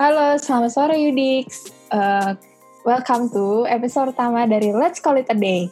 Halo, 0.00 0.40
selamat 0.40 0.72
sore 0.72 0.96
Yudix. 0.96 1.68
Uh, 1.92 2.32
welcome 2.88 3.28
to 3.28 3.68
episode 3.68 4.16
pertama 4.16 4.48
dari 4.48 4.72
Let's 4.72 4.96
Call 4.96 5.20
It 5.20 5.28
A 5.28 5.36
Day. 5.36 5.68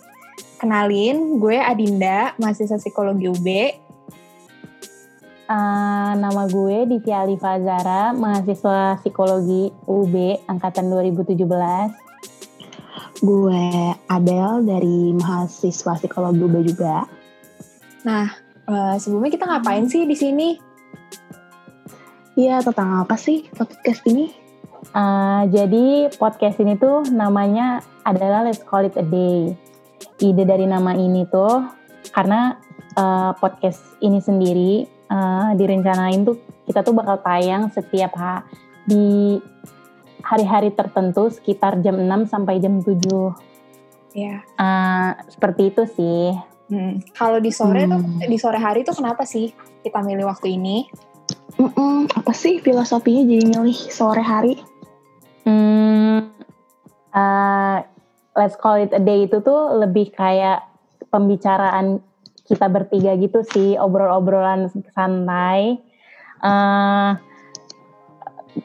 Kenalin, 0.60 1.40
gue 1.40 1.56
Adinda, 1.56 2.36
mahasiswa 2.36 2.76
psikologi 2.76 3.24
UB. 3.24 3.48
Uh, 5.48 6.12
nama 6.12 6.44
gue 6.44 6.84
Divya 6.92 7.24
Alifa 7.24 7.56
Zara, 7.56 8.12
mahasiswa 8.12 9.00
psikologi 9.00 9.72
UB 9.88 10.44
angkatan 10.44 10.92
2017. 10.92 11.48
Gue 13.24 13.64
Adel 14.12 14.68
dari 14.68 15.16
mahasiswa 15.16 15.96
psikologi 15.96 16.44
UB 16.44 16.68
juga. 16.68 17.08
Nah, 18.04 18.28
uh, 18.68 19.00
sebelumnya 19.00 19.40
kita 19.40 19.48
ngapain 19.48 19.88
sih 19.88 20.04
di 20.04 20.12
sini? 20.12 20.67
Iya, 22.38 22.62
tentang 22.62 23.02
apa 23.02 23.18
sih 23.18 23.50
podcast 23.50 24.06
ini? 24.06 24.30
Uh, 24.94 25.42
jadi 25.50 26.06
podcast 26.22 26.62
ini 26.62 26.78
tuh 26.78 27.02
namanya 27.10 27.82
adalah 28.06 28.46
Let's 28.46 28.62
Call 28.62 28.86
It 28.86 28.94
A 28.94 29.02
Day. 29.02 29.58
Ide 30.22 30.46
dari 30.46 30.70
nama 30.70 30.94
ini 30.94 31.26
tuh 31.26 31.66
karena 32.14 32.54
uh, 32.94 33.34
podcast 33.42 33.82
ini 33.98 34.22
sendiri 34.22 34.86
uh, 35.10 35.50
direncanain 35.58 36.22
tuh 36.22 36.38
kita 36.62 36.86
tuh 36.86 36.94
bakal 36.94 37.18
tayang 37.26 37.74
setiap 37.74 38.14
ha 38.14 38.46
di 38.86 39.42
hari-hari 40.22 40.70
tertentu 40.70 41.34
sekitar 41.34 41.82
jam 41.82 41.98
6 41.98 42.30
sampai 42.30 42.62
jam 42.62 42.78
7. 42.78 44.14
Iya. 44.14 44.46
Uh, 44.54 45.10
seperti 45.26 45.74
itu 45.74 45.82
sih. 45.90 46.38
Hmm. 46.70 47.02
Kalau 47.18 47.42
di 47.42 47.50
sore 47.50 47.82
hmm. 47.82 47.90
tuh 47.90 48.02
di 48.30 48.38
sore 48.38 48.62
hari 48.62 48.86
tuh 48.86 48.94
kenapa 48.94 49.26
sih 49.26 49.50
kita 49.82 50.06
milih 50.06 50.30
waktu 50.30 50.54
ini? 50.54 50.86
Mm-mm, 51.58 52.06
apa 52.14 52.30
sih 52.30 52.62
filosofinya 52.62 53.26
jadi 53.26 53.44
milih 53.50 53.78
sore 53.90 54.22
hari? 54.22 54.54
Hmm, 55.42 56.30
uh, 57.10 57.82
let's 58.38 58.54
call 58.54 58.78
it 58.78 58.94
a 58.94 59.02
day 59.02 59.26
itu 59.26 59.42
tuh 59.42 59.74
lebih 59.74 60.14
kayak 60.14 60.62
pembicaraan 61.10 61.98
kita 62.46 62.70
bertiga 62.70 63.18
gitu 63.18 63.42
sih, 63.42 63.74
obrol-obrolan 63.74 64.70
santai 64.94 65.82
uh, 66.46 67.18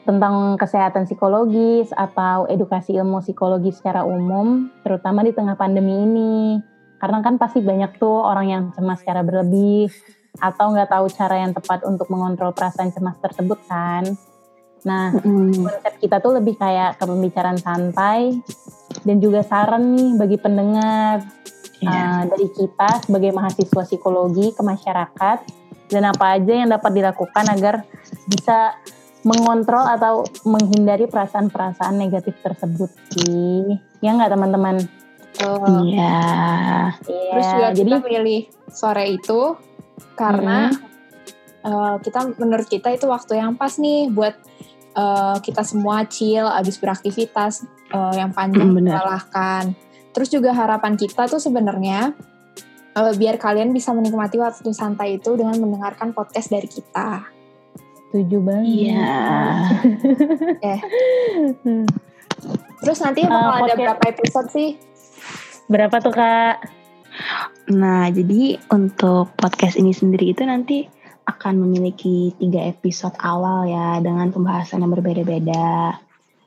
tentang 0.06 0.54
kesehatan 0.54 1.04
psikologis 1.04 1.90
atau 1.92 2.46
edukasi 2.46 2.94
ilmu 2.94 3.20
psikologi 3.20 3.74
secara 3.74 4.06
umum, 4.06 4.70
terutama 4.86 5.26
di 5.26 5.34
tengah 5.34 5.58
pandemi 5.58 5.98
ini. 5.98 6.62
Karena 7.02 7.20
kan 7.20 7.36
pasti 7.36 7.60
banyak 7.60 8.00
tuh 8.00 8.24
orang 8.24 8.46
yang 8.48 8.62
cemas 8.72 9.04
secara 9.04 9.20
berlebih, 9.20 9.92
atau 10.42 10.74
nggak 10.74 10.90
tahu 10.90 11.06
cara 11.14 11.46
yang 11.46 11.52
tepat 11.54 11.86
untuk 11.86 12.10
mengontrol 12.10 12.50
perasaan 12.50 12.90
cemas 12.90 13.18
tersebut 13.22 13.58
kan. 13.70 14.04
Nah, 14.84 15.16
mm. 15.16 15.64
konsep 15.64 15.94
kita 15.96 16.20
tuh 16.20 16.36
lebih 16.36 16.60
kayak 16.60 17.00
ke 17.00 17.04
pembicaraan 17.08 17.56
santai 17.56 18.36
dan 19.02 19.16
juga 19.18 19.40
saran 19.40 19.96
nih 19.96 20.10
bagi 20.20 20.36
pendengar 20.36 21.24
yeah. 21.80 21.88
Iya. 21.88 22.00
uh, 22.04 22.22
dari 22.28 22.48
kita 22.52 22.90
sebagai 23.08 23.30
mahasiswa 23.32 23.82
psikologi 23.84 24.52
ke 24.52 24.62
masyarakat 24.62 25.38
dan 25.88 26.02
apa 26.08 26.36
aja 26.36 26.52
yang 26.52 26.68
dapat 26.68 26.92
dilakukan 26.96 27.44
agar 27.48 27.84
bisa 28.28 28.76
mengontrol 29.24 29.88
atau 29.88 30.28
menghindari 30.44 31.08
perasaan-perasaan 31.08 31.96
negatif 31.96 32.36
tersebut 32.44 32.92
sih. 33.16 33.80
Ya 34.04 34.12
nggak 34.12 34.36
teman-teman? 34.36 34.84
Oh. 35.48 35.80
Iya. 35.80 36.20
Yeah. 37.08 37.30
Terus 37.32 37.46
juga 37.48 37.68
jadi 37.72 37.90
pilih 38.04 38.40
sore 38.68 39.04
itu 39.16 39.56
karena 40.14 40.70
hmm. 40.70 41.66
uh, 41.66 41.96
kita 42.02 42.34
menurut 42.38 42.66
kita 42.66 42.94
itu 42.94 43.06
waktu 43.06 43.38
yang 43.38 43.54
pas 43.54 43.74
nih 43.78 44.10
buat 44.10 44.34
uh, 44.98 45.38
kita 45.42 45.62
semua 45.66 46.06
chill 46.06 46.46
abis 46.46 46.78
beraktivitas 46.78 47.66
uh, 47.94 48.14
yang 48.14 48.30
panjang 48.34 48.70
hmm, 48.70 48.78
melelahkan. 48.80 49.74
Terus 50.14 50.30
juga 50.30 50.54
harapan 50.54 50.94
kita 50.94 51.26
tuh 51.26 51.42
sebenarnya 51.42 52.14
uh, 52.94 53.12
biar 53.14 53.36
kalian 53.36 53.74
bisa 53.74 53.90
menikmati 53.90 54.38
waktu 54.38 54.70
santai 54.70 55.18
itu 55.18 55.34
dengan 55.34 55.58
mendengarkan 55.58 56.14
podcast 56.14 56.50
dari 56.50 56.70
kita. 56.70 57.26
Setuju 58.10 58.38
banget. 58.46 58.94
Iya. 58.94 59.18
eh. 60.70 60.80
Terus 62.78 62.98
nanti 63.02 63.26
bakal 63.26 63.50
uh, 63.50 63.60
ada 63.66 63.74
berapa 63.74 64.02
episode 64.06 64.48
sih? 64.54 64.78
Berapa 65.66 65.98
tuh 65.98 66.14
kak? 66.14 66.83
Nah, 67.72 68.10
jadi 68.12 68.60
untuk 68.72 69.32
podcast 69.38 69.80
ini 69.80 69.94
sendiri 69.94 70.34
itu 70.34 70.42
nanti 70.44 70.84
akan 71.24 71.64
memiliki 71.64 72.36
tiga 72.36 72.60
episode 72.68 73.16
awal 73.24 73.64
ya 73.64 74.00
dengan 74.04 74.28
pembahasan 74.28 74.84
yang 74.84 74.92
berbeda-beda. 74.92 75.96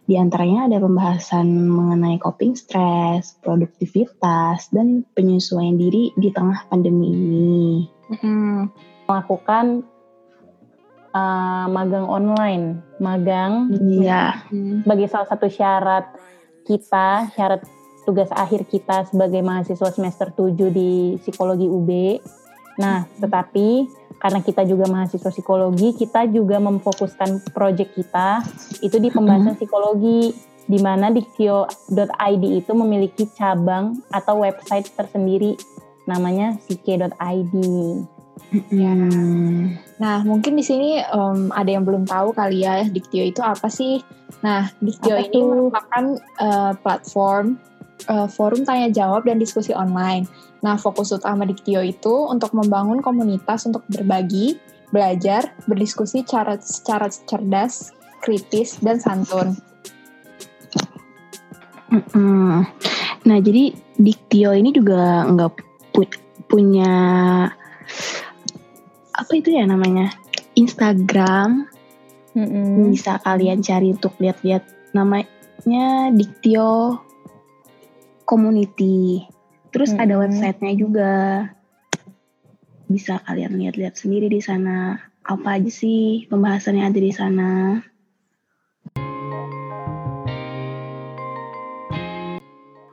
Di 0.07 0.15
antaranya 0.15 0.71
ada 0.71 0.79
pembahasan 0.79 1.67
mengenai 1.67 2.15
coping 2.23 2.55
stress, 2.55 3.35
produktivitas, 3.43 4.71
dan 4.71 5.03
penyesuaian 5.17 5.75
diri 5.75 6.15
di 6.15 6.31
tengah 6.31 6.63
pandemi 6.71 7.11
ini. 7.11 7.67
Hmm. 8.23 8.71
Melakukan 9.03 9.83
uh, 11.11 11.67
magang 11.67 12.07
online, 12.07 12.79
magang 13.03 13.67
iya. 13.83 14.47
sebagai 14.47 15.11
salah 15.11 15.27
satu 15.27 15.51
syarat 15.51 16.07
kita, 16.63 17.27
syarat 17.35 17.67
tugas 18.07 18.31
akhir 18.31 18.63
kita 18.71 19.03
sebagai 19.11 19.43
mahasiswa 19.43 19.91
semester 19.91 20.31
7 20.31 20.71
di 20.71 21.19
psikologi 21.19 21.67
UB. 21.67 21.89
Nah, 22.79 23.03
tetapi 23.19 23.91
karena 24.15 24.39
kita 24.39 24.63
juga 24.63 24.87
mahasiswa 24.87 25.27
psikologi, 25.27 25.91
kita 25.91 26.23
juga 26.31 26.55
memfokuskan 26.63 27.51
proyek 27.51 27.91
kita 27.99 28.47
itu 28.79 28.95
di 29.03 29.11
pembahasan 29.11 29.59
psikologi 29.59 30.31
di 30.67 30.79
mana 30.79 31.11
diktio.id 31.11 32.43
itu 32.43 32.71
memiliki 32.71 33.27
cabang 33.35 33.99
atau 34.07 34.39
website 34.39 34.87
tersendiri 34.95 35.59
namanya 36.07 36.55
psike.id. 36.63 37.53
Ya. 38.71 38.93
Nah, 39.99 40.23
mungkin 40.23 40.55
di 40.55 40.63
sini 40.63 41.03
um, 41.11 41.51
ada 41.51 41.67
yang 41.67 41.83
belum 41.83 42.07
tahu 42.07 42.31
kali 42.31 42.63
ya 42.63 42.85
Diktio 42.87 43.27
itu 43.27 43.41
apa 43.43 43.67
sih? 43.67 43.99
Nah, 44.45 44.71
Diktio 44.79 45.17
apa 45.17 45.25
ini 45.27 45.39
itu? 45.41 45.49
merupakan 45.51 46.03
uh, 46.39 46.71
platform 46.79 47.59
uh, 48.05 48.29
forum 48.29 48.61
tanya 48.61 48.93
jawab 48.93 49.25
dan 49.25 49.41
diskusi 49.41 49.73
online. 49.73 50.29
Nah, 50.61 50.77
fokus 50.77 51.09
utama 51.13 51.45
Diktio 51.45 51.81
itu 51.81 52.29
untuk 52.29 52.53
membangun 52.53 53.01
komunitas 53.01 53.65
untuk 53.65 53.85
berbagi, 53.89 54.57
belajar, 54.93 55.53
berdiskusi 55.65 56.25
cara, 56.25 56.57
secara 56.61 57.09
cerdas, 57.09 57.93
kritis, 58.21 58.77
dan 58.81 59.01
santun. 59.01 59.57
Nah, 63.27 63.39
jadi 63.41 63.73
Diktio 63.97 64.53
ini 64.53 64.69
juga 64.73 65.25
nggak 65.29 65.51
pu 65.93 66.05
punya 66.47 66.93
apa 69.17 69.31
itu 69.33 69.49
ya 69.51 69.65
namanya 69.65 70.13
Instagram. 70.55 71.67
Mm-hmm. 72.37 72.93
Bisa 72.93 73.17
kalian 73.25 73.65
cari 73.65 73.93
untuk 73.93 74.13
lihat-lihat 74.21 74.93
namanya 74.93 76.13
Diktio 76.13 77.01
community. 78.27 79.23
Terus 79.71 79.95
hmm. 79.95 80.03
ada 80.03 80.13
websitenya 80.19 80.75
juga. 80.75 81.13
Bisa 82.91 83.23
kalian 83.23 83.55
lihat-lihat 83.55 83.95
sendiri 83.95 84.27
di 84.27 84.43
sana. 84.43 84.99
Apa 85.23 85.59
aja 85.59 85.71
sih 85.71 86.27
pembahasannya 86.27 86.83
ada 86.83 86.99
di 86.99 87.13
sana. 87.15 87.51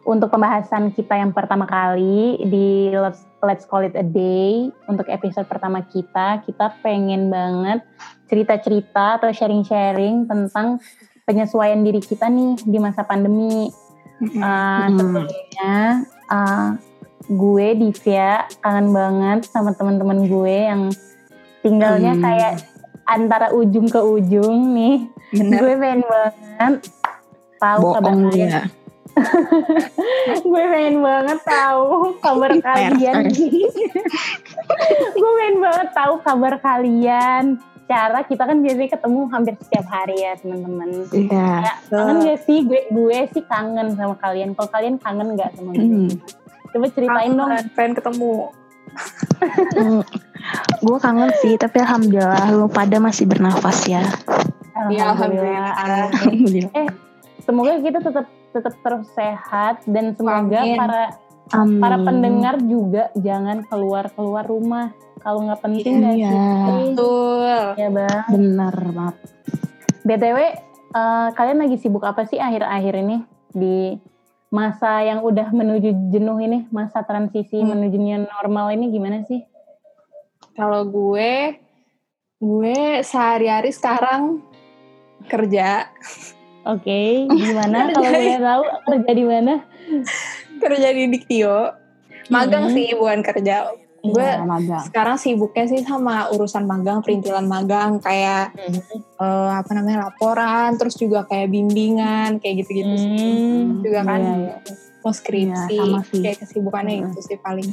Untuk 0.04 0.28
pembahasan 0.30 0.92
kita 0.92 1.16
yang 1.16 1.32
pertama 1.32 1.64
kali 1.64 2.36
di 2.46 2.92
Let's, 2.92 3.24
Let's 3.40 3.64
Call 3.64 3.88
It 3.88 3.96
A 3.96 4.04
Day, 4.04 4.68
untuk 4.84 5.08
episode 5.08 5.48
pertama 5.48 5.80
kita, 5.80 6.44
kita 6.44 6.76
pengen 6.84 7.32
banget 7.32 7.80
cerita-cerita 8.28 9.16
atau 9.16 9.32
sharing-sharing 9.32 10.28
tentang 10.28 10.76
penyesuaian 11.24 11.80
diri 11.80 12.04
kita 12.04 12.28
nih 12.28 12.60
di 12.68 12.78
masa 12.78 13.00
pandemi 13.08 13.72
Uh, 14.22 14.86
sebelumnya 14.94 15.74
uh, 16.30 16.78
gue 17.26 17.66
Divya 17.76 18.46
kangen 18.62 18.88
banget 18.94 19.40
sama 19.48 19.74
teman-teman 19.74 20.28
gue 20.28 20.56
yang 20.70 20.82
tinggalnya 21.64 22.12
hmm. 22.14 22.22
kayak 22.22 22.54
antara 23.08 23.52
ujung 23.52 23.88
ke 23.88 24.00
ujung 24.00 24.76
nih. 24.76 25.08
Bener. 25.32 25.60
Gue 25.60 25.74
pengen 25.80 26.02
banget 26.04 26.74
tahu 27.60 27.82
kabar 27.96 28.12
kalian. 28.12 28.52
Ya. 29.14 29.22
gue 30.42 30.64
pengen 30.74 30.98
banget 30.98 31.38
tahu 31.46 32.18
kabar 32.18 32.52
kalian. 32.58 33.24
gue 35.14 35.30
pengen 35.38 35.56
banget 35.62 35.88
tahu 35.94 36.14
kabar 36.18 36.54
kalian 36.58 37.62
cara 37.84 38.24
kita 38.24 38.42
kan 38.48 38.58
biasanya 38.64 38.90
ketemu 38.96 39.20
hampir 39.28 39.54
setiap 39.60 39.86
hari 39.92 40.16
ya 40.16 40.32
teman-teman. 40.40 40.88
Iya. 41.12 41.28
Yeah. 41.28 41.58
Ya, 41.60 41.74
kangen 41.92 42.16
gak 42.24 42.40
sih 42.48 42.58
gue 42.64 42.80
gue 42.88 43.18
sih 43.36 43.42
kangen 43.44 43.88
sama 43.96 44.14
kalian. 44.18 44.56
Kalau 44.56 44.70
kalian 44.72 44.96
kangen 45.00 45.28
gak 45.36 45.52
sama 45.56 45.70
gue? 45.76 45.84
Hmm. 45.84 46.10
Coba 46.72 46.86
ceritain 46.90 47.32
kangen, 47.36 47.38
dong. 47.38 47.50
Pengen 47.76 47.92
ketemu. 47.96 48.32
hmm. 49.76 50.02
Gue 50.84 50.98
kangen 51.00 51.30
sih, 51.40 51.56
tapi 51.56 51.80
alhamdulillah 51.80 52.52
lu 52.52 52.68
pada 52.68 53.00
masih 53.00 53.24
bernafas 53.24 53.88
ya. 53.88 54.04
Ya, 54.92 55.14
Alhamdulillah. 55.14 55.72
Alhamdulillah. 55.72 56.72
Eh, 56.76 56.88
semoga 57.40 57.72
kita 57.80 57.98
tetap 58.04 58.26
tetap 58.54 58.74
terus 58.86 59.06
sehat 59.18 59.82
dan 59.88 60.14
semoga 60.14 60.60
Amin. 60.62 60.78
para 60.78 61.02
Amin. 61.50 61.80
para 61.82 61.96
pendengar 61.98 62.54
juga 62.62 63.10
jangan 63.18 63.66
keluar 63.66 64.08
keluar 64.14 64.46
rumah 64.46 64.94
kalau 65.24 65.40
nggak 65.42 65.60
penting 65.60 65.92
nggak 65.98 66.14
Iya. 66.14 66.28
sih? 66.28 66.38
Betul. 66.92 67.64
Ya 67.74 67.88
bang. 67.88 68.22
Bener 68.28 68.74
banget. 68.92 69.16
btw 70.04 70.36
eh, 70.36 71.28
kalian 71.32 71.58
lagi 71.58 71.76
sibuk 71.76 72.04
apa 72.04 72.22
sih 72.22 72.36
akhir-akhir 72.36 72.94
ini 72.94 73.24
di 73.50 73.96
masa 74.48 75.00
yang 75.00 75.18
udah 75.20 75.48
menuju 75.48 75.90
jenuh 76.08 76.38
ini 76.38 76.68
masa 76.68 77.00
transisi 77.00 77.56
Hmm. 77.56 77.72
menuju 77.74 77.98
normal 78.22 78.70
ini 78.70 78.92
gimana 78.92 79.24
sih? 79.24 79.42
Kalau 80.52 80.84
gue, 80.84 81.58
gue 82.38 82.76
sehari-hari 83.00 83.72
sekarang 83.72 84.44
kerja, 85.24 85.88
Oke, 86.62 87.26
gimana 87.42 87.90
kalau 87.90 88.06
boleh 88.06 88.38
tahu 88.38 88.62
kerja 88.86 89.10
di 89.10 89.24
mana? 89.24 89.54
kerja 90.56 90.88
di 90.90 91.04
Diktio. 91.08 91.74
Magang 92.26 92.68
Hmm. 92.68 92.72
sih, 92.72 92.94
bukan 92.94 93.20
kerja. 93.20 93.68
Gue 94.04 94.20
Iya, 94.20 94.84
sekarang 94.84 95.16
sibuknya 95.16 95.64
sih 95.64 95.80
sama 95.80 96.28
urusan 96.28 96.68
magang, 96.68 97.00
perintilan 97.00 97.40
magang, 97.42 97.96
kayak 97.98 98.52
eh, 99.16 99.50
apa 99.50 99.70
namanya 99.72 100.06
laporan, 100.06 100.76
terus 100.76 100.92
juga 100.94 101.24
kayak 101.24 101.48
bimbingan, 101.48 102.36
kayak 102.36 102.54
gitu-gitu 102.60 102.94
sih. 102.94 103.08
Hmm, 103.08 103.80
Juga 103.80 104.04
kan 104.04 104.20
iya, 104.20 104.34
iya. 104.36 104.56
mau 105.00 105.08
skripsi, 105.08 105.72
Iya, 105.72 105.80
sama 105.80 106.00
sih. 106.04 106.20
kayak 106.20 106.36
kesibukannya 106.38 106.94
Hmm. 106.94 107.06
itu 107.08 107.20
sih 107.24 107.38
paling. 107.40 107.68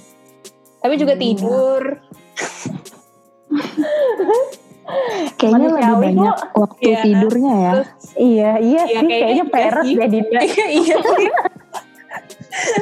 Tapi 0.80 0.94
juga 0.96 1.14
Iya. 1.14 1.22
tidur. 1.22 1.84
Kayaknya 5.38 5.68
lebih 5.72 5.96
banyak 6.02 6.36
waktu 6.54 6.84
Iya. 6.86 7.00
tidurnya 7.02 7.54
ya. 7.56 7.72
Terus 7.74 7.90
Iya, 8.12 8.52
iya 8.58 8.82
Iya, 8.82 8.82
sih, 8.84 8.96
kayaknya 8.98 9.16
kayaknya 9.16 9.36
iya 9.38 9.46
peres 9.48 9.88
deh 9.90 10.08
Dinda. 10.10 10.40
iya 10.70 10.96
sih. 11.00 11.28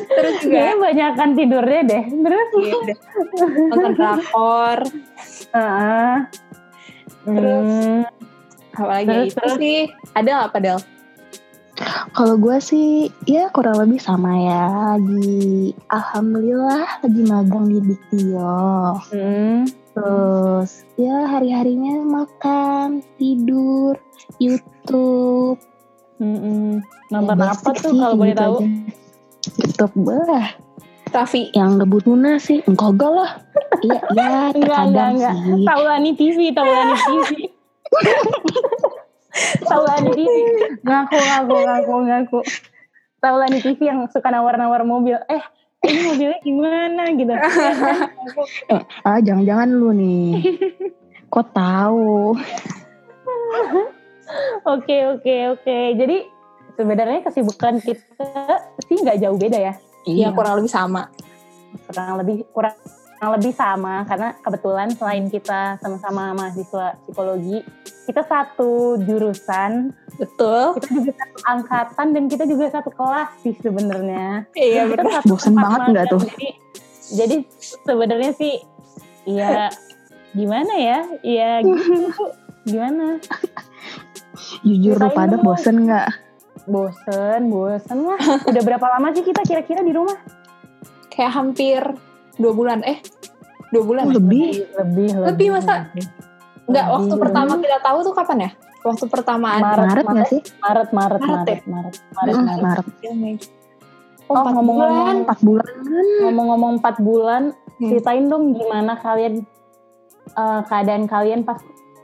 Terus 0.10 0.36
juga 0.42 0.54
Kayaknya 0.56 0.75
banyakan 0.77 1.30
tidurnya 1.33 1.81
deh. 1.86 2.04
Terus, 2.10 2.48
iya, 2.60 2.75
nonton 3.69 3.92
drakor, 3.94 4.80
Heeh. 5.50 6.13
Terus, 7.19 7.68
Hmm, 7.69 8.01
apalagi 8.74 9.07
Terus, 9.07 9.27
itu 9.27 9.38
terus. 9.38 9.57
sih. 9.57 9.80
Ada 10.13 10.31
apa 10.45 10.57
Del? 10.57 10.80
Kalau 12.12 12.36
gue 12.36 12.57
sih 12.60 13.07
ya 13.24 13.48
kurang 13.50 13.80
lebih 13.80 14.00
sama 14.00 14.36
ya. 14.36 14.63
Lagi 15.00 15.72
alhamdulillah 15.88 17.00
lagi 17.00 17.22
magang 17.24 17.65
di 17.69 17.80
Diktio. 17.81 19.00
hmm. 19.13 19.63
Terus 19.95 20.69
ya 20.95 21.27
hari-harinya 21.27 22.04
makan, 22.04 23.00
tidur, 23.15 23.95
YouTube. 24.39 25.60
Mm-mm. 26.19 26.83
Nonton 27.10 27.38
Ya, 27.39 27.51
apa 27.51 27.69
tuh 27.74 27.95
kalau 27.95 28.15
boleh 28.15 28.31
gitu 28.31 28.44
tahu? 28.44 28.56
aja. 28.60 28.68
YouTube 29.57 29.94
bah 30.06 30.54
Raffi. 31.10 31.50
yang 31.57 31.81
ngebut 31.81 32.06
Luna 32.06 32.38
sih 32.38 32.62
enggak 32.69 32.90
enggak 32.94 33.12
lah 33.12 33.31
iya 33.81 34.00
iya 34.13 34.30
Enggak, 34.54 34.81
enggak, 34.86 35.07
enggak. 35.16 35.34
sih 35.34 35.66
Taulani 35.66 36.12
TV, 36.13 36.38
Taulani 36.51 36.96
TV. 37.00 37.30
Taulani 39.69 40.10
TV. 40.13 40.36
Ngaku, 40.84 41.18
ngaku, 41.18 41.56
ngaku, 41.57 41.94
ngaku. 42.06 42.40
Taulani 43.19 43.60
TV 43.60 43.80
yang 43.81 44.06
suka 44.07 44.30
nawar-nawar 44.30 44.84
mobil. 44.84 45.18
Eh, 45.28 45.44
ini 45.86 46.00
mobilnya 46.06 46.40
gimana 46.42 47.04
gitu. 47.13 47.34
Ngaku. 47.40 48.42
ah 49.01 49.19
jangan-jangan 49.19 49.69
lu 49.72 49.90
nih 49.96 50.30
kok 51.30 51.48
tahu 51.54 52.36
Oke, 54.62 54.98
oke, 55.10 55.36
oke. 55.57 55.78
Jadi 55.98 56.18
sebenarnya 56.79 57.19
kesibukan 57.21 57.83
kita 57.83 58.55
sih 58.87 58.95
nggak 58.95 59.19
jauh 59.19 59.35
beda 59.35 59.59
ya. 59.59 59.73
Iya 60.07 60.31
kurang 60.31 60.63
lebih 60.63 60.71
sama. 60.71 61.11
kurang 61.85 62.17
lebih 62.17 62.47
kurang 62.49 62.73
kurang 63.19 63.31
lebih 63.35 63.51
sama 63.51 64.07
karena 64.07 64.31
kebetulan 64.39 64.87
selain 64.95 65.27
kita 65.27 65.75
sama-sama 65.77 66.31
mahasiswa 66.33 66.95
psikologi 67.03 67.61
kita 68.07 68.23
satu 68.25 68.95
jurusan 69.03 69.91
Betul. 70.17 70.79
kita 70.79 70.87
juga 70.89 71.11
satu 71.13 71.37
angkatan 71.45 72.07
dan 72.15 72.23
kita 72.25 72.43
juga 72.47 72.65
satu 72.73 72.89
kelas 72.89 73.29
sih 73.43 73.53
sebenarnya 73.59 74.47
Iya 74.55 74.87
kita 74.87 75.03
betul. 75.03 75.13
satu 75.13 75.27
Bosen 75.29 75.51
tempat 75.51 75.61
banget 75.61 75.81
nggak 75.83 76.05
magang. 76.07 76.13
tuh? 76.15 76.21
jadi, 76.25 76.47
jadi 77.11 77.35
sebenarnya 77.85 78.31
sih 78.33 78.53
ya 79.27 79.67
gimana 80.31 80.73
ya 80.73 80.99
ya 81.21 81.51
gitu 81.61 81.91
gimana 82.71 83.05
jujur 84.63 84.95
lu 84.95 85.09
pada 85.11 85.35
bosen 85.37 85.85
nggak 85.85 86.07
bosen 86.69 87.42
bosen 87.50 87.98
lah 88.00 88.19
udah 88.45 88.62
berapa 88.62 88.86
lama 88.88 89.10
sih 89.12 89.21
kita 89.21 89.42
kira-kira 89.44 89.81
di 89.81 89.92
rumah 89.92 90.16
Kayak 91.10 91.36
hampir 91.36 91.81
dua 92.38 92.54
bulan. 92.54 92.80
Eh 92.81 93.04
dua 93.69 93.83
bulan. 93.83 94.07
ya? 94.07 94.16
lebih 94.16 94.50
lebih 94.71 95.10
Lebih, 95.19 95.48
masa? 95.51 95.92
Enggak. 96.63 96.86
Waktu 96.88 97.12
Lebih. 97.12 97.19
pertama 97.19 97.51
kita 97.60 97.77
tahu 97.81 97.98
tuh 98.01 98.13
kapan 98.13 98.38
ya? 98.39 98.51
Waktu 98.80 99.06
pertama 99.12 99.48
Maret, 99.60 99.83
Maret 99.83 100.06
nggak 100.07 100.30
sih 100.30 100.42
Maret 100.63 100.89
Maret 100.89 101.19
Maret 101.19 101.27
Maret 101.27 101.48
ya? 101.50 101.60
Maret 101.68 101.95
Maret 102.16 102.33
Mm, 102.33 102.45
Maret 102.45 102.62
Maret 102.63 103.42
Oh, 104.30 104.38
empat 104.38 104.54
ngomong-ngomong 104.54 105.18
empat 105.25 105.39
bulan 105.42 105.69
ngomong-ngomong 106.22 106.72
4 106.80 106.98
bulan, 107.01 107.44
Hmm. 107.75 107.88
ceritain 107.89 108.25
dong 108.27 108.54
gimana 108.54 108.94
kalian 108.95 109.44
eh, 110.31 110.62
keadaan 110.63 111.04
kalian 111.04 111.42
pas 111.42 111.57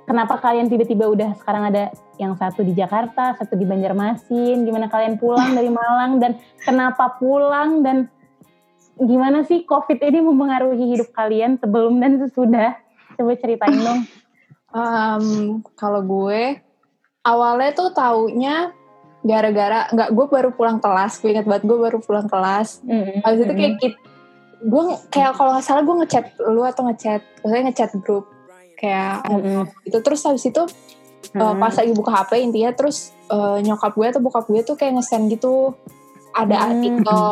kenapa 0.04 0.40
kalian 0.40 0.66
tiba-tiba 0.66 1.06
udah 1.06 1.30
sekarang 1.38 1.70
ada 1.70 1.94
yang 2.18 2.34
satu 2.40 2.64
di 2.64 2.72
Jakarta, 2.72 3.36
satu 3.36 3.56
di 3.60 3.68
Banjarmasin, 3.68 4.64
gimana 4.64 4.88
kalian 4.88 5.20
pulang 5.20 5.56
dari 5.56 5.68
Malang 5.68 6.20
dan 6.24 6.40
kenapa 6.64 7.20
pulang 7.20 7.84
dan 7.84 8.08
gimana 8.96 9.44
sih 9.44 9.68
COVID 9.68 10.00
ini 10.00 10.20
mempengaruhi 10.24 10.96
hidup 10.96 11.12
kalian 11.12 11.60
sebelum 11.60 12.00
dan 12.00 12.20
sesudah? 12.24 12.80
Coba 13.20 13.36
ceritain 13.36 13.80
dong. 13.80 14.02
Em, 14.76 15.26
kalau 15.76 16.04
gue 16.04 16.60
awalnya 17.24 17.72
tuh 17.76 17.90
taunya 17.96 18.76
gara-gara 19.26 19.90
nggak 19.90 20.10
gue 20.14 20.26
baru 20.30 20.50
pulang 20.54 20.78
kelas 20.78 21.18
gue 21.18 21.34
ingat 21.34 21.50
banget 21.50 21.64
gue 21.66 21.78
baru 21.82 21.98
pulang 21.98 22.30
kelas 22.30 22.86
habis 23.26 23.40
itu 23.42 23.54
kayak 23.58 23.76
kit, 23.82 23.96
gue 24.62 24.84
kayak 25.10 25.34
kalau 25.34 25.58
nggak 25.58 25.66
salah 25.66 25.82
gue 25.82 25.96
ngechat 26.06 26.25
lu 26.46 26.62
atau 26.62 26.86
ngechat 26.86 27.25
maksudnya 27.42 27.63
ngechat 27.74 27.92
grup 28.06 28.30
kayak 28.78 29.25
Mm-mm. 29.25 29.66
itu 29.82 29.98
terus 30.06 30.22
habis 30.30 30.46
itu 30.46 30.62
eh, 31.36 31.39
Mm-mm. 31.42 31.60
pas 31.60 31.74
lagi 31.74 31.92
buka 31.92 32.12
HP 32.13 32.32
intinya 32.42 32.72
terus 32.72 32.98
eh, 33.27 33.58
nyokap 33.60 33.92
gue 33.92 34.08
atau 34.08 34.22
bokap 34.22 34.46
gue 34.46 34.62
tuh 34.62 34.74
kayak 34.74 34.96
nge-send 34.96 35.27
gitu 35.30 35.75
ada 36.32 36.56
Hmm. 36.56 36.65
artikel 36.70 37.24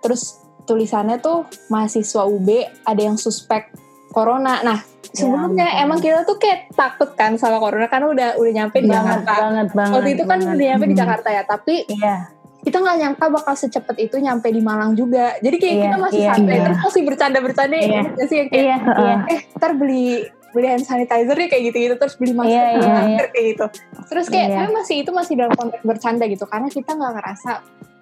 terus 0.00 0.22
tulisannya 0.62 1.18
tuh 1.18 1.42
mahasiswa 1.66 2.22
UB 2.24 2.48
ada 2.84 3.00
yang 3.00 3.14
suspek 3.14 3.70
corona 4.08 4.58
nah 4.60 4.78
sebelumnya 5.08 5.66
ampun. 5.68 5.82
emang 5.84 5.98
kita 5.98 6.22
tuh 6.22 6.36
kayak 6.36 6.70
takut 6.72 7.10
kan 7.12 7.34
sama 7.34 7.58
corona 7.58 7.86
karena 7.86 8.06
udah 8.08 8.28
udah 8.36 8.52
nyampe 8.52 8.78
di 8.78 8.86
banget 8.86 9.20
Jakarta 9.20 9.34
banget 9.40 9.68
banget. 9.72 9.92
waktu 9.92 10.10
itu 10.10 10.24
kan 10.24 10.28
banget. 10.36 10.50
udah 10.52 10.66
nyampe 10.68 10.84
di 10.84 10.90
Hmm. 10.90 11.02
Jakarta 11.02 11.28
ya 11.28 11.42
tapi 11.44 11.74
Iya. 11.88 12.16
kita 12.60 12.76
nggak 12.76 12.96
nyangka 12.98 13.24
bakal 13.30 13.54
secepat 13.56 13.96
itu 13.98 14.16
nyampe 14.16 14.46
di 14.48 14.60
Malang 14.60 14.92
juga 14.92 15.34
jadi 15.38 15.56
kayak 15.56 15.72
Iya, 15.72 15.82
kita 15.82 15.96
masih 15.98 16.20
iya, 16.20 16.30
santai 16.30 16.52
iya. 16.52 16.62
terus 16.62 16.78
masih 16.80 17.02
bercanda-bercanda 17.02 17.74
Iya. 17.74 17.84
ingat 17.84 18.06
nggak 18.08 18.26
sih 18.26 18.36
yang 18.36 18.48
kayak 18.48 18.62
Iya, 18.62 18.76
iya. 18.78 19.16
eh 19.28 19.40
ntar 19.52 19.72
beli 19.74 20.06
beli 20.50 20.66
hand 20.66 20.82
sanitizer 20.82 21.34
ya 21.34 21.46
kayak 21.46 21.62
gitu-gitu 21.70 21.94
terus 21.96 22.14
beli 22.18 22.32
masker 22.34 22.58
beli 22.74 22.82
iya, 22.82 22.94
masker 22.94 23.26
kayak 23.30 23.46
gitu 23.54 23.66
terus 24.06 24.26
kayak 24.26 24.48
Iya. 24.48 24.56
tapi 24.58 24.70
masih 24.74 24.96
itu 25.02 25.10
masih 25.10 25.34
dalam 25.38 25.52
konteks 25.54 25.82
bercanda 25.82 26.24
gitu 26.26 26.44
karena 26.44 26.68
kita 26.68 26.90
nggak 26.92 27.12
ngerasa 27.16 27.50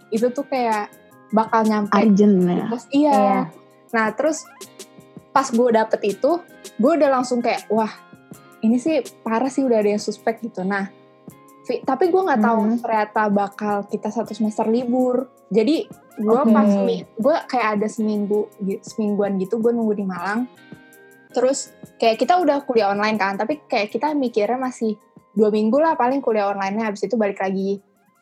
itu 0.08 0.26
tuh 0.32 0.46
kayak 0.48 0.88
bakal 1.28 1.60
nyampe 1.62 1.92
urgent 1.92 2.36
ya 2.42 2.64
terus 2.68 2.84
iya. 2.88 3.12
Iya. 3.12 3.40
nah 3.92 4.06
terus 4.12 4.48
pas 5.28 5.44
gue 5.46 5.68
dapet 5.70 6.00
itu 6.16 6.30
gue 6.76 6.92
udah 6.96 7.10
langsung 7.12 7.44
kayak 7.44 7.68
wah 7.68 7.92
ini 8.58 8.80
sih 8.80 9.04
parah 9.20 9.52
sih 9.52 9.62
udah 9.62 9.78
ada 9.78 9.90
yang 9.92 10.02
suspek 10.02 10.40
gitu 10.40 10.64
nah 10.64 10.88
tapi 11.84 12.08
gue 12.08 12.22
nggak 12.24 12.40
tahu 12.40 12.60
Mhm. 12.64 12.76
ternyata 12.80 13.22
bakal 13.28 13.84
kita 13.84 14.08
satu 14.08 14.32
semester 14.32 14.64
libur 14.64 15.28
jadi 15.52 15.84
gue 16.16 16.40
Oke. 16.40 16.48
pas 16.48 16.64
gue 16.96 17.36
kayak 17.44 17.68
ada 17.76 17.86
seminggu 17.86 18.48
semingguan 18.80 19.36
gitu 19.36 19.60
gue 19.60 19.68
nunggu 19.70 19.94
di 19.94 20.04
Malang 20.08 20.48
terus 21.28 21.72
kayak 21.96 22.16
kita 22.16 22.40
udah 22.40 22.64
kuliah 22.64 22.88
online 22.88 23.16
kan 23.16 23.36
tapi 23.36 23.60
kayak 23.68 23.92
kita 23.92 24.16
mikirnya 24.16 24.56
masih 24.56 24.96
dua 25.36 25.52
minggu 25.52 25.76
lah 25.78 25.94
paling 25.94 26.18
kuliah 26.18 26.48
online-nya 26.50 26.88
habis 26.88 27.04
itu 27.04 27.14
balik 27.14 27.38
lagi 27.38 27.78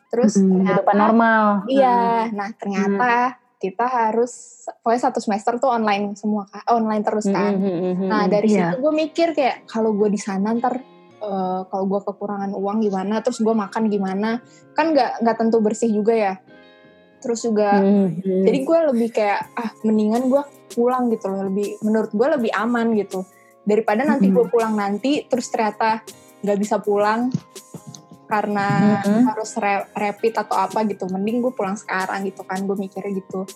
terus 0.07 0.39
Mm-mm. 0.39 0.63
ternyata 0.63 0.91
normal. 0.95 1.43
Iya, 1.67 2.31
nah 2.31 2.47
ternyata 2.55 3.35
kita 3.57 3.85
harus 3.89 4.63
pokoknya 4.79 5.01
satu 5.09 5.19
semester 5.19 5.57
tuh 5.57 5.67
online 5.67 6.15
semua 6.15 6.47
kan, 6.47 6.63
online 6.71 7.03
terus 7.03 7.27
kan. 7.27 7.57
Mm-hmm. 7.59 8.07
Nah 8.07 8.23
dari 8.31 8.53
Iya. 8.53 8.71
situ 8.71 8.75
gue 8.87 8.93
mikir 8.93 9.27
kayak 9.35 9.67
kalau 9.67 9.91
gue 9.97 10.07
di 10.07 10.21
sana 10.21 10.55
ntar 10.55 10.79
eh, 11.17 11.61
kalau 11.67 11.85
gue 11.89 11.99
kekurangan 12.05 12.53
uang 12.53 12.85
gimana, 12.85 13.19
terus 13.19 13.41
gue 13.41 13.51
makan 13.51 13.89
gimana, 13.89 14.39
kan 14.71 14.95
nggak 14.95 15.25
nggak 15.25 15.35
tentu 15.41 15.57
bersih 15.59 15.89
juga 15.91 16.13
ya. 16.15 16.33
Terus 17.19 17.43
juga, 17.43 17.81
Mm-hmm. 17.81 18.41
jadi 18.45 18.59
gue 18.63 18.79
lebih 18.93 19.09
kayak 19.11 19.39
ah 19.57 19.73
mendingan 19.83 20.29
gue 20.29 20.43
pulang 20.77 21.09
gitu 21.09 21.25
loh, 21.33 21.49
lebih 21.49 21.81
menurut 21.81 22.13
gue 22.13 22.27
lebih 22.37 22.51
aman 22.53 22.93
gitu. 22.93 23.25
Daripada 23.65 24.05
nanti 24.05 24.29
gue 24.29 24.45
pulang 24.45 24.77
nanti 24.77 25.25
terus 25.25 25.49
ternyata 25.49 26.05
nggak 26.45 26.57
bisa 26.61 26.77
pulang, 26.77 27.33
karena 28.29 29.01
mm-hmm. 29.01 29.21
harus 29.33 29.51
re- 29.57 29.87
rapid 29.95 30.33
atau 30.45 30.55
apa 30.59 30.85
gitu. 30.85 31.09
Mending 31.09 31.41
gue 31.41 31.53
pulang 31.55 31.79
sekarang 31.79 32.27
gitu 32.27 32.43
kan 32.45 32.61
gue 32.61 32.77
mikirnya 32.77 33.17
gitu. 33.17 33.47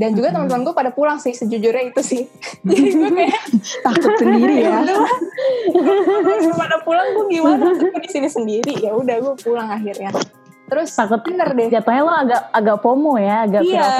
Dan 0.00 0.16
juga 0.16 0.32
mm-hmm. 0.32 0.48
teman-teman 0.48 0.62
gue 0.64 0.74
pada 0.76 0.90
pulang 0.94 1.18
sih 1.20 1.36
sejujurnya 1.36 1.92
itu 1.92 2.00
sih. 2.04 2.22
Jadi 2.68 2.88
gue 2.94 3.10
kayak 3.10 3.42
takut 3.84 4.14
sendiri 4.20 4.54
ya. 4.64 4.80
Pada 6.60 6.76
pulang 6.84 7.08
gue 7.16 7.26
gimana? 7.32 7.64
Gue 7.76 8.00
di 8.00 8.10
sini 8.12 8.28
sendiri. 8.28 8.80
Ya 8.80 8.96
udah 8.96 9.16
gue 9.20 9.34
pulang 9.40 9.68
akhirnya 9.68 10.12
terus 10.70 10.94
takut 10.94 11.20
bener 11.26 11.50
deh 11.50 11.66
jatuhnya 11.66 12.02
lo 12.06 12.14
agak 12.14 12.42
agak 12.54 12.76
pomo 12.78 13.18
ya 13.18 13.44
agak 13.44 13.62
iya 13.66 13.82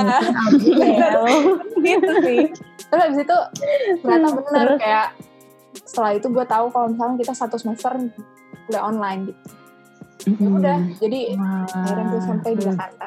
ya, 1.03 1.11
gitu 1.83 2.13
sih 2.23 2.45
terus 2.87 3.03
abis 3.11 3.19
itu 3.27 3.39
ternyata 4.01 4.29
hmm, 4.31 4.37
bener 4.39 4.67
terus? 4.71 4.79
kayak 4.79 5.09
setelah 5.83 6.13
itu 6.15 6.27
gue 6.31 6.45
tahu 6.47 6.67
kalau 6.71 6.87
misalnya 6.95 7.17
kita 7.19 7.33
satu 7.35 7.57
semester 7.59 7.93
kuliah 8.71 8.83
online 8.87 9.21
gitu 9.35 9.43
ya 10.39 10.49
udah 10.53 10.79
jadi 11.03 11.21
akhirnya 11.75 12.05
gue 12.07 12.21
sampai 12.23 12.51
di 12.55 12.63
Jakarta 12.63 13.07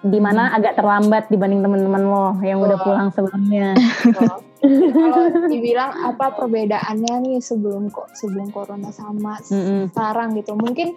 di 0.00 0.16
mana 0.16 0.48
hmm. 0.48 0.56
agak 0.56 0.72
terlambat 0.80 1.28
dibanding 1.28 1.60
teman-teman 1.60 2.02
lo 2.08 2.26
yang 2.40 2.64
oh. 2.64 2.66
udah 2.68 2.78
pulang 2.80 3.08
sebelumnya. 3.12 3.76
Oh. 4.16 4.40
Kalau 5.12 5.48
dibilang 5.48 5.92
apa 6.04 6.36
perbedaannya 6.36 7.14
nih 7.24 7.36
sebelum 7.40 7.88
kok 7.88 8.12
sebelum 8.12 8.52
corona 8.52 8.92
sama 8.92 9.40
mm 9.40 9.60
-hmm. 9.60 9.80
sekarang 9.92 10.36
gitu, 10.36 10.52
mungkin 10.52 10.96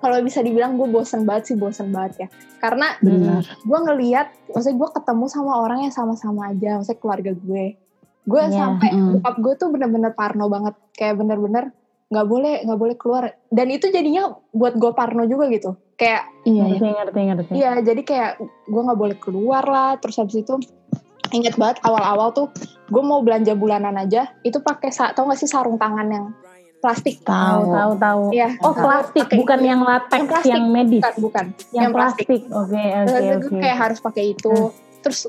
kalau 0.00 0.16
bisa 0.20 0.44
dibilang 0.44 0.76
gue 0.76 0.88
bosen 0.88 1.24
banget 1.24 1.52
sih 1.52 1.56
bosen 1.56 1.92
banget 1.92 2.26
ya, 2.26 2.28
karena 2.60 2.96
gue 3.64 3.78
ngelihat, 3.90 4.32
maksudnya 4.52 4.76
gue 4.76 4.90
ketemu 4.96 5.24
sama 5.28 5.52
orang 5.64 5.88
yang 5.88 5.94
sama-sama 5.94 6.52
aja, 6.52 6.80
maksudnya 6.80 7.00
keluarga 7.00 7.32
gue, 7.32 7.64
gue 8.28 8.42
yeah. 8.42 8.52
sampai 8.52 8.90
mm. 8.92 9.08
bokap 9.18 9.36
gue 9.40 9.54
tuh 9.56 9.68
bener-bener 9.72 10.12
parno 10.12 10.46
banget, 10.52 10.74
kayak 10.96 11.16
bener-bener 11.16 11.72
nggak 12.10 12.26
boleh 12.26 12.54
nggak 12.66 12.80
boleh 12.82 12.96
keluar. 12.98 13.24
Dan 13.48 13.70
itu 13.70 13.86
jadinya 13.86 14.34
buat 14.50 14.74
gue 14.74 14.90
parno 14.98 15.30
juga 15.30 15.46
gitu. 15.46 15.78
Kayak 15.94 16.26
iya 16.42 16.66
ngerti 16.66 16.82
iya. 16.82 16.98
ngerti 16.98 17.20
ngerti. 17.22 17.52
Iya 17.54 17.72
jadi 17.86 18.02
kayak 18.02 18.32
gue 18.66 18.82
nggak 18.82 18.98
boleh 18.98 19.16
keluar 19.22 19.62
lah. 19.62 19.94
Terus 20.02 20.18
habis 20.18 20.42
itu 20.42 20.58
inget 21.30 21.54
banget 21.54 21.78
awal-awal 21.86 22.34
tuh 22.34 22.50
gue 22.90 23.02
mau 23.06 23.22
belanja 23.22 23.54
bulanan 23.54 23.94
aja. 23.94 24.26
Itu 24.42 24.58
pakai 24.58 24.90
tau 24.90 25.30
gak 25.30 25.38
sih 25.38 25.46
sarung 25.46 25.78
tangan 25.78 26.10
yang 26.10 26.26
plastik. 26.80 27.14
Tahu 27.22 27.62
tahu. 27.70 27.92
tahu 28.00 28.22
ya 28.32 28.48
oh 28.64 28.74
plastik. 28.74 29.28
bukan 29.28 29.58
itu. 29.60 29.68
yang 29.68 29.80
latex 29.84 30.18
yang, 30.18 30.28
plastik, 30.28 30.52
yang 30.52 30.64
medis. 30.72 31.02
Bukan 31.04 31.14
bukan. 31.20 31.44
Yang, 31.70 31.82
yang 31.84 31.92
plastik. 31.92 32.26
oke 32.48 32.82
oke 32.82 33.18
oke. 33.36 33.56
kayak 33.60 33.76
harus 33.76 33.98
pakai 34.00 34.24
itu. 34.34 34.52
Hmm. 34.52 34.74
terus 35.00 35.20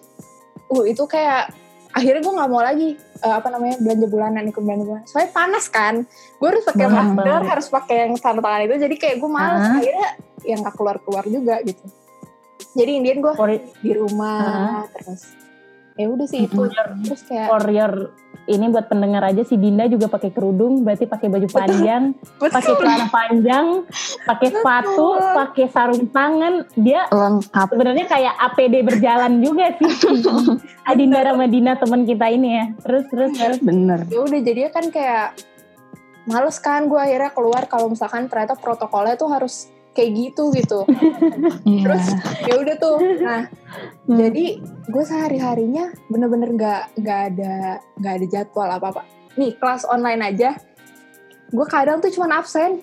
uh 0.71 0.83
itu 0.87 1.03
kayak 1.07 1.51
akhirnya 1.91 2.21
gue 2.23 2.33
nggak 2.39 2.49
mau 2.51 2.63
lagi 2.63 2.95
uh, 3.23 3.35
apa 3.43 3.47
namanya 3.51 3.75
belanja 3.83 4.07
bulanan 4.07 4.43
ikut 4.47 4.63
belanja 4.63 4.83
bulanan. 4.87 5.05
Soalnya 5.07 5.31
panas 5.35 5.65
kan. 5.67 5.95
Gue 6.39 6.47
harus 6.47 6.63
pakai 6.63 6.87
masker 6.87 7.41
harus 7.43 7.67
pakai 7.67 7.95
yang 8.07 8.11
sarung 8.15 8.43
tangan 8.43 8.61
itu. 8.65 8.75
Jadi 8.79 8.95
kayak 8.95 9.15
gue 9.19 9.29
males. 9.29 9.61
Uh-huh. 9.67 9.79
akhirnya 9.83 10.09
yang 10.41 10.59
nggak 10.63 10.75
keluar 10.79 10.97
keluar 11.03 11.23
juga 11.27 11.59
gitu. 11.61 11.83
Jadi 12.71 12.91
Indian 13.03 13.19
gue 13.19 13.33
di 13.83 13.91
rumah 13.91 14.87
uh-huh. 14.87 14.87
terus 14.95 15.40
ya 15.99 16.07
udah 16.07 16.27
sih 16.27 16.47
itu 16.47 16.61
terus 17.03 17.21
kayak 17.27 17.47
for 17.51 17.65
your 17.67 18.13
ini 18.49 18.73
buat 18.73 18.89
pendengar 18.89 19.21
aja 19.21 19.45
si 19.45 19.53
Dinda 19.59 19.85
juga 19.85 20.09
pakai 20.09 20.33
kerudung 20.33 20.81
berarti 20.81 21.05
pakai 21.05 21.27
baju 21.29 21.47
panjang 21.51 22.03
pakai 22.39 22.73
celana 22.73 23.07
panjang 23.11 23.65
pakai 24.25 24.49
sepatu 24.49 25.07
pakai 25.19 25.65
sarung 25.71 26.05
tangan. 26.09 26.67
Dia 26.77 27.07
lengkap. 27.09 27.67
sebenarnya 27.73 28.05
kayak 28.07 28.33
APD 28.51 28.75
berjalan 28.85 29.41
juga 29.41 29.73
sih. 29.77 29.89
Adinda 30.89 31.21
Ramadina 31.25 31.77
teman 31.77 32.05
kita 32.05 32.27
ini 32.29 32.49
ya. 32.57 32.65
Terus 32.83 33.03
terus 33.09 33.31
terus. 33.37 33.59
Bener. 33.61 34.05
Ya 34.09 34.19
udah 34.21 34.39
jadinya 34.41 34.71
kan 34.73 34.85
kayak 34.89 35.27
males 36.29 36.57
kan 36.61 36.85
gue 36.85 36.99
akhirnya 37.01 37.31
keluar 37.33 37.65
kalau 37.65 37.89
misalkan 37.89 38.29
ternyata 38.29 38.53
protokolnya 38.53 39.17
tuh 39.17 39.29
harus 39.33 39.73
kayak 39.91 40.11
gitu 40.15 40.43
gitu 40.55 40.79
yeah. 41.67 41.83
terus 41.83 42.05
ya 42.47 42.53
udah 42.59 42.75
tuh 42.79 42.97
nah 43.19 43.41
hmm. 44.07 44.17
jadi 44.17 44.45
gue 44.87 45.03
sehari 45.03 45.37
harinya 45.39 45.91
bener-bener 46.07 46.49
nggak 46.55 46.81
nggak 46.99 47.19
ada 47.33 47.55
nggak 47.99 48.13
ada 48.19 48.25
jadwal 48.31 48.69
apa 48.71 48.87
apa 48.95 49.01
nih 49.35 49.51
kelas 49.59 49.83
online 49.87 50.21
aja 50.23 50.55
gue 51.51 51.67
kadang 51.67 51.99
tuh 51.99 52.11
cuma 52.11 52.31
absen 52.39 52.79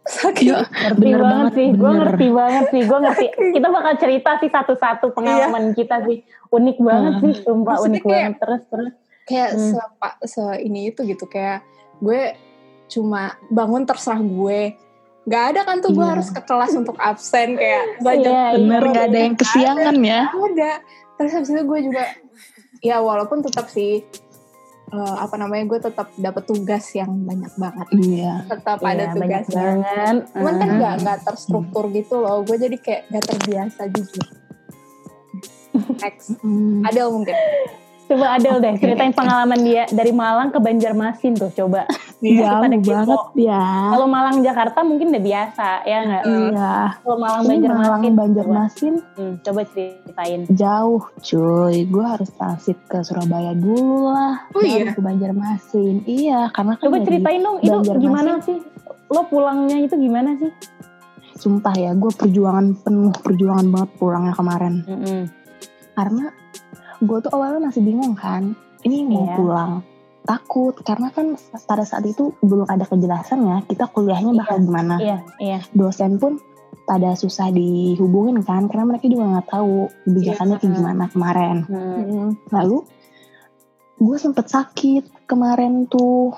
Sakit. 0.00 0.48
Ya, 0.48 0.64
ngerti 0.64 1.12
banget 1.12 1.52
sih, 1.52 1.68
gue 1.76 1.92
ngerti 1.92 2.26
banget 2.32 2.64
sih, 2.72 2.82
gue 2.88 2.98
ngerti. 3.04 3.26
Kita 3.52 3.68
bakal 3.68 3.92
cerita 4.00 4.30
sih 4.40 4.48
satu-satu 4.48 5.12
pengalaman 5.12 5.70
iya. 5.70 5.76
kita 5.76 5.96
sih, 6.08 6.24
unik 6.48 6.76
banget 6.80 7.14
hmm. 7.14 7.22
sih, 7.22 7.32
sumpah 7.44 7.76
Maksudnya 7.76 7.92
unik 7.92 8.02
kayak, 8.02 8.16
banget 8.16 8.36
terus 8.40 8.62
terus. 8.72 8.92
Kayak 9.28 9.50
hmm. 9.52 9.70
se, 9.76 9.80
se 10.24 10.44
ini 10.64 10.80
itu 10.88 11.00
gitu, 11.04 11.24
kayak 11.28 11.60
gue 12.00 12.32
cuma 12.88 13.36
bangun 13.52 13.84
terserah 13.84 14.24
gue, 14.24 14.60
Gak 15.28 15.44
ada 15.54 15.60
kan 15.68 15.84
tuh 15.84 15.92
gue 15.92 16.00
iya. 16.00 16.16
harus 16.16 16.28
ke 16.32 16.40
kelas 16.40 16.72
untuk 16.74 16.96
absen 16.96 17.54
kayak 17.60 18.00
belajar 18.00 18.32
iya, 18.32 18.44
bener 18.56 18.82
gak 18.88 19.06
ada 19.12 19.18
yang 19.20 19.36
kesiangan 19.36 19.94
ada, 19.94 20.08
ya. 20.08 20.22
Ada. 20.32 20.72
Terus 21.20 21.30
habis 21.36 21.50
itu 21.52 21.62
gue 21.68 21.80
juga 21.92 22.04
ya 22.80 22.96
walaupun 23.04 23.44
tetap 23.44 23.68
sih 23.68 24.00
uh, 24.96 25.16
apa 25.20 25.36
namanya 25.36 25.64
gue 25.68 25.78
tetap 25.92 26.08
dapat 26.16 26.42
tugas 26.48 26.84
yang 26.96 27.12
banyak 27.24 27.52
banget. 27.60 27.86
Iya. 27.94 28.34
Tetap 28.48 28.78
iya, 28.80 28.88
ada 28.88 29.04
tugasnya. 29.12 29.60
banget. 29.60 30.16
cuman 30.32 30.54
kan 30.56 30.68
nggak 30.80 30.94
nggak 31.04 31.18
terstruktur 31.28 31.84
gitu 31.92 32.14
loh. 32.16 32.40
Gue 32.42 32.56
jadi 32.56 32.76
kayak 32.80 33.02
gak 33.12 33.24
terbiasa 33.28 33.82
jujur. 33.92 34.26
Next. 36.02 36.34
Ada 36.88 37.00
mungkin 37.12 37.36
Coba 38.10 38.34
Adel 38.34 38.58
deh, 38.58 38.74
ceritain 38.74 39.14
pengalaman 39.14 39.62
dia 39.62 39.86
dari 39.86 40.10
Malang 40.10 40.50
ke 40.50 40.58
Banjarmasin 40.58 41.38
tuh, 41.38 41.46
coba. 41.54 41.86
Iya, 42.18 42.58
banget 42.58 43.22
ya. 43.38 43.94
Kalau 43.94 44.10
Malang 44.10 44.42
Jakarta 44.42 44.82
mungkin 44.82 45.14
udah 45.14 45.22
biasa, 45.22 45.68
ya 45.86 45.98
nggak? 46.02 46.24
Iya. 46.26 46.74
Kalau 47.06 47.16
Malang 47.22 47.42
Banjarmasin, 47.46 47.86
Malang 47.86 48.02
Banjarmasin, 48.18 48.94
coba. 48.98 49.14
Hmm, 49.14 49.34
coba 49.46 49.60
ceritain. 49.70 50.40
Jauh, 50.50 51.02
cuy. 51.22 51.76
Gue 51.86 52.04
harus 52.04 52.28
transit 52.34 52.82
ke 52.90 52.98
Surabaya 53.06 53.54
dulu 53.54 54.10
lah. 54.10 54.42
Oh 54.58 54.60
iya. 54.60 54.90
Ke 54.90 54.98
Banjarmasin. 54.98 56.02
Iya, 56.02 56.50
karena 56.50 56.74
kan 56.82 56.84
Coba 56.90 56.98
ceritain 57.06 57.40
dong, 57.46 57.56
itu 57.62 57.78
gimana 57.94 58.42
sih? 58.42 58.58
Lo 59.06 59.22
pulangnya 59.30 59.78
itu 59.78 59.94
gimana 59.94 60.34
sih? 60.34 60.50
Sumpah 61.38 61.78
ya, 61.78 61.94
gue 61.94 62.10
perjuangan 62.10 62.74
penuh 62.74 63.14
perjuangan 63.22 63.70
banget 63.70 63.90
pulangnya 64.02 64.34
kemarin. 64.34 64.74
Mm 64.82 64.98
-hmm. 64.98 65.20
Karena 65.94 66.26
gue 67.00 67.18
tuh 67.24 67.32
awalnya 67.32 67.72
masih 67.72 67.82
bingung 67.82 68.12
kan 68.12 68.52
ini 68.84 69.04
mau 69.08 69.24
yeah. 69.24 69.36
pulang 69.36 69.72
takut 70.20 70.76
karena 70.84 71.08
kan 71.08 71.34
pada 71.64 71.84
saat 71.88 72.04
itu 72.04 72.36
belum 72.44 72.68
ada 72.68 72.84
kejelasan 72.84 73.40
ya 73.48 73.56
kita 73.64 73.88
kuliahnya 73.88 74.36
bakal 74.36 74.60
yeah. 74.60 74.66
gimana 74.68 74.94
yeah, 75.00 75.20
yeah. 75.40 75.62
dosen 75.72 76.20
pun 76.20 76.36
pada 76.84 77.16
susah 77.16 77.48
dihubungin 77.54 78.44
kan 78.44 78.68
karena 78.68 78.84
mereka 78.84 79.08
juga 79.08 79.24
nggak 79.38 79.48
tahu 79.48 79.88
kebijakannya 80.04 80.56
yeah. 80.56 80.62
kayak 80.62 80.74
gimana 80.76 81.04
kemarin 81.08 81.56
hmm. 81.64 82.28
lalu 82.52 82.84
gue 84.00 84.16
sempet 84.20 84.46
sakit 84.48 85.04
kemarin 85.24 85.88
tuh 85.88 86.32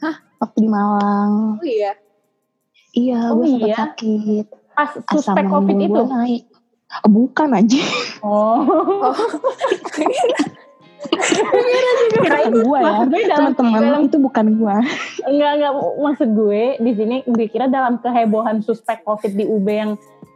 Hah? 0.00 0.16
waktu 0.40 0.58
di 0.64 0.68
Malang 0.68 1.60
oh 1.60 1.66
iya 1.68 1.92
iya 2.96 3.32
oh, 3.32 3.44
gue 3.44 3.46
sempet 3.56 3.70
iya? 3.72 3.76
sakit 3.76 4.46
pas 4.72 4.90
suspek 4.94 5.44
covid 5.50 5.76
itu 5.76 6.02
naik 6.08 6.44
bukan 7.04 7.48
aja. 7.54 7.82
Oh. 8.24 8.64
oh. 9.12 9.16
Kirain 12.10 12.50
gue 12.50 12.78
ya, 12.82 13.54
teman-teman 13.54 14.10
itu 14.10 14.18
bukan 14.18 14.46
gue. 14.58 14.76
Enggak 15.30 15.50
enggak 15.60 15.72
maksud 16.02 16.28
gue 16.34 16.62
di 16.82 16.92
sini 16.98 17.16
gue 17.22 17.46
kira 17.46 17.70
dalam 17.70 18.02
kehebohan 18.02 18.60
suspek 18.66 19.06
covid 19.06 19.32
di 19.38 19.46
UB 19.46 19.66
yang 19.68 19.92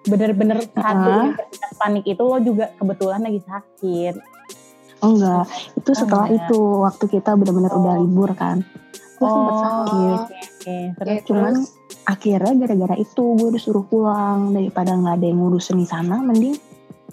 bener-bener 0.07 0.63
satu 0.75 1.31
uh 1.31 1.31
-huh. 1.31 1.75
panik 1.79 2.03
itu 2.07 2.23
lo 2.23 2.39
juga 2.43 2.71
kebetulan 2.79 3.23
lagi 3.23 3.41
sakit. 3.43 4.15
Oh 5.03 5.19
enggak, 5.19 5.51
itu 5.75 5.91
setelah 5.99 6.31
oh, 6.31 6.37
itu 6.39 6.59
waktu 6.87 7.05
kita 7.11 7.31
bener-bener 7.35 7.73
oh. 7.75 7.79
udah 7.83 7.95
libur 7.99 8.31
kan. 8.39 8.63
Gue 9.19 9.27
oh, 9.27 9.35
sempet 9.35 9.55
sakit. 9.59 10.19
Okay, 10.23 10.39
okay. 10.39 10.83
Terus, 10.95 11.19
Cuman 11.27 11.53
terus 11.59 11.82
akhirnya 12.03 12.67
gara-gara 12.67 12.99
itu 12.99 13.25
gue 13.39 13.51
disuruh 13.55 13.87
pulang 13.87 14.51
daripada 14.51 14.99
nggak 14.99 15.23
ada 15.23 15.27
yang 15.27 15.39
ngurusin 15.39 15.79
di 15.79 15.87
sana 15.87 16.19
mending 16.19 16.59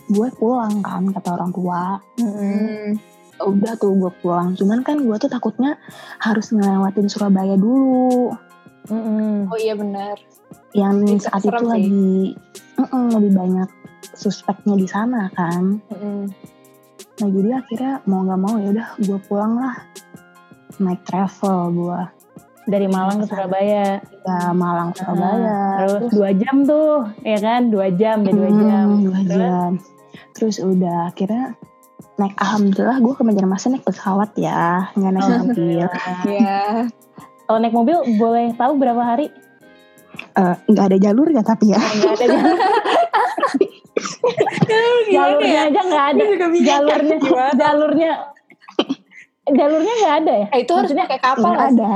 gue 0.10 0.28
pulang 0.42 0.82
kan 0.82 1.06
kata 1.14 1.38
orang 1.38 1.52
tua 1.54 2.02
hmm. 2.18 2.98
udah 3.38 3.74
tuh 3.78 3.94
gue 3.94 4.12
pulang 4.26 4.58
cuman 4.58 4.82
kan 4.82 4.98
gue 5.06 5.16
tuh 5.22 5.30
takutnya 5.30 5.78
harus 6.18 6.50
ngelewatin 6.50 7.06
Surabaya 7.06 7.54
dulu 7.54 8.34
hmm. 8.90 9.54
oh 9.54 9.60
iya 9.62 9.78
benar 9.78 10.18
yang 10.74 11.06
itu 11.06 11.26
saat 11.26 11.46
itu 11.46 11.54
sih. 11.54 11.70
lagi 11.70 12.14
mm 12.78 12.86
-mm, 12.90 13.06
lebih 13.14 13.32
banyak 13.38 13.70
suspeknya 14.18 14.74
di 14.74 14.88
sana 14.90 15.30
kan 15.38 15.78
hmm. 15.94 16.26
nah 17.22 17.30
jadi 17.30 17.62
akhirnya 17.62 17.94
mau 18.10 18.26
nggak 18.26 18.42
mau 18.42 18.56
ya 18.58 18.74
udah 18.74 18.88
gue 18.98 19.20
pulang 19.30 19.54
lah 19.62 19.78
naik 20.82 21.06
travel 21.06 21.60
gue 21.78 22.02
dari 22.70 22.88
Malang 22.88 23.18
ke 23.20 23.26
Surabaya. 23.26 23.98
Ya 24.00 24.40
Malang 24.54 24.94
Surabaya. 24.94 25.50
Ah, 25.50 25.78
terus, 25.82 25.94
terus 25.98 26.12
dua 26.14 26.30
jam 26.38 26.56
tuh, 26.64 27.10
ya 27.26 27.38
kan? 27.42 27.62
Dua 27.74 27.88
jam, 27.90 28.18
ya 28.24 28.32
dua 28.32 28.50
hmm, 28.50 28.62
jam. 28.62 28.88
Dua 29.02 29.20
terus, 29.20 29.34
jam. 29.34 29.72
Terus 30.38 30.56
udah 30.62 30.98
akhirnya 31.10 31.46
naik 32.20 32.36
alhamdulillah 32.36 33.00
gue 33.00 33.14
ke 33.16 33.24
Banjarmasin 33.24 33.80
naik 33.80 33.88
pesawat 33.88 34.32
ya, 34.38 34.92
nggak 34.94 35.12
naik 35.18 35.30
mobil. 35.44 35.88
Iya. 36.28 36.88
Kalau 37.50 37.60
naik 37.60 37.76
mobil 37.76 37.98
boleh 38.22 38.54
tahu 38.54 38.78
berapa 38.78 39.02
hari? 39.02 39.28
Eh, 40.36 40.56
nggak 40.70 40.86
ada 40.94 40.98
jalurnya 41.00 41.42
tapi 41.42 41.74
ya. 41.74 41.80
nggak 41.80 42.14
ada 42.14 42.26
jalur. 42.28 42.58
jalurnya 45.16 45.60
aja 45.72 45.82
nggak 45.82 46.06
ada. 46.14 46.24
Jalurnya, 46.60 47.18
jalurnya, 47.56 48.12
jalurnya 49.50 49.94
nggak 50.04 50.16
ada 50.24 50.34
ya. 50.34 50.48
Eh, 50.54 50.60
itu 50.64 50.72
harus 50.76 50.92
Maksudnya 50.92 51.06
pakai 51.08 51.22
kapal 51.24 51.54
ada. 51.56 51.92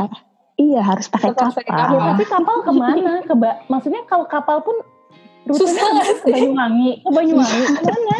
Iya 0.54 0.82
harus 0.82 1.08
pakai 1.08 1.32
kapal. 1.32 1.50
Ya, 1.58 1.66
kapal. 1.66 2.00
tapi 2.10 2.24
kapal 2.26 2.58
ke 2.62 2.72
mana? 2.72 3.14
Ke 3.22 3.34
Ba- 3.34 3.60
maksudnya 3.68 4.02
kalau 4.06 4.26
kapal 4.26 4.62
pun 4.62 4.76
rutenya 5.44 5.60
Susah 5.60 5.88
nggak 5.90 6.06
ke 6.06 6.28
Banyuwangi, 6.30 6.92
ke 7.02 7.10
Banyuwangi 7.10 7.62
ke 7.66 7.82
mana? 7.84 8.18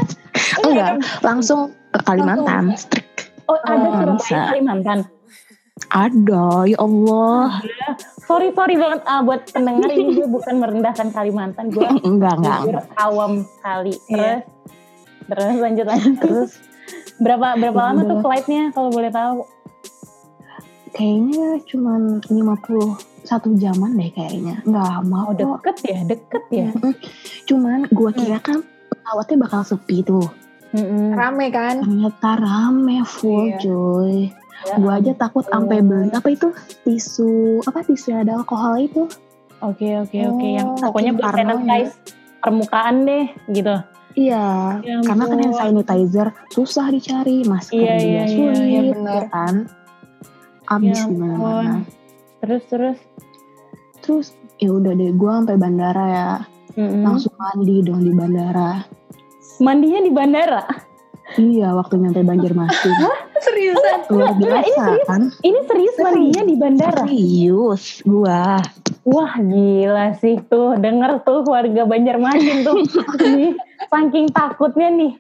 Enggak, 0.60 0.92
langsung 1.22 1.60
ke 1.90 2.00
Kalimantan. 2.02 2.64
Strik. 2.74 3.08
Oh 3.46 3.60
ada 3.60 3.76
Oh, 3.78 3.92
Surabaya 3.94 4.14
bisa. 4.18 4.40
Kalimantan. 4.50 5.00
Ada, 5.86 6.46
ya 6.66 6.78
Allah. 6.80 7.62
Sorry 8.24 8.50
sorry 8.50 8.76
banget 8.76 9.02
ah, 9.04 9.22
buat 9.22 9.42
pendengar 9.48 9.90
ini 9.90 10.16
gue 10.16 10.28
bukan 10.28 10.56
merendahkan 10.58 11.08
Kalimantan, 11.10 11.70
gue 11.70 11.86
Enggak, 12.10 12.40
enggak. 12.40 12.60
jujur 12.64 12.78
awam 12.96 13.32
sekali. 13.52 13.94
Terus 14.00 14.10
Iya. 14.10 14.34
terus 15.24 15.58
lanjut 15.60 15.86
lanjut. 15.86 16.16
Terus 16.20 16.52
Berapa 17.16 17.56
berapa 17.56 17.78
lama 17.80 18.02
tuh 18.04 18.20
flightnya 18.20 18.74
kalau 18.74 18.90
boleh 18.90 19.08
tahu? 19.08 19.46
Kayaknya 20.94 21.60
cuman 21.66 22.22
51 22.24 22.98
jaman 23.58 23.92
deh 23.94 24.10
kayaknya. 24.10 24.56
Enggak 24.64 24.86
lama 24.88 25.20
Oh 25.26 25.34
deket 25.34 25.78
ya, 25.84 26.00
deket 26.06 26.44
ya. 26.50 26.70
Cuman 27.44 27.90
gua 27.90 28.12
kira 28.12 28.38
kan 28.38 28.62
pesawatnya 28.88 29.38
bakal 29.40 29.62
sepi 29.64 30.02
tuh. 30.02 30.28
Mm-mm. 30.72 31.14
Rame 31.14 31.48
kan? 31.50 31.82
Ternyata 31.82 32.30
rame 32.36 33.02
full 33.04 33.46
Iya. 33.48 33.58
cuy. 33.60 34.18
Ya 34.64 34.76
Gua 34.78 34.94
aja 34.96 35.12
takut 35.14 35.44
sampai 35.44 35.82
beli 35.82 36.10
apa 36.10 36.30
itu 36.30 36.50
tisu 36.84 37.62
apa 37.64 37.82
tisu 37.82 38.10
yang 38.10 38.22
ada 38.24 38.34
alkohol 38.40 38.78
itu. 38.78 39.04
Oke 39.60 39.96
oke 39.98 40.18
oke 40.20 40.48
yang 40.50 40.68
Oh, 40.70 40.80
pokoknya 40.82 41.12
saking 41.12 41.20
buat 41.20 41.26
parnonya. 41.26 41.56
sanitize 41.56 41.94
permukaan 42.40 42.96
deh 43.04 43.26
gitu. 43.50 43.76
Iya, 44.14 44.78
Ya 44.80 45.02
karena 45.02 45.26
kan 45.26 45.40
ampun. 45.42 45.58
sanitizer 45.58 46.28
susah 46.48 46.86
dicari, 46.88 47.42
masker 47.44 47.82
Iya, 47.82 47.98
juga 47.98 47.98
iya, 47.98 48.24
iya, 48.24 48.28
sulit, 48.30 48.62
iya, 48.62 48.70
ya 48.70 48.82
benar. 48.94 49.24
kan? 49.28 49.56
Abis 50.72 50.96
Ya 50.96 51.08
di 51.10 51.16
mana-mana. 51.20 51.84
Terus 52.44 52.64
terus. 52.72 52.98
Terus 54.04 54.28
ya 54.60 54.70
udah 54.72 54.92
deh, 54.96 55.12
gua 55.16 55.40
sampai 55.44 55.56
bandara 55.60 56.06
ya, 56.08 56.32
Mm-mm. 56.76 57.04
langsung 57.08 57.32
mandi 57.40 57.84
dong 57.84 58.04
di 58.04 58.12
bandara. 58.12 58.84
Mandinya 59.64 60.00
di 60.04 60.12
bandara. 60.12 60.64
Iya, 61.40 61.72
waktu 61.74 61.98
nyampe 62.04 62.22
Banjarmasin. 62.22 62.94
Seriusan? 63.48 64.00
Luar 64.12 64.36
Enggak, 64.36 64.64
ini 64.64 64.76
biasa 64.76 65.08
kan? 65.08 65.22
Ini 65.40 65.60
serius 65.68 65.94
Serius. 65.96 66.04
mandinya 66.04 66.42
di 66.44 66.56
bandara. 66.60 67.04
Serius, 67.08 67.84
gua. 68.04 68.60
Wah 69.04 69.34
gila 69.36 70.08
sih 70.20 70.40
tuh 70.48 70.80
denger 70.80 71.24
tuh 71.28 71.44
warga 71.44 71.84
Banjarmasin 71.84 72.64
tuh 72.64 72.80
nih 73.36 73.52
saking 73.92 74.32
takutnya 74.32 74.88
nih 74.96 75.14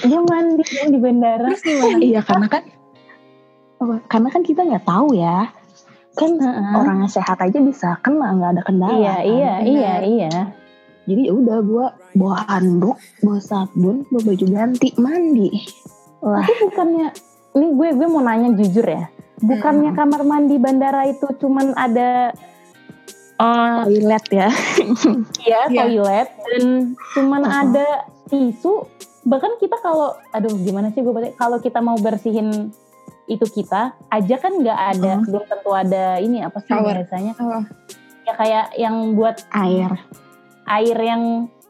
dia 0.00 0.20
mandi 0.24 0.64
di 0.64 0.96
bandara 0.96 1.52
Iya, 2.00 2.24
karena 2.24 2.48
kan 2.48 2.64
apa, 3.76 3.94
karena 4.06 4.28
kan 4.28 4.42
kita 4.42 4.60
nggak 4.62 4.84
tahu 4.84 5.12
ya. 5.12 5.50
Kan 6.12 6.32
Heeh. 6.34 6.72
orangnya 6.74 7.08
sehat 7.10 7.36
aja 7.38 7.58
bisa 7.58 8.00
kena 8.00 8.32
nggak 8.32 8.50
ada 8.56 8.62
kendala. 8.62 8.92
iya 8.94 9.12
kan? 9.12 9.24
iya 9.24 9.52
benar. 9.54 9.66
iya 9.66 9.94
iya 10.02 10.32
Jadi 11.06 11.22
ya 11.22 11.32
udah 11.32 11.58
gua 11.60 11.86
bawa 12.12 12.38
handuk, 12.46 12.96
bawa 13.20 13.38
sabun, 13.38 14.02
bawa 14.08 14.22
baju 14.24 14.46
ganti, 14.48 14.88
mandi. 14.96 15.50
Wah, 16.18 16.40
tapi 16.40 16.52
bukannya 16.64 17.06
ini 17.54 17.66
gue 17.70 17.88
gue 17.94 18.06
mau 18.06 18.20
nanya 18.20 18.52
jujur 18.52 18.82
ya 18.82 19.06
bukannya 19.38 19.92
Hmm. 19.92 19.98
kamar 19.98 20.22
mandi 20.24 20.56
bandara 20.56 21.04
itu 21.04 21.24
cuman 21.36 21.72
ada 21.72 22.32
eh 23.36 23.76
toilet 23.84 24.24
ya. 24.30 24.48
iya 25.46 25.60
Iya. 25.66 25.76
toilet 25.78 26.28
dan 26.42 26.64
cuman 27.12 27.42
Uh-huh. 27.44 27.62
ada 27.62 27.86
tisu 28.26 28.88
bahkan 29.22 29.52
kita 29.56 29.76
kalau 29.76 30.16
aduh 30.30 30.56
gimana 30.56 30.88
sih 30.90 31.00
gue 31.00 31.12
kalau 31.34 31.58
kita 31.58 31.78
mau 31.78 31.96
bersihin 31.96 32.72
itu 33.26 33.44
kita 33.44 33.82
aja 34.08 34.34
kan 34.36 34.52
nggak 34.54 34.80
ada 34.92 35.12
Hmm. 35.16 35.26
belum 35.26 35.44
tentu 35.44 35.70
ada 35.70 36.04
ini 36.16 36.40
apa 36.40 36.58
sih 36.60 36.70
Shower. 36.70 36.94
biasanya 36.96 37.32
Oh. 37.36 37.62
ya 38.22 38.32
kayak 38.32 38.66
yang 38.74 38.96
buat 39.12 39.42
Air. 39.50 39.92
air 40.64 40.96
yang 40.96 41.22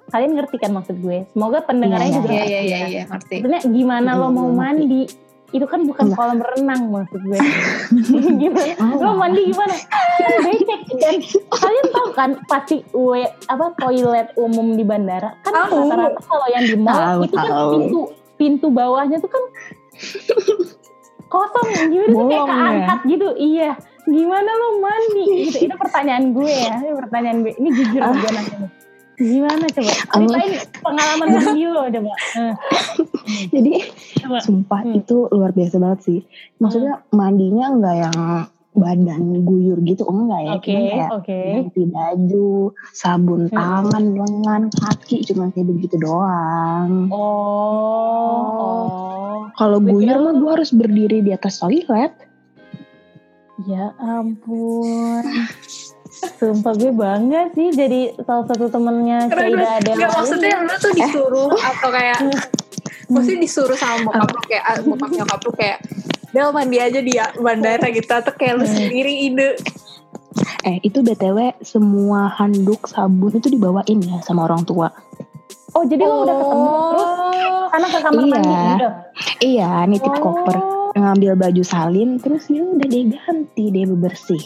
kalian 0.07 0.33
ngerti 0.35 0.57
kan 0.57 0.71
maksud 0.71 0.97
gue 0.97 1.25
semoga 1.29 1.61
pendengarnya 1.61 2.09
Iya, 2.09 2.17
juga 2.17 2.29
Iya, 2.29 2.37
ngerti 2.39 2.53
iya, 2.53 2.61
iya, 2.63 2.77
ya. 2.77 2.87
iya, 2.87 3.03
ngerti. 3.07 3.35
Sebenarnya 3.37 3.65
gimana 3.67 4.11
lo 4.13 4.21
Iya, 4.23 4.29
mau 4.31 4.47
ngerti. 4.47 4.57
mandi 4.59 5.03
itu 5.49 5.63
kan 5.65 5.81
bukan 5.81 6.05
Enggak. 6.05 6.19
kolam 6.19 6.41
renang 6.43 6.83
maksud 6.89 7.21
gue 7.23 7.39
gimana 8.43 8.73
Oh. 8.77 8.99
lo 8.99 9.11
mandi 9.17 9.41
gimana 9.47 9.75
becek 10.43 10.81
dan 10.97 11.17
kalian 11.51 11.87
tahu 11.89 12.09
kan 12.13 12.31
pasti 12.45 12.77
we, 12.93 13.21
apa 13.47 13.67
toilet 13.77 14.29
umum 14.37 14.75
di 14.75 14.83
bandara 14.83 15.35
kan 15.41 15.53
rata-rata 15.57 16.21
kalau 16.21 16.47
yang 16.49 16.65
di 16.65 16.77
mall 16.77 17.23
itu 17.23 17.35
kan 17.35 17.47
tahu. 17.49 17.71
pintu 17.73 18.01
pintu 18.37 18.67
bawahnya 18.69 19.17
tuh 19.17 19.29
kan 19.29 19.43
kosong 21.27 21.67
gimana 21.87 22.09
sih 22.09 22.25
kayak 22.25 22.39
ya? 22.39 22.45
keangkat 22.47 22.99
gitu. 23.07 23.29
Iya. 23.37 23.71
Gimana 24.07 24.51
lo 24.53 24.69
mandi? 24.79 25.25
Gitu 25.45 25.59
itu 25.65 25.77
pertanyaan 25.83 26.25
gue 26.31 26.47
ya. 26.49 26.75
Ini 26.77 26.95
pertanyaan 26.97 27.39
gue. 27.43 27.53
Ini 27.53 27.69
jujur 27.71 28.01
Ah. 28.01 28.13
gue 28.13 28.31
nanya 28.31 28.69
gimana 29.17 29.65
coba? 29.67 29.93
Ceritain 30.13 30.53
pengalaman 30.79 31.29
mandi 31.33 31.63
lo 31.65 31.83
coba. 31.89 32.13
Eh, 32.37 32.55
Jadi 33.49 33.73
coba. 34.21 34.39
sumpah 34.45 34.81
Hmm. 34.83 34.93
itu 34.95 35.17
luar 35.27 35.51
biasa 35.51 35.77
banget 35.77 36.01
sih. 36.03 36.21
Maksudnya 36.57 37.01
mandinya 37.11 37.73
nggak 37.73 37.97
yang 37.97 38.17
badan 38.77 39.43
guyur 39.43 39.81
gitu 39.83 40.05
enggak 40.05 40.41
ya. 40.45 40.53
oke 40.55 40.69
Cuman 40.69 40.85
kayak 40.85 41.11
oke 41.17 41.41
ganti 41.41 41.83
baju, 41.89 42.53
sabun 42.93 43.41
Hmm. 43.49 43.57
tangan, 43.57 44.05
lengan, 44.13 44.63
kaki 44.71 45.25
cuma 45.25 45.49
kayak 45.51 45.67
begitu 45.73 45.97
doang. 45.97 47.09
oh 47.09 48.47
oh 48.61 48.87
Kalau 49.57 49.81
guyur 49.81 50.21
mah 50.21 50.35
gue 50.37 50.51
harus 50.53 50.71
berdiri 50.71 51.25
di 51.25 51.33
atas 51.33 51.59
toilet. 51.59 52.13
Ya 53.65 53.97
ampun. 53.97 55.25
Sumpah 56.37 56.73
gue 56.77 56.93
bangga 56.93 57.53
sih 57.53 57.73
jadi 57.73 58.13
salah 58.21 58.45
satu 58.49 58.69
temennya 58.69 59.29
Keren 59.29 59.57
ada 59.57 59.91
Nggak, 59.93 60.11
maksudnya 60.17 60.57
lu 60.61 60.75
tuh 60.77 60.93
disuruh 60.93 61.53
atau 61.53 61.89
kayak 61.93 62.19
maksudnya 63.13 63.41
disuruh 63.41 63.77
sama 63.77 64.09
bokap 64.09 64.29
lu 64.33 64.41
kayak 64.49 64.65
ah, 64.65 64.77
bokap 64.81 65.11
nyokap 65.13 65.41
lu 65.45 65.53
kayak 65.53 65.79
Del 66.37 66.53
mandi 66.53 66.77
aja 66.77 67.01
di 67.01 67.17
bandara 67.41 67.89
gitu 67.89 68.13
atau 68.13 68.29
kayak 68.31 68.61
lu 68.61 68.67
sendiri 68.69 69.33
ide 69.33 69.57
Eh 70.63 70.85
itu 70.85 71.01
btw 71.01 71.57
semua 71.65 72.29
handuk 72.29 72.85
sabun 72.85 73.33
itu 73.33 73.49
dibawain 73.49 73.97
ya 74.05 74.21
sama 74.21 74.45
orang 74.45 74.69
tua. 74.69 74.93
Oh 75.73 75.81
jadi 75.83 76.05
lo 76.05 76.29
udah 76.29 76.37
ketemu 76.37 76.69
terus 76.93 77.11
karena 77.67 77.87
ke 77.89 77.99
kamar 78.05 78.21
Iya. 78.21 78.29
mandi 78.29 78.53
udah. 78.77 78.93
Iya 79.41 79.71
nitip 79.89 80.13
Oh. 80.13 80.21
koper 80.21 80.57
ngambil 80.93 81.33
baju 81.37 81.63
salin 81.65 82.17
terus 82.17 82.49
ya 82.49 82.61
udah 82.61 82.85
deh 82.85 83.05
ganti 83.09 83.65
deh 83.71 83.85
bebersih. 83.87 84.45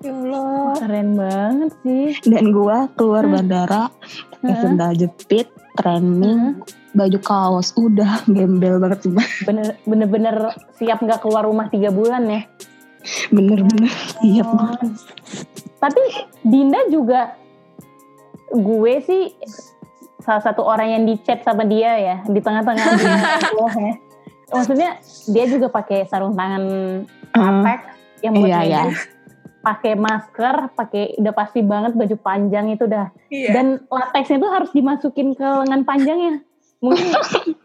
ya 0.00 0.12
Allah 0.12 0.76
Keren 0.76 1.08
banget 1.16 1.72
sih. 1.80 2.12
Dan 2.24 2.52
gua 2.52 2.92
keluar 2.92 3.24
Hmm. 3.24 3.32
bandara 3.34 3.88
pakai 4.30 4.44
Heeh. 4.44 4.60
sendal 4.60 4.92
jepit, 4.92 5.48
training, 5.74 6.60
baju 6.94 7.18
kaos, 7.18 7.74
udah 7.74 8.22
gembel 8.30 8.78
banget 8.78 8.98
sih. 9.02 9.12
Bener 9.42 9.76
bener 9.82 10.06
bener 10.06 10.36
siap 10.74 10.98
nggak 10.98 11.20
keluar 11.20 11.42
rumah 11.42 11.66
tiga 11.66 11.90
bulan 11.90 12.24
ya. 12.24 12.42
Bener-bener 13.28 13.92
siap 14.18 14.46
Oh. 14.46 14.56
banget. 14.56 14.90
Tapi 15.76 16.02
Dinda 16.42 16.80
juga 16.88 17.36
gue 18.48 18.94
sih 19.00 19.22
salah 20.18 20.40
satu 20.40 20.62
orang 20.62 20.88
yang 20.90 21.02
dicet 21.04 21.42
sama 21.42 21.62
dia 21.62 21.92
ya 21.94 22.16
di 22.24 22.38
tengah-tengah 22.38 22.80
ya. 23.76 23.94
Maksudnya 24.46 24.90
dia 25.26 25.44
juga 25.44 25.68
pakai 25.68 26.06
sarung 26.06 26.32
tangan 26.32 26.62
latex 27.34 27.80
yang 28.22 28.32
buat 28.34 28.48
Iya, 28.48 28.60
iya. 28.62 28.82
pakai 29.60 29.92
masker, 29.94 30.72
pakai 30.72 31.16
udah 31.18 31.34
pasti 31.34 31.60
banget 31.60 31.92
baju 31.92 32.16
panjang 32.18 32.68
itu 32.68 32.84
udah. 32.84 33.08
iya 33.28 33.52
Dan 33.52 33.66
latexnya 33.84 34.36
itu 34.38 34.48
harus 34.48 34.70
dimasukin 34.70 35.32
ke 35.32 35.44
lengan 35.60 35.82
panjangnya. 35.82 36.40
Mungkin 36.84 37.08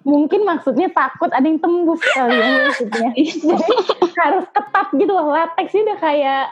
mungkin 0.01 0.41
maksudnya 0.41 0.87
takut 0.89 1.27
ada 1.29 1.43
yang 1.43 1.59
tembus 1.59 1.99
kali 1.99 2.31
ya 2.33 2.47
maksudnya. 2.63 3.09
Jadi 3.19 3.75
harus 4.15 4.45
ketat 4.49 4.87
gitu 4.95 5.11
loh. 5.11 5.27
Latexnya 5.29 5.81
udah 5.85 5.97
kayak 5.99 6.43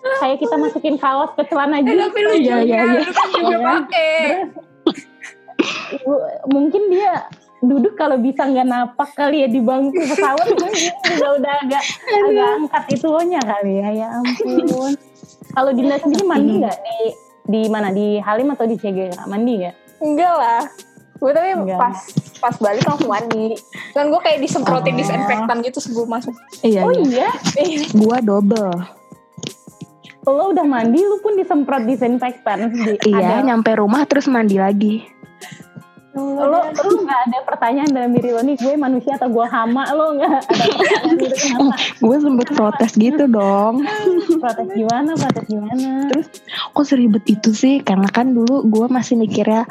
kayak 0.00 0.36
kita 0.38 0.54
masukin 0.56 0.96
kaos 0.96 1.32
ke 1.32 1.42
celana 1.44 1.80
Eh, 1.80 1.84
tapi 1.86 2.18
lu 2.18 2.30
Iya, 2.32 2.40
juga 2.40 2.56
iya, 2.60 2.78
iya. 2.84 3.00
lu 3.00 3.12
kan 3.12 3.28
juga 3.30 3.48
Iya. 3.50 3.58
pakai 3.64 4.16
Bu- 6.00 6.24
mungkin 6.48 6.82
dia 6.88 7.28
duduk 7.60 7.92
kalau 7.92 8.16
bisa 8.16 8.48
nggak 8.48 8.64
napak 8.64 9.12
kali 9.12 9.44
ya 9.44 9.48
di 9.48 9.60
bangku 9.60 9.92
pesawat 10.00 10.48
juga 10.48 10.72
udah 11.36 11.54
agak 11.60 11.84
agak 12.08 12.48
angkat 12.56 12.84
itunya 12.90 13.40
kali 13.44 13.72
ya 13.76 13.88
ya 13.92 14.06
ampun 14.16 14.96
kalau 15.52 15.70
Dinda 15.70 16.00
sendiri 16.00 16.24
mandi 16.24 16.56
nggak 16.56 16.78
di 16.80 16.98
di 17.44 17.60
mana 17.68 17.92
di 17.92 18.16
Halim 18.16 18.48
atau 18.48 18.64
di 18.64 18.80
CGK 18.80 19.28
mandi 19.28 19.60
nggak 19.60 19.74
enggak 20.00 20.32
lah 20.32 20.62
gue 21.20 21.30
tapi 21.30 21.48
Enggak. 21.52 21.76
pas 21.76 21.96
pas 22.40 22.54
balik 22.56 22.82
langsung 22.82 23.12
mandi. 23.12 23.52
Kan 23.92 24.08
gue 24.08 24.20
kayak 24.20 24.40
disemprotin 24.40 24.96
Oh. 24.96 24.98
disinfektan 24.98 25.56
gitu 25.60 25.78
sebelum 25.78 26.08
masuk. 26.08 26.32
Iya, 26.64 26.88
oh 26.88 26.92
iya. 26.96 27.28
iya? 27.60 27.84
Gua 27.92 28.18
double. 28.18 28.72
lo 30.20 30.52
udah 30.52 30.62
mandi 30.62 31.00
lu 31.00 31.18
pun 31.18 31.34
disemprot 31.34 31.84
disinfektan. 31.84 32.70
Di, 32.70 32.96
iya 33.08 33.40
ada. 33.40 33.46
nyampe 33.46 33.72
rumah 33.74 34.04
terus 34.04 34.28
mandi 34.28 34.56
lagi. 34.56 35.02
Lo 36.12 36.44
lo 36.50 36.60
nggak 36.70 37.20
ada 37.30 37.38
pertanyaan 37.42 37.90
dalam 37.90 38.10
diri 38.10 38.30
lo 38.30 38.42
nih 38.42 38.54
gue 38.54 38.74
manusia 38.76 39.16
atau 39.16 39.26
gue 39.26 39.46
hama? 39.46 39.90
Lo 39.90 40.14
nggak 40.14 40.30
ada 40.30 40.40
pertanyaan 40.44 41.04
gitu 41.16 41.34
kenapa? 41.34 41.74
Gue 42.04 42.16
sempet 42.20 42.48
protes 42.52 42.92
gitu 42.94 43.24
dong. 43.26 43.74
Protes 44.38 44.68
gimana 44.70 45.10
protes 45.14 45.44
gimana? 45.46 45.88
Terus 46.12 46.26
kok 46.70 46.84
seribet 46.84 47.24
itu 47.26 47.50
sih? 47.50 47.78
Karena 47.80 48.06
kan 48.10 48.30
dulu 48.30 48.66
gue 48.66 48.86
masih 48.86 49.16
mikirnya 49.18 49.66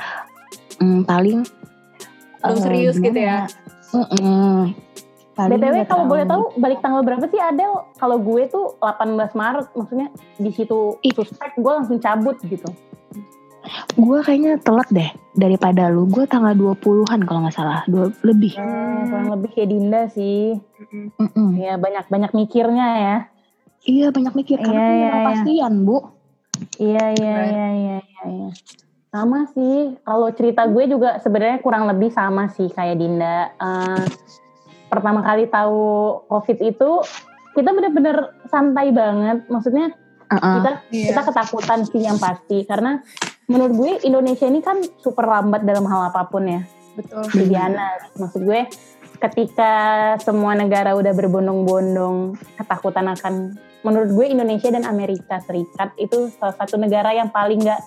hmm, 0.79 1.01
paling 1.05 1.45
belum 2.39 2.57
uh, 2.57 2.63
serius 2.63 2.95
gitu 2.97 3.19
ya 3.19 3.45
uh 3.93 4.01
-uh. 4.01 4.59
BTW 5.39 5.87
kalau 5.87 6.03
boleh 6.03 6.27
tahu 6.27 6.51
balik 6.59 6.83
tanggal 6.83 6.99
berapa 6.99 7.23
sih 7.31 7.39
Adel? 7.39 7.87
Kalau 7.95 8.19
gue 8.19 8.43
tuh 8.51 8.75
18 8.83 9.31
Maret, 9.39 9.71
maksudnya 9.71 10.11
di 10.35 10.51
situ 10.51 10.99
suspek 11.15 11.55
gue 11.55 11.71
langsung 11.71 11.95
cabut 12.03 12.35
gitu. 12.43 12.67
Gue 13.95 14.19
kayaknya 14.25 14.59
telat 14.59 14.89
deh 14.91 15.07
daripada 15.37 15.87
lu. 15.87 16.11
Gue 16.11 16.27
tanggal 16.27 16.51
20-an 16.55 17.23
kalau 17.23 17.39
nggak 17.45 17.55
salah, 17.55 17.87
dua, 17.87 18.11
lebih. 18.25 18.57
Hmm, 18.59 19.07
kurang 19.07 19.29
lebih 19.39 19.49
kayak 19.55 19.69
Dinda 19.71 20.01
sih. 20.11 20.59
Iya, 21.55 21.79
banyak-banyak 21.79 22.31
mikirnya 22.35 22.87
ya. 22.99 23.17
Iya, 23.87 24.07
banyak 24.11 24.33
mikir 24.35 24.59
karena 24.59 24.83
iya, 24.83 24.91
iya, 24.91 25.09
kepastian, 25.15 25.73
iya. 25.79 25.85
Bu. 25.87 25.97
Iya, 26.75 27.05
iya, 27.15 27.35
iya, 27.47 27.67
iya, 27.71 27.97
iya, 28.03 28.23
iya. 28.27 28.49
Sama 29.09 29.49
sih. 29.57 29.97
Kalau 30.05 30.29
cerita 30.37 30.69
gue 30.69 30.85
juga 30.85 31.17
sebenarnya 31.17 31.59
kurang 31.65 31.89
lebih 31.89 32.13
sama 32.13 32.45
sih 32.53 32.69
kayak 32.69 33.01
Dinda. 33.01 33.53
Uh, 33.57 34.05
pertama 34.89 35.25
kali 35.25 35.49
tahu 35.49 35.81
COVID 36.29 36.57
itu 36.61 36.89
kita 37.57 37.69
bener-bener 37.73 38.37
santai 38.49 38.93
banget. 38.93 39.49
Maksudnya 39.49 39.97
uh-uh. 40.29 40.55
kita 40.61 40.71
yeah. 40.93 41.07
kita 41.09 41.21
ketakutan 41.25 41.79
sih 41.89 42.01
yang 42.05 42.21
pasti 42.21 42.65
karena 42.69 43.01
menurut 43.49 43.73
gue 43.73 43.91
Indonesia 44.05 44.45
ini 44.45 44.61
kan 44.61 44.77
super 45.01 45.25
lambat 45.25 45.65
dalam 45.65 45.89
hal 45.89 46.13
apa 46.13 46.29
pun 46.29 46.45
ya. 46.45 46.61
Betul. 46.93 47.49
Diana, 47.49 47.97
maksud 48.13 48.45
gue 48.45 48.69
ketika 49.19 49.73
semua 50.21 50.55
negara 50.55 50.95
udah 50.95 51.11
berbondong-bondong 51.11 52.39
ketakutan 52.55 53.09
akan 53.11 53.57
menurut 53.83 54.11
gue 54.11 54.25
Indonesia 54.31 54.69
dan 54.71 54.87
Amerika 54.87 55.39
Serikat 55.43 55.95
itu 55.99 56.31
salah 56.39 56.55
satu 56.55 56.75
negara 56.79 57.11
yang 57.15 57.31
paling 57.31 57.63
nggak 57.63 57.81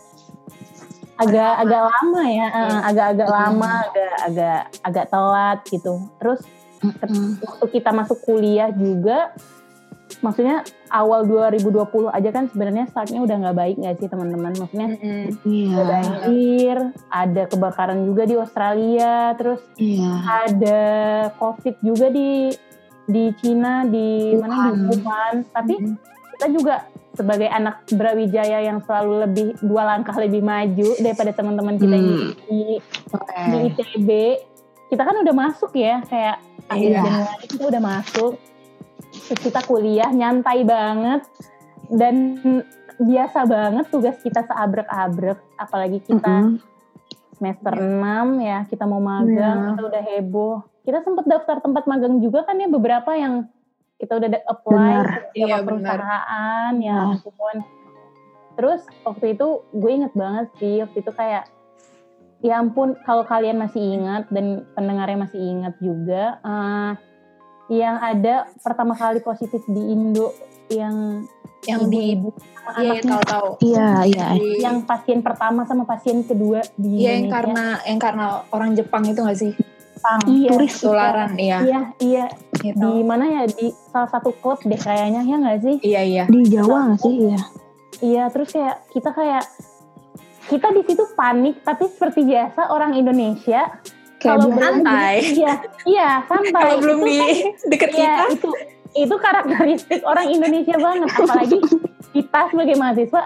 agak 1.20 1.52
agak 1.62 1.82
lama 1.88 2.22
ya, 2.28 2.46
agak-agak 2.88 3.28
lama, 3.28 3.72
agak 3.88 4.14
agak 4.26 4.60
agak 4.84 5.06
telat 5.12 5.58
gitu. 5.68 5.94
Terus 6.18 6.40
waktu 7.40 7.66
kita 7.70 7.90
masuk 7.94 8.18
kuliah 8.26 8.70
juga 8.74 9.30
maksudnya 10.20 10.60
awal 10.92 11.24
2020 11.24 12.12
aja 12.12 12.28
kan 12.28 12.44
sebenarnya 12.52 12.84
startnya 12.90 13.24
udah 13.24 13.36
nggak 13.40 13.56
baik 13.56 13.76
nggak 13.80 13.96
sih 13.96 14.08
teman-teman 14.12 14.52
maksudnya 14.60 14.88
mm-hmm. 14.92 15.72
ada 15.72 15.96
air 16.28 16.78
ada 17.08 17.42
kebakaran 17.48 18.04
juga 18.04 18.22
di 18.28 18.34
Australia 18.36 19.32
terus 19.40 19.62
yeah. 19.80 20.44
ada 20.44 20.82
covid 21.40 21.80
juga 21.80 22.12
di 22.12 22.52
di 23.08 23.24
Cina 23.40 23.88
di 23.88 24.36
Wuhan. 24.36 24.44
mana 24.44 24.68
di 24.76 24.82
Wuhan 24.92 25.34
tapi 25.48 25.74
mm-hmm. 25.80 25.96
kita 26.36 26.46
juga 26.52 26.74
sebagai 27.12 27.48
anak 27.48 27.84
Brawijaya 27.92 28.64
yang 28.64 28.80
selalu 28.84 29.28
lebih 29.28 29.48
dua 29.60 29.84
langkah 29.84 30.16
lebih 30.16 30.40
maju 30.40 30.88
daripada 30.96 31.30
teman-teman 31.36 31.76
kita 31.76 31.96
mm. 31.96 32.04
di 32.48 32.60
okay. 33.12 33.46
di 33.48 33.58
ITB 33.68 34.10
kita 34.92 35.02
kan 35.04 35.16
udah 35.20 35.34
masuk 35.36 35.72
ya 35.76 36.00
kayak 36.08 36.36
akhir 36.68 36.90
iya. 36.92 37.00
Januari 37.04 37.46
kita 37.48 37.64
udah 37.68 37.82
masuk 37.82 38.32
terus 39.28 39.40
kita 39.44 39.60
kuliah 39.68 40.08
nyantai 40.08 40.64
banget 40.64 41.22
dan 41.92 42.40
biasa 42.96 43.44
banget 43.44 43.86
tugas 43.92 44.16
kita 44.24 44.44
seabrek-abrek 44.48 45.40
apalagi 45.60 46.00
kita 46.00 46.32
mm 46.32 46.48
-hmm. 46.56 47.36
semester 47.36 47.74
6 47.76 48.40
ya 48.40 48.58
kita 48.68 48.84
mau 48.88 49.00
magang 49.04 49.36
yeah. 49.36 49.68
kita 49.76 49.82
udah 49.84 50.02
heboh 50.16 50.56
kita 50.82 50.98
sempat 51.04 51.24
daftar 51.28 51.60
tempat 51.60 51.84
magang 51.84 52.18
juga 52.24 52.44
kan 52.48 52.56
ya 52.56 52.68
beberapa 52.72 53.12
yang 53.14 53.48
kita 54.02 54.18
udah 54.18 54.28
apply 54.50 54.94
ke 55.30 55.46
iya, 55.46 55.62
perusahaan 55.62 56.72
ya 56.82 57.14
ampun. 57.14 57.56
Terus 58.58 58.82
waktu 59.06 59.38
itu 59.38 59.62
gue 59.70 59.90
inget 59.94 60.12
banget 60.18 60.50
sih 60.58 60.82
waktu 60.82 61.06
itu 61.06 61.12
kayak 61.14 61.46
ya 62.42 62.58
ampun 62.58 62.98
kalau 63.06 63.22
kalian 63.22 63.62
masih 63.62 63.78
ingat 63.78 64.26
dan 64.34 64.66
pendengarnya 64.74 65.30
masih 65.30 65.38
ingat 65.38 65.78
juga 65.78 66.42
uh, 66.42 66.98
yang 67.70 68.02
ada 68.02 68.50
pertama 68.58 68.98
kali 68.98 69.22
positif 69.22 69.62
di 69.70 69.94
Indo 69.94 70.34
yang 70.66 71.22
yang 71.62 71.86
di 71.86 72.18
ibu 72.18 72.34
iya, 72.82 72.98
iya 72.98 73.02
tahu 73.06 73.22
tahu 73.22 73.48
iya 73.62 73.90
iya. 74.02 74.26
Yang 74.58 74.82
pasien 74.82 75.22
pertama 75.22 75.62
sama 75.62 75.86
pasien 75.86 76.26
kedua 76.26 76.66
di 76.74 77.06
iya 77.06 77.22
yang 77.22 77.30
karena 77.30 77.78
yang 77.86 78.00
karena 78.02 78.42
orang 78.50 78.74
Jepang 78.74 79.06
itu 79.06 79.22
gak 79.22 79.38
sih 79.38 79.54
Jepang. 80.02 80.20
Iya, 80.26 80.50
turis 80.50 80.74
tularan 80.82 81.30
iya. 81.38 81.58
Iya 81.62 81.80
iya. 82.02 82.26
Gitu. 82.58 82.82
di 82.82 83.06
mana 83.06 83.24
ya? 83.30 83.42
Di 83.46 83.70
salah 83.94 84.10
satu 84.10 84.34
klub 84.34 84.58
deh 84.66 84.74
kayaknya 84.74 85.22
ya 85.22 85.36
nggak 85.38 85.58
sih? 85.62 85.76
Iya 85.78 86.00
iya. 86.02 86.24
Di 86.26 86.42
Jawa 86.50 86.90
nggak 86.90 87.00
sih? 87.06 87.14
Iya. 87.22 87.40
Iya 88.02 88.24
terus 88.34 88.50
kayak 88.50 88.76
kita 88.90 89.10
kayak 89.14 89.44
kita 90.50 90.66
di 90.74 90.82
situ 90.90 91.06
panik 91.14 91.62
tapi 91.62 91.86
seperti 91.86 92.26
biasa 92.26 92.74
orang 92.74 92.98
Indonesia 92.98 93.78
kalau 94.18 94.50
santai. 94.50 95.22
iya 95.38 95.54
iya 95.86 96.08
santai. 96.26 96.50
Kalau 96.50 96.82
belum 96.82 96.98
di 97.06 97.14
kan, 97.22 97.70
deket 97.70 97.90
ya, 97.94 98.26
kita. 98.26 98.26
itu 98.34 98.50
itu 99.06 99.14
karakteristik 99.22 100.02
orang 100.02 100.26
Indonesia 100.34 100.74
banget. 100.82 101.08
Apalagi 101.14 101.58
kita 102.10 102.40
sebagai 102.50 102.74
mahasiswa 102.74 103.22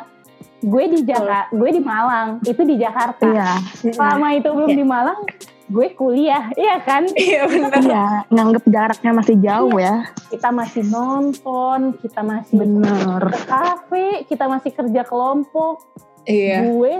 gue 0.61 0.85
di 0.93 0.99
Jakarta 1.09 1.49
gue 1.57 1.71
di 1.73 1.81
Malang 1.81 2.29
itu 2.45 2.63
di 2.69 2.77
Jakarta. 2.77 3.25
Iya, 3.25 3.65
selama 3.97 4.37
itu 4.37 4.49
belum 4.53 4.77
iya. 4.77 4.77
di 4.77 4.85
Malang 4.85 5.21
gue 5.67 5.87
kuliah 5.99 6.51
iya 6.55 6.79
kan 6.83 7.07
iya 7.19 7.47
benar 7.51 7.73
iya 7.83 8.07
nganggep 8.31 8.65
jaraknya 8.71 9.11
masih 9.15 9.37
jauh 9.43 9.77
iya. 9.79 10.07
ya 10.07 10.31
kita 10.31 10.49
masih 10.55 10.83
nonton 10.87 11.81
kita 11.99 12.21
masih 12.23 12.55
bener 12.59 13.23
ke 13.35 13.41
kafe 13.51 14.07
kita 14.31 14.45
masih 14.47 14.71
kerja 14.71 15.03
kelompok 15.03 15.83
Iya. 16.27 16.67
Gue 16.67 16.95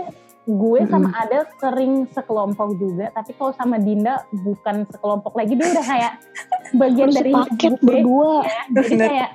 gue 0.47 0.79
sama 0.87 1.11
mm-hmm. 1.11 1.21
Adel 1.27 1.43
sering 1.59 1.93
sekelompok 2.15 2.79
juga, 2.79 3.11
tapi 3.11 3.35
kalau 3.35 3.51
sama 3.51 3.75
Dinda 3.75 4.23
bukan 4.31 4.87
sekelompok 4.87 5.35
lagi, 5.35 5.59
dia 5.59 5.67
udah 5.75 5.85
kayak 5.85 6.13
bagian 6.71 7.11
dari 7.11 7.31
paket 7.35 7.75
berdua. 7.83 8.47
Ya. 8.47 8.61
Jadi 8.79 8.95
kayak 8.95 9.31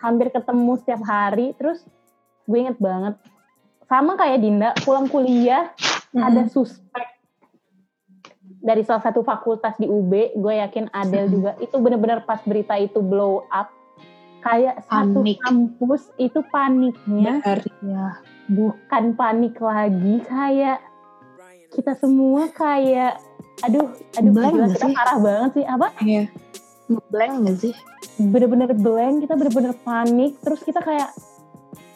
hampir 0.00 0.32
ketemu 0.32 0.72
setiap 0.80 1.02
hari. 1.04 1.52
Terus 1.60 1.84
gue 2.48 2.56
inget 2.56 2.80
banget, 2.80 3.20
sama 3.84 4.16
kayak 4.16 4.40
Dinda, 4.40 4.72
pulang 4.80 5.12
kuliah 5.12 5.76
mm-hmm. 5.76 6.24
ada 6.24 6.42
suspek 6.48 7.19
dari 8.60 8.84
salah 8.84 9.00
satu 9.00 9.24
fakultas 9.24 9.74
di 9.80 9.88
UB, 9.88 10.36
gue 10.36 10.54
yakin 10.60 10.92
Adel 10.92 11.32
juga 11.32 11.56
itu 11.58 11.76
bener-bener 11.80 12.24
pas 12.28 12.40
berita 12.44 12.76
itu 12.76 13.00
blow 13.00 13.48
up, 13.48 13.72
kayak 14.44 14.84
Panik. 14.84 15.16
satu 15.16 15.20
kampus 15.40 16.02
itu 16.20 16.38
paniknya. 16.52 17.40
Benar, 17.40 17.60
ya 17.80 18.06
bukan 18.50 19.14
panik 19.14 19.54
lagi 19.62 20.26
kayak 20.26 20.82
kita 21.70 21.94
semua 21.94 22.50
kayak 22.50 23.22
aduh 23.62 23.86
aduh 24.18 24.32
blank 24.34 24.54
gila, 24.58 24.66
kita 24.74 24.86
sih? 24.90 24.94
parah 24.98 25.18
banget 25.22 25.50
sih 25.54 25.66
apa 25.70 25.88
iya 26.02 26.22
blank 27.14 27.34
gak 27.46 27.56
sih 27.62 27.74
bener-bener 28.18 28.70
blank 28.74 29.22
kita 29.22 29.34
bener-bener 29.38 29.74
panik 29.86 30.34
terus 30.42 30.60
kita 30.66 30.82
kayak 30.82 31.14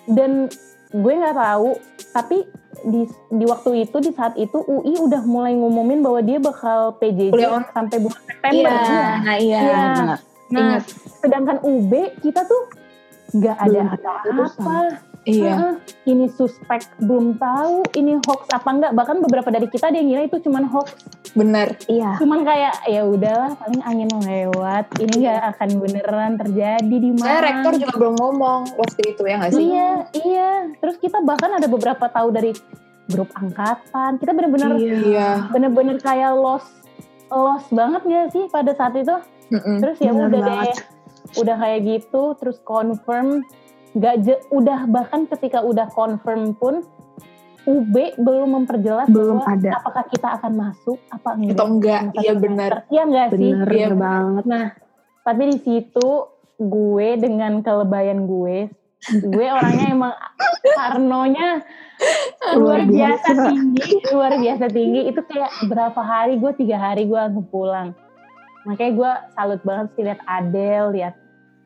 dan 0.07 0.47
gue 0.95 1.13
nggak 1.19 1.35
tahu 1.35 1.75
tapi 2.15 2.47
di 2.85 3.03
di 3.33 3.45
waktu 3.49 3.89
itu 3.89 3.97
di 4.01 4.11
saat 4.13 4.37
itu 4.37 4.61
UI 4.61 5.01
udah 5.01 5.25
mulai 5.25 5.57
ngumumin 5.57 6.05
bahwa 6.05 6.21
dia 6.21 6.39
bakal 6.39 6.97
PJJ 7.01 7.33
sampai 7.73 7.97
bulan 8.01 8.23
September 8.29 8.73
iya, 8.73 8.77
ya. 8.77 9.05
nah 9.25 9.37
iya, 9.41 9.59
iya. 9.61 9.83
nah 10.53 10.61
Ingat. 10.61 10.83
sedangkan 11.25 11.57
UB 11.65 11.93
kita 12.21 12.45
tuh 12.45 12.63
nggak 13.35 13.57
ada 13.57 13.81
apa-apa 13.97 14.79
Iya. 15.25 15.81
Ini 16.05 16.29
suspek 16.33 16.85
belum 17.01 17.41
tahu 17.41 17.85
ini 17.97 18.21
hoax 18.25 18.49
apa 18.53 18.69
enggak. 18.69 18.93
Bahkan 18.93 19.17
beberapa 19.25 19.49
dari 19.49 19.67
kita 19.73 19.89
dia 19.89 20.05
ngira 20.05 20.29
itu 20.29 20.41
cuma 20.45 20.61
hoax. 20.69 20.95
Bener. 21.33 21.75
Iya. 21.89 22.21
Cuman 22.21 22.45
kayak 22.45 22.85
ya 22.87 23.03
udahlah 23.09 23.57
paling 23.57 23.83
angin 23.83 24.09
lewat. 24.13 24.85
Ini 25.01 25.15
nggak 25.17 25.41
akan 25.57 25.69
beneran 25.81 26.33
terjadi 26.39 26.97
di 26.97 27.11
mana. 27.17 27.29
Saya 27.29 27.41
rektor 27.41 27.73
juga 27.81 27.95
belum 27.97 28.15
ngomong 28.21 28.61
waktu 28.77 29.01
itu 29.17 29.23
ya 29.25 29.35
nggak 29.41 29.53
sih? 29.53 29.65
Iya, 29.65 29.91
iya. 30.23 30.51
Terus 30.79 30.97
kita 31.01 31.19
bahkan 31.25 31.51
ada 31.57 31.67
beberapa 31.67 32.05
tahu 32.13 32.29
dari 32.31 32.53
grup 33.09 33.33
angkatan. 33.33 34.21
Kita 34.21 34.33
bener-bener 34.33 34.71
iya. 34.81 35.49
bener-bener 35.49 35.97
kayak 36.01 36.37
lost 36.37 36.69
lost 37.33 37.69
banget 37.73 38.03
gak 38.05 38.29
sih 38.31 38.45
pada 38.53 38.73
saat 38.77 38.95
itu? 38.95 39.17
Mm 39.53 39.61
-mm, 39.61 39.77
terus 39.81 39.99
ya 40.01 40.13
udah 40.15 40.41
deh, 40.41 40.73
udah 41.37 41.57
kayak 41.61 41.81
gitu, 41.85 42.33
terus 42.41 42.57
confirm 42.65 43.45
nggak 43.95 44.15
je, 44.27 44.35
udah 44.51 44.91
bahkan 44.91 45.27
ketika 45.31 45.63
udah 45.63 45.87
confirm 45.95 46.59
pun 46.59 46.83
UB 47.65 47.95
belum 48.21 48.61
memperjelas 48.61 49.09
belum 49.09 49.41
bahwa 49.41 49.57
ada. 49.57 49.81
apakah 49.81 50.05
kita 50.13 50.29
akan 50.37 50.53
masuk 50.53 50.99
apa 51.09 51.31
enggak. 51.33 51.57
atau 51.57 51.67
enggak 51.73 52.01
iya 52.21 52.33
benar. 52.37 52.73
iya 52.93 53.03
enggak 53.09 53.29
sih? 53.33 53.51
Bener 53.57 53.69
iya 53.73 53.89
banget. 53.97 54.45
Nah 54.45 54.67
tapi 55.25 55.43
di 55.49 55.59
situ 55.65 56.09
gue 56.61 57.09
dengan 57.17 57.65
kelebayan 57.65 58.29
gue 58.29 58.69
gue 59.05 59.47
orangnya 59.49 59.87
emang 59.93 60.15
parnonya 60.77 61.61
luar 62.57 62.85
biasa 62.89 63.29
tinggi, 63.49 63.91
luar 64.13 64.33
biasa 64.37 64.65
tinggi. 64.69 65.01
Itu 65.09 65.21
kayak 65.25 65.69
berapa 65.69 66.01
hari 66.01 66.41
gue 66.41 66.53
tiga 66.57 66.77
hari 66.81 67.09
gue 67.09 67.17
langsung 67.17 67.49
pulang. 67.49 67.93
Makanya 68.65 68.93
gue 68.97 69.13
salut 69.37 69.61
banget 69.61 69.87
sih 69.97 70.03
lihat 70.05 70.21
Adele, 70.25 70.89
lihat 70.97 71.15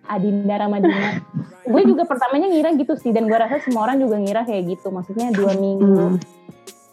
Adinda 0.09 0.57
Ramadina. 0.57 1.21
gue 1.73 1.83
juga 1.85 2.09
pertamanya 2.09 2.49
ngira 2.49 2.73
gitu 2.81 2.97
sih, 2.97 3.13
dan 3.13 3.29
gue 3.29 3.39
rasa 3.39 3.61
semua 3.61 3.85
orang 3.87 4.01
juga 4.01 4.17
ngira 4.17 4.43
kayak 4.49 4.65
gitu. 4.73 4.89
Maksudnya 4.89 5.31
dua 5.31 5.53
minggu. 5.55 6.17
Hmm. 6.17 6.19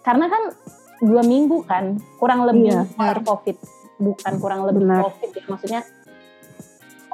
Karena 0.03 0.29
kan 0.29 0.43
dua 1.01 1.23
minggu 1.23 1.63
kan, 1.65 1.97
kurang 2.19 2.45
lebih 2.45 2.75
iya, 2.75 3.17
COVID, 3.23 3.57
bukan 3.99 4.33
kurang 4.37 4.67
lebih 4.67 4.83
Benar. 4.85 5.01
COVID 5.09 5.29
ya. 5.31 5.43
Maksudnya 5.47 5.81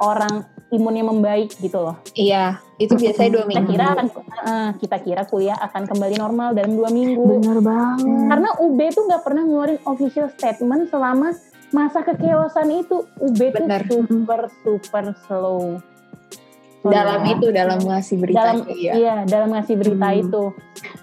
orang 0.02 0.44
imunnya 0.72 1.04
membaik 1.04 1.54
gitu 1.60 1.78
loh. 1.78 1.96
Iya, 2.16 2.58
itu 2.80 2.96
biasanya 2.96 3.30
dua 3.38 3.44
minggu. 3.46 3.70
Kita 3.70 3.72
kira 3.76 3.86
akan 3.92 4.06
uh, 4.42 4.70
kita 4.80 4.96
kira 5.04 5.22
kuliah 5.28 5.58
akan 5.60 5.82
kembali 5.84 6.16
normal 6.16 6.56
dalam 6.56 6.72
dua 6.74 6.88
minggu. 6.88 7.38
Bener 7.38 7.60
banget. 7.60 8.26
Karena 8.32 8.48
UB 8.58 8.78
tuh 8.90 9.02
nggak 9.06 9.22
pernah 9.22 9.42
ngeluarin 9.44 9.80
official 9.84 10.28
statement 10.34 10.88
selama 10.88 11.36
masa 11.70 12.00
kekeosan 12.02 12.68
itu. 12.72 13.04
UB 13.20 13.40
Bener. 13.52 13.84
tuh 13.84 14.02
super 14.08 14.48
super 14.64 15.04
slow. 15.28 15.78
Dalam 16.82 17.22
ya. 17.22 17.30
itu 17.38 17.46
dalam 17.54 17.78
ngasih 17.78 18.16
berita 18.18 18.42
dalam, 18.42 18.66
iya. 18.74 18.92
iya 18.98 19.16
dalam 19.22 19.54
ngasih 19.54 19.74
berita 19.78 20.08
hmm. 20.10 20.22
itu 20.26 20.42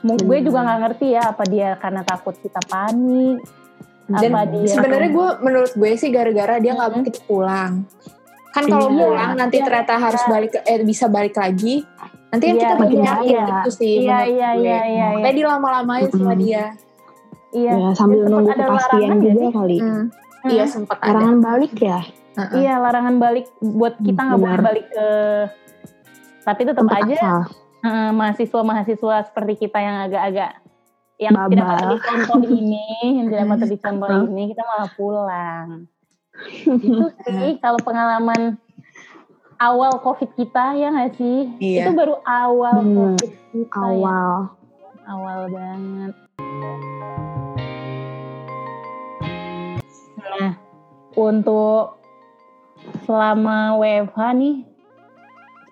hmm. 0.04 0.20
gue 0.28 0.38
juga 0.44 0.60
nggak 0.68 0.80
ngerti 0.84 1.08
ya 1.16 1.24
apa 1.32 1.44
dia 1.48 1.70
karena 1.80 2.02
takut 2.04 2.36
kita 2.36 2.60
panik 2.68 3.40
dan 4.10 4.32
sebenarnya 4.68 5.12
gue 5.14 5.30
menurut 5.40 5.72
gue 5.72 5.92
sih 5.96 6.10
gara-gara 6.12 6.60
dia 6.60 6.76
nggak 6.76 6.90
hmm. 6.90 6.98
begitu 7.00 7.20
pulang 7.24 7.88
kan 8.50 8.64
kalau 8.66 8.90
iya, 8.90 9.06
pulang 9.06 9.32
nanti 9.38 9.58
iya, 9.62 9.66
ternyata 9.70 9.94
iya. 9.96 10.02
harus 10.04 10.24
balik 10.26 10.52
eh 10.66 10.82
bisa 10.82 11.06
balik 11.06 11.36
lagi 11.38 11.86
nanti 12.30 12.44
kan 12.46 12.56
iya, 12.56 12.62
kita 12.62 12.76
bagi 12.76 12.98
iya, 12.98 13.14
iya. 13.22 13.46
gitu 13.46 13.70
sih 13.72 13.96
iya 14.06 14.20
iya 14.26 14.50
iya 14.58 14.80
iya 14.86 15.08
makanya 15.16 15.36
dilama-lamain 15.38 16.06
mm 16.06 16.12
-hmm. 16.12 16.20
sama 16.20 16.34
dia 16.36 16.64
iya 17.54 17.74
ya, 17.74 17.90
sambil 17.98 18.20
nunggu 18.30 18.52
kepastian 18.54 19.18
juga 19.22 19.42
ya? 19.42 19.50
kali 19.54 19.78
hmm. 19.82 19.94
Hmm. 20.44 20.50
iya 20.50 20.66
sempat 20.70 20.98
larangan 21.02 21.38
ada. 21.38 21.46
balik 21.46 21.74
ya 21.78 22.00
uh 22.02 22.42
-uh. 22.42 22.58
iya 22.58 22.74
larangan 22.78 23.16
balik 23.18 23.46
buat 23.62 23.94
kita 24.02 24.20
nggak 24.22 24.40
boleh 24.42 24.60
balik 24.62 24.86
ke 24.90 25.08
tapi 26.50 26.66
tetap 26.66 26.82
Tempat 26.82 27.06
aja 27.06 27.46
uh, 27.86 28.10
mahasiswa 28.10 28.62
mahasiswa 28.66 29.16
seperti 29.30 29.70
kita 29.70 29.78
yang 29.78 30.10
agak-agak 30.10 30.52
yang 31.22 31.36
Baba. 31.38 31.52
tidak 31.54 31.66
patut 31.70 31.90
dicontoh 31.94 32.42
ini 32.50 32.88
yang 33.22 33.28
tidak 33.30 33.46
patut 33.54 33.70
dicontoh 33.70 34.20
ini 34.34 34.44
kita 34.50 34.64
malah 34.66 34.90
pulang 34.98 35.68
itu 36.66 37.06
sih 37.22 37.54
kalau 37.62 37.78
pengalaman 37.86 38.58
awal 39.62 40.02
covid 40.02 40.32
kita 40.34 40.74
ya 40.74 40.90
nggak 40.90 41.14
sih 41.20 41.54
iya. 41.62 41.86
itu 41.86 41.92
baru 41.94 42.18
awal 42.26 42.82
hmm, 42.82 42.96
covid 42.98 43.34
kita 43.54 43.78
ya. 43.78 43.84
awal 43.86 44.34
ya. 44.34 45.06
awal 45.06 45.40
banget 45.54 46.14
nah 50.18 50.52
untuk 51.14 52.00
selama 53.04 53.76
WFH 53.76 54.20
nih 54.40 54.69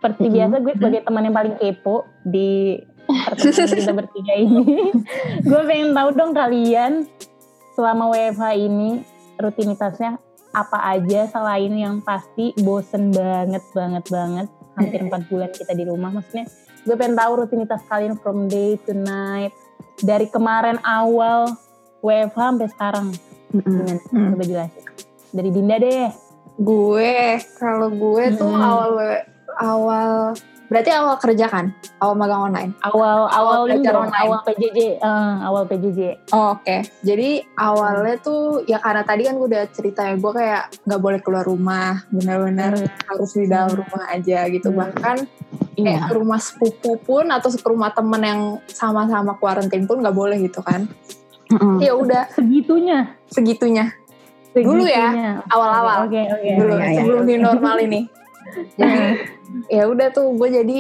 seperti 0.08 0.24
mm 0.24 0.32
-hmm. 0.32 0.39
biasa 0.39 0.56
gue 0.63 0.74
sebagai 0.80 1.02
teman 1.04 1.28
yang 1.28 1.36
paling 1.36 1.56
kepo 1.60 1.96
di 2.24 2.80
pertemuan 3.08 3.67
kita 3.76 3.93
bertiga 4.04 4.34
ini. 4.39 4.63
Gue 5.48 5.62
pengen 5.67 5.91
tahu 5.91 6.10
dong 6.15 6.32
kalian 6.32 7.08
selama 7.76 8.12
WFH 8.15 8.43
ini 8.56 9.04
rutinitasnya 9.36 10.20
apa 10.56 10.78
aja 10.96 11.28
selain 11.28 11.76
yang 11.76 12.00
pasti 12.02 12.56
bosen 12.63 13.13
banget 13.13 13.62
banget 13.76 14.04
banget 14.10 14.48
hampir 14.80 15.00
empat 15.04 15.22
bulan 15.28 15.52
kita 15.52 15.76
di 15.76 15.84
rumah. 15.84 16.10
Maksudnya 16.15 16.48
gue 16.88 16.96
pengen 16.96 17.20
tahu 17.20 17.32
rutinitas 17.43 17.84
kalian 17.91 18.15
from 18.24 18.48
day 18.48 18.80
to 18.88 18.96
night 18.96 19.52
dari 20.00 20.32
kemarin 20.32 20.80
awal 20.88 21.52
WFH 22.00 22.39
sampai 22.39 22.67
sekarang. 22.72 23.08
Gimana? 23.52 23.96
Mm. 24.12 24.32
coba 24.36 24.43
jelasin. 24.43 24.84
Dari 25.36 25.50
Dinda 25.52 25.76
deh. 25.80 26.12
Gue 26.58 27.38
kalau 27.62 27.91
gue 27.93 28.24
tuh 28.34 28.56
awal 28.56 28.98
awal 29.60 30.38
Berarti 30.67 30.91
awal 30.91 31.15
kerja 31.15 31.48
kan? 31.48 31.72
Awal 32.04 32.15
magang 32.20 32.52
online? 32.52 32.72
Awal 32.84 33.32
awal, 33.32 33.72
awal 33.72 34.04
online. 34.04 34.20
Awal 34.20 34.39
PJJ, 34.43 35.00
uh, 35.00 35.08
eh, 35.08 35.36
awal 35.48 35.63
PJJ. 35.63 36.00
Oh, 36.36 36.60
Oke, 36.60 36.63
okay. 36.63 36.80
jadi 37.08 37.48
awalnya 37.56 38.20
tuh 38.20 38.67
ya 38.67 38.84
karena 38.84 39.08
tadi 39.08 39.32
kan 39.32 39.39
gue 39.39 39.48
udah 39.48 39.63
cerita 39.72 40.12
ya 40.12 40.20
gue 40.20 40.32
kayak 40.36 40.63
nggak 40.84 41.02
boleh 41.02 41.20
keluar 41.24 41.48
rumah, 41.48 42.04
benar-benar 42.12 42.84
hmm. 42.84 43.08
harus 43.08 43.32
di 43.32 43.48
dalam 43.48 43.72
hmm. 43.72 43.80
rumah 43.80 44.04
aja 44.12 44.39
gitu. 44.52 44.67
Hmm. 44.67 44.78
Bahkan 44.84 45.17
kayak 45.80 45.88
yeah. 45.88 46.08
ke 46.12 46.13
rumah 46.20 46.39
sepupu 46.43 47.00
pun 47.00 47.32
atau 47.32 47.48
ke 47.48 47.67
rumah 47.72 47.96
temen 47.96 48.22
yang 48.22 48.41
sama-sama 48.67 49.39
kuarantin 49.39 49.88
pun 49.88 50.04
nggak 50.04 50.15
boleh 50.15 50.36
gitu 50.43 50.60
kan? 50.60 50.84
Hmm. 51.48 51.80
Ya 51.80 51.96
udah. 51.96 52.28
Segitunya. 52.36 53.15
Segitunya. 53.32 53.96
Segitunya. 54.52 54.67
Dulu 54.67 54.84
ya, 54.84 55.08
awal-awal. 55.48 56.12
Okay. 56.12 56.28
Okay, 56.28 56.52
Dulu 56.60 56.76
okay, 56.76 56.91
sebelum 57.00 57.22
okay. 57.24 57.30
di 57.32 57.36
normal 57.39 57.78
ini. 57.88 58.02
Jadi 58.78 59.00
ya 59.72 59.88
udah 59.88 60.08
tuh 60.12 60.36
gue 60.36 60.50
jadi 60.52 60.80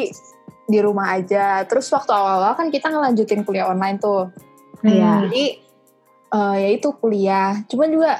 di 0.67 0.79
rumah 0.83 1.15
aja. 1.15 1.63
Terus 1.63 1.87
waktu 1.89 2.11
awal-awal 2.11 2.53
kan 2.59 2.67
kita 2.67 2.91
ngelanjutin 2.91 3.47
kuliah 3.47 3.71
online 3.71 3.97
tuh. 3.97 4.29
Iya. 4.83 5.07
Hmm. 5.07 5.21
Jadi 5.27 5.45
uh, 6.35 6.55
ya 6.59 6.69
itu 6.75 6.89
kuliah. 6.99 7.51
Cuman 7.71 7.87
juga 7.89 8.11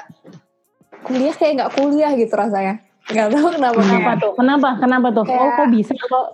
kuliah 1.04 1.34
kayak 1.36 1.52
nggak 1.60 1.72
kuliah 1.76 2.10
gitu 2.16 2.34
rasanya. 2.34 2.74
Nggak 3.08 3.28
tahu 3.36 3.48
kenapa. 3.56 3.78
Kenapa 3.80 4.12
tuh? 4.16 4.32
Kenapa? 4.36 4.68
Kenapa 4.80 5.08
tuh? 5.12 5.24
Kayak, 5.24 5.40
oh 5.40 5.50
kok 5.52 5.68
bisa 5.72 5.92
kok? 5.96 6.28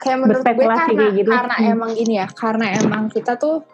Kayak 0.00 0.18
menurut 0.24 0.42
gue 0.46 0.64
karena 0.64 1.06
gitu. 1.12 1.30
karena 1.30 1.56
hmm. 1.58 1.72
emang 1.74 1.90
gini 1.92 2.14
ya. 2.16 2.26
Karena 2.30 2.66
emang 2.78 3.04
kita 3.10 3.36
tuh 3.36 3.66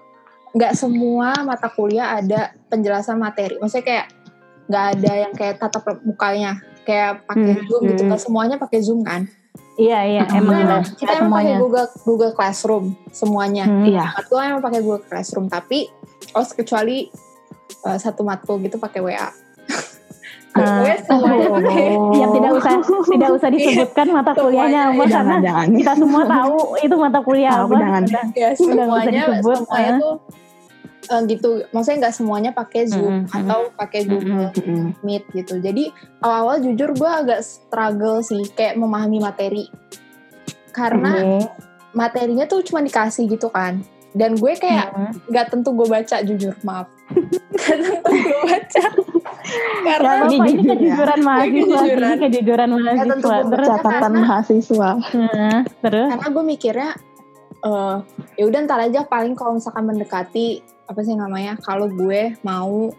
nggak 0.56 0.72
semua 0.72 1.36
mata 1.44 1.68
kuliah 1.68 2.16
ada 2.16 2.56
penjelasan 2.72 3.20
materi. 3.20 3.60
Maksudnya 3.60 3.84
kayak 3.84 4.06
nggak 4.66 4.86
ada 4.98 5.12
yang 5.14 5.32
kayak 5.36 5.62
tatap 5.62 5.84
mukanya 6.02 6.58
kayak 6.86 7.26
pakai 7.26 7.52
hmm. 7.58 7.66
Zoom 7.66 7.82
gitu 7.90 8.02
kan 8.06 8.18
semuanya 8.22 8.56
pakai 8.56 8.78
Zoom 8.80 9.02
kan 9.02 9.26
Iya 9.76 10.00
iya 10.08 10.22
nah, 10.24 10.40
emang 10.40 10.56
nah, 10.64 10.80
kita 10.80 11.20
emang 11.20 11.36
pakai 11.36 11.54
Google 11.60 11.88
Google 12.08 12.32
Classroom 12.32 12.96
semuanya. 13.12 13.68
Hmm. 13.68 13.84
Iya. 13.84 14.08
Matkul 14.16 14.40
emang 14.40 14.64
pakai 14.64 14.80
Google 14.80 15.04
Classroom 15.04 15.52
tapi 15.52 15.92
oh 16.32 16.44
kecuali 16.48 17.12
uh, 17.84 17.98
satu 18.00 18.24
matkul 18.24 18.56
gitu 18.64 18.80
pakai 18.80 19.04
WA. 19.04 19.28
Uh, 20.56 20.88
oh. 21.12 22.16
yang 22.16 22.32
tidak 22.32 22.52
usah 22.56 22.80
tidak 23.12 23.30
usah 23.36 23.48
disebutkan 23.52 24.08
mata 24.08 24.32
kuliahnya 24.32 24.96
apa 24.96 25.04
karena 25.04 25.36
kita 25.68 25.92
semua 26.00 26.24
tahu 26.24 26.56
itu 26.80 26.94
mata 26.96 27.18
kuliah 27.20 27.54
apa. 27.60 27.76
Jangan. 27.76 28.02
Ya, 28.32 28.48
semuanya 28.56 29.22
semuanya 29.44 29.92
tuh 30.00 30.14
uh, 31.10 31.22
gitu. 31.26 31.64
Maksudnya 31.70 32.08
nggak 32.08 32.16
semuanya 32.16 32.50
pakai 32.52 32.88
zoom 32.90 33.24
mm 33.24 33.30
-hmm. 33.30 33.38
atau 33.42 33.60
pakai 33.74 34.00
google 34.06 34.50
mm 34.50 34.62
-hmm. 34.62 34.88
meet 35.02 35.24
gitu. 35.32 35.58
Jadi 35.58 35.90
awal-awal 36.22 36.62
jujur 36.62 36.92
gue 36.94 37.10
agak 37.10 37.40
struggle 37.42 38.22
sih 38.22 38.42
kayak 38.54 38.78
memahami 38.78 39.18
materi. 39.22 39.66
Karena 40.74 41.12
mm 41.20 41.26
-hmm. 41.26 41.44
materinya 41.96 42.44
tuh 42.44 42.62
cuma 42.66 42.82
dikasih 42.82 43.26
gitu 43.30 43.50
kan. 43.50 43.82
Dan 44.16 44.40
gue 44.40 44.52
kayak 44.56 44.92
nggak 45.28 45.28
mm 45.28 45.32
-hmm. 45.32 45.50
tentu 45.50 45.70
gue 45.76 45.86
baca 45.88 46.16
jujur 46.24 46.54
maaf. 46.64 46.88
Nggak 47.56 47.78
tentu 47.78 48.10
gue 48.10 48.38
baca. 48.46 48.84
Karena 49.86 50.12
ya, 50.12 50.26
ini, 50.26 50.36
ini 50.50 50.62
kejujuran 50.66 51.20
mahasiswa. 51.22 51.82
Ini 51.86 52.16
kejujuran. 52.18 52.68
mahasiswa. 52.74 53.36
terus? 53.46 53.66
catatan 53.70 54.12
mahasiswa. 54.18 54.90
Terus? 55.86 56.08
Karena 56.10 56.28
gue 56.34 56.44
mikirnya 56.44 56.90
uh, 57.66 57.96
ya 58.38 58.44
udah 58.46 58.60
ntar 58.66 58.80
aja 58.82 59.06
paling 59.06 59.34
kalau 59.38 59.56
misalkan 59.56 59.86
mendekati 59.86 60.62
apa 60.86 61.00
sih 61.02 61.18
namanya 61.18 61.58
kalau 61.62 61.90
gue 61.90 62.38
mau 62.46 62.90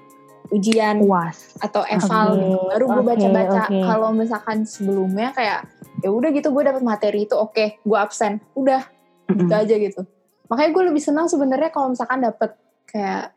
ujian 0.52 1.04
was 1.04 1.56
atau 1.60 1.84
eval 1.88 2.36
okay. 2.36 2.40
gitu 2.44 2.60
baru 2.72 2.86
gue 2.88 3.04
baca-baca 3.04 3.64
okay. 3.68 3.84
kalau 3.84 4.10
misalkan 4.16 4.58
sebelumnya 4.64 5.36
kayak 5.36 5.68
ya 6.04 6.10
udah 6.14 6.30
gitu 6.32 6.54
gue 6.54 6.64
dapet 6.64 6.84
materi 6.84 7.28
itu 7.28 7.36
oke 7.36 7.52
okay, 7.56 7.68
gue 7.84 7.98
absen 7.98 8.40
udah 8.56 8.82
mm-hmm. 9.28 9.40
gitu 9.44 9.54
aja 9.54 9.76
gitu 9.76 10.02
makanya 10.48 10.70
gue 10.72 10.84
lebih 10.94 11.04
senang 11.04 11.28
sebenarnya 11.28 11.70
kalau 11.74 11.92
misalkan 11.92 12.24
dapet 12.24 12.56
kayak 12.88 13.36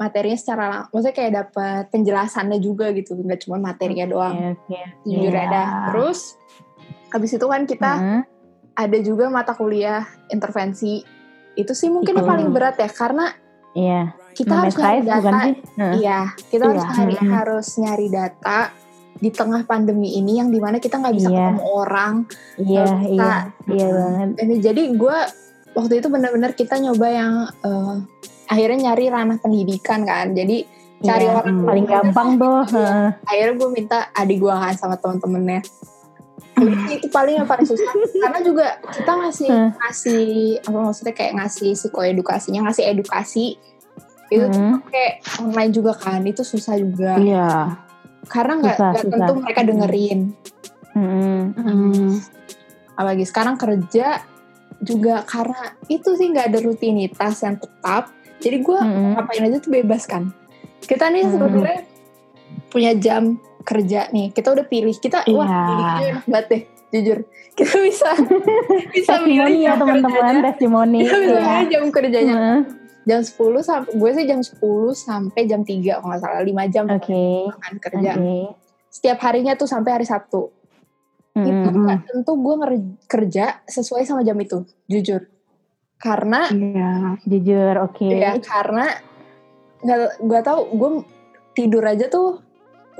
materinya 0.00 0.38
secara 0.40 0.68
maksudnya 0.88 1.16
kayak 1.16 1.32
dapet 1.44 1.82
penjelasannya 1.92 2.58
juga 2.60 2.88
gitu 2.92 3.16
nggak 3.16 3.40
cuma 3.44 3.60
materinya 3.60 4.08
doang 4.08 4.56
okay, 4.56 4.80
okay. 4.80 4.84
jujur 5.04 5.32
yeah. 5.32 5.44
ada 5.48 5.62
terus 5.92 6.36
habis 7.12 7.30
itu 7.32 7.46
kan 7.48 7.62
kita 7.64 7.92
mm-hmm. 7.96 8.22
ada 8.76 8.98
juga 9.00 9.24
mata 9.32 9.52
kuliah 9.56 10.04
intervensi 10.28 11.19
itu 11.58 11.72
sih 11.74 11.90
mungkin 11.90 12.14
yang 12.16 12.28
paling 12.28 12.48
berat 12.54 12.78
ya 12.78 12.90
karena 12.90 13.34
iya. 13.74 14.14
kita 14.34 14.54
harus 14.54 14.74
nyari 14.78 15.02
data. 15.02 15.38
Iya, 15.98 16.20
kita 16.50 16.64
iya. 16.64 16.70
harus 16.70 16.84
nyari 16.94 17.14
hmm. 17.16 17.30
harus 17.34 17.68
nyari 17.78 18.06
data 18.10 18.60
di 19.20 19.30
tengah 19.34 19.62
pandemi 19.68 20.16
ini 20.16 20.40
yang 20.40 20.48
di 20.48 20.56
mana 20.62 20.80
kita 20.80 20.96
nggak 20.96 21.14
bisa 21.14 21.28
iya. 21.28 21.38
ketemu 21.52 21.62
orang. 21.66 22.14
Iya, 22.56 22.84
kita, 22.86 23.08
iya, 23.10 23.30
iya 23.68 23.86
banget. 23.92 24.28
Ini 24.40 24.54
jadi 24.62 24.82
gue 24.96 25.18
waktu 25.76 25.92
itu 26.00 26.08
benar-benar 26.08 26.52
kita 26.56 26.74
nyoba 26.80 27.06
yang 27.10 27.32
uh, 27.66 27.96
akhirnya 28.48 28.90
nyari 28.90 29.04
ranah 29.12 29.38
pendidikan 29.42 30.06
kan. 30.06 30.32
Jadi 30.32 30.64
cari 31.00 31.26
iya, 31.26 31.36
orang 31.36 31.56
paling 31.66 31.86
gampang 31.86 32.28
tuh. 32.40 32.62
Iya. 32.72 32.96
Akhirnya 33.28 33.54
gue 33.58 33.68
minta 33.68 33.98
adik 34.16 34.38
gue 34.40 34.54
kan 34.54 34.74
sama 34.78 34.96
temen-temennya 34.96 35.60
itu 36.96 37.06
paling 37.08 37.40
yang 37.42 37.48
paling 37.48 37.66
susah 37.66 37.90
karena 38.20 38.40
juga 38.44 38.66
kita 38.92 39.12
ngasih 39.12 39.50
hmm. 39.50 39.70
ngasih 39.78 40.24
apa 40.66 40.78
maksudnya 40.78 41.14
kayak 41.14 41.32
ngasih 41.40 41.70
psikoedukasinya 41.76 42.60
ngasih 42.68 42.84
edukasi 42.88 43.56
itu 44.30 44.46
hmm. 44.46 44.86
kayak 44.88 45.14
online 45.42 45.72
juga 45.74 45.92
kan 45.98 46.22
itu 46.22 46.46
susah 46.46 46.78
juga 46.78 47.18
iya 47.18 47.76
karena 48.30 48.52
nggak 48.62 48.78
tentu 49.10 49.32
mereka 49.42 49.62
dengerin 49.66 50.20
hmm. 50.94 51.42
Hmm. 51.56 52.10
apalagi 52.94 53.24
sekarang 53.26 53.58
kerja 53.58 54.22
juga 54.80 55.26
karena 55.28 55.76
itu 55.90 56.16
sih 56.16 56.30
nggak 56.30 56.46
ada 56.54 56.58
rutinitas 56.62 57.42
yang 57.44 57.58
tetap 57.58 58.14
jadi 58.40 58.56
gue 58.62 58.80
hmm. 58.80 59.18
ngapain 59.18 59.44
aja 59.50 59.58
tuh 59.60 59.72
bebas 59.72 60.06
kan 60.08 60.32
kita 60.86 61.10
nih 61.12 61.26
hmm. 61.26 61.32
sebenarnya 61.34 61.80
punya 62.70 62.92
jam 62.96 63.36
kerja 63.64 64.08
nih 64.10 64.32
kita 64.32 64.52
udah 64.52 64.66
pilih 64.66 64.96
kita 64.96 65.24
yeah. 65.28 65.36
wah 65.36 65.48
pilih 65.48 65.86
enak 66.10 66.24
banget 66.26 66.46
deh 66.48 66.62
jujur 66.90 67.18
kita 67.58 67.74
bisa 67.84 68.10
bisa 68.94 69.14
milih 69.22 69.58
ya 69.62 69.72
teman-teman 69.78 70.34
testimoni 70.44 70.98
kita 71.06 71.16
bisa 71.20 71.40
ya. 71.40 71.58
jam 71.68 71.84
kerjanya 71.92 72.34
uh. 72.36 72.60
jam 73.08 73.20
10 73.24 73.36
sampai 73.64 73.92
gue 73.96 74.10
sih 74.12 74.24
jam 74.28 74.40
10 74.40 74.60
sampai 74.96 75.42
jam 75.48 75.60
3 75.64 76.00
kalau 76.00 76.08
nggak 76.08 76.20
salah 76.20 76.42
5 76.44 76.74
jam 76.74 76.84
okay. 76.88 77.48
kan 77.48 77.74
kerja 77.80 78.12
okay. 78.16 78.42
setiap 78.90 79.18
harinya 79.24 79.52
tuh 79.56 79.68
sampai 79.68 79.90
hari 80.00 80.06
Sabtu 80.06 80.52
mm. 81.36 81.44
itu 81.46 81.68
gak 81.84 82.00
tentu 82.10 82.32
gue 82.36 82.54
kerja 83.06 83.44
sesuai 83.64 84.02
sama 84.04 84.22
jam 84.26 84.36
itu 84.40 84.66
jujur 84.90 85.26
karena 86.00 86.48
yeah. 86.48 87.16
jujur 87.28 87.74
oke 87.76 88.00
okay. 88.00 88.24
ya 88.24 88.32
karena 88.40 88.88
nggak 89.80 90.20
gue 90.20 90.40
tau 90.44 90.68
gue 90.68 90.90
tidur 91.56 91.84
aja 91.84 92.08
tuh 92.08 92.40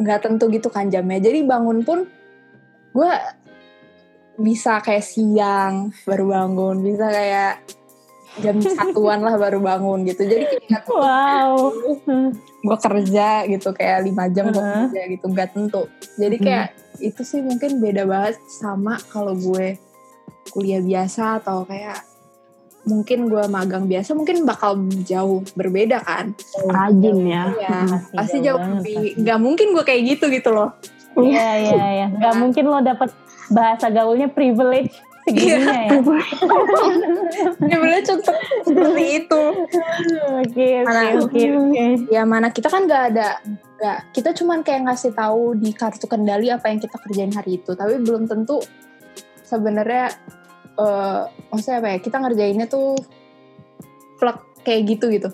nggak 0.00 0.24
tentu 0.24 0.48
gitu 0.48 0.72
kan 0.72 0.88
jamnya 0.88 1.20
jadi 1.20 1.44
bangun 1.44 1.84
pun 1.84 2.08
gue 2.96 3.12
bisa 4.40 4.80
kayak 4.80 5.04
siang 5.04 5.92
baru 6.08 6.24
bangun 6.32 6.76
bisa 6.80 7.06
kayak 7.12 7.54
jam 8.40 8.56
satuan 8.62 9.20
lah 9.20 9.36
baru 9.36 9.60
bangun 9.60 10.08
gitu 10.08 10.24
jadi 10.24 10.44
kayak 10.48 10.88
wow 10.94 11.68
gue 12.40 12.78
kerja 12.78 13.44
gitu 13.50 13.68
kayak 13.76 14.08
lima 14.08 14.30
jam 14.32 14.48
gue 14.48 14.62
uh-huh. 14.62 14.88
kerja 14.88 15.02
gitu 15.12 15.26
nggak 15.28 15.48
tentu 15.52 15.82
jadi 16.16 16.36
hmm. 16.38 16.44
kayak 16.46 16.66
hmm. 16.72 17.08
itu 17.12 17.22
sih 17.26 17.40
mungkin 17.44 17.82
beda 17.82 18.08
banget 18.08 18.40
sama 18.48 18.96
kalau 19.12 19.36
gue 19.36 19.76
kuliah 20.54 20.80
biasa 20.80 21.44
atau 21.44 21.68
kayak 21.68 22.09
mungkin 22.88 23.28
gue 23.28 23.44
magang 23.50 23.84
biasa 23.84 24.16
mungkin 24.16 24.48
bakal 24.48 24.80
jauh 25.04 25.44
berbeda 25.52 26.00
kan? 26.00 26.32
Rajin 26.64 27.18
ya, 27.28 27.52
ya 27.60 27.78
pasti 28.16 28.40
jauh 28.40 28.60
lebih 28.60 29.20
nggak 29.20 29.38
mungkin 29.40 29.76
gue 29.76 29.84
kayak 29.84 30.02
gitu 30.16 30.32
gitu 30.32 30.50
loh. 30.52 30.72
Iya 31.18 31.48
iya 31.58 31.86
iya. 31.94 32.06
Nggak 32.18 32.34
mungkin 32.38 32.64
lo 32.70 32.78
dapet 32.80 33.10
bahasa 33.50 33.90
gaulnya 33.90 34.30
privilege 34.30 34.94
segininya 35.26 35.78
ya. 35.86 35.90
privilege. 37.66 38.08
Untuk 38.14 38.36
seperti 38.64 39.04
itu. 39.26 39.42
Oke 40.40 40.68
oke 40.86 41.06
oke 41.26 41.40
oke. 41.58 41.84
Ya 42.08 42.22
mana? 42.22 42.54
Kita 42.54 42.70
kan 42.70 42.86
nggak 42.86 43.04
ada 43.14 43.42
nggak 43.80 43.98
kita 44.14 44.30
cuman 44.36 44.60
kayak 44.62 44.86
ngasih 44.86 45.12
tahu 45.16 45.56
di 45.56 45.72
kartu 45.74 46.06
kendali 46.06 46.52
apa 46.52 46.70
yang 46.70 46.78
kita 46.78 46.96
kerjain 47.02 47.34
hari 47.34 47.58
itu. 47.58 47.74
Tapi 47.74 48.00
belum 48.00 48.30
tentu 48.30 48.62
sebenarnya 49.44 50.14
uh, 50.80 51.28
maksudnya 51.52 51.84
apa 51.84 51.88
ya? 51.92 51.98
Kita 52.00 52.16
ngerjainnya 52.16 52.66
tuh 52.66 52.96
plug 54.16 54.38
kayak 54.64 54.80
gitu 54.96 55.12
gitu. 55.12 55.28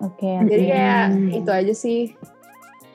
Oke 0.00 0.24
okay, 0.24 0.36
jadi 0.48 0.64
kayak 0.72 1.06
itu 1.44 1.50
aja 1.52 1.74
sih. 1.76 2.00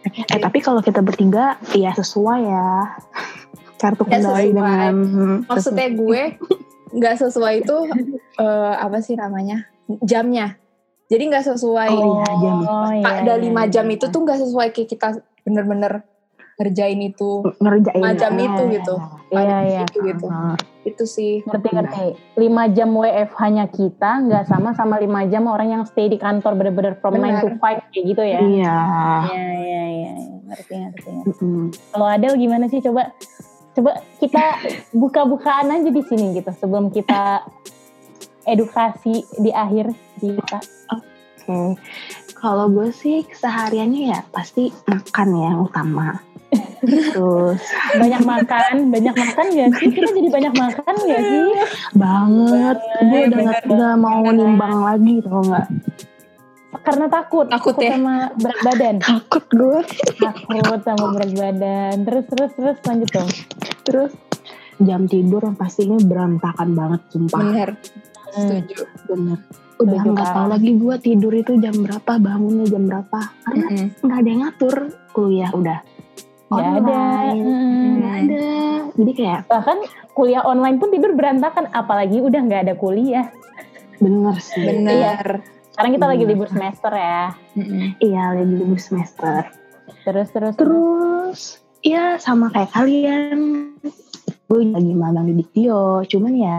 Eh 0.06 0.40
tapi 0.42 0.62
kalau 0.62 0.82
kita 0.82 1.02
bertiga 1.06 1.58
ya 1.74 1.94
sesuai 1.94 2.42
ya. 2.46 2.98
Kartu 3.76 4.08
ya, 4.08 4.18
kendali 4.18 4.50
dengan 4.56 4.96
maksudnya 5.46 5.90
gue 5.94 6.22
nggak 6.96 7.16
sesuai 7.28 7.54
itu 7.62 7.78
uh, 8.42 8.74
apa 8.80 9.04
sih 9.06 9.14
namanya? 9.20 9.70
Jamnya. 10.02 10.58
Jadi 11.06 11.24
nggak 11.30 11.46
sesuai. 11.54 11.92
Oh, 11.94 12.18
iya, 12.18 12.32
jam. 12.42 12.58
Oh, 12.66 12.90
iya, 12.90 13.06
ada 13.22 13.34
lima 13.38 13.70
iya, 13.70 13.72
jam 13.78 13.86
iya. 13.86 14.00
itu 14.00 14.06
tuh 14.10 14.26
nggak 14.26 14.40
sesuai 14.42 14.68
kayak 14.74 14.90
kita 14.90 15.08
bener-bener 15.46 16.02
ngerjain 16.56 17.00
itu 17.04 17.44
ngerjain 17.60 18.00
macam 18.00 18.32
ya. 18.32 18.46
itu 18.48 18.62
gitu. 18.80 18.96
Iya 19.36 19.58
iya 19.68 19.82
itu 19.84 20.00
gitu. 20.08 20.26
uh, 20.32 20.56
itu 20.88 21.04
sih. 21.04 21.34
Ngerti 21.44 21.68
ngerti. 21.76 22.06
Lima 22.40 22.64
jam 22.72 22.96
WFH 22.96 23.42
nya 23.52 23.66
kita 23.68 24.12
nggak 24.24 24.44
sama 24.48 24.72
sama 24.72 24.96
lima 25.04 25.28
jam 25.28 25.52
orang 25.52 25.76
yang 25.76 25.84
stay 25.84 26.08
di 26.08 26.16
kantor 26.16 26.56
bener-bener 26.56 26.96
from 27.04 27.20
nine 27.20 27.44
to 27.44 27.52
five 27.60 27.84
kayak 27.92 28.06
gitu 28.08 28.24
ya? 28.24 28.40
Iya. 28.40 28.78
Iya 29.28 29.48
iya 29.60 29.84
iya. 29.92 30.12
Ngerti 30.48 30.74
ngerti, 30.80 31.08
ngerti. 31.12 31.28
Mm 31.28 31.36
-hmm. 31.36 31.66
kalau 31.92 32.08
Adel 32.08 32.34
gimana 32.40 32.66
sih? 32.72 32.80
Coba 32.80 33.12
coba 33.76 33.92
kita 34.24 34.44
buka-bukaan 34.96 35.68
aja 35.68 35.92
di 35.92 36.04
sini 36.08 36.40
gitu 36.40 36.52
sebelum 36.56 36.88
kita 36.88 37.44
edukasi 38.48 39.28
di 39.44 39.52
akhir 39.52 39.92
kita. 40.24 40.60
Oke. 40.96 41.04
Okay. 41.44 41.68
kalau 42.36 42.70
gue 42.70 42.94
sih 42.94 43.26
kesehariannya 43.26 44.02
ya 44.12 44.20
pasti 44.30 44.70
makan 44.86 45.28
ya 45.34 45.44
yang 45.50 45.66
utama 45.66 46.22
Terus 46.86 47.60
banyak 47.98 48.22
makan, 48.24 48.74
banyak 48.94 49.16
makan 49.16 49.46
gak 49.54 49.70
sih? 49.80 49.88
Kita 49.90 50.10
jadi 50.12 50.30
banyak 50.30 50.54
makan 50.54 50.94
gak 50.96 51.22
sih? 51.22 51.46
Banget. 51.98 52.78
Gue 53.02 53.20
udah 53.30 53.42
gak, 53.50 53.62
gak 53.70 53.96
mau 53.98 54.22
nimbang 54.30 54.76
lagi 54.84 55.14
tau 55.26 55.42
gak? 55.46 55.68
Karena 56.86 57.06
takut, 57.10 57.50
takut, 57.50 57.74
takut 57.74 57.86
ya? 57.88 57.98
sama 57.98 58.16
berat 58.38 58.60
badan. 58.62 58.96
Takut 59.02 59.46
gue. 59.50 59.80
Takut 60.22 60.82
sama 60.86 61.06
berat 61.18 61.32
badan. 61.34 61.96
Terus 62.06 62.26
terus 62.30 62.52
terus 62.54 62.78
lanjut 62.86 63.10
dong. 63.10 63.30
Terus 63.86 64.12
jam 64.84 65.02
tidur 65.10 65.42
yang 65.42 65.58
pastinya 65.58 65.98
berantakan 66.04 66.78
banget 66.78 67.02
sumpah. 67.10 67.42
Bener. 67.42 67.70
Setuju. 68.36 68.78
Bener 69.10 69.40
udah 69.76 70.02
nggak 70.08 70.30
tahu 70.32 70.48
lagi 70.48 70.72
gue 70.80 70.96
tidur 71.04 71.34
itu 71.36 71.60
jam 71.60 71.76
berapa 71.84 72.12
bangunnya 72.16 72.66
jam 72.72 72.88
berapa 72.88 73.20
karena 73.44 73.66
nggak 73.68 73.92
mm 73.92 74.00
-hmm. 74.00 74.20
ada 74.20 74.28
yang 74.32 74.42
ngatur 74.48 74.76
kuliah 75.12 75.52
udah 75.52 75.80
Gak 76.54 76.68
ada. 76.86 77.04
Hmm. 77.34 77.98
Gak 78.00 78.16
ada. 78.26 78.48
Jadi 78.96 79.12
kayak 79.12 79.40
bahkan 79.52 79.78
kuliah 80.16 80.44
online 80.46 80.80
pun 80.80 80.94
tidur 80.94 81.12
berantakan, 81.18 81.68
apalagi 81.76 82.24
udah 82.24 82.40
nggak 82.48 82.62
ada 82.70 82.74
kuliah. 82.80 83.28
Bener 84.00 84.36
sih. 84.40 84.64
Bener. 84.64 84.94
Iya. 84.94 85.14
Sekarang 85.76 85.92
kita 85.92 86.06
Bener. 86.08 86.14
lagi 86.16 86.24
libur 86.30 86.48
semester 86.48 86.92
ya. 86.96 87.24
Iya, 88.00 88.24
lagi 88.40 88.54
libur 88.56 88.80
semester. 88.80 89.52
Terus 90.08 90.30
terus 90.32 90.56
terus. 90.56 91.40
Iya 91.86 92.18
sama 92.18 92.50
kayak 92.54 92.72
kalian. 92.72 93.40
Gue 94.46 94.62
lagi 94.70 94.94
magang 94.94 95.26
di 95.28 95.42
Diktio, 95.42 96.06
cuman 96.06 96.34
ya 96.38 96.58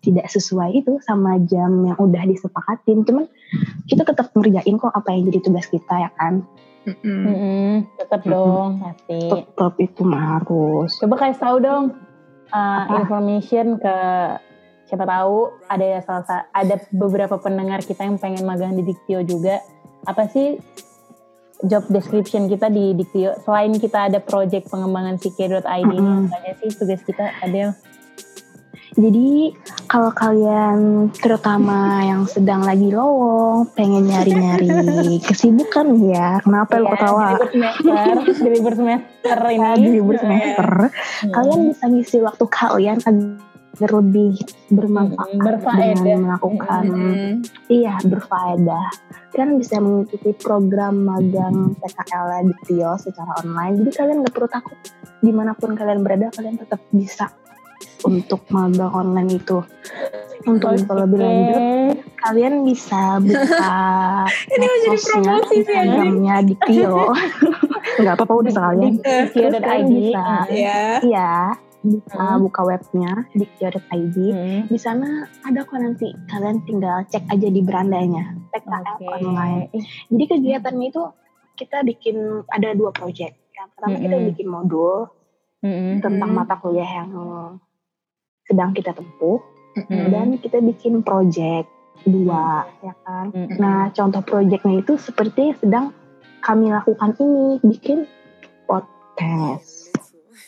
tidak 0.00 0.30
sesuai 0.30 0.78
itu 0.78 1.02
sama 1.04 1.36
jam 1.44 1.84
yang 1.84 1.98
udah 1.98 2.24
disepakatin. 2.24 3.04
Cuman 3.04 3.26
kita 3.90 4.06
tetap 4.06 4.30
ngerjain 4.32 4.78
kok 4.78 4.94
apa 4.94 5.12
yang 5.12 5.28
jadi 5.28 5.38
tugas 5.44 5.66
kita 5.68 6.08
ya 6.08 6.10
kan. 6.16 6.46
Mm 7.02 7.22
-hmm. 7.22 7.70
Tetap 8.00 8.20
mm 8.22 8.30
-hmm. 8.30 8.34
dong 8.34 8.70
pasti. 8.80 9.20
Tetap 9.28 9.74
itu 9.80 10.02
harus. 10.08 10.90
Coba 11.00 11.14
kasih 11.20 11.40
tahu 11.40 11.56
dong 11.60 11.84
uh, 12.52 12.84
information 13.00 13.76
ke 13.76 13.96
siapa 14.88 15.04
tahu 15.04 15.52
ada 15.68 16.00
salah 16.00 16.48
ada 16.56 16.80
beberapa 16.96 17.36
pendengar 17.36 17.84
kita 17.84 18.08
yang 18.08 18.16
pengen 18.16 18.48
magang 18.48 18.72
di 18.72 18.82
Diktio 18.84 19.20
juga. 19.20 19.60
Apa 20.08 20.24
sih 20.32 20.56
job 21.68 21.84
description 21.92 22.48
kita 22.48 22.72
di 22.72 22.96
Diktio? 22.96 23.36
Selain 23.44 23.76
kita 23.76 24.08
ada 24.08 24.18
project 24.22 24.72
pengembangan 24.72 25.20
psike.id, 25.20 25.60
mm 25.60 25.92
-hmm. 25.92 26.32
apa 26.32 26.50
sih 26.64 26.70
tugas 26.72 27.04
kita 27.04 27.36
ada 27.44 27.76
jadi 28.98 29.54
kalau 29.86 30.10
kalian 30.10 31.06
terutama 31.22 32.02
yang 32.02 32.26
sedang 32.26 32.66
lagi 32.66 32.90
lowong, 32.90 33.70
pengen 33.78 34.10
nyari-nyari 34.10 35.22
kesibukan 35.30 35.86
ya, 36.10 36.42
kenapa 36.42 36.82
lo 36.82 36.90
iya, 36.90 36.92
ketawa? 36.98 37.26
Di 37.38 37.46
semester, 37.54 38.16
di 38.42 38.48
libur 38.50 38.74
semester 38.74 39.38
ini. 39.54 39.70
Di 39.78 39.90
libur 39.94 40.16
semester, 40.18 40.68
hmm. 40.90 41.30
kalian 41.30 41.60
bisa 41.70 41.84
ngisi 41.86 42.18
waktu 42.26 42.44
kalian 42.50 42.98
agar 43.78 44.02
lebih 44.02 44.34
bermanfaat 44.74 45.38
hmm, 45.38 45.46
berfaedah. 45.46 46.02
dengan 46.02 46.20
melakukan 46.26 46.84
hmm. 46.90 47.32
iya 47.70 47.94
berfaedah 48.02 48.90
kan 49.30 49.54
bisa 49.54 49.78
mengikuti 49.78 50.34
program 50.34 51.06
magang 51.06 51.78
PKL 51.78 52.42
di 52.50 52.54
Tio 52.66 52.98
secara 52.98 53.38
online 53.38 53.86
jadi 53.86 53.90
kalian 54.02 54.26
gak 54.26 54.34
perlu 54.34 54.50
takut 54.50 54.78
di 55.22 55.30
mana 55.30 55.54
pun 55.54 55.78
kalian 55.78 56.02
berada 56.02 56.26
kalian 56.34 56.58
tetap 56.58 56.82
bisa 56.90 57.30
untuk 58.04 58.44
magang 58.52 58.92
online 58.92 59.40
itu. 59.40 59.58
Untuk 60.46 60.70
okay. 60.70 60.94
lebih 60.94 61.18
lanjut, 61.18 61.62
kalian 62.22 62.62
bisa 62.62 63.18
buka 63.20 63.74
ini 64.54 64.64
menjadi 64.64 64.98
promosi 65.02 65.44
sih 65.50 65.58
Instagramnya 65.60 66.36
di 66.46 66.54
Tio. 66.64 67.10
Enggak 67.98 68.14
apa-apa 68.16 68.34
udah 68.46 68.52
sekalian. 68.54 68.94
Tio 69.34 69.48
dan 69.50 69.64
ID. 69.66 69.92
Bisa, 70.14 70.26
ya. 70.48 70.80
Iya, 71.02 71.32
bisa 71.84 72.22
hmm. 72.22 72.42
buka 72.42 72.60
webnya 72.66 73.12
diktio.id. 73.34 74.16
Hmm. 74.16 74.60
Di 74.66 74.78
sana 74.78 75.26
ada 75.46 75.62
kok 75.62 75.78
nanti 75.78 76.10
kalian 76.30 76.62
tinggal 76.66 77.06
cek 77.06 77.28
aja 77.30 77.48
di 77.50 77.60
berandanya 77.62 78.34
PKL 78.54 78.84
okay. 78.98 79.08
online. 79.22 79.70
Jadi 80.10 80.24
kegiatannya 80.26 80.86
itu 80.90 81.02
kita 81.58 81.82
bikin 81.86 82.46
ada 82.50 82.74
dua 82.74 82.90
project. 82.94 83.34
Yang 83.54 83.68
pertama 83.74 83.94
hmm. 83.94 84.04
kita 84.06 84.16
bikin 84.32 84.46
modul 84.46 84.96
mm-hmm. 85.62 85.94
tentang 86.02 86.30
mata 86.34 86.54
kuliah 86.58 87.04
yang 87.04 87.10
sedang 88.48 88.72
kita 88.72 88.96
tempuh 88.96 89.38
mm-hmm. 89.76 90.08
dan 90.10 90.26
kita 90.40 90.58
bikin 90.64 91.04
project 91.04 91.68
dua 92.08 92.64
ya 92.80 92.94
kan 93.04 93.30
mm-hmm. 93.30 93.58
nah 93.60 93.92
contoh 93.92 94.24
projectnya 94.24 94.80
itu 94.80 94.96
seperti 94.96 95.52
sedang 95.60 95.92
kami 96.40 96.72
lakukan 96.72 97.12
ini 97.20 97.60
bikin 97.60 98.08
podcast 98.64 99.92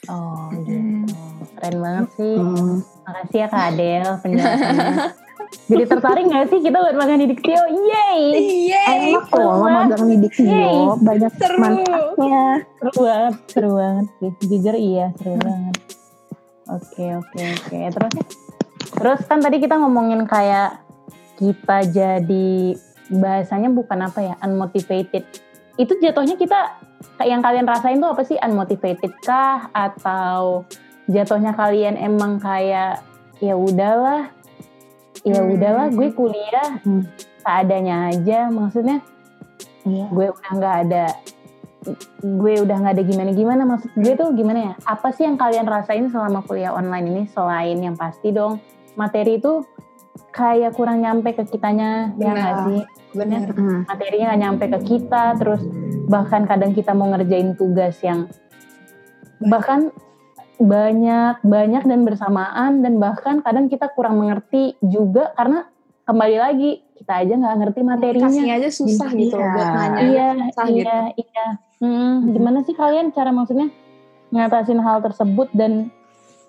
oh 0.09 0.49
gitu 0.65 1.13
keren 1.61 1.77
banget 1.79 2.07
sih 2.17 2.35
mm. 2.41 2.75
makasih 3.05 3.39
ya 3.45 3.49
kak 3.53 3.65
Adel 3.77 4.09
penjelasannya 4.25 5.09
Jadi 5.51 5.83
tertarik 5.87 6.31
gak 6.31 6.47
sih 6.51 6.63
kita 6.63 6.79
buat 6.79 6.95
makan 6.95 7.27
di 7.27 7.27
Diktio? 7.35 7.59
Yeay! 7.59 8.23
Yeay! 8.71 9.11
Enak 9.11 9.35
loh 9.35 9.67
magang 9.67 10.07
di 10.07 10.17
Diktio. 10.23 10.95
Banyak 11.03 11.33
seru. 11.39 11.59
manfaatnya. 11.59 12.45
Seru 12.79 13.01
banget, 13.03 13.35
seru 13.51 13.71
banget. 13.75 14.07
Jujur 14.47 14.77
iya, 14.79 15.07
seru 15.19 15.35
banget. 15.43 15.75
Oke, 16.71 17.05
oke, 17.19 17.41
oke. 17.41 17.79
Terus 17.91 18.13
Terus 18.91 19.21
kan 19.25 19.39
tadi 19.41 19.63
kita 19.63 19.79
ngomongin 19.79 20.27
kayak 20.27 20.83
kita 21.39 21.89
jadi 21.89 22.77
bahasanya 23.11 23.71
bukan 23.73 24.07
apa 24.07 24.21
ya, 24.21 24.35
unmotivated. 24.45 25.25
Itu 25.81 25.97
jatuhnya 26.03 26.37
kita 26.37 26.77
yang 27.25 27.41
kalian 27.41 27.65
rasain 27.65 28.01
tuh 28.01 28.13
apa 28.13 28.23
sih 28.25 28.37
unmotivated 28.41 29.13
kah 29.25 29.73
atau 29.73 30.69
jatuhnya 31.09 31.57
kalian 31.57 31.97
emang 31.97 32.37
kayak 32.41 33.01
ya 33.41 33.57
udahlah 33.57 34.29
ya 35.25 35.41
hmm. 35.41 35.53
udahlah 35.57 35.87
gue 35.93 36.09
kuliah 36.13 36.71
hmm. 36.85 37.05
seadanya 37.41 38.13
aja 38.13 38.49
maksudnya 38.53 39.01
yeah. 39.89 40.09
gue 40.13 40.27
udah 40.29 40.53
nggak 40.53 40.77
ada 40.89 41.07
gue 42.21 42.55
udah 42.61 42.77
nggak 42.77 42.95
ada 43.01 43.05
gimana 43.05 43.31
gimana 43.33 43.63
maksud 43.65 43.91
gue 43.97 44.13
tuh 44.13 44.29
gimana 44.37 44.59
ya 44.61 44.73
apa 44.85 45.09
sih 45.17 45.25
yang 45.25 45.41
kalian 45.41 45.65
rasain 45.65 46.13
selama 46.13 46.45
kuliah 46.45 46.77
online 46.77 47.07
ini 47.09 47.23
selain 47.33 47.81
yang 47.81 47.97
pasti 47.97 48.37
dong 48.37 48.61
materi 49.01 49.41
itu 49.41 49.65
kayak 50.31 50.77
kurang 50.77 51.01
nyampe 51.01 51.33
ke 51.33 51.49
kitanya 51.49 52.13
ya 52.21 52.37
nggak 52.37 52.55
sih 52.69 52.81
benar 53.17 53.49
hmm. 53.51 53.89
materinya 53.89 54.27
nggak 54.31 54.43
nyampe 54.45 54.65
ke 54.69 54.79
kita 54.85 55.25
terus 55.41 55.63
bahkan 56.07 56.45
kadang 56.45 56.77
kita 56.77 56.93
mau 56.93 57.09
ngerjain 57.09 57.57
tugas 57.57 57.97
yang 58.05 58.29
bahkan 59.41 59.89
banyak 60.61 61.41
banyak 61.41 61.83
dan 61.89 62.01
bersamaan 62.05 62.85
dan 62.85 63.01
bahkan 63.01 63.41
kadang 63.41 63.73
kita 63.73 63.89
kurang 63.97 64.21
mengerti 64.21 64.77
juga 64.85 65.33
karena 65.33 65.65
kembali 66.05 66.37
lagi 66.37 66.71
kita 67.01 67.13
aja 67.25 67.33
nggak 67.41 67.57
ngerti 67.65 67.81
materinya 67.81 68.29
kasihnya 68.29 68.55
aja 68.61 68.69
susah 68.69 69.11
iya. 69.17 69.21
gitu 69.25 69.37
buat 69.41 69.69
nanya 69.73 70.01
iya 70.05 70.29
susah 70.37 70.67
iya 70.69 70.77
gitu. 70.77 71.25
iya 71.25 71.47
hmm, 71.81 71.89
hmm. 71.89 72.15
gimana 72.37 72.59
sih 72.63 72.77
kalian 72.77 73.11
cara 73.11 73.35
maksudnya 73.35 73.73
ngatasin 74.31 74.79
hal 74.79 75.03
tersebut 75.03 75.51
dan 75.57 75.91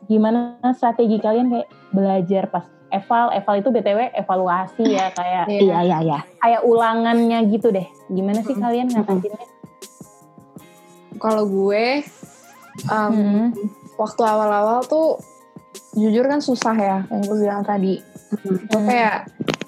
gimana 0.05 0.59
strategi 0.77 1.17
kalian 1.17 1.49
kayak 1.49 1.69
belajar 1.95 2.43
pas 2.51 2.65
eval? 2.91 3.31
Eval 3.33 3.55
itu 3.63 3.69
btw 3.71 3.99
evaluasi 4.13 4.85
ya 4.85 5.09
kayak 5.15 5.45
iya. 5.49 5.79
Iya 5.81 5.97
iya 6.03 6.19
kayak 6.37 6.61
ulangannya 6.67 7.39
gitu 7.49 7.71
deh. 7.71 7.87
Gimana 8.11 8.43
sih 8.43 8.53
hmm. 8.53 8.63
kalian 8.63 8.87
ngatasinnya? 8.91 9.47
Kalau 11.21 11.45
gue 11.45 12.05
um, 12.89 13.13
hmm 13.13 13.79
waktu 14.01 14.21
awal-awal 14.25 14.81
tuh 14.89 15.21
jujur 15.93 16.25
kan 16.25 16.41
susah 16.41 16.73
ya 16.73 16.97
yang 17.13 17.21
gue 17.21 17.37
bilang 17.37 17.61
tadi 17.61 18.01
hmm. 18.31 18.57
gue 18.71 18.81
kayak 18.87 19.17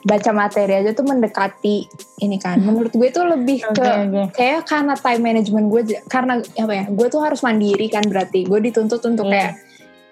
baca 0.03 0.31
materi 0.35 0.73
aja 0.83 0.91
tuh 0.91 1.07
mendekati 1.07 1.87
ini 2.19 2.35
kan 2.35 2.59
menurut 2.59 2.91
gue 2.91 3.09
tuh 3.11 3.23
lebih 3.23 3.63
ke 3.71 3.87
okay, 3.87 4.27
kayak 4.35 4.67
karena 4.67 4.95
time 4.99 5.23
management 5.23 5.67
gue 5.71 5.81
karena 6.11 6.43
apa 6.43 6.73
ya 6.75 6.85
gue 6.91 7.07
tuh 7.07 7.23
harus 7.23 7.39
mandiri 7.39 7.87
kan 7.87 8.03
berarti 8.03 8.43
gue 8.43 8.59
dituntut 8.59 8.99
untuk 9.07 9.31
yeah. 9.31 9.51
kayak 9.51 9.53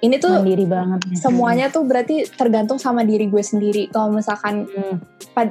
ini 0.02 0.16
tuh 0.18 0.32
mandiri 0.40 0.66
banget 0.66 1.00
semuanya 1.20 1.68
tuh 1.68 1.84
berarti 1.84 2.24
tergantung 2.34 2.80
sama 2.80 3.04
diri 3.04 3.28
gue 3.28 3.44
sendiri 3.44 3.92
kalau 3.92 4.16
misalkan 4.16 4.64
hmm. 4.66 4.96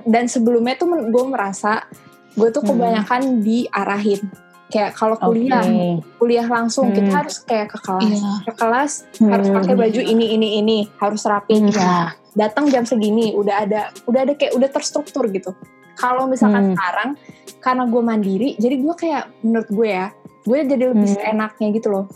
dan 0.09 0.25
sebelumnya 0.25 0.81
tuh 0.81 0.89
gue 0.89 1.25
merasa 1.29 1.85
gue 2.33 2.49
tuh 2.49 2.65
hmm. 2.65 2.71
kebanyakan 2.73 3.21
hmm. 3.21 3.41
diarahin 3.45 4.21
kayak 4.71 4.95
kalau 4.95 5.18
kuliah 5.18 5.61
okay. 5.61 5.99
kuliah 6.16 6.47
langsung 6.47 6.89
hmm. 6.89 6.97
kita 6.97 7.11
harus 7.11 7.37
kayak 7.43 7.68
ke 7.75 7.79
kelas 7.83 8.07
yeah. 8.23 8.39
ke 8.47 8.53
kelas 8.55 8.93
hmm. 9.18 9.31
harus 9.35 9.49
pakai 9.51 9.75
baju 9.75 10.01
ini 10.01 10.27
ini 10.39 10.49
ini 10.62 10.79
harus 11.03 11.23
rapi 11.27 11.59
yeah. 11.68 12.14
datang 12.39 12.71
jam 12.71 12.87
segini 12.87 13.35
udah 13.35 13.66
ada 13.66 13.81
udah 14.07 14.21
ada 14.25 14.35
kayak 14.39 14.55
udah 14.55 14.71
terstruktur 14.71 15.27
gitu 15.29 15.53
kalau 15.99 16.25
misalkan 16.31 16.73
hmm. 16.73 16.75
sekarang 16.79 17.11
karena 17.61 17.85
gue 17.85 18.03
mandiri 18.03 18.49
jadi 18.57 18.75
gue 18.81 18.95
kayak 18.97 19.25
menurut 19.45 19.68
gue 19.68 19.89
ya 19.91 20.07
gue 20.47 20.59
jadi 20.64 20.85
lebih 20.97 21.11
hmm. 21.12 21.33
enaknya 21.37 21.68
gitu 21.77 21.89
loh 21.93 22.07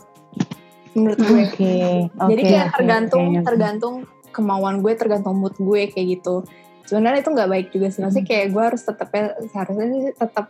menurut 0.95 1.19
gue 1.19 1.41
okay. 1.43 2.07
Okay. 2.07 2.27
jadi 2.31 2.41
kayak 2.41 2.67
tergantung 2.73 3.25
okay. 3.35 3.43
tergantung 3.43 3.95
kemauan 4.31 4.79
gue 4.79 4.93
tergantung 4.95 5.35
mood 5.37 5.53
gue 5.59 5.91
kayak 5.91 6.19
gitu 6.19 6.47
sebenarnya 6.87 7.21
itu 7.21 7.31
nggak 7.31 7.49
baik 7.49 7.67
juga 7.69 7.87
sih 7.91 8.01
maksudnya 8.01 8.25
hmm. 8.25 8.31
kayak 8.31 8.47
gue 8.49 8.63
harus 8.63 8.81
tetap 8.81 9.07
seharusnya 9.51 9.85
sih 9.91 10.01
tetap 10.15 10.45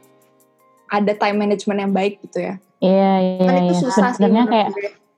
ada 0.90 1.12
time 1.18 1.38
management 1.38 1.80
yang 1.82 1.94
baik 1.94 2.22
gitu 2.30 2.40
ya. 2.42 2.56
Iya 2.84 3.14
iya. 3.20 3.48
Kan 3.48 3.56
itu 3.66 3.74
iya. 3.74 3.82
susah 3.82 4.08
Sebenarnya 4.14 4.46
sih. 4.46 4.52
kayak 4.54 4.70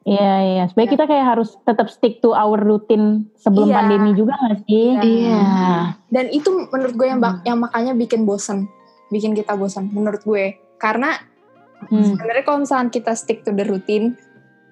Iya 0.08 0.34
iya. 0.40 0.64
Sebenarnya 0.72 0.88
ya. 0.88 0.96
kita 0.96 1.06
kayak 1.12 1.26
harus 1.36 1.50
tetap 1.68 1.88
stick 1.92 2.24
to 2.24 2.32
our 2.32 2.56
routine 2.56 3.28
sebelum 3.36 3.68
iya. 3.68 3.76
pandemi 3.84 4.16
juga 4.16 4.40
gak 4.40 4.64
sih? 4.64 4.96
Iya. 4.96 5.02
iya. 5.04 5.44
Dan 6.08 6.32
itu 6.32 6.48
menurut 6.48 6.96
gue 6.96 7.08
yang 7.12 7.20
hmm. 7.20 7.44
yang 7.44 7.60
makanya 7.60 7.92
bikin 7.92 8.24
bosen, 8.24 8.72
bikin 9.12 9.36
kita 9.36 9.60
bosan 9.60 9.92
menurut 9.92 10.24
gue. 10.24 10.56
Karena 10.80 11.12
hmm. 11.92 12.16
sebenarnya 12.16 12.44
kalau 12.48 12.64
misalnya 12.64 12.88
kita 12.88 13.12
stick 13.20 13.44
to 13.44 13.52
the 13.52 13.68
routine, 13.68 14.16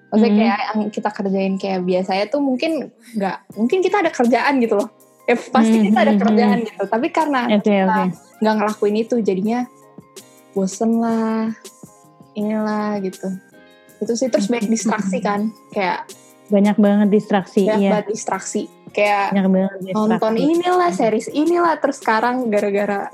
maksudnya 0.08 0.32
hmm. 0.32 0.40
kayak 0.40 0.60
yang 0.72 0.80
kita 0.88 1.10
kerjain 1.12 1.54
kayak 1.60 1.80
biasanya 1.84 2.24
tuh 2.32 2.40
mungkin 2.40 2.88
nggak, 3.12 3.36
mungkin 3.60 3.78
kita 3.84 3.96
ada 4.00 4.10
kerjaan 4.16 4.56
gitu 4.64 4.80
loh. 4.80 4.88
Ya 5.28 5.36
pasti 5.36 5.76
hmm. 5.76 5.86
kita 5.92 5.98
ada 6.00 6.14
hmm, 6.16 6.22
kerjaan 6.24 6.58
hmm. 6.64 6.68
gitu. 6.72 6.82
Tapi 6.88 7.06
karena 7.12 7.40
okay, 7.44 7.60
kita 7.60 7.96
nggak 8.40 8.54
okay. 8.56 8.56
ngelakuin 8.56 8.96
itu, 9.04 9.20
jadinya 9.20 9.68
bosen 10.56 10.96
lah 11.04 11.52
inilah 12.32 12.96
gitu. 13.04 13.28
Itu 14.00 14.16
sih 14.16 14.32
terus 14.32 14.48
banyak 14.48 14.72
distraksi 14.72 15.20
kan 15.20 15.52
kayak 15.76 16.08
banyak 16.48 16.76
banget 16.80 17.08
distraksi 17.12 17.68
banyak 17.68 17.80
iya. 17.84 17.90
banget 17.92 18.08
distraksi. 18.16 18.62
Kayak 18.96 19.36
banyak 19.36 19.46
banget 19.52 19.72
distraksi. 19.84 20.08
nonton 20.16 20.34
inilah 20.40 20.90
series 20.96 21.28
inilah 21.36 21.74
terus 21.76 22.00
sekarang 22.00 22.48
gara-gara 22.48 23.12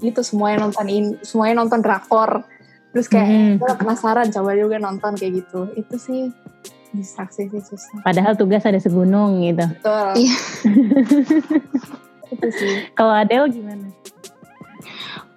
itu 0.00 0.20
semuanya 0.22 0.70
nonton 0.70 0.86
ini 0.86 1.08
semuanya 1.26 1.66
nonton 1.66 1.82
drakor. 1.82 2.46
Terus 2.90 3.06
kayak 3.06 3.58
hmm. 3.58 3.78
penasaran 3.78 4.30
coba 4.30 4.54
juga 4.54 4.78
nonton 4.78 5.18
kayak 5.18 5.42
gitu. 5.42 5.70
Itu 5.74 5.94
sih 5.98 6.30
distraksi 6.90 7.46
sih 7.46 7.62
susah. 7.62 8.02
Padahal 8.02 8.34
tugas 8.34 8.66
ada 8.66 8.78
segunung 8.78 9.42
gitu. 9.42 9.66
Betul. 9.66 10.06
Iya. 10.26 10.36
itu 12.30 12.48
sih. 12.54 12.74
Kalau 12.98 13.14
Adele 13.14 13.46
gimana 13.50 13.90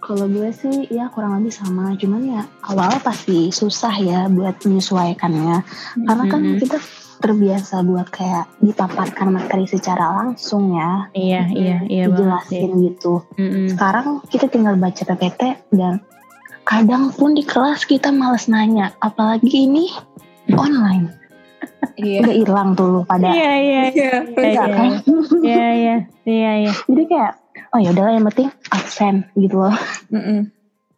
kalau 0.04 0.28
gue 0.28 0.52
sih 0.52 0.92
ya 0.92 1.08
kurang 1.08 1.40
lebih 1.40 1.56
sama, 1.56 1.96
cuman 1.96 2.22
ya 2.28 2.42
awal 2.68 2.92
pasti 3.00 3.56
susah 3.56 3.96
ya 4.04 4.28
buat 4.28 4.60
menyesuaikannya. 4.68 5.64
Mm-hmm. 5.64 6.04
Karena 6.04 6.24
kan 6.28 6.42
kita 6.60 6.78
terbiasa 7.24 7.88
buat 7.88 8.12
kayak 8.12 8.52
dipaparkan 8.60 9.32
materi 9.32 9.64
secara 9.64 10.12
langsung 10.12 10.76
ya. 10.76 11.08
Iya, 11.16 11.42
iya, 11.56 11.78
iya 11.88 12.04
Dijelasin 12.12 12.84
gitu. 12.84 13.24
Mm-hmm. 13.40 13.66
Sekarang 13.72 14.20
kita 14.28 14.52
tinggal 14.52 14.76
baca 14.76 15.02
PPT 15.08 15.42
dan 15.72 16.04
kadang 16.68 17.16
pun 17.16 17.32
di 17.32 17.48
kelas 17.48 17.88
kita 17.88 18.12
males 18.12 18.52
nanya, 18.52 18.92
apalagi 19.00 19.72
ini 19.72 19.88
online. 20.52 21.16
Iya. 21.96 22.28
Udah 22.28 22.36
hilang 22.36 22.70
tuh 22.76 23.08
pada. 23.08 23.32
Iya, 23.32 23.52
iya. 23.56 23.84
Iya, 23.88 24.14
iya. 24.36 24.64
Kan? 24.68 24.92
Iya, 25.40 25.68
iya. 25.72 25.96
Iya, 26.28 26.52
iya. 26.68 26.74
Jadi 26.92 27.04
kayak 27.08 27.43
oh 27.74 27.80
ya 27.80 27.90
udahlah 27.94 28.14
yang 28.16 28.26
penting 28.30 28.50
absen 28.70 29.28
gitu 29.38 29.62
loh. 29.62 29.76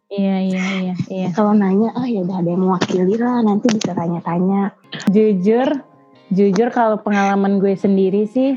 Iya 0.06 0.36
iya 0.38 0.64
iya. 0.86 0.94
iya. 1.10 1.28
Kalau 1.34 1.50
nanya, 1.50 1.90
oh 1.98 2.06
ya 2.06 2.22
udah 2.22 2.38
ada 2.38 2.50
yang 2.54 2.62
mewakili 2.62 3.14
lah, 3.18 3.42
nanti 3.42 3.66
bisa 3.74 3.90
tanya-tanya. 3.90 4.70
Jujur, 5.10 5.82
jujur 6.30 6.68
kalau 6.70 7.02
pengalaman 7.02 7.58
gue 7.58 7.74
sendiri 7.74 8.30
sih, 8.30 8.54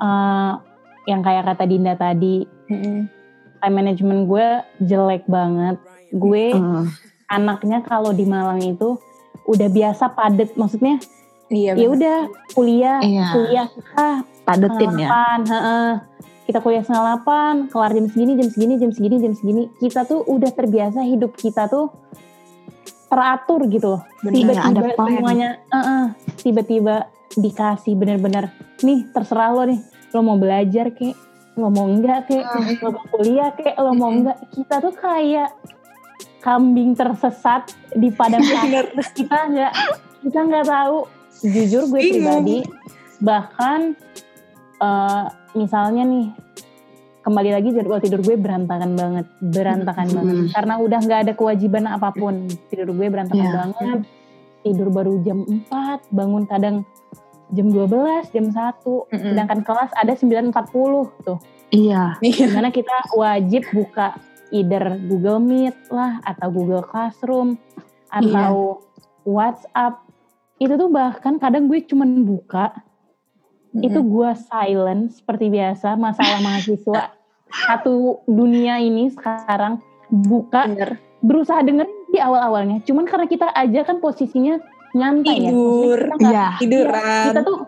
uh, 0.00 0.52
yang 1.04 1.20
kayak 1.20 1.44
kata 1.44 1.68
Dinda 1.68 1.92
tadi, 1.92 2.48
mm-hmm. 2.72 2.98
time 3.60 3.74
management 3.76 4.20
gue 4.24 4.46
jelek 4.88 5.28
banget. 5.28 5.76
Gue 6.16 6.56
mm. 6.56 6.88
anaknya 7.28 7.84
kalau 7.84 8.16
di 8.16 8.24
Malang 8.24 8.64
itu 8.64 8.96
udah 9.44 9.68
biasa 9.68 10.08
padet, 10.16 10.56
maksudnya 10.56 10.96
Iya, 11.52 11.76
ya 11.76 11.88
udah 11.92 12.18
kuliah, 12.56 13.04
iya. 13.04 13.28
kuliah 13.28 13.68
ah, 13.92 14.24
padetin 14.48 15.04
ya. 15.04 15.36
Heeh 15.44 15.92
kita 16.52 16.60
kuliah 16.60 16.84
setengah 16.84 17.16
delapan, 17.16 17.54
kelar 17.72 17.96
jam 17.96 18.06
segini, 18.12 18.32
jam 18.36 18.48
segini, 18.52 18.74
jam 18.76 18.90
segini, 18.92 19.16
jam 19.24 19.32
segini. 19.32 19.62
Kita 19.80 20.04
tuh 20.04 20.20
udah 20.28 20.52
terbiasa 20.52 21.00
hidup 21.00 21.32
kita 21.32 21.64
tuh 21.64 21.88
teratur 23.08 23.64
gitu 23.72 23.96
loh. 23.96 24.02
Tiba-tiba 24.20 24.92
semuanya, 24.92 25.64
uh 25.72 25.80
-uh, 25.80 26.04
tiba-tiba 26.44 27.08
dikasih 27.40 27.96
bener-bener, 27.96 28.52
nih 28.84 29.08
terserah 29.16 29.48
lo 29.56 29.64
nih, 29.64 29.80
lo 30.12 30.20
mau 30.20 30.36
belajar 30.36 30.92
kek, 30.92 31.16
lo 31.56 31.72
mau 31.72 31.88
enggak 31.88 32.28
kek, 32.28 32.44
lo 32.84 32.88
mau 32.92 33.04
kuliah 33.16 33.50
kek, 33.56 33.72
lo 33.80 33.96
mau 33.96 34.12
enggak. 34.12 34.36
Kita 34.52 34.84
tuh 34.84 34.92
kayak 34.92 35.56
kambing 36.44 36.92
tersesat 36.92 37.72
di 37.96 38.12
padang 38.12 38.44
pasir 38.52 38.92
kita 39.16 39.48
nggak 39.48 39.72
kita 40.20 40.40
nggak 40.52 40.66
tahu. 40.68 41.08
Jujur 41.48 41.88
gue 41.88 42.00
pribadi 42.12 42.60
bahkan 43.24 43.96
uh, 44.82 45.30
misalnya 45.54 46.02
nih 46.02 46.26
kembali 47.22 47.50
lagi 47.54 47.70
jadwal 47.70 48.02
tidur 48.02 48.18
gue 48.18 48.34
berantakan 48.34 48.98
banget 48.98 49.26
berantakan 49.38 50.06
hmm. 50.10 50.16
banget. 50.18 50.36
Karena 50.50 50.74
udah 50.82 50.98
nggak 50.98 51.20
ada 51.28 51.32
kewajiban 51.38 51.86
apa 51.86 52.10
pun. 52.10 52.50
Tidur 52.66 52.90
gue 52.90 53.06
berantakan 53.06 53.46
yeah. 53.46 53.54
banget. 53.54 54.00
Tidur 54.62 54.88
baru 54.90 55.22
jam 55.22 55.46
4 55.46 56.10
bangun 56.10 56.44
kadang 56.50 56.76
jam 57.52 57.66
12 57.68 58.34
jam 58.34 58.46
1 58.50 58.54
mm 58.54 59.12
sedangkan 59.12 59.60
kelas 59.62 59.90
ada 59.94 60.12
9.40 60.18 61.26
tuh. 61.26 61.38
Iya. 61.72 62.18
Di 62.18 62.30
mana 62.50 62.68
kita 62.74 63.14
wajib 63.14 63.64
buka 63.70 64.18
either 64.52 65.00
Google 65.08 65.40
Meet 65.40 65.88
lah 65.88 66.20
atau 66.26 66.52
Google 66.52 66.84
Classroom 66.84 67.56
atau 68.12 68.82
iya. 68.82 69.00
WhatsApp. 69.24 70.04
Itu 70.60 70.76
tuh 70.78 70.90
bahkan 70.92 71.40
kadang 71.40 71.66
gue 71.66 71.80
cuman 71.86 72.22
buka 72.22 72.76
mm-hmm. 73.72 73.86
itu 73.88 74.00
gue 74.04 74.30
silent 74.48 75.02
seperti 75.12 75.48
biasa 75.48 75.96
masalah 75.96 76.38
mahasiswa 76.44 77.12
satu 77.66 78.24
dunia 78.28 78.80
ini 78.80 79.12
sekarang 79.12 79.80
buka 80.08 80.68
Bener. 80.68 81.00
berusaha 81.24 81.60
denger 81.64 81.88
di 82.12 82.20
awal-awalnya 82.20 82.84
cuman 82.84 83.08
karena 83.08 83.26
kita 83.28 83.48
aja 83.52 83.80
kan 83.84 84.00
posisinya 84.00 84.60
nyantai 84.92 85.48
ya. 85.48 85.50
tidur 85.50 86.00
ya, 86.20 86.28
ya 86.28 86.46
tiduran 86.60 87.00
ya, 87.00 87.26
kita 87.32 87.42
tuh 87.44 87.58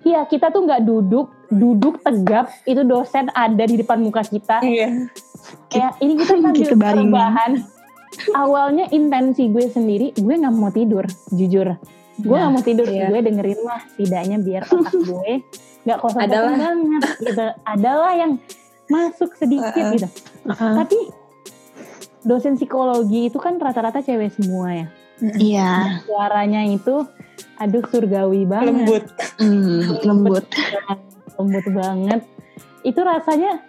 Iya, 0.00 0.24
kita 0.24 0.48
tuh 0.48 0.64
nggak 0.64 0.88
duduk, 0.88 1.28
duduk 1.52 2.00
tegap. 2.00 2.48
Itu 2.64 2.88
dosen 2.88 3.28
ada 3.36 3.68
di 3.68 3.76
depan 3.76 4.00
muka 4.00 4.24
kita. 4.24 4.64
Iya. 4.64 5.12
Kayak 5.68 5.92
ini 6.00 6.16
kita 6.16 6.40
sambil 6.40 6.72
perubahan. 6.72 7.52
Awalnya 8.32 8.88
intensi 8.96 9.52
gue 9.52 9.68
sendiri, 9.68 10.16
gue 10.16 10.34
nggak 10.40 10.56
mau 10.56 10.72
tidur, 10.72 11.04
jujur 11.36 11.76
gue 12.20 12.36
nah, 12.36 12.48
gak 12.48 12.52
mau 12.52 12.62
tidur 12.62 12.88
iya. 12.88 13.08
gue 13.08 13.20
dengerin 13.24 13.60
lah 13.64 13.80
setidaknya 13.96 14.36
biar 14.40 14.62
otak 14.68 14.94
gue 15.10 15.32
nggak 15.84 15.98
kosong 16.00 16.22
adalah. 16.28 16.52
banget 16.56 17.02
gitu. 17.24 17.44
Adalah 17.64 18.12
yang 18.16 18.32
masuk 18.90 19.30
sedikit 19.38 19.84
uh, 19.86 19.92
gitu. 19.96 20.08
Uh. 20.44 20.74
tapi 20.76 20.98
dosen 22.20 22.60
psikologi 22.60 23.32
itu 23.32 23.38
kan 23.40 23.56
rata-rata 23.56 24.04
cewek 24.04 24.28
semua 24.34 24.76
ya? 24.76 24.86
Iya. 25.20 25.72
Suaranya 26.04 26.64
itu 26.68 27.04
aduh 27.60 27.84
surgawi 27.88 28.44
banget. 28.44 28.72
Lembut. 28.72 29.04
Mm, 29.40 29.80
lembut. 30.04 30.44
lembut 31.40 31.66
banget. 31.72 32.20
Itu 32.84 33.00
rasanya 33.04 33.64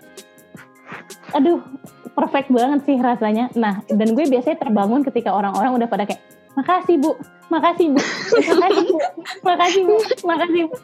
aduh 1.32 1.64
perfect 2.12 2.52
banget 2.52 2.80
sih 2.84 2.98
rasanya. 3.00 3.48
Nah 3.56 3.84
dan 3.88 4.12
gue 4.12 4.26
biasanya 4.28 4.68
terbangun 4.68 5.04
ketika 5.08 5.32
orang-orang 5.32 5.80
udah 5.80 5.88
pada 5.88 6.04
kayak 6.04 6.24
makasih 6.58 6.96
bu. 7.00 7.12
Makasih 7.52 7.88
bu. 7.92 8.00
Makasih 8.32 8.86
bu. 8.88 8.98
Makasih 9.44 9.84
bu. 9.84 9.98
Makasih 10.24 10.62
bu. 10.72 10.76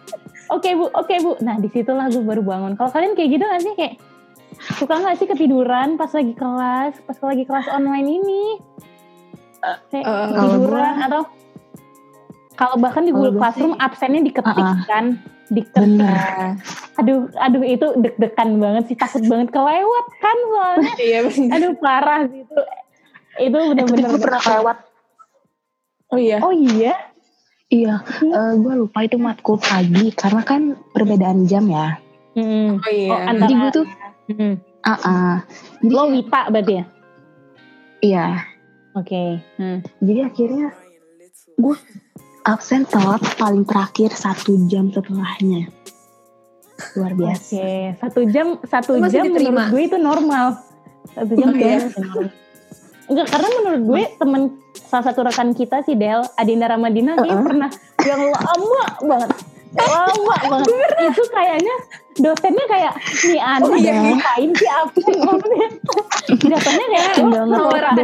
Oke 0.52 0.70
bu. 0.76 0.86
Oke 0.92 1.16
bu. 1.24 1.32
Nah 1.40 1.56
di 1.60 1.72
situlah 1.72 2.12
gue 2.12 2.24
baru 2.24 2.44
bangun. 2.44 2.76
Kalau 2.76 2.92
kalian 2.92 3.16
kayak 3.16 3.30
gitu 3.40 3.44
gak 3.48 3.64
sih? 3.64 3.74
Kayak 3.76 3.94
suka 4.76 5.00
gak 5.00 5.16
sih 5.20 5.28
ketiduran 5.32 5.96
pas 5.96 6.12
lagi 6.12 6.34
kelas 6.36 6.94
pas 7.08 7.18
lagi 7.24 7.44
kelas 7.48 7.68
online 7.72 8.08
ini? 8.20 8.44
Kayak 9.92 10.06
uh, 10.08 10.28
ketiduran 10.32 10.96
uh, 11.00 11.06
atau 11.08 11.22
kalau 12.58 12.76
bahkan 12.82 13.06
di 13.06 13.14
Google 13.14 13.38
Classroom 13.38 13.78
absennya 13.78 14.26
diketikkan 14.28 15.06
uh, 15.20 15.54
diketik. 15.54 16.56
Aduh 16.98 17.30
aduh 17.38 17.64
itu 17.64 17.88
deg-degan 18.02 18.60
banget 18.60 18.84
sih. 18.92 18.98
Takut 19.00 19.24
banget 19.24 19.56
kelewat 19.56 20.06
kan 20.20 20.38
soalnya. 20.52 20.94
Iya, 21.00 21.20
aduh 21.54 21.72
parah 21.80 22.28
sih 22.28 22.44
itu. 22.44 22.60
Itu 23.38 23.54
benar-benar 23.54 24.18
pernah 24.18 24.42
kelewat 24.42 24.78
Oh 26.12 26.20
iya. 26.20 26.38
Oh 26.40 26.54
iya. 26.56 26.96
Iya, 27.68 28.00
uh, 28.00 28.32
eh, 28.32 28.54
gue 28.64 28.74
lupa 28.80 29.04
itu 29.04 29.20
matkul 29.20 29.60
pagi 29.60 30.08
karena 30.16 30.40
kan 30.40 30.80
perbedaan 30.96 31.44
jam 31.52 31.68
ya. 31.68 32.00
Hmm. 32.32 32.80
Oh 32.80 32.92
iya. 32.92 33.12
Oh, 33.12 33.20
antara, 33.20 33.44
Jadi 33.44 33.54
gue 33.60 33.72
tuh, 33.76 33.86
hmm. 34.32 34.56
uh 34.88 34.92
-uh. 34.96 35.36
Jadi, 35.84 35.92
lo 35.92 36.04
Wita 36.08 36.42
berarti 36.48 36.74
ya? 36.80 36.86
Iya. 38.00 38.28
Oke. 38.96 39.04
Okay. 39.04 39.30
Hmm. 39.60 39.80
Jadi 40.00 40.20
akhirnya 40.24 40.68
gue 41.60 41.76
absen 42.48 42.88
telat 42.88 43.20
paling 43.36 43.68
terakhir 43.68 44.16
satu 44.16 44.56
jam 44.72 44.88
setelahnya. 44.88 45.68
Luar 46.96 47.14
biasa. 47.20 47.52
Oke, 47.52 47.60
okay. 47.60 47.84
satu 48.00 48.20
jam 48.32 48.48
satu 48.64 48.92
jam 49.12 49.28
diterima. 49.28 49.68
menurut 49.68 49.68
gue 49.76 49.82
itu 49.92 49.98
normal. 50.00 50.46
Satu 51.12 51.36
jam 51.36 51.52
iya. 51.52 51.84
normal. 51.84 52.32
Enggak, 53.08 53.28
karena 53.32 53.48
menurut 53.64 53.82
gue 53.88 54.04
temen 54.20 54.42
salah 54.76 55.06
satu 55.12 55.24
rekan 55.24 55.56
kita 55.56 55.80
si 55.88 55.96
Del 55.96 56.24
Adinda 56.36 56.68
Ramadina 56.68 57.16
uh 57.16 57.24
-uh. 57.24 57.44
pernah 57.44 57.70
yang 58.04 58.24
lama 58.32 58.84
banget 59.04 59.30
lama 59.76 60.36
banget 60.52 60.92
itu 61.12 61.24
kayaknya 61.32 61.76
dosennya 62.18 62.66
kayak 62.72 62.94
nih 63.30 63.42
anak 63.42 63.70
oh, 63.70 63.78
iya. 63.78 63.94
ngapain 63.94 64.50
sih 64.56 64.70
apa 64.70 65.00
jatuhnya 66.52 66.86
kayak 66.92 67.14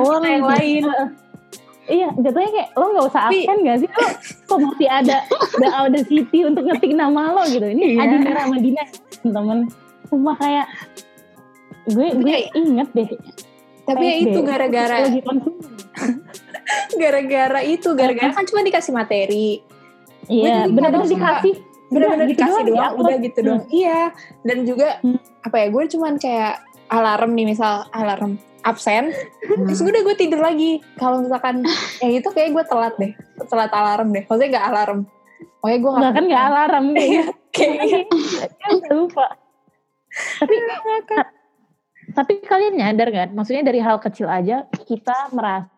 lo 0.04 0.18
yang 0.24 0.46
lain 0.48 0.86
Iya, 1.84 2.16
jatuhnya 2.16 2.52
kayak 2.56 2.70
lo 2.80 2.86
nggak 2.96 3.08
usah 3.12 3.22
absen 3.28 3.58
gak 3.68 3.78
sih? 3.84 3.90
Lo 3.92 4.08
kok 4.48 4.60
masih 4.64 4.88
ada 4.88 5.18
the 5.60 5.68
ada 5.68 6.00
city 6.08 6.48
untuk 6.48 6.64
ngetik 6.64 6.96
nama 6.96 7.36
lo 7.36 7.44
gitu. 7.44 7.68
Ini 7.68 8.00
iya. 8.00 8.08
Adinda 8.08 8.32
Ramadina 8.32 8.84
temen. 9.20 9.68
Cuma 10.08 10.32
kayak 10.40 10.72
gue 11.92 12.08
gue 12.24 12.38
inget 12.56 12.88
deh. 12.96 13.10
Tapi 13.84 14.04
ya 14.04 14.16
itu 14.24 14.40
gara-gara 14.48 14.98
gara-gara 17.02 17.60
itu 17.68 17.90
gara-gara 17.94 18.32
kan 18.32 18.46
cuma 18.48 18.64
dikasih 18.64 18.94
materi. 18.96 19.60
Iya 20.32 20.72
benar-benar 20.72 21.08
dikasih. 21.08 21.54
Benar-benar 21.92 22.28
dikasih 22.32 22.64
doang 22.72 22.94
udah 22.98 23.16
gitu 23.22 23.40
hmm. 23.44 23.48
dong 23.48 23.62
iya 23.70 24.10
dan 24.42 24.66
juga 24.66 24.98
hmm. 25.06 25.46
apa 25.46 25.56
ya 25.62 25.68
gue 25.70 25.84
cuman 25.94 26.14
kayak 26.18 26.66
alarm 26.90 27.38
nih 27.38 27.54
misal 27.54 27.86
alarm 27.94 28.42
absen 28.66 29.14
hmm. 29.14 29.68
terus 29.70 29.84
udah 29.84 30.02
gue 30.02 30.16
tidur 30.16 30.42
lagi. 30.42 30.80
Kalau 30.98 31.22
misalkan 31.22 31.68
ya 32.02 32.10
itu 32.10 32.30
kayak 32.32 32.56
gue 32.56 32.64
telat 32.66 32.96
deh 32.98 33.14
telat 33.52 33.72
alarm 33.76 34.10
deh. 34.16 34.24
Maksudnya 34.26 34.50
gak 34.58 34.68
alarm. 34.74 35.00
Pokoknya 35.60 35.78
gue 35.80 35.92
gak 35.92 36.14
kan 36.16 36.26
gak 36.28 36.46
alarm 36.50 36.86
iya, 36.96 37.26
kayak 37.52 38.08
kayak 38.58 38.92
lupa. 38.96 39.28
Tapi 40.14 40.56
tapi 42.12 42.44
kalian 42.44 42.76
nyadar 42.76 43.10
kan 43.10 43.30
maksudnya 43.32 43.64
dari 43.64 43.80
hal 43.80 44.04
kecil 44.04 44.28
aja 44.28 44.68
kita 44.84 45.32
merasa 45.32 45.72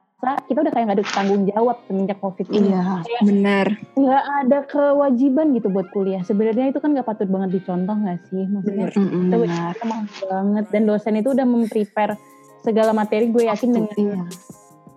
kita 0.50 0.66
udah 0.66 0.74
kayak 0.74 0.86
gak 0.90 0.98
ada 0.98 1.06
tanggung 1.14 1.46
jawab 1.46 1.78
semenjak 1.86 2.18
covid 2.18 2.50
ini. 2.50 2.74
Iya, 2.74 3.06
benar. 3.22 3.68
Nggak 3.94 4.24
ada 4.42 4.60
kewajiban 4.66 5.54
gitu 5.54 5.70
buat 5.70 5.86
kuliah. 5.94 6.26
Sebenarnya 6.26 6.74
itu 6.74 6.82
kan 6.82 6.98
gak 6.98 7.06
patut 7.06 7.30
banget 7.30 7.62
dicontoh 7.62 7.94
gak 7.94 8.26
sih? 8.34 8.42
Maksudnya 8.50 8.90
benar. 8.90 9.78
kita 9.78 9.86
banget 10.26 10.66
dan 10.74 10.82
dosen 10.90 11.22
itu 11.22 11.30
udah 11.30 11.46
memprepare 11.46 12.18
segala 12.66 12.92
materi 12.98 13.30
gue 13.30 13.46
yakin 13.46 13.70
dengan 13.70 13.94
iya. 14.02 14.24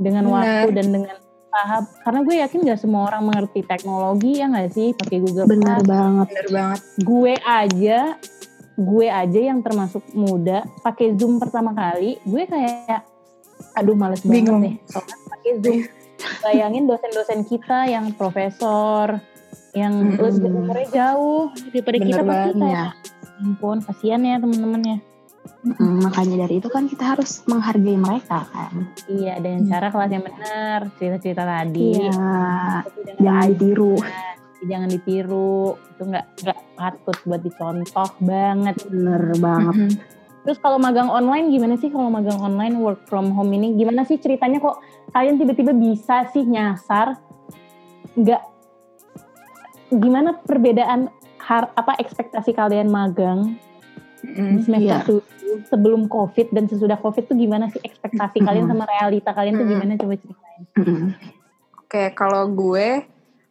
dengan 0.01 0.25
benar. 0.25 0.41
waktu 0.41 0.69
dan 0.73 0.87
dengan 0.89 1.17
tahap 1.49 1.85
karena 2.05 2.21
gue 2.25 2.37
yakin 2.41 2.59
gak 2.65 2.81
semua 2.81 3.03
orang 3.13 3.23
mengerti 3.29 3.61
teknologi 3.69 4.41
ya 4.41 4.47
gak 4.49 4.71
sih 4.73 4.97
pakai 4.97 5.19
Google 5.21 5.47
benar 5.49 5.85
banget 5.85 6.27
benar 6.33 6.49
banget 6.49 6.81
gue 7.05 7.35
aja 7.45 8.01
gue 8.79 9.07
aja 9.11 9.41
yang 9.43 9.59
termasuk 9.59 10.07
muda 10.15 10.63
pakai 10.87 11.19
zoom 11.19 11.43
pertama 11.43 11.75
kali 11.75 12.23
gue 12.23 12.43
kayak 12.47 13.03
aduh 13.75 13.99
males 13.99 14.23
Bingung. 14.23 14.63
banget 14.63 14.79
nih 14.87 15.03
pakai 15.27 15.53
zoom 15.59 15.79
bayangin 16.47 16.85
dosen-dosen 16.87 17.43
kita 17.43 17.91
yang 17.91 18.15
profesor 18.15 19.19
yang 19.75 19.95
mm 19.95 20.19
-hmm. 20.19 20.59
umurnya 20.63 20.89
jauh 20.95 21.51
daripada 21.75 21.97
Bener 21.99 22.07
kita 22.07 22.23
pasti 22.23 22.51
kayak 22.59 22.71
ya. 22.71 22.87
ampun 23.43 23.79
kasihan 23.83 24.23
ya 24.23 24.37
temen-temen 24.39 24.83
ya 24.87 24.99
Hmm, 25.59 25.99
makanya 26.07 26.47
dari 26.47 26.63
itu 26.63 26.71
kan 26.71 26.87
kita 26.87 27.19
harus 27.19 27.43
menghargai 27.51 27.99
mereka 27.99 28.47
kan. 28.47 28.95
Iya, 29.11 29.43
dengan 29.43 29.67
hmm. 29.67 29.71
cara 29.75 29.87
kelas 29.91 30.11
yang 30.15 30.25
benar, 30.25 30.81
cerita-cerita 30.97 31.43
tadi. 31.43 31.99
Iya. 31.99 32.39
Jangan 33.19 33.47
ditiru. 33.53 33.97
Jangan 34.67 34.89
ditiru. 34.91 35.79
Itu 35.95 36.03
nggak 36.09 36.27
nggak 36.43 36.59
patut 36.75 37.17
buat 37.27 37.41
dicontoh 37.43 38.11
banget. 38.23 38.77
Bener 38.89 39.23
banget. 39.39 39.75
Mm 39.77 39.89
-hmm. 39.91 40.17
Terus 40.49 40.59
kalau 40.65 40.81
magang 40.81 41.13
online 41.13 41.53
gimana 41.53 41.77
sih 41.77 41.93
kalau 41.93 42.09
magang 42.09 42.41
online 42.41 42.81
work 42.81 43.05
from 43.05 43.37
home 43.37 43.53
ini 43.53 43.77
gimana 43.77 44.09
sih 44.09 44.17
ceritanya 44.17 44.63
kok 44.65 44.81
kalian 45.13 45.37
tiba-tiba 45.37 45.77
bisa 45.77 46.25
sih 46.33 46.47
nyasar 46.49 47.21
nggak 48.17 48.43
gimana 49.93 50.41
perbedaan 50.41 51.13
har, 51.37 51.73
apa 51.73 51.97
ekspektasi 52.01 52.53
kalian 52.53 52.93
magang 52.93 53.57
mm, 54.21 54.53
di 54.57 54.61
semester 54.65 55.21
iya. 55.21 55.61
sebelum 55.69 56.09
covid 56.13 56.53
dan 56.53 56.69
sesudah 56.69 57.01
covid 57.01 57.25
tuh 57.25 57.37
gimana 57.37 57.73
sih 57.73 57.81
ekspektasi 57.81 58.41
mm. 58.41 58.45
kalian 58.45 58.67
sama 58.69 58.85
realita 58.85 59.33
kalian 59.33 59.57
mm. 59.57 59.61
tuh 59.61 59.67
gimana 59.69 59.93
coba 59.97 60.15
ceritain. 60.17 60.63
Mm. 60.77 60.85
Oke 60.85 61.09
okay, 61.89 62.07
kalau 62.13 62.49
gue 62.53 63.05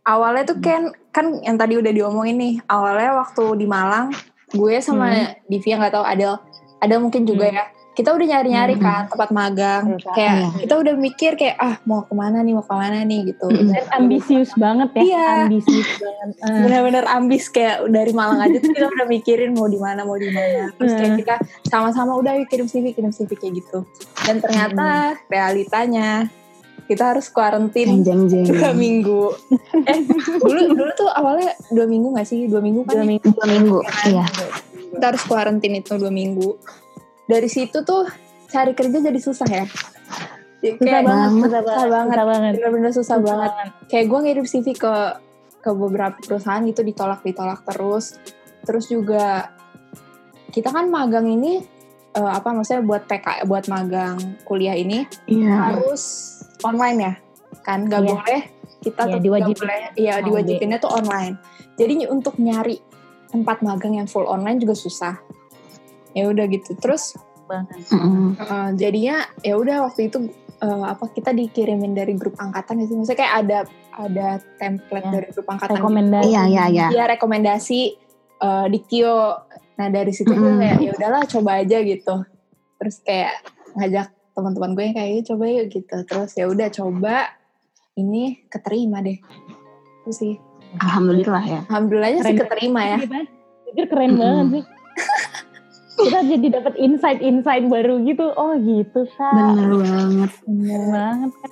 awalnya 0.07 0.43
tuh 0.47 0.57
kan 0.63 0.95
kan 1.11 1.43
yang 1.43 1.59
tadi 1.59 1.75
udah 1.75 1.91
diomongin 1.91 2.39
nih 2.39 2.55
awalnya 2.71 3.19
waktu 3.19 3.43
di 3.59 3.67
Malang 3.67 4.15
gue 4.55 4.79
sama 4.79 5.11
mm. 5.11 5.51
Divya 5.51 5.75
nggak 5.75 5.93
tahu 5.99 6.05
Adel 6.07 6.39
ada 6.79 6.95
mungkin 7.01 7.25
juga 7.27 7.49
hmm. 7.49 7.57
ya 7.57 7.65
kita 7.97 8.13
udah 8.13 8.27
nyari-nyari 8.29 8.77
hmm. 8.77 8.85
kan 8.85 9.03
tempat 9.09 9.29
magang 9.33 9.97
hmm. 9.97 10.13
kayak 10.13 10.33
hmm. 10.37 10.57
kita 10.61 10.73
udah 10.77 10.93
mikir 10.93 11.31
kayak 11.33 11.57
ah 11.57 11.81
mau 11.89 12.05
ke 12.05 12.13
mana 12.13 12.45
nih 12.45 12.53
mau 12.53 12.61
ke 12.61 12.75
mana 12.77 13.01
nih 13.01 13.33
gitu 13.33 13.49
hmm. 13.49 13.73
dan 13.73 13.85
ambisius 13.97 14.53
banget 14.53 14.89
ya 14.93 15.01
iya. 15.01 15.29
ambisius 15.49 15.89
banget 15.97 16.29
uh. 16.45 16.61
bener-bener 16.61 17.05
ambis 17.09 17.49
kayak 17.49 17.89
dari 17.89 18.13
Malang 18.13 18.45
aja 18.45 18.57
tuh 18.61 18.69
kita 18.69 18.87
udah 18.93 19.07
mikirin 19.09 19.57
mau 19.57 19.65
di 19.65 19.81
mana 19.81 20.05
mau 20.05 20.13
di 20.13 20.29
mana 20.29 20.69
terus 20.77 20.93
kayak 20.93 21.13
kita 21.25 21.35
sama-sama 21.65 22.13
udah 22.21 22.37
kirim 22.45 22.69
CV 22.69 22.93
kirim 22.93 23.09
CV 23.09 23.33
kayak 23.33 23.65
gitu 23.65 23.81
dan 24.29 24.45
ternyata 24.45 25.17
hmm. 25.17 25.33
realitanya 25.33 26.29
kita 26.87 27.13
harus 27.13 27.27
kuarantin 27.27 28.01
dua 28.01 28.71
minggu. 28.71 29.35
eh 29.91 29.99
dulu 30.39 30.61
dulu 30.71 30.91
tuh 30.95 31.09
awalnya 31.11 31.51
dua 31.67 31.83
minggu 31.83 32.15
gak 32.15 32.27
sih 32.27 32.47
dua 32.47 32.63
minggu 32.63 32.87
kan? 32.87 33.03
Dua 33.03 33.05
minggu. 33.05 33.27
Dua 33.27 33.47
minggu. 33.47 33.77
Iya. 34.07 34.25
Kita 34.95 35.05
harus 35.11 35.23
kuarantin 35.27 35.73
itu 35.75 35.99
dua 35.99 36.09
minggu. 36.09 36.55
Dari 37.27 37.51
situ 37.51 37.83
tuh 37.83 38.07
cari 38.47 38.71
kerja 38.71 39.03
jadi 39.03 39.19
susah 39.19 39.49
ya. 39.51 39.65
Susah 40.57 40.79
kayak, 40.81 41.03
banget, 41.05 41.29
susah, 41.29 41.61
susah 41.61 41.87
banget, 41.91 42.15
susah 42.15 42.25
banget. 42.25 42.53
Bener-bener 42.57 42.91
susah, 42.95 42.97
susah 43.03 43.17
banget. 43.19 43.51
banget. 43.51 43.69
Kayak 43.91 44.05
gue 44.07 44.19
ngirim 44.23 44.45
CV 44.47 44.67
ke 44.73 44.93
ke 45.57 45.69
beberapa 45.75 46.17
perusahaan 46.23 46.63
gitu 46.63 46.81
ditolak 46.87 47.19
ditolak 47.21 47.59
terus. 47.67 48.15
Terus 48.63 48.85
juga 48.87 49.51
kita 50.55 50.71
kan 50.71 50.87
magang 50.87 51.27
ini 51.27 51.59
uh, 52.15 52.31
apa 52.31 52.49
maksudnya 52.55 52.81
buat 52.81 53.03
PK 53.05 53.45
buat 53.45 53.67
magang 53.67 54.17
kuliah 54.47 54.73
ini 54.73 55.05
yeah. 55.29 55.75
harus 55.75 56.36
online 56.63 56.97
ya? 56.97 57.13
Kan 57.61 57.85
nggak 57.85 58.01
yeah. 58.01 58.09
boleh 58.13 58.41
kita 58.81 59.03
yeah, 59.09 59.19
diwajibin. 59.19 59.65
boleh 59.65 59.81
iya 59.97 60.15
diwajibinnya 60.21 60.77
tuh 60.77 60.91
online. 60.93 61.35
Jadi 61.77 62.09
untuk 62.09 62.37
nyari 62.41 62.77
tempat 63.29 63.61
magang 63.61 63.99
yang 63.99 64.07
full 64.09 64.25
online 64.25 64.57
juga 64.57 64.73
susah. 64.73 65.19
Ya 66.15 66.29
udah 66.31 66.45
gitu. 66.49 66.73
Terus 66.79 67.17
uh, 67.49 68.69
jadinya 68.73 69.27
ya 69.45 69.59
udah 69.59 69.85
waktu 69.89 70.09
itu 70.09 70.31
uh, 70.63 70.85
apa 70.89 71.11
kita 71.13 71.35
dikirimin 71.35 71.93
dari 71.93 72.17
grup 72.17 72.37
angkatan 72.39 72.81
gitu. 72.81 72.97
Maksudnya 72.97 73.19
kayak 73.19 73.35
ada 73.45 73.59
ada 73.97 74.27
template 74.57 75.05
yeah. 75.05 75.13
dari 75.13 75.27
grup 75.33 75.47
angkatan. 75.49 75.77
Rekomendasi. 75.77 76.25
Iya 76.31 76.43
iya 76.49 76.63
iya. 76.69 76.87
Ya 76.93 77.03
rekomendasi 77.05 77.79
uh, 78.41 78.65
di 78.69 78.79
Kio 78.85 79.45
nah 79.77 79.93
dari 79.93 80.09
situ 80.09 80.33
mm. 80.33 80.41
gue 80.41 80.53
kayak 80.57 80.77
ya 80.81 80.91
udahlah 80.97 81.23
coba 81.29 81.51
aja 81.61 81.77
gitu. 81.85 82.15
Terus 82.81 82.95
kayak 83.05 83.45
ngajak 83.77 84.16
teman-teman 84.37 84.77
gue 84.77 84.83
yang 84.85 84.95
kayak 84.95 85.11
gitu, 85.17 85.25
coba 85.33 85.43
yuk 85.49 85.65
gitu. 85.73 85.95
Terus 86.05 86.31
ya 86.37 86.45
udah 86.45 86.67
coba 86.69 87.15
ini 87.97 88.45
keterima 88.53 89.01
deh. 89.01 89.17
Itu 90.05 90.11
sih. 90.13 90.33
Alhamdulillah 90.77 91.43
ya. 91.49 91.61
Alhamdulillahnya 91.65 92.21
keren. 92.21 92.29
sih 92.29 92.37
keterima 92.37 92.81
ya. 92.85 92.97
Pikir 93.73 93.85
keren 93.89 94.11
hmm. 94.13 94.21
banget 94.21 94.47
sih. 94.53 94.63
Kita 95.97 96.19
jadi 96.29 96.47
dapat 96.61 96.73
insight-insight 96.77 97.65
baru 97.65 98.05
gitu. 98.05 98.29
Oh 98.37 98.53
gitu 98.61 99.09
kan 99.17 99.57
bener 99.57 99.81
banget. 99.81 100.31
Bener 100.45 100.81
banget 100.93 101.31
kan 101.41 101.51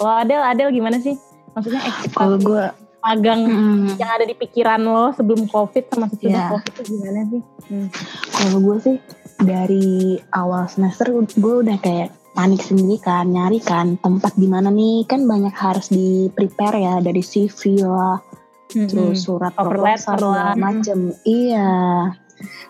oh 0.00 0.12
Adel 0.12 0.42
Adel 0.42 0.68
gimana 0.72 1.00
sih? 1.00 1.16
Maksudnya 1.56 1.80
kalau 2.12 2.36
gue 2.36 2.64
magang 3.00 3.40
hmm. 3.46 3.96
yang 3.96 4.10
ada 4.10 4.24
di 4.26 4.34
pikiran 4.34 4.82
lo 4.82 5.14
sebelum 5.14 5.46
covid 5.46 5.86
sama 5.88 6.10
sesudah 6.10 6.42
yeah. 6.42 6.50
covid 6.52 6.72
itu 6.74 6.82
gimana 6.98 7.20
sih? 7.30 7.42
Hmm. 7.70 7.88
kalau 8.34 8.58
gue 8.62 8.76
sih 8.82 8.96
dari 9.40 10.16
awal 10.32 10.64
semester 10.68 11.12
gue 11.12 11.54
udah 11.60 11.76
kayak 11.80 12.10
panik 12.36 12.60
sendiri 12.60 13.00
kan 13.00 13.32
nyari 13.32 13.60
kan 13.64 13.96
tempat 14.00 14.36
di 14.36 14.44
mana 14.44 14.68
nih 14.68 15.08
kan 15.08 15.24
banyak 15.24 15.56
harus 15.56 15.88
di 15.88 16.28
prepare 16.32 16.76
ya 16.76 16.94
dari 17.00 17.24
CV 17.24 17.80
lah 17.80 18.20
mm-hmm. 18.20 18.88
terus 18.92 19.24
surat 19.24 19.56
proposal 19.56 20.20
segala 20.20 20.52
macem 20.52 21.16
iya 21.24 22.12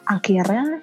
akhirnya 0.06 0.82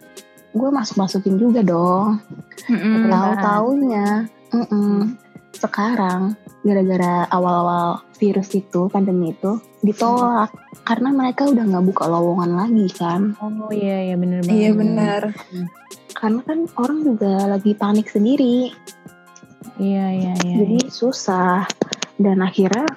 gue 0.51 0.69
masuk 0.69 0.99
masukin 0.99 1.39
juga 1.39 1.63
dong 1.63 2.19
mm-hmm. 2.67 3.07
tahu 3.07 3.31
taunya 3.39 4.07
mm-mm. 4.51 5.15
sekarang 5.55 6.35
gara-gara 6.63 7.27
awal-awal 7.31 8.03
virus 8.19 8.51
itu 8.51 8.91
pandemi 8.91 9.31
itu 9.31 9.59
ditolak 9.83 10.49
karena 10.87 11.09
mereka 11.11 11.43
udah 11.47 11.63
nggak 11.67 11.85
buka 11.91 12.03
lowongan 12.07 12.51
lagi 12.55 12.87
kan 12.95 13.35
oh 13.43 13.71
iya 13.71 14.11
iya 14.11 14.15
benar 14.15 14.41
iya 14.47 14.71
benar 14.71 15.21
hmm. 15.35 15.67
karena 16.15 16.41
kan 16.47 16.59
orang 16.79 16.99
juga 17.03 17.33
lagi 17.51 17.71
panik 17.75 18.07
sendiri 18.07 18.71
iya 19.77 20.05
iya 20.15 20.33
iya 20.39 20.55
jadi 20.63 20.77
iya. 20.87 20.91
susah 20.91 21.67
dan 22.15 22.39
akhirnya 22.39 22.87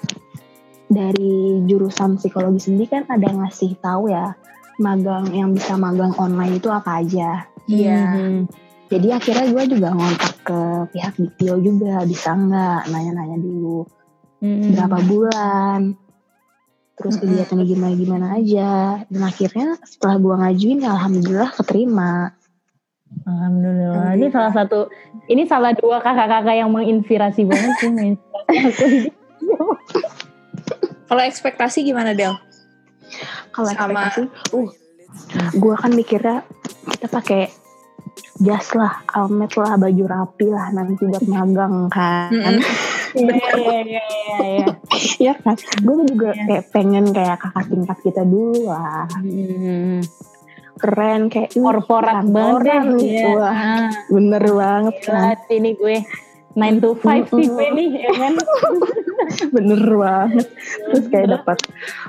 dari 0.86 1.66
jurusan 1.66 2.22
psikologi 2.22 2.70
sendiri 2.70 2.86
kan 2.86 3.02
ada 3.10 3.26
yang 3.26 3.42
ngasih 3.42 3.74
tahu 3.82 4.06
ya 4.14 4.38
magang 4.78 5.26
yang 5.34 5.50
bisa 5.50 5.74
magang 5.74 6.14
online 6.14 6.62
itu 6.62 6.70
apa 6.70 7.02
aja 7.02 7.50
iya 7.66 8.14
hmm. 8.14 8.46
jadi 8.86 9.18
akhirnya 9.18 9.46
gue 9.50 9.64
juga 9.74 9.88
ngontak 9.90 10.34
ke 10.46 10.60
pihak 10.94 11.14
Dikio 11.18 11.58
juga 11.58 12.06
bisa 12.06 12.30
nggak 12.38 12.94
nanya-nanya 12.94 13.38
dulu 13.42 13.82
hmm. 14.38 14.78
berapa 14.78 14.98
bulan 15.02 16.05
terus 16.96 17.20
kegiatannya 17.20 17.64
gimana 17.68 17.94
gimana 17.94 18.26
aja. 18.40 19.04
Dan 19.06 19.22
akhirnya 19.22 19.76
setelah 19.84 20.16
gua 20.18 20.34
ngajuin 20.42 20.82
ya 20.82 20.90
alhamdulillah 20.96 21.50
keterima. 21.54 22.32
Alhamdulillah. 23.22 24.16
Ini 24.18 24.26
salah 24.34 24.52
satu 24.52 24.90
ini 25.30 25.46
salah 25.46 25.72
dua 25.76 26.02
kakak-kakak 26.02 26.56
yang 26.58 26.72
menginspirasi 26.74 27.46
banget 27.46 27.72
sih 27.78 27.90
menginspirasi 27.92 29.14
kalau 31.06 31.22
ekspektasi 31.22 31.86
gimana 31.86 32.12
Del? 32.12 32.34
Kalau 33.54 33.70
ekspektasi 33.70 34.22
uh 34.52 34.70
gua 35.56 35.78
kan 35.78 35.94
mikirnya 35.94 36.44
kita 36.90 37.06
pakai 37.08 37.48
jas 38.42 38.68
lah, 38.76 39.00
almet 39.16 39.54
lah, 39.56 39.80
baju 39.80 40.04
rapi 40.04 40.46
lah 40.52 40.68
nanti 40.74 41.08
buat 41.08 41.24
magang 41.24 41.88
kan. 41.88 42.28
Iya 43.16 43.36
iya 43.56 43.78
iya 43.82 44.02
iya. 44.44 44.68
Iya 45.16 45.32
kan, 45.40 45.56
gue 45.56 45.94
juga 46.12 46.30
yeah. 46.36 46.44
kayak 46.44 46.64
pengen 46.70 47.04
kayak 47.16 47.36
kakak 47.40 47.64
tingkat 47.72 47.98
kita 48.04 48.22
dulu 48.28 48.68
lah. 48.68 49.08
Hmm. 49.16 50.04
Keren 50.76 51.32
kayak 51.32 51.50
korporat 51.56 52.28
banget 52.28 52.84
gitu. 53.00 53.40
Yeah. 53.40 53.88
Bener 54.12 54.44
banget 54.44 54.96
kan. 55.08 55.40
Ini 55.48 55.70
gue 55.80 55.96
9 56.56 56.80
to 56.80 56.96
5 56.96 57.36
sih 57.36 57.46
gue 57.52 57.68
nih 57.68 57.88
ya 58.00 58.12
kan 58.16 58.32
bener 59.54 59.80
banget 59.84 60.46
terus 60.88 61.06
kayak 61.12 61.28
dapat 61.36 61.58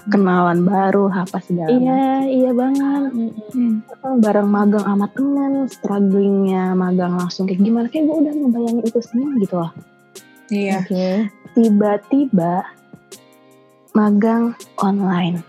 kenalan 0.07 0.63
baru 0.63 1.11
apa 1.11 1.43
segala 1.43 1.67
iya 1.67 2.23
iya 2.23 2.51
banget 2.55 3.11
hmm. 3.51 3.83
bareng 4.23 4.47
magang 4.47 4.87
sama 4.87 5.11
temen 5.11 5.67
strugglingnya 5.67 6.71
magang 6.79 7.19
langsung 7.19 7.43
kayak 7.43 7.59
gimana 7.59 7.91
kayak 7.91 8.07
gue 8.07 8.15
udah 8.23 8.33
ngebayangin 8.39 8.83
itu 8.87 8.99
semua 9.03 9.29
gitu 9.35 9.55
loh 9.59 9.71
iya. 10.53 10.83
Okay. 10.83 11.27
tiba-tiba 11.57 12.63
magang 13.97 14.53
online. 14.81 15.41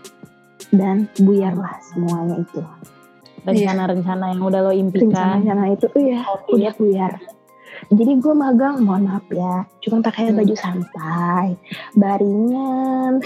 Dan 0.69 1.09
buyarlah 1.17 1.81
semuanya 1.81 2.45
itu. 2.45 2.61
Rencana-rencana 3.41 4.37
yang 4.37 4.41
udah 4.45 4.61
lo 4.69 4.71
impikan. 4.73 5.41
Rencana-rencana 5.41 5.63
itu 5.73 5.87
iya. 5.97 6.21
Udah 6.49 6.73
buyar. 6.77 7.13
Jadi 7.89 8.11
gue 8.21 8.33
magang 8.35 8.85
mohon 8.85 9.09
maaf 9.09 9.25
ya. 9.33 9.65
Cuma 9.81 10.05
pakai 10.05 10.29
hmm. 10.29 10.37
baju 10.37 10.55
santai. 10.57 11.47
Baringan. 11.97 13.23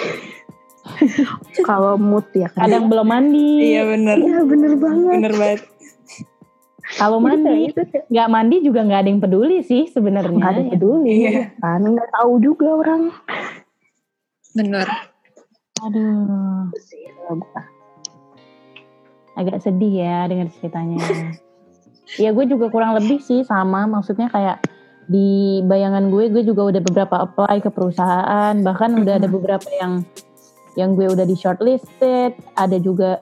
Kalau 1.67 1.99
mood 1.99 2.27
ya 2.31 2.47
kan. 2.51 2.67
Kadang 2.67 2.87
belum 2.87 3.07
mandi. 3.07 3.75
Iya 3.75 3.83
bener. 3.91 4.17
Iya 4.19 4.39
bener 4.47 4.71
banget. 4.79 5.15
Bener 5.19 5.33
banget 5.35 5.72
kalau 6.97 7.17
mandi 7.17 7.73
nggak 8.09 8.29
mandi 8.29 8.55
juga 8.61 8.85
nggak 8.85 8.99
ada 9.01 9.09
yang 9.09 9.21
peduli 9.23 9.57
sih 9.65 9.89
sebenarnya. 9.89 10.37
Nggak 10.37 10.51
ada 10.53 10.59
yang 10.61 10.71
peduli. 10.77 11.11
Iya. 11.25 11.41
kan 11.57 11.81
nggak 11.81 12.09
tahu 12.13 12.31
juga 12.39 12.67
orang. 12.77 13.01
Bener. 14.53 14.87
Aduh. 15.81 16.69
Agak 19.33 19.57
sedih 19.65 19.93
ya 20.05 20.29
dengar 20.29 20.49
ceritanya. 20.59 21.01
Ya 22.19 22.29
gue 22.29 22.45
juga 22.45 22.69
kurang 22.69 22.93
lebih 22.93 23.25
sih 23.25 23.41
sama. 23.41 23.89
Maksudnya 23.89 24.29
kayak 24.29 24.61
di 25.09 25.63
bayangan 25.65 26.13
gue 26.13 26.29
gue 26.29 26.45
juga 26.45 26.69
udah 26.69 26.81
beberapa 26.83 27.15
apply 27.25 27.63
ke 27.63 27.73
perusahaan. 27.73 28.53
Bahkan 28.53 29.01
udah 29.01 29.17
ada 29.17 29.25
beberapa 29.25 29.65
yang 29.81 30.05
yang 30.77 30.93
gue 30.93 31.09
udah 31.09 31.25
di 31.25 31.33
shortlisted. 31.33 32.37
Ada 32.53 32.77
juga 32.77 33.17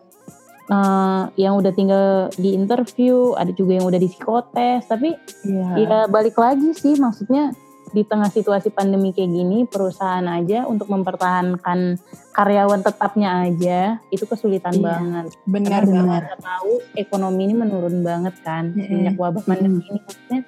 uh, 0.69 1.31
yang 1.39 1.57
udah 1.57 1.71
tinggal 1.73 2.29
di 2.37 2.53
interview 2.53 3.33
ada 3.33 3.49
juga 3.55 3.81
yang 3.81 3.85
udah 3.87 3.99
di 4.01 4.09
psikotes 4.11 4.85
tapi 4.85 5.17
yeah. 5.47 5.73
ya 5.79 5.99
balik 6.11 6.37
lagi 6.37 6.75
sih 6.75 6.99
maksudnya 6.99 7.55
di 7.91 8.07
tengah 8.07 8.31
situasi 8.31 8.71
pandemi 8.71 9.11
kayak 9.11 9.31
gini 9.35 9.67
perusahaan 9.67 10.23
aja 10.31 10.63
untuk 10.63 10.87
mempertahankan 10.87 11.99
karyawan 12.31 12.81
tetapnya 12.81 13.43
aja 13.43 13.99
itu 14.09 14.23
kesulitan 14.23 14.79
iya, 14.79 14.83
banget. 14.83 15.25
Benar 15.43 15.83
benar. 15.83 16.23
tahu 16.39 16.79
ekonomi 16.95 17.51
ini 17.51 17.55
menurun 17.55 17.99
banget 17.99 18.39
kan 18.41 18.71
mm-hmm. 18.71 18.87
semenjak 18.87 19.15
wabah 19.19 19.43
pandemi 19.43 19.83
ini 19.91 19.99
maksudnya 19.99 20.41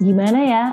gimana 0.00 0.40
ya? 0.44 0.64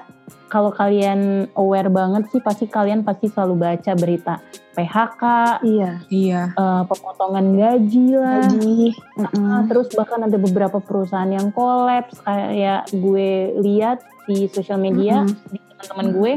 Kalau 0.47 0.71
kalian 0.71 1.51
aware 1.59 1.91
banget 1.91 2.31
sih 2.31 2.39
pasti 2.39 2.67
kalian 2.67 3.03
pasti 3.03 3.31
selalu 3.31 3.55
baca 3.55 3.91
berita 3.95 4.39
PHK, 4.77 5.23
Iya. 5.65 5.91
Iya. 6.07 6.41
uh, 6.53 6.85
pemotongan 6.85 7.57
gaji 7.57 8.13
lah. 8.13 8.45
Gaji. 8.45 8.93
Nah, 9.17 9.65
terus 9.65 9.89
bahkan 9.97 10.21
ada 10.21 10.37
beberapa 10.37 10.77
perusahaan 10.77 11.27
yang 11.27 11.49
kolaps 11.49 12.21
kayak 12.21 12.85
gue 12.93 13.57
lihat 13.57 14.05
di 14.29 14.45
sosial 14.45 14.77
media 14.77 15.25
Mm-mm. 15.25 15.49
di 15.49 15.57
teman-teman 15.57 16.07
gue. 16.13 16.33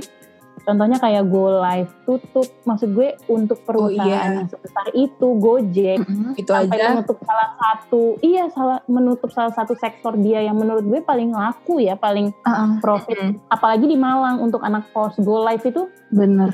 Contohnya 0.61 0.97
kayak 0.97 1.25
Go 1.27 1.49
Live 1.57 1.89
tutup, 2.03 2.45
maksud 2.63 2.93
gue 2.93 3.17
untuk 3.27 3.61
perusahaan 3.63 4.05
iya. 4.05 4.37
yang 4.37 4.47
sebesar 4.47 4.87
itu 4.93 5.27
Gojek 5.35 5.99
Mm-mm. 6.01 6.33
Itu 6.35 6.51
sampai 6.51 6.77
aja. 6.77 6.93
menutup 6.93 7.19
salah 7.23 7.51
satu 7.57 8.03
iya 8.21 8.45
salah 8.49 8.79
menutup 8.85 9.31
salah 9.31 9.51
satu 9.51 9.73
sektor 9.75 10.15
dia 10.15 10.41
yang 10.41 10.55
menurut 10.55 10.83
gue 10.83 11.01
paling 11.01 11.31
laku 11.31 11.79
ya 11.79 11.95
paling 11.95 12.31
ah, 12.43 12.77
profit 12.79 13.13
Mm. 13.13 13.43
apalagi 13.49 13.85
di 13.85 13.97
Malang 13.97 14.39
untuk 14.39 14.61
anak 14.61 14.89
kos 14.91 15.17
Go 15.19 15.41
Live 15.41 15.65
itu 15.65 15.89
bener. 16.09 16.53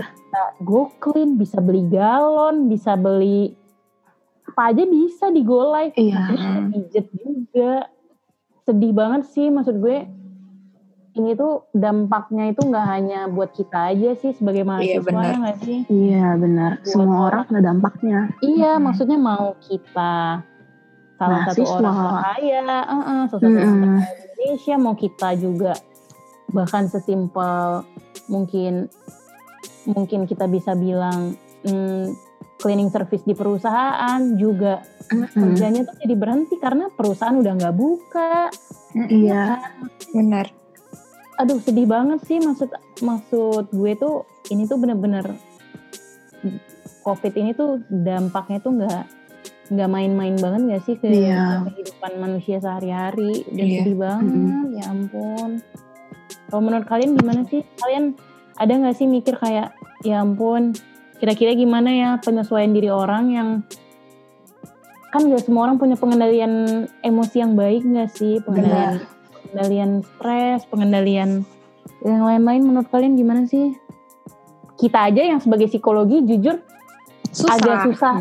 Go 0.61 0.93
Clean 0.97 1.35
bisa 1.35 1.59
beli 1.59 1.85
galon 1.87 2.67
bisa 2.67 2.93
beli 2.93 3.53
apa 4.47 4.71
aja 4.71 4.83
bisa 4.83 5.29
di 5.29 5.43
Go 5.43 5.69
Live 5.69 5.95
Iya. 5.95 6.23
pijet 6.71 7.07
juga 7.13 7.91
sedih 8.63 8.91
banget 8.91 9.29
sih 9.31 9.47
maksud 9.47 9.79
gue 9.79 10.07
ini 11.17 11.33
tuh 11.33 11.65
dampaknya 11.73 12.53
itu 12.53 12.61
nggak 12.61 12.87
hanya 12.87 13.21
buat 13.27 13.51
kita 13.51 13.89
aja 13.91 14.13
sih 14.21 14.37
sebagai 14.37 14.69
mahasiswa 14.69 15.01
benar. 15.01 15.25
ya 15.25 15.35
nggak 15.41 15.59
sih 15.65 15.79
Iya 15.89 16.27
benar. 16.37 16.71
Semua 16.85 17.05
orang. 17.05 17.25
orang 17.27 17.43
kena 17.49 17.61
dampaknya. 17.65 18.19
Iya, 18.45 18.71
Mm-mm. 18.77 18.85
maksudnya 18.85 19.19
mau 19.19 19.57
kita 19.59 20.45
salah 21.17 21.41
satu 21.49 21.65
Mahasiswa. 21.65 21.81
orang 21.81 21.97
kaya, 22.23 22.59
uh-uh, 22.61 23.21
salah 23.33 23.41
satu 23.41 23.47
orang 23.49 23.81
kaya 23.97 24.13
di 24.13 24.29
Indonesia, 24.37 24.75
mau 24.77 24.95
kita 24.95 25.29
juga 25.41 25.73
bahkan 26.53 26.85
sesimpel 26.87 27.83
mungkin 28.29 28.87
mungkin 29.89 30.29
kita 30.29 30.47
bisa 30.47 30.77
bilang 30.77 31.35
hmm, 31.65 32.15
cleaning 32.59 32.89
service 32.89 33.25
di 33.25 33.33
perusahaan 33.33 34.21
juga 34.37 34.85
Mm-mm. 35.09 35.33
kerjanya 35.33 35.87
tuh 35.87 35.97
jadi 36.03 36.15
berhenti 36.15 36.55
karena 36.59 36.93
perusahaan 36.93 37.35
udah 37.35 37.53
nggak 37.57 37.77
buka. 37.77 38.53
Iya. 39.09 39.59
Benar. 40.13 40.66
Aduh 41.37 41.61
sedih 41.61 41.85
banget 41.85 42.21
sih. 42.25 42.39
Maksud 42.41 42.71
maksud 43.01 43.65
gue 43.71 43.93
tuh 43.95 44.25
ini 44.49 44.65
tuh 44.65 44.77
bener-bener 44.77 45.25
COVID 47.03 47.33
ini 47.37 47.55
tuh 47.55 47.83
dampaknya 47.87 48.59
tuh 48.59 48.73
nggak 48.75 49.03
nggak 49.67 49.91
main-main 49.91 50.35
banget 50.39 50.61
nggak 50.63 50.83
sih 50.87 50.95
ke 50.95 51.07
Iya. 51.11 51.67
kehidupan 51.67 52.13
manusia 52.19 52.59
sehari-hari? 52.59 53.43
Udah 53.51 53.65
Iya. 53.67 53.79
sedih 53.83 53.97
banget. 53.99 54.67
Ya 54.75 54.85
ampun. 54.89 55.51
Kalau 56.47 56.63
menurut 56.63 56.87
kalian 56.87 57.19
gimana 57.19 57.43
sih? 57.47 57.63
Kalian 57.77 58.15
ada 58.57 58.73
nggak 58.73 58.97
sih 58.97 59.07
mikir 59.07 59.35
kayak 59.37 59.75
ya 60.03 60.23
ampun 60.23 60.73
kira-kira 61.17 61.57
gimana 61.57 61.91
ya 61.91 62.11
penyesuaian 62.21 62.71
diri 62.71 62.93
orang 62.93 63.33
yang 63.33 63.49
kan 65.11 65.25
nggak 65.25 65.49
semua 65.49 65.65
orang 65.67 65.81
punya 65.81 65.97
pengendalian 65.97 66.85
emosi 67.01 67.37
yang 67.41 67.57
baik 67.57 67.83
nggak 67.83 68.11
sih? 68.13 68.39
Pengendalian 68.43 69.03
pengendalian 69.57 69.91
stres 70.05 70.61
pengendalian 70.69 71.31
yang 72.05 72.23
lain-lain 72.23 72.61
menurut 72.63 72.89
kalian 72.93 73.17
gimana 73.17 73.49
sih 73.49 73.73
kita 74.77 75.09
aja 75.09 75.33
yang 75.33 75.41
sebagai 75.41 75.73
psikologi 75.73 76.21
jujur 76.23 76.61
Susah. 77.33 77.57
agak 77.57 77.77
susah 77.89 78.17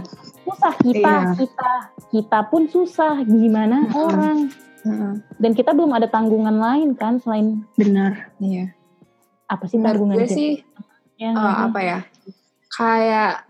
susah 0.48 0.74
kita 0.80 1.12
Iya. 1.12 1.36
kita 1.36 1.72
kita 2.10 2.40
pun 2.48 2.72
susah 2.72 3.20
gimana 3.22 3.84
Mm-mm. 3.84 4.00
orang 4.00 4.38
Heeh. 4.82 5.14
dan 5.36 5.52
kita 5.52 5.76
belum 5.76 5.92
ada 5.92 6.08
tanggungan 6.08 6.56
lain 6.56 6.96
kan 6.96 7.20
selain 7.20 7.68
Benar. 7.76 8.32
Iya. 8.40 8.72
apa 9.46 9.68
sih 9.68 9.76
tanggungan 9.78 10.24
gue 10.24 10.32
sih 10.32 10.52
Ya, 11.16 11.32
sih? 11.32 11.40
apa 11.40 11.80
ya? 11.80 12.00
Kayak 12.68 13.48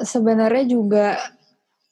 sebenarnya 0.00 0.64
juga 0.64 1.20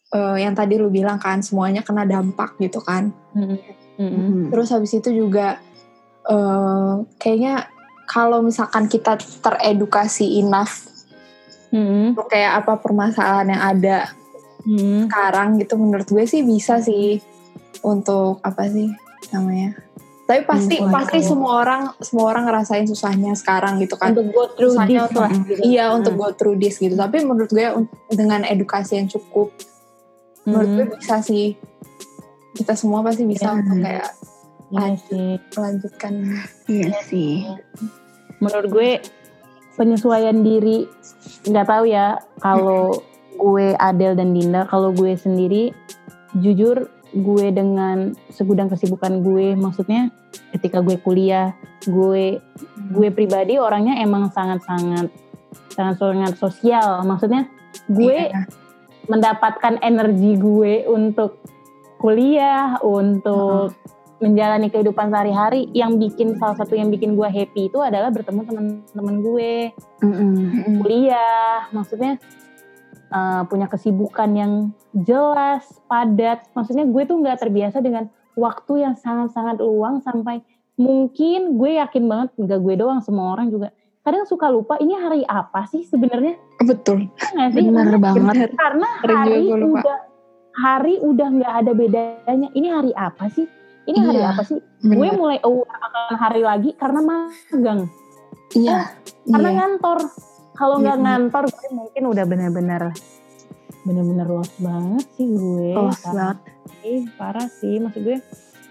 eh, 0.09 0.37
yang 0.41 0.57
tadi 0.57 0.81
lu 0.81 0.89
bilang 0.89 1.21
kan 1.21 1.45
semuanya 1.45 1.85
kena 1.85 2.09
dampak 2.09 2.57
gitu 2.57 2.81
kan. 2.81 3.13
Mm-mm. 3.37 3.61
Mm-mm. 4.01 4.49
Terus 4.49 4.69
habis 4.71 4.93
itu 4.93 5.13
juga 5.13 5.61
eh, 6.25 6.93
kayaknya 7.17 7.69
kalau 8.07 8.41
misalkan 8.41 8.89
kita 8.89 9.15
teredukasi 9.39 10.41
enough 10.41 10.89
untuk 11.71 12.27
kayak 12.27 12.65
apa 12.65 12.77
permasalahan 12.77 13.49
yang 13.49 13.63
ada 13.63 13.99
Mm-mm. 14.61 15.07
sekarang 15.07 15.55
gitu 15.57 15.77
menurut 15.77 16.05
gue 16.05 16.25
sih 16.25 16.43
bisa 16.43 16.81
sih 16.81 17.23
untuk 17.81 18.41
apa 18.41 18.67
sih 18.67 18.91
namanya 19.31 19.79
tapi 20.27 20.43
pasti 20.45 20.79
Hmm, 20.79 20.91
pasti 20.91 21.19
waduh. 21.19 21.27
semua 21.27 21.53
orang 21.59 21.83
semua 21.99 22.25
orang 22.29 22.45
ngerasain 22.45 22.87
susahnya 22.87 23.35
sekarang 23.35 23.79
gitu 23.79 23.95
kan 23.95 24.11
untuk 24.11 24.31
go 24.31 24.45
through 24.49 24.75
Susahnya 24.75 25.01
this 25.01 25.11
untuk- 25.11 25.31
gitu. 25.45 25.63
iya 25.65 25.85
untuk 25.91 26.13
Hmm. 26.13 26.21
go 26.21 26.29
through 26.33 26.57
this 26.57 26.77
gitu 26.77 26.95
tapi 26.95 27.19
menurut 27.21 27.49
gue 27.49 27.67
dengan 28.11 28.43
edukasi 28.45 28.99
yang 28.99 29.07
cukup 29.07 29.51
menurut 30.43 30.67
Mm-mm. 30.67 30.79
gue 30.85 30.99
bisa 30.99 31.19
sih 31.21 31.55
kita 32.53 32.75
semua 32.75 33.01
pasti 33.01 33.25
bisa 33.25 33.47
Iya. 33.47 33.57
untuk 33.57 33.79
kayak 33.79 34.11
Iya 34.71 34.95
sih 35.03 35.29
melanjutkan 35.51 36.13
Iya 36.67 36.91
sih. 37.03 37.43
menurut 38.39 38.69
gue 38.69 38.91
penyesuaian 39.75 40.39
diri 40.41 40.87
nggak 41.45 41.67
tahu 41.67 41.85
ya 41.87 42.17
kalau 42.39 42.95
gue 43.35 43.75
Adel 43.77 44.15
dan 44.15 44.31
Dinda 44.31 44.65
kalau 44.65 44.93
gue 44.93 45.13
sendiri 45.13 45.75
jujur 46.37 46.87
gue 47.11 47.47
dengan 47.51 48.15
segudang 48.31 48.71
kesibukan 48.71 49.21
gue 49.21 49.59
maksudnya 49.59 50.15
ketika 50.53 50.79
gue 50.79 50.95
kuliah 50.97 51.51
gue 51.83 52.39
gue 52.91 53.09
pribadi 53.11 53.59
orangnya 53.59 53.99
emang 53.99 54.31
sangat 54.31 54.63
sangat 54.63 55.11
sangat 55.75 55.97
sangat 55.99 56.35
sosial 56.37 57.03
maksudnya 57.03 57.51
gue 57.91 58.31
Iya. 58.31 58.47
mendapatkan 59.09 59.83
energi 59.83 60.39
gue 60.39 60.87
untuk 60.87 61.43
kuliah, 62.01 62.81
untuk 62.81 63.77
menjalani 64.25 64.73
kehidupan 64.73 65.13
sehari-hari. 65.13 65.69
Yang 65.77 65.93
bikin 66.09 66.29
salah 66.41 66.57
satu 66.57 66.73
yang 66.73 66.89
bikin 66.89 67.15
gue 67.15 67.29
happy 67.29 67.69
itu 67.69 67.79
adalah 67.85 68.09
bertemu 68.09 68.41
teman-teman 68.49 69.17
gue. 69.21 69.53
Mm-mm. 70.01 70.81
kuliah, 70.81 71.69
maksudnya 71.77 72.17
uh, 73.13 73.45
punya 73.45 73.69
kesibukan 73.69 74.33
yang 74.33 74.53
jelas, 74.97 75.69
padat. 75.87 76.49
Maksudnya 76.57 76.89
gue 76.89 77.03
tuh 77.05 77.21
nggak 77.21 77.45
terbiasa 77.45 77.85
dengan 77.85 78.09
waktu 78.35 78.89
yang 78.89 78.95
sangat-sangat 78.97 79.61
luang 79.61 80.01
sampai 80.01 80.41
mungkin 80.81 81.61
gue 81.61 81.77
yakin 81.77 82.09
banget 82.09 82.29
nggak 82.41 82.61
gue 82.65 82.75
doang, 82.81 83.05
semua 83.05 83.37
orang 83.37 83.53
juga 83.53 83.69
kadang 84.01 84.25
suka 84.25 84.49
lupa 84.49 84.81
ini 84.81 84.97
hari 84.97 85.21
apa 85.29 85.69
sih 85.69 85.85
sebenarnya 85.85 86.41
betul 86.65 87.13
nggak 87.37 87.49
sih? 87.53 87.69
Bener 87.69 88.01
banget. 88.01 88.57
Karena 88.57 88.89
hari 89.05 89.53
udah 89.53 89.99
hari 90.53 90.99
udah 90.99 91.29
nggak 91.31 91.55
ada 91.57 91.73
bedanya 91.73 92.49
ini 92.53 92.69
hari 92.69 92.93
apa 92.93 93.27
sih 93.29 93.47
ini 93.85 93.99
hari 93.99 94.19
Iya, 94.19 94.29
apa 94.31 94.43
sih 94.43 94.59
gue 94.59 94.91
Bener. 94.93 95.15
mulai 95.15 95.39
aware 95.41 95.71
akan 95.71 96.17
hari 96.17 96.43
lagi 96.43 96.71
karena 96.75 97.01
magang 97.01 97.81
Iya. 98.51 98.91
karena 99.25 99.49
Iya. 99.49 99.57
ngantor 99.57 99.99
kalau 100.53 100.77
nggak 100.79 100.97
Iya. 100.97 101.05
ngantor 101.07 101.45
gue 101.47 101.69
mungkin 101.73 102.03
udah 102.07 102.25
bener-bener 102.25 102.83
bener-bener 103.81 104.29
lost 104.29 104.55
banget 104.59 105.07
sih 105.15 105.27
gue 105.27 105.73
Lost 105.73 106.03
parah 106.03 106.37
banget. 106.37 106.39
sih 106.77 106.99
parah 107.17 107.49
sih 107.49 107.75
maksud 107.79 108.03
gue 108.03 108.19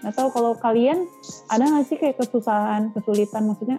nggak 0.00 0.14
tahu 0.14 0.28
kalau 0.30 0.52
kalian 0.54 1.04
ada 1.46 1.64
nggak 1.66 1.84
sih 1.84 1.96
kayak 1.96 2.16
kesusahan 2.16 2.88
kesulitan 2.90 3.44
maksudnya 3.44 3.78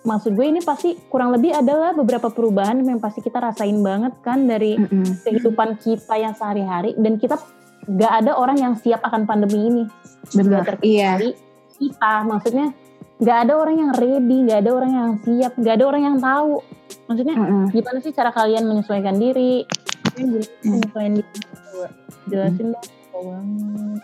maksud 0.00 0.32
gue 0.32 0.46
ini 0.48 0.60
pasti 0.60 0.96
kurang 1.06 1.30
lebih 1.30 1.52
adalah 1.52 1.92
beberapa 1.92 2.32
perubahan 2.32 2.80
yang 2.80 2.98
pasti 2.98 3.20
kita 3.20 3.36
rasain 3.36 3.76
banget 3.80 4.16
kan 4.24 4.48
dari 4.48 4.76
Mm-mm. 4.76 5.20
kehidupan 5.22 5.76
kita 5.76 6.16
yang 6.16 6.32
sehari-hari 6.32 6.96
dan 6.96 7.20
kita 7.20 7.36
nggak 7.84 8.12
ada 8.24 8.32
orang 8.32 8.56
yang 8.56 8.74
siap 8.76 9.00
akan 9.00 9.24
pandemi 9.24 9.60
ini 9.68 9.84
Benar. 10.32 10.80
Iya. 10.80 11.20
kita 11.76 12.12
maksudnya 12.24 12.72
nggak 13.20 13.38
ada 13.44 13.52
orang 13.56 13.76
yang 13.76 13.90
ready 13.92 14.36
nggak 14.48 14.60
ada 14.64 14.70
orang 14.72 14.92
yang 14.92 15.10
siap 15.20 15.52
nggak 15.56 15.74
ada 15.76 15.84
orang 15.84 16.02
yang 16.02 16.16
tahu 16.16 16.64
maksudnya 17.04 17.36
Mm-mm. 17.36 17.64
gimana 17.68 17.98
sih 18.00 18.12
cara 18.12 18.30
kalian 18.30 18.64
menyesuaikan 18.64 19.16
diri 19.16 19.64
gimana 20.10 20.40
Hmm. 20.40 20.40
menyesuaikan 20.64 21.12
diri 21.16 21.28
Coba 21.70 21.88
jelasin 22.26 22.66
dong 22.72 22.86
Kau 23.10 23.20
banget 23.24 24.00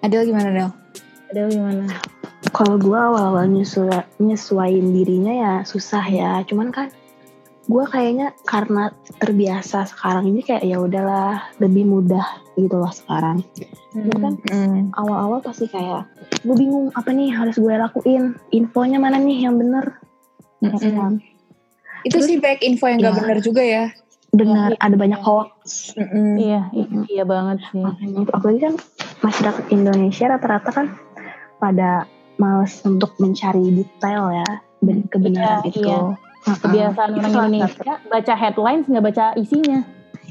Adel 0.00 0.22
gimana 0.24 0.48
Del? 0.50 0.70
Adel 1.28 1.46
gimana 1.50 1.84
Kalau 2.48 2.76
gue 2.76 2.94
awal-awal 2.94 3.46
nyesua- 3.46 4.06
nyesuain 4.16 4.92
dirinya 4.92 5.32
ya 5.32 5.52
susah 5.62 6.04
ya. 6.04 6.40
Cuman 6.42 6.70
kan 6.70 6.88
gue 7.66 7.84
kayaknya 7.84 8.30
karena 8.42 8.90
terbiasa 9.16 9.84
sekarang 9.86 10.28
ini 10.28 10.40
kayak 10.40 10.62
ya 10.62 10.78
udahlah 10.78 11.50
lebih 11.56 11.82
mudah 11.84 12.22
gitu 12.54 12.76
loh 12.76 12.90
sekarang. 12.90 13.42
Kan 13.92 14.38
Mm. 14.46 14.94
awal-awal 14.94 15.40
pasti 15.40 15.66
kayak 15.66 16.06
gue 16.38 16.54
bingung 16.54 16.92
apa 16.92 17.10
nih 17.10 17.28
harus 17.28 17.56
gue 17.56 17.72
lakuin. 17.72 18.38
Infonya 18.50 18.96
mana 18.96 19.18
nih 19.18 19.42
yang 19.42 19.56
bener? 19.56 19.98
Ya 20.58 20.72
Mm-mm. 20.72 20.94
kan? 20.94 21.12
Itu 22.02 22.22
sih 22.22 22.38
baik 22.38 22.62
info 22.62 22.86
yang 22.86 23.00
nggak 23.00 23.12
Iya. 23.12 23.20
benar 23.20 23.38
juga 23.40 23.62
ya. 23.62 23.84
Benar 24.30 24.70
Iya. 24.70 24.80
ada 24.80 24.96
banyak 24.96 25.20
hoax. 25.20 25.92
Mm-mm. 25.92 26.38
iya 26.38 26.60
iya 27.06 27.24
banget 27.24 27.60
sih 27.66 27.82
Makanya 27.82 28.18
itu 28.22 28.30
apalagi 28.30 28.60
kan 28.62 28.74
masyarakat 29.20 29.64
Indonesia 29.68 30.24
rata-rata 30.28 30.70
kan 30.72 30.86
pada 31.56 32.04
males 32.36 32.80
untuk 32.84 33.16
mencari 33.16 33.72
detail 33.72 34.28
ya 34.30 34.50
ben- 34.80 35.08
kebenaran 35.08 35.64
Iya, 35.64 35.70
itu. 35.72 35.80
iya. 35.82 35.98
Kebiasaan 36.46 37.10
orang 37.18 37.50
Indonesia 37.50 37.92
baca 38.06 38.34
headlines 38.38 38.86
nggak 38.86 39.02
baca 39.02 39.24
isinya. 39.34 39.82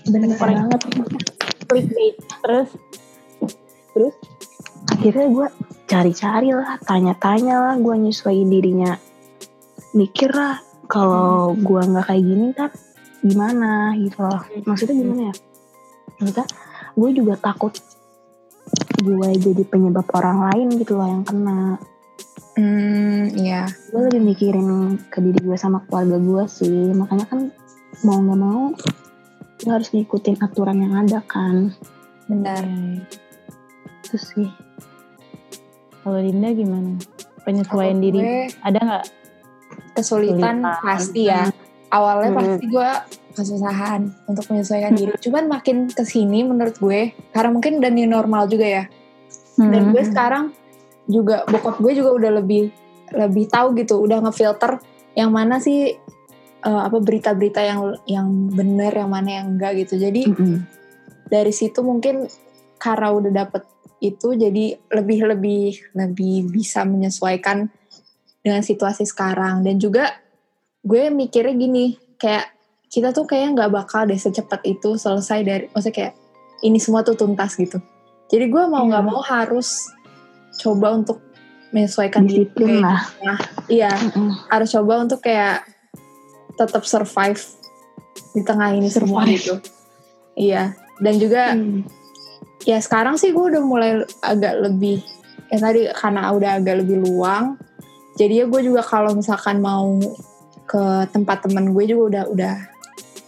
Bener 0.07 0.39
banget. 0.39 0.79
Clickbait. 1.67 2.15
Terus 2.39 2.69
terus 3.91 4.15
akhirnya 4.95 5.27
gue 5.27 5.47
cari-cari 5.85 6.49
lah, 6.55 6.79
tanya-tanya 6.81 7.55
lah, 7.59 7.73
gue 7.75 7.95
nyesuaiin 7.99 8.47
dirinya. 8.47 8.95
Mikir 9.91 10.31
lah, 10.31 10.63
kalau 10.87 11.51
gue 11.51 11.81
nggak 11.83 12.05
kayak 12.07 12.23
gini 12.23 12.47
kan 12.55 12.71
gimana 13.19 13.91
gitu 13.99 14.23
loh. 14.23 14.39
Maksudnya 14.63 14.95
gimana 14.95 15.21
ya? 15.31 15.35
Maksudnya 16.21 16.47
gue 16.95 17.09
juga 17.11 17.33
takut 17.35 17.75
gue 19.03 19.29
jadi 19.35 19.63
penyebab 19.67 20.07
orang 20.15 20.47
lain 20.47 20.67
gitu 20.79 20.95
loh 20.95 21.11
yang 21.11 21.27
kena. 21.27 21.75
Hmm, 22.55 23.35
iya. 23.35 23.67
Gue 23.91 24.07
lebih 24.07 24.21
mikirin 24.23 24.67
ke 25.11 25.19
diri 25.19 25.39
gue 25.43 25.57
sama 25.59 25.83
keluarga 25.85 26.15
gue 26.15 26.43
sih. 26.47 26.95
Makanya 26.95 27.25
kan 27.27 27.51
mau 28.03 28.19
nggak 28.19 28.39
mau 28.39 28.63
gue 29.55 29.71
harus 29.71 29.89
ngikutin 29.91 30.39
aturan 30.39 30.79
yang 30.79 30.93
ada 30.95 31.19
kan. 31.27 31.75
Benar. 32.31 32.63
Itu 34.03 34.15
sih. 34.15 34.47
Kalau 35.99 36.19
Dinda 36.21 36.53
gimana? 36.53 36.95
Penyesuaian 37.43 37.99
diri 37.99 38.19
gue 38.19 38.39
ada 38.63 38.79
nggak? 38.79 39.05
kesulitan 39.95 40.59
Kesulitan. 40.59 40.83
pasti 40.83 41.21
ya. 41.23 41.43
Awalnya 41.87 42.29
Hmm. 42.31 42.39
pasti 42.39 42.65
gue 42.67 42.89
kesusahan 43.35 44.01
untuk 44.27 44.45
menyesuaikan 44.47 44.91
diri. 44.91 45.11
Cuman 45.19 45.47
makin 45.47 45.87
ke 45.87 46.03
sini 46.03 46.43
menurut 46.43 46.75
gue, 46.79 47.11
karena 47.31 47.49
mungkin 47.51 47.79
udah 47.79 47.91
new 47.91 48.07
normal 48.07 48.47
juga 48.47 48.67
ya. 48.67 48.83
Dan 49.55 49.71
Hmm. 49.87 49.91
gue 49.95 50.03
sekarang 50.03 50.51
juga 51.05 51.45
bokap 51.45 51.77
gue 51.79 51.93
juga 51.93 52.11
udah 52.13 52.31
lebih 52.41 52.69
lebih 53.13 53.45
tahu 53.47 53.77
gitu, 53.77 54.01
udah 54.01 54.21
ngefilter 54.25 54.81
yang 55.13 55.29
mana 55.29 55.61
sih 55.61 55.93
eh, 56.61 56.81
apa 56.87 56.97
berita-berita 56.97 57.61
yang 57.61 57.79
yang 58.09 58.27
benar, 58.51 58.91
yang 58.91 59.09
mana 59.09 59.29
yang 59.41 59.55
enggak 59.55 59.77
gitu. 59.85 60.01
Jadi 60.01 60.25
Mm-mm. 60.27 60.65
dari 61.29 61.53
situ 61.53 61.85
mungkin 61.85 62.25
karena 62.75 63.07
udah 63.13 63.31
dapet 63.31 63.63
itu 64.03 64.35
jadi 64.35 64.75
lebih 64.91 65.19
lebih 65.31 65.95
lebih 65.95 66.35
bisa 66.51 66.83
menyesuaikan 66.83 67.71
dengan 68.43 68.61
situasi 68.61 69.07
sekarang 69.07 69.65
dan 69.65 69.81
juga 69.81 70.11
gue 70.85 71.09
mikirnya 71.09 71.55
gini 71.57 71.85
kayak 72.19 72.53
kita 72.91 73.09
tuh 73.09 73.25
kayak 73.25 73.57
nggak 73.57 73.73
bakal 73.73 74.05
deh 74.05 74.19
secepat 74.19 74.61
itu 74.67 74.99
selesai 74.99 75.39
dari 75.41 75.65
maksudnya 75.73 75.95
kayak 75.95 76.13
ini 76.61 76.77
semua 76.77 77.01
tuh 77.01 77.17
tuntas 77.17 77.57
gitu 77.57 77.81
jadi 78.29 78.45
gue 78.45 78.63
mau 78.69 78.85
nggak 78.85 79.01
Iya. 79.01 79.09
mau 79.09 79.21
harus 79.25 79.89
coba 80.57 80.93
untuk 80.93 81.19
menyesuaikan 81.69 82.23
diri 82.23 82.45
Disiplin 82.45 82.69
gue. 82.73 82.81
lah. 82.81 83.01
iya 83.67 83.91
Mm-mm. 83.91 84.31
harus 84.47 84.69
coba 84.69 85.01
untuk 85.01 85.19
kayak 85.19 85.67
tetap 86.53 86.83
survive 86.83 87.39
di 88.31 88.41
tengah 88.41 88.71
ini 88.71 88.87
semua 88.87 89.23
Survive. 89.23 89.35
gitu 89.35 89.53
iya 90.33 90.71
dan 90.97 91.15
juga 91.15 91.51
Hmm. 91.51 91.83
ya 92.63 92.79
sekarang 92.79 93.15
sih 93.15 93.29
gue 93.29 93.45
udah 93.45 93.59
mulai 93.59 93.91
agak 94.21 94.55
lebih 94.61 95.03
ya 95.47 95.59
tadi 95.59 95.85
karena 95.91 96.31
udah 96.31 96.51
agak 96.57 96.79
lebih 96.79 96.99
luang 97.01 97.59
jadi 98.15 98.41
ya 98.41 98.45
gue 98.47 98.61
juga 98.63 98.79
kalau 98.79 99.11
misalkan 99.11 99.59
mau 99.59 99.99
ke 100.65 100.81
tempat 101.09 101.43
temen 101.43 101.69
gue 101.69 101.83
juga 101.85 102.03
udah 102.05 102.23
udah 102.31 102.55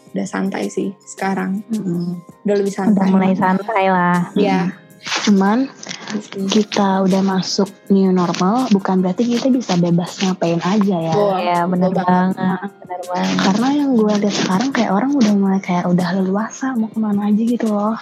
udah 0.09 0.25
santai 0.25 0.67
sih 0.67 0.89
sekarang 1.05 1.59
Mm-mm. 1.67 2.15
udah 2.41 2.55
lebih 2.55 2.71
Udah 2.71 2.79
santai 2.81 3.07
mulai 3.07 3.35
santai 3.35 3.85
lah. 3.87 4.31
ya 4.33 4.71
Cuman 4.99 5.69
kita 6.47 7.03
udah 7.03 7.21
masuk 7.21 7.67
new 7.87 8.09
normal, 8.09 8.65
bukan 8.69 8.99
berarti 8.99 9.27
kita 9.27 9.47
bisa 9.47 9.75
bebas 9.75 10.17
ngapain 10.19 10.57
aja 10.59 10.95
ya. 10.97 11.13
Wah, 11.13 11.37
Iya 11.37 11.59
bener 11.65 11.91
banget. 11.91 12.35
Bener 12.79 13.01
banget. 13.05 13.37
Karena 13.43 13.67
yang 13.73 13.89
gue 13.93 14.13
lihat 14.17 14.35
sekarang 14.35 14.69
kayak 14.71 14.91
orang 14.91 15.11
udah 15.13 15.33
mulai 15.33 15.59
kayak 15.59 15.85
udah 15.85 16.07
leluasa 16.15 16.73
mau 16.73 16.87
ke 16.87 16.97
mana 16.97 17.27
aja 17.27 17.41
gitu 17.41 17.67
loh. 17.67 17.95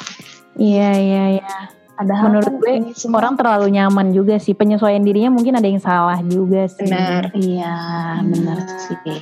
Iya 0.55 0.89
iya 0.95 1.23
iya. 1.35 1.57
Padahal 1.95 2.23
Menurut 2.27 2.45
kan 2.45 2.55
gue 2.59 2.71
ini 2.75 2.89
semua- 2.91 3.19
orang 3.19 3.33
terlalu 3.35 3.67
nyaman 3.71 4.07
juga 4.11 4.35
sih 4.35 4.51
penyesuaian 4.51 4.99
dirinya 4.99 5.31
mungkin 5.31 5.55
ada 5.55 5.63
yang 5.63 5.79
salah 5.79 6.19
juga 6.21 6.67
sih. 6.67 6.83
benar 6.83 7.31
Iya 7.31 7.75
benar 8.21 8.57
Hmm. 8.59 8.79
sih. 8.81 9.19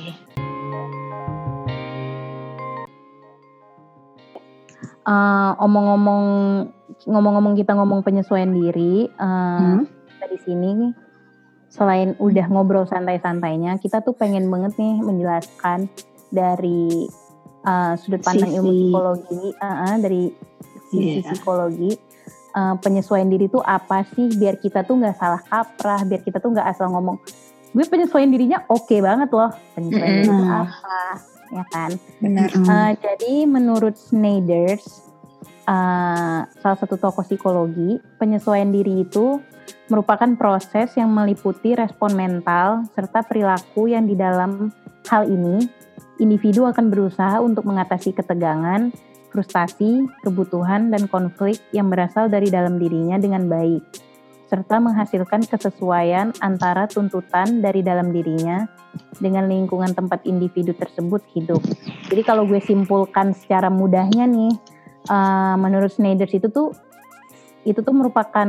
Eh, 5.04 5.50
omong-omong 5.60 6.24
ngomong-ngomong 7.04 7.54
kita 7.54 7.72
ngomong 7.72 8.00
penyesuaian 8.00 8.50
diri 8.50 9.06
eh, 9.06 9.58
Hmm? 9.60 9.84
kita 9.84 10.26
di 10.26 10.38
sini 10.40 10.72
selain 11.68 12.14
udah 12.16 12.46
ngobrol 12.48 12.86
santai-santainya 12.86 13.76
kita 13.78 13.98
tuh 14.00 14.14
pengen 14.14 14.46
banget 14.46 14.72
nih 14.76 14.94
menjelaskan 14.98 15.90
dari 16.30 17.10
eh, 17.62 17.92
sudut 17.98 18.20
pandang 18.20 18.52
ilmu 18.52 18.68
Sisi. 18.68 18.80
psikologi 18.86 19.42
eh, 19.52 19.66
eh, 19.66 19.94
dari 19.98 20.22
sisi 20.86 21.18
Iya. 21.18 21.22
psikologi 21.26 21.90
eh, 22.54 22.74
penyesuaian 22.78 23.26
diri 23.26 23.46
tuh 23.46 23.60
apa 23.60 24.06
sih 24.08 24.30
biar 24.32 24.56
kita 24.56 24.82
tuh 24.82 24.96
nggak 24.96 25.16
salah 25.16 25.42
kaprah 25.42 26.02
biar 26.02 26.22
kita 26.22 26.38
tuh 26.38 26.52
nggak 26.52 26.68
asal 26.68 26.88
ngomong 26.88 27.18
gue 27.70 27.84
penyesuaian 27.84 28.30
dirinya 28.30 28.62
oke 28.66 28.94
banget 28.98 29.28
loh 29.28 29.50
penyesuaian 29.74 30.14
diri 30.14 30.24
itu 30.24 30.32
Mm-mm. 30.32 30.62
apa 30.62 30.98
ya 31.52 31.64
kan 31.70 31.90
benar. 32.18 32.48
Uh, 32.56 32.90
jadi 32.98 33.44
menurut 33.44 33.94
Snyder's, 33.94 35.03
uh, 35.68 36.40
salah 36.48 36.78
satu 36.78 36.96
tokoh 36.96 37.24
psikologi, 37.24 38.00
penyesuaian 38.20 38.68
diri 38.68 39.04
itu 39.04 39.40
merupakan 39.88 40.28
proses 40.36 40.92
yang 40.96 41.12
meliputi 41.12 41.76
respon 41.76 42.16
mental 42.16 42.84
serta 42.92 43.24
perilaku 43.24 43.88
yang 43.88 44.04
di 44.04 44.16
dalam 44.16 44.72
hal 45.08 45.28
ini 45.28 45.64
individu 46.20 46.64
akan 46.68 46.88
berusaha 46.92 47.40
untuk 47.42 47.66
mengatasi 47.66 48.14
ketegangan, 48.14 48.92
frustasi, 49.34 50.06
kebutuhan, 50.22 50.94
dan 50.94 51.10
konflik 51.10 51.58
yang 51.74 51.90
berasal 51.90 52.30
dari 52.30 52.48
dalam 52.48 52.78
dirinya 52.78 53.18
dengan 53.18 53.50
baik, 53.50 53.82
serta 54.46 54.78
menghasilkan 54.78 55.42
kesesuaian 55.48 56.30
antara 56.38 56.86
tuntutan 56.86 57.58
dari 57.58 57.82
dalam 57.82 58.14
dirinya 58.14 58.62
dengan 59.18 59.50
lingkungan 59.50 59.90
tempat 59.90 60.22
individu 60.22 60.70
tersebut 60.78 61.26
hidup. 61.34 61.60
Jadi 62.06 62.22
kalau 62.22 62.46
gue 62.46 62.62
simpulkan 62.62 63.34
secara 63.34 63.66
mudahnya 63.66 64.30
nih, 64.30 64.54
uh, 65.08 65.56
menurut 65.58 65.92
Snyder 65.92 66.28
itu 66.28 66.48
tuh 66.48 66.72
itu 67.64 67.80
tuh 67.80 67.94
merupakan 67.96 68.48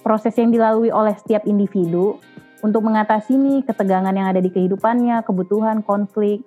proses 0.00 0.32
yang 0.40 0.48
dilalui 0.48 0.88
oleh 0.88 1.12
setiap 1.20 1.44
individu 1.44 2.16
untuk 2.64 2.82
mengatasi 2.82 3.36
nih 3.38 3.60
ketegangan 3.68 4.14
yang 4.16 4.32
ada 4.32 4.40
di 4.42 4.50
kehidupannya, 4.50 5.22
kebutuhan, 5.22 5.84
konflik, 5.84 6.42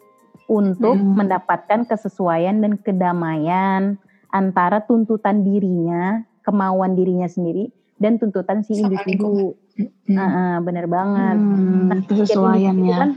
untuk 0.52 1.00
Hmm. 1.00 1.16
mendapatkan 1.16 1.88
kesesuaian 1.88 2.60
dan 2.60 2.76
kedamaian 2.76 3.96
antara 4.28 4.84
tuntutan 4.84 5.48
dirinya, 5.48 6.28
kemauan 6.44 7.00
dirinya 7.00 7.32
sendiri, 7.32 7.72
dan 8.02 8.20
tuntutan 8.20 8.66
si 8.66 8.76
Sama 8.76 8.92
individu. 8.92 9.56
Hmm. 9.78 9.88
Nah, 10.12 10.60
bener 10.60 10.92
banget. 10.92 11.38
Hmm, 11.40 11.88
Nah, 11.88 12.00
kesesuaian 12.04 12.76
setiap 12.76 12.76
individu 12.76 12.92
kan, 13.00 13.12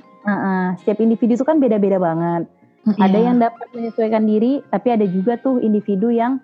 setiap 0.78 0.98
individu 1.02 1.32
itu 1.34 1.44
kan 1.46 1.56
beda-beda 1.58 1.98
banget. 1.98 2.42
Ada 2.85 3.16
Iya. 3.16 3.26
yang 3.32 3.37
dapat 3.41 3.66
menyesuaikan 3.72 4.24
diri, 4.28 4.61
tapi 4.68 4.89
ada 4.93 5.07
juga 5.09 5.41
tuh 5.41 5.57
individu 5.64 6.12
yang 6.12 6.37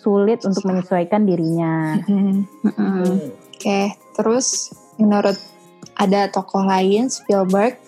sulit 0.00 0.42
untuk 0.48 0.64
menyesuaikan 0.64 1.28
dirinya. 1.28 2.00
Hmm. 2.08 2.48
Mm-mm. 2.64 3.06
Oke, 3.52 3.94
terus 4.16 4.72
menurut 4.98 5.36
ada 5.94 6.26
tokoh 6.32 6.64
lain 6.64 7.12
Spielberg 7.12 7.78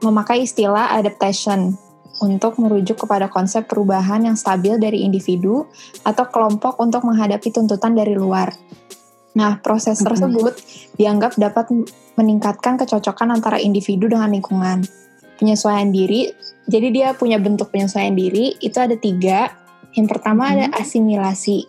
memakai 0.00 0.48
istilah 0.48 0.96
adaptation 0.96 1.76
untuk 2.24 2.56
merujuk 2.56 3.04
kepada 3.04 3.28
konsep 3.28 3.68
perubahan 3.68 4.24
yang 4.24 4.36
stabil 4.40 4.80
dari 4.80 5.04
individu 5.04 5.68
atau 6.00 6.24
kelompok 6.32 6.80
untuk 6.80 7.04
menghadapi 7.04 7.52
tuntutan 7.52 7.92
dari 7.92 8.16
luar. 8.16 8.56
Nah, 9.36 9.60
proses 9.60 10.00
tersebut 10.00 10.56
dianggap 10.96 11.36
dapat 11.36 11.68
meningkatkan 12.16 12.80
kecocokan 12.80 13.36
antara 13.36 13.60
individu 13.60 14.08
dengan 14.08 14.32
lingkungan. 14.32 14.80
Penyesuaian 15.36 15.92
diri, 15.92 16.32
jadi 16.66 16.88
dia 16.90 17.08
punya 17.14 17.38
bentuk 17.38 17.70
penyesuaian 17.70 18.14
diri, 18.14 18.58
itu 18.58 18.76
ada 18.82 18.98
tiga. 18.98 19.54
Yang 19.94 20.18
pertama 20.18 20.52
ada 20.52 20.66
asimilasi, 20.76 21.64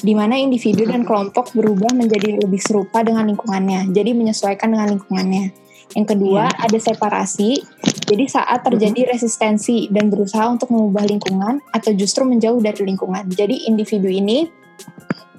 di 0.00 0.12
mana 0.16 0.40
individu 0.40 0.88
dan 0.88 1.04
kelompok 1.04 1.52
berubah 1.52 1.92
menjadi 1.92 2.40
lebih 2.40 2.58
serupa 2.58 3.04
dengan 3.04 3.28
lingkungannya, 3.28 3.92
jadi 3.92 4.10
menyesuaikan 4.16 4.72
dengan 4.72 4.96
lingkungannya. 4.96 5.54
Yang 5.94 6.06
kedua 6.16 6.50
ada 6.50 6.78
separasi, 6.78 7.62
jadi 8.06 8.24
saat 8.26 8.62
terjadi 8.62 9.10
resistensi 9.10 9.90
dan 9.90 10.08
berusaha 10.10 10.46
untuk 10.50 10.70
mengubah 10.70 11.06
lingkungan 11.06 11.62
atau 11.70 11.90
justru 11.94 12.22
menjauh 12.26 12.58
dari 12.62 12.82
lingkungan. 12.86 13.26
Jadi 13.30 13.70
individu 13.70 14.06
ini 14.06 14.46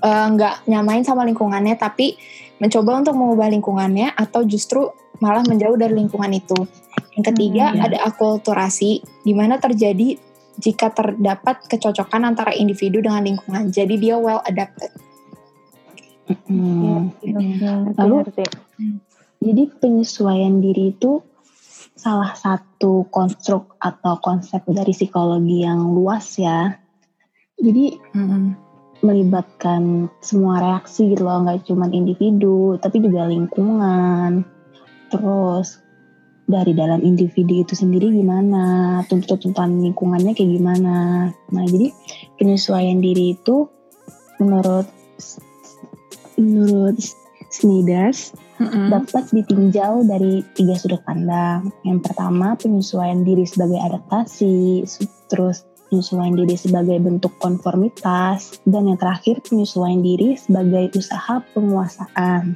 eh, 0.04 0.28
nggak 0.32 0.68
nyamain 0.70 1.04
sama 1.04 1.26
lingkungannya, 1.28 1.76
tapi 1.80 2.16
mencoba 2.62 3.02
untuk 3.02 3.16
mengubah 3.18 3.48
lingkungannya 3.50 4.14
atau 4.14 4.46
justru 4.46 4.92
malah 5.24 5.42
menjauh 5.48 5.76
dari 5.80 5.96
lingkungan 5.96 6.32
itu. 6.36 6.68
Yang 7.20 7.26
ketiga 7.36 7.76
Hmm, 7.76 7.78
ya. 7.78 7.82
ada 7.92 7.98
akulturasi, 8.08 9.04
di 9.28 9.34
mana 9.36 9.60
terjadi 9.60 10.16
jika 10.60 10.92
terdapat 10.92 11.68
kecocokan 11.68 12.24
antara 12.24 12.56
individu 12.56 13.04
dengan 13.04 13.26
lingkungan. 13.28 13.72
Jadi 13.72 14.00
dia 14.00 14.16
well 14.16 14.40
adapted. 14.48 14.92
Mm. 16.48 17.12
Ngerti, 17.20 17.96
Lalu-. 18.00 18.24
Jadi 19.42 19.64
penyesuaian 19.82 20.62
diri 20.62 20.94
itu 20.94 21.20
salah 21.98 22.38
satu 22.38 23.10
konstruk 23.10 23.74
atau 23.82 24.22
konsep 24.22 24.62
dari 24.70 24.94
psikologi 24.94 25.66
yang 25.66 25.92
luas 25.98 26.38
ya. 26.38 26.78
Jadi 27.58 27.98
mm-hmm. 27.98 28.44
melibatkan 29.02 30.14
semua 30.22 30.62
reaksi 30.62 31.14
gitu 31.14 31.26
loh, 31.26 31.42
nggak 31.42 31.66
cuma 31.66 31.90
individu, 31.90 32.78
tapi 32.78 33.02
juga 33.02 33.26
lingkungan. 33.26 34.46
Terus 35.10 35.81
dari 36.50 36.74
dalam 36.76 37.00
individu 37.06 37.64
itu 37.64 37.74
sendiri 37.78 38.12
gimana, 38.12 39.00
tuntutan 39.08 39.82
lingkungannya 39.82 40.36
kayak 40.36 40.52
gimana. 40.58 40.96
Nah 41.32 41.64
jadi 41.70 41.94
penyesuaian 42.42 43.00
diri 43.00 43.38
itu 43.38 43.70
menurut 44.42 44.90
menurut 46.42 46.98
Sneeders 47.52 48.32
mm-hmm. 48.58 48.88
dapat 48.90 49.28
ditinjau 49.36 50.08
dari 50.08 50.42
tiga 50.56 50.80
sudut 50.80 51.04
pandang. 51.04 51.70
Yang 51.84 52.10
pertama 52.10 52.56
penyesuaian 52.56 53.28
diri 53.28 53.44
sebagai 53.44 53.78
adaptasi, 53.78 54.88
terus 55.28 55.68
penyesuaian 55.92 56.40
diri 56.40 56.56
sebagai 56.56 56.98
bentuk 57.04 57.36
konformitas, 57.44 58.64
dan 58.64 58.88
yang 58.88 58.96
terakhir 58.96 59.44
penyesuaian 59.44 60.00
diri 60.00 60.40
sebagai 60.40 60.96
usaha 60.96 61.44
penguasaan. 61.52 62.56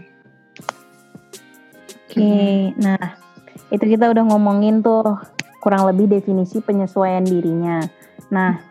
Oke, 2.07 2.23
okay, 2.23 2.71
nah 2.79 3.24
itu 3.73 3.85
kita 3.85 4.11
udah 4.11 4.23
ngomongin 4.29 4.85
tuh 4.85 5.17
kurang 5.61 5.89
lebih 5.89 6.05
definisi 6.09 6.61
penyesuaian 6.61 7.25
dirinya. 7.25 7.81
Nah, 8.29 8.61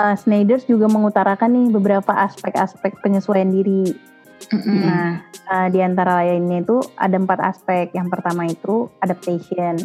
uh, 0.00 0.14
Snyder 0.16 0.60
juga 0.64 0.88
mengutarakan 0.88 1.52
nih 1.52 1.66
beberapa 1.72 2.12
aspek-aspek 2.16 3.00
penyesuaian 3.04 3.52
diri 3.52 4.12
Mm-hmm. 4.50 4.80
Nah, 4.82 5.22
uh, 5.46 5.66
di 5.70 5.78
antara 5.78 6.18
lainnya 6.18 6.64
itu 6.64 6.82
ada 6.98 7.14
empat 7.14 7.38
aspek. 7.38 7.94
Yang 7.94 8.08
pertama 8.10 8.48
itu 8.50 8.90
adaptation. 8.98 9.78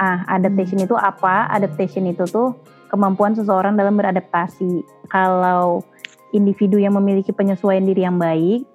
Ah, 0.00 0.26
adaptation 0.26 0.82
mm. 0.82 0.86
itu 0.90 0.96
apa? 0.98 1.46
Adaptation 1.52 2.08
itu 2.10 2.26
tuh 2.26 2.58
kemampuan 2.90 3.38
seseorang 3.38 3.78
dalam 3.78 3.94
beradaptasi. 3.94 4.82
Kalau 5.12 5.84
individu 6.34 6.80
yang 6.82 6.98
memiliki 6.98 7.30
penyesuaian 7.30 7.86
diri 7.86 8.02
yang 8.02 8.18
baik, 8.18 8.66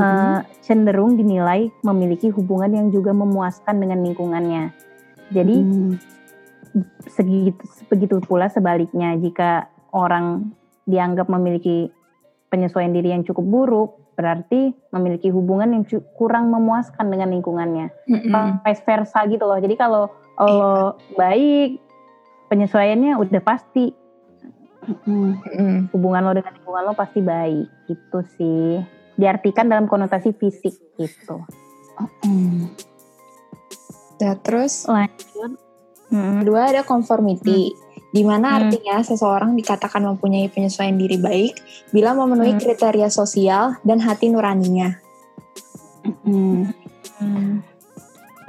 mm-hmm. 0.00 0.40
uh, 0.40 0.40
cenderung 0.64 1.20
dinilai 1.20 1.68
memiliki 1.84 2.32
hubungan 2.32 2.72
yang 2.72 2.86
juga 2.88 3.12
memuaskan 3.12 3.76
dengan 3.76 4.00
lingkungannya. 4.00 4.72
Jadi 5.30 5.56
mm. 5.60 5.92
segitu 7.12 7.62
begitu 7.92 8.16
pula 8.24 8.48
sebaliknya 8.48 9.14
jika 9.20 9.68
orang 9.92 10.56
dianggap 10.88 11.28
memiliki 11.28 11.92
penyesuaian 12.50 12.90
diri 12.90 13.14
yang 13.14 13.22
cukup 13.22 13.46
buruk, 13.46 13.90
berarti 14.18 14.74
memiliki 14.92 15.30
hubungan 15.30 15.72
yang 15.72 15.84
kurang 16.18 16.50
memuaskan 16.50 17.08
dengan 17.08 17.30
lingkungannya. 17.32 17.88
Mm-hmm. 18.10 18.66
Vice 18.66 18.84
versa 18.84 19.24
gitu 19.30 19.44
loh. 19.46 19.56
Jadi 19.56 19.74
kalau 19.78 20.10
lo 20.40 20.48
iya. 20.48 20.70
baik, 21.16 21.70
penyesuaiannya 22.50 23.16
udah 23.16 23.42
pasti. 23.44 23.94
Mm-hmm. 24.84 25.94
Hubungan 25.94 26.22
lo 26.26 26.32
dengan 26.34 26.52
lingkungan 26.58 26.82
lo 26.90 26.92
pasti 26.92 27.20
baik. 27.22 27.66
Gitu 27.86 28.18
sih. 28.36 28.99
Diartikan 29.20 29.68
dalam 29.68 29.84
konotasi 29.84 30.32
fisik 30.32 30.96
gitu. 30.96 31.44
Ya, 34.16 34.32
terus 34.40 34.88
lanjut. 34.88 35.60
Kedua 36.08 36.72
ada 36.72 36.82
conformity. 36.82 37.76
Mm-hmm 37.76 37.88
di 38.10 38.22
mana 38.26 38.50
hmm. 38.50 38.58
artinya 38.58 38.96
seseorang 39.06 39.54
dikatakan 39.54 40.02
mempunyai 40.02 40.50
penyesuaian 40.50 40.98
diri 40.98 41.18
baik 41.18 41.54
bila 41.94 42.14
memenuhi 42.14 42.58
hmm. 42.58 42.62
kriteria 42.62 43.06
sosial 43.06 43.78
dan 43.86 44.02
hati 44.02 44.34
nuraninya. 44.34 44.98
Hmm. 46.26 46.74
Hmm. 47.22 47.62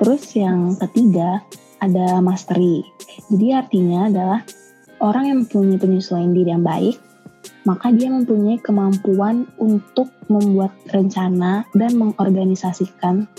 Terus 0.02 0.34
yang 0.34 0.74
ketiga 0.82 1.46
ada 1.78 2.22
mastery. 2.26 2.82
Jadi 3.30 3.48
artinya 3.54 4.10
adalah 4.10 4.40
orang 4.98 5.24
yang 5.30 5.38
mempunyai 5.46 5.78
penyesuaian 5.78 6.34
diri 6.34 6.50
yang 6.50 6.66
baik, 6.66 6.98
maka 7.64 7.94
dia 7.94 8.10
mempunyai 8.10 8.58
kemampuan 8.62 9.46
untuk 9.62 10.10
membuat 10.28 10.74
rencana 10.90 11.66
dan 11.78 11.92
mengorganisasikan 11.98 13.30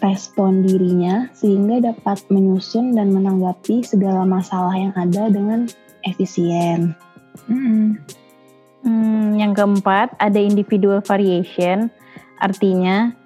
respon 0.00 0.64
dirinya 0.64 1.28
sehingga 1.32 1.92
dapat 1.92 2.20
menyusun 2.28 2.92
dan 2.92 3.12
menanggapi 3.12 3.84
segala 3.84 4.24
masalah 4.28 4.74
yang 4.76 4.94
ada 4.96 5.32
dengan 5.32 5.68
efisien. 6.04 6.92
Hmm. 7.48 8.00
Hmm, 8.84 9.40
yang 9.40 9.56
keempat 9.56 10.12
ada 10.20 10.36
individual 10.36 11.00
variation, 11.00 11.88
artinya 12.36 13.16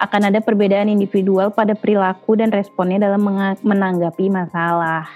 akan 0.00 0.32
ada 0.32 0.40
perbedaan 0.40 0.88
individual 0.88 1.52
pada 1.52 1.76
perilaku 1.76 2.40
dan 2.40 2.48
responnya 2.50 3.04
dalam 3.04 3.20
menanggapi 3.60 4.32
masalah. 4.32 5.06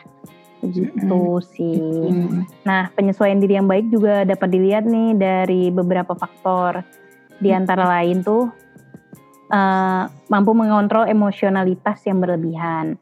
Begitu 0.62 1.20
hmm. 1.38 1.44
sih. 1.54 1.80
Hmm. 2.10 2.42
Nah, 2.66 2.90
penyesuaian 2.94 3.38
diri 3.38 3.58
yang 3.58 3.70
baik 3.70 3.90
juga 3.90 4.26
dapat 4.26 4.48
dilihat 4.50 4.84
nih 4.84 5.14
dari 5.14 5.62
beberapa 5.70 6.18
faktor. 6.18 6.82
Di 7.38 7.54
antara 7.54 7.86
lain 7.86 8.26
tuh 8.26 8.50
uh, 9.54 10.02
mampu 10.26 10.52
mengontrol 10.52 11.06
emosionalitas 11.06 12.02
yang 12.06 12.18
berlebihan. 12.18 12.98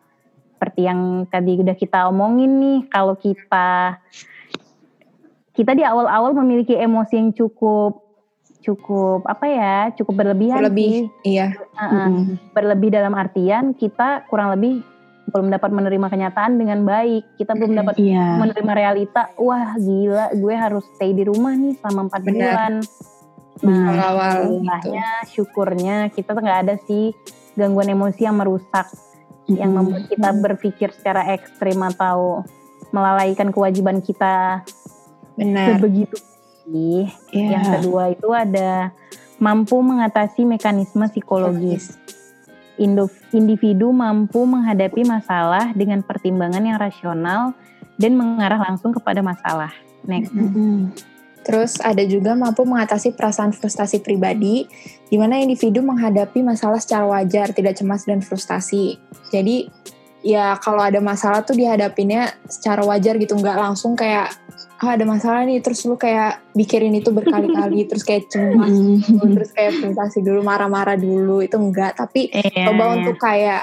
Seperti 0.56 0.88
yang 0.88 1.24
tadi 1.28 1.56
udah 1.60 1.76
kita 1.76 2.08
omongin 2.08 2.52
nih, 2.60 2.78
kalau 2.88 3.16
kita 3.16 4.00
kita 5.56 5.72
di 5.72 5.84
awal-awal 5.84 6.36
memiliki 6.36 6.76
emosi 6.76 7.14
yang 7.16 7.30
cukup 7.32 8.04
cukup 8.60 9.22
apa 9.30 9.46
ya 9.46 9.76
cukup 9.94 10.26
berlebihan 10.26 10.58
berlebih 10.58 11.06
sih. 11.06 11.38
iya 11.38 11.54
uh, 11.78 12.10
mm. 12.10 12.50
berlebih 12.50 12.90
dalam 12.90 13.14
artian 13.14 13.78
kita 13.78 14.26
kurang 14.26 14.58
lebih 14.58 14.82
belum 15.26 15.50
dapat 15.50 15.70
menerima 15.74 16.06
kenyataan 16.06 16.54
dengan 16.54 16.86
baik 16.86 17.26
kita 17.34 17.58
belum 17.58 17.74
dapat 17.74 17.98
yeah. 17.98 18.38
menerima 18.38 18.72
realita 18.72 19.34
wah 19.38 19.74
gila 19.74 20.30
gue 20.38 20.54
harus 20.54 20.86
stay 20.94 21.10
di 21.10 21.26
rumah 21.26 21.52
nih 21.58 21.74
selama 21.82 22.06
empat 22.06 22.22
bulan 22.22 22.72
Nah, 23.64 23.88
awal 24.12 24.60
gitu. 24.60 24.92
syukurnya 25.32 26.12
kita 26.12 26.36
nggak 26.36 26.60
ada 26.68 26.74
sih 26.84 27.16
gangguan 27.56 27.88
emosi 27.88 28.28
yang 28.28 28.36
merusak, 28.36 28.84
mm-hmm. 28.92 29.56
yang 29.56 29.72
membuat 29.72 30.04
kita 30.12 30.28
berpikir 30.36 30.88
secara 30.92 31.32
ekstrim 31.32 31.80
atau 31.80 32.44
melalaikan 32.92 33.48
kewajiban 33.48 34.04
kita. 34.04 34.60
Benar. 35.40 35.80
Begitu 35.80 36.20
sih. 36.68 37.08
Yeah. 37.32 37.56
Yang 37.56 37.64
kedua 37.80 38.02
itu 38.12 38.28
ada 38.28 38.92
mampu 39.40 39.80
mengatasi 39.80 40.44
mekanisme 40.44 41.08
psikologis. 41.08 41.96
Individu 42.76 43.90
mampu 43.90 44.44
menghadapi 44.44 45.04
masalah 45.04 45.72
dengan 45.72 46.04
pertimbangan 46.04 46.62
yang 46.64 46.76
rasional 46.76 47.56
dan 47.96 48.16
mengarah 48.16 48.60
langsung 48.60 48.92
kepada 48.92 49.24
masalah. 49.24 49.72
Next. 50.06 50.30
Mm-hmm. 50.30 50.92
Terus 51.46 51.78
ada 51.78 52.02
juga 52.02 52.34
mampu 52.34 52.66
mengatasi 52.66 53.14
perasaan 53.14 53.54
frustasi 53.54 54.02
pribadi, 54.02 54.66
di 55.06 55.14
mana 55.14 55.38
individu 55.38 55.78
menghadapi 55.78 56.42
masalah 56.42 56.82
secara 56.82 57.06
wajar, 57.06 57.54
tidak 57.54 57.78
cemas 57.78 58.02
dan 58.02 58.18
frustasi. 58.18 58.98
Jadi 59.30 59.70
ya 60.26 60.58
kalau 60.58 60.82
ada 60.82 60.98
masalah 60.98 61.46
tuh 61.46 61.54
dihadapinnya 61.54 62.34
secara 62.50 62.82
wajar 62.82 63.14
gitu, 63.22 63.38
nggak 63.38 63.54
langsung 63.54 63.94
kayak 63.94 64.34
ah 64.82 64.90
ada 64.98 65.06
masalah 65.06 65.46
nih. 65.46 65.62
Terus 65.62 65.86
lu 65.86 65.94
kayak 65.94 66.42
mikirin 66.58 66.98
itu 66.98 67.14
berkali-kali. 67.14 67.86
Terus 67.86 68.02
kayak 68.02 68.26
cemas 68.26 68.74
dulu, 68.74 69.24
terus 69.38 69.50
kayak 69.54 69.72
frustasi 69.78 70.26
dulu 70.26 70.42
marah-marah 70.42 70.98
dulu. 70.98 71.38
Itu 71.46 71.62
enggak 71.62 71.94
tapi 71.94 72.34
yeah, 72.34 72.66
coba 72.66 72.82
yeah. 72.82 72.94
untuk 72.98 73.16
kayak 73.22 73.62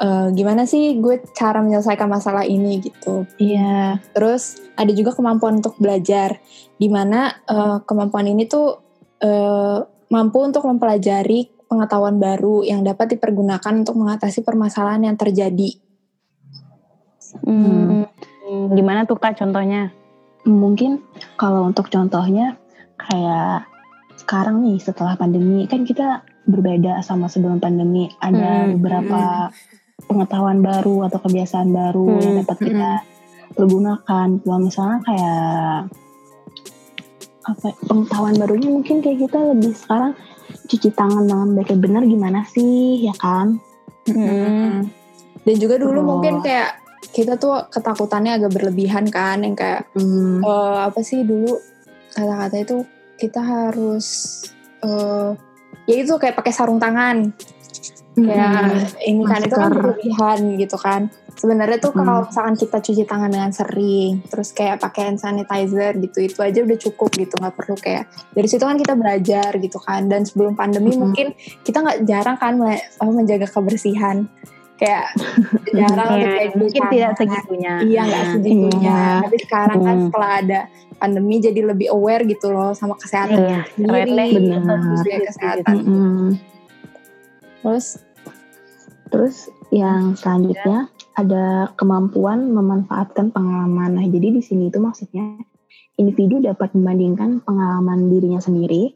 uh, 0.00 0.28
gimana 0.32 0.64
sih 0.64 0.96
gue 0.98 1.20
cara 1.36 1.60
menyelesaikan 1.60 2.08
masalah 2.08 2.46
ini 2.46 2.80
gitu. 2.80 3.28
Iya. 3.36 4.00
Terus 4.16 4.62
ada 4.74 4.90
juga 4.94 5.12
kemampuan 5.12 5.60
untuk 5.60 5.76
belajar, 5.76 6.40
di 6.80 6.88
mana 6.88 7.34
uh, 7.50 7.76
eh, 7.76 7.78
kemampuan 7.84 8.30
ini 8.30 8.48
tuh 8.48 8.80
uh, 9.20 9.78
mampu 10.10 10.38
untuk 10.42 10.64
mempelajari 10.64 11.59
pengetahuan 11.70 12.18
baru 12.18 12.66
yang 12.66 12.82
dapat 12.82 13.14
dipergunakan 13.14 13.86
untuk 13.86 13.94
mengatasi 13.94 14.42
permasalahan 14.42 15.06
yang 15.06 15.14
terjadi. 15.14 15.78
Hmm. 17.46 18.10
Gimana 18.74 19.06
tuh 19.06 19.22
kak 19.22 19.38
contohnya? 19.38 19.94
Mungkin 20.42 20.98
kalau 21.38 21.70
untuk 21.70 21.86
contohnya 21.86 22.58
kayak 22.98 23.70
sekarang 24.18 24.66
nih 24.66 24.82
setelah 24.82 25.14
pandemi 25.14 25.70
kan 25.70 25.86
kita 25.86 26.26
berbeda 26.50 26.98
sama 27.06 27.30
sebelum 27.30 27.62
pandemi 27.62 28.10
ada 28.18 28.66
hmm. 28.66 28.70
beberapa 28.76 29.54
pengetahuan 30.10 30.58
baru 30.66 31.06
atau 31.06 31.22
kebiasaan 31.22 31.70
baru 31.70 32.18
hmm. 32.18 32.20
yang 32.20 32.34
dapat 32.42 32.58
kita 32.58 32.90
hmm. 32.98 33.54
pergunakan. 33.54 34.28
Kalau 34.42 34.58
misalnya 34.58 34.98
kayak 35.06 35.78
apa 37.40 37.72
pengetahuan 37.86 38.36
barunya 38.36 38.68
mungkin 38.68 39.00
kayak 39.00 39.30
kita 39.30 39.38
lebih 39.54 39.72
sekarang 39.72 40.12
cuci 40.68 40.90
tangan 40.94 41.26
dengan 41.26 41.48
baik 41.56 41.76
benar 41.78 42.02
gimana 42.06 42.46
sih 42.48 43.06
ya 43.06 43.14
kan? 43.16 43.58
Hmm. 44.08 44.88
Dan 45.44 45.56
juga 45.56 45.80
dulu 45.80 46.00
oh. 46.00 46.06
mungkin 46.16 46.44
kayak 46.44 46.80
kita 47.10 47.40
tuh 47.40 47.66
ketakutannya 47.72 48.38
agak 48.38 48.52
berlebihan 48.54 49.08
kan 49.10 49.42
yang 49.42 49.56
kayak 49.58 49.88
hmm. 49.96 50.44
uh, 50.44 50.86
apa 50.86 51.00
sih 51.02 51.26
dulu 51.26 51.58
kata-kata 52.14 52.56
itu 52.60 52.76
kita 53.18 53.40
harus 53.40 54.06
uh, 54.84 55.34
ya 55.88 55.96
itu 56.00 56.12
kayak 56.20 56.38
pakai 56.38 56.52
sarung 56.54 56.78
tangan 56.78 57.32
ya 58.18 58.66
hmm, 58.68 59.06
ini 59.06 59.22
kan 59.24 59.40
itu 59.42 59.56
kan 59.56 59.70
berlebihan 59.70 60.38
gitu 60.58 60.76
kan 60.76 61.08
sebenarnya 61.36 61.78
tuh 61.78 61.92
kalau 61.94 62.26
misalkan 62.26 62.56
kita 62.58 62.78
cuci 62.82 63.04
tangan 63.06 63.30
dengan 63.30 63.52
sering 63.54 64.24
terus 64.26 64.50
kayak 64.50 64.82
pakai 64.82 65.12
hand 65.12 65.20
sanitizer 65.20 65.94
gitu 66.00 66.18
itu 66.24 66.38
aja 66.42 66.64
udah 66.64 66.78
cukup 66.80 67.10
gitu 67.14 67.34
nggak 67.38 67.54
perlu 67.54 67.76
kayak 67.78 68.10
dari 68.34 68.48
situ 68.50 68.64
kan 68.66 68.78
kita 68.80 68.94
belajar 68.96 69.50
gitu 69.60 69.78
kan 69.78 70.10
dan 70.10 70.26
sebelum 70.26 70.58
pandemi 70.58 70.94
hmm. 70.94 71.00
mungkin 71.00 71.26
kita 71.62 71.78
nggak 71.84 71.98
jarang 72.08 72.36
kan 72.40 72.58
menjaga 73.20 73.46
kebersihan. 73.50 74.26
Kayak 74.80 75.12
jarang 75.76 76.08
untuk 76.16 76.30
kayak 76.32 76.52
mungkin 76.56 76.82
tidak 76.88 77.10
segitunya. 77.20 77.74
Iya 77.84 78.00
nggak 78.08 78.24
segitunya. 78.32 78.96
Ya. 78.96 79.20
tapi 79.28 79.36
sekarang 79.44 79.78
kan 79.84 79.96
hmm. 79.96 80.04
setelah 80.08 80.30
ada 80.40 80.60
pandemi 80.96 81.36
jadi 81.36 81.60
lebih 81.64 81.88
aware 81.92 82.24
gitu 82.24 82.48
loh 82.48 82.72
sama 82.72 82.96
kesehatan 82.96 83.40
ya, 83.44 83.60
sendiri. 83.76 84.36
benar. 84.40 84.78
kesehatan. 85.28 85.76
Hmm. 85.84 86.28
terus? 87.60 87.86
Terus 89.10 89.36
yang 89.74 90.14
selanjutnya 90.16 90.88
ada 91.18 91.72
kemampuan 91.74 92.54
memanfaatkan 92.54 93.34
pengalaman. 93.34 93.98
Nah, 93.98 94.06
jadi 94.06 94.34
di 94.34 94.42
sini 94.42 94.70
itu 94.70 94.78
maksudnya 94.78 95.38
individu 95.98 96.40
dapat 96.40 96.72
membandingkan 96.72 97.44
pengalaman 97.44 98.08
dirinya 98.08 98.40
sendiri 98.40 98.94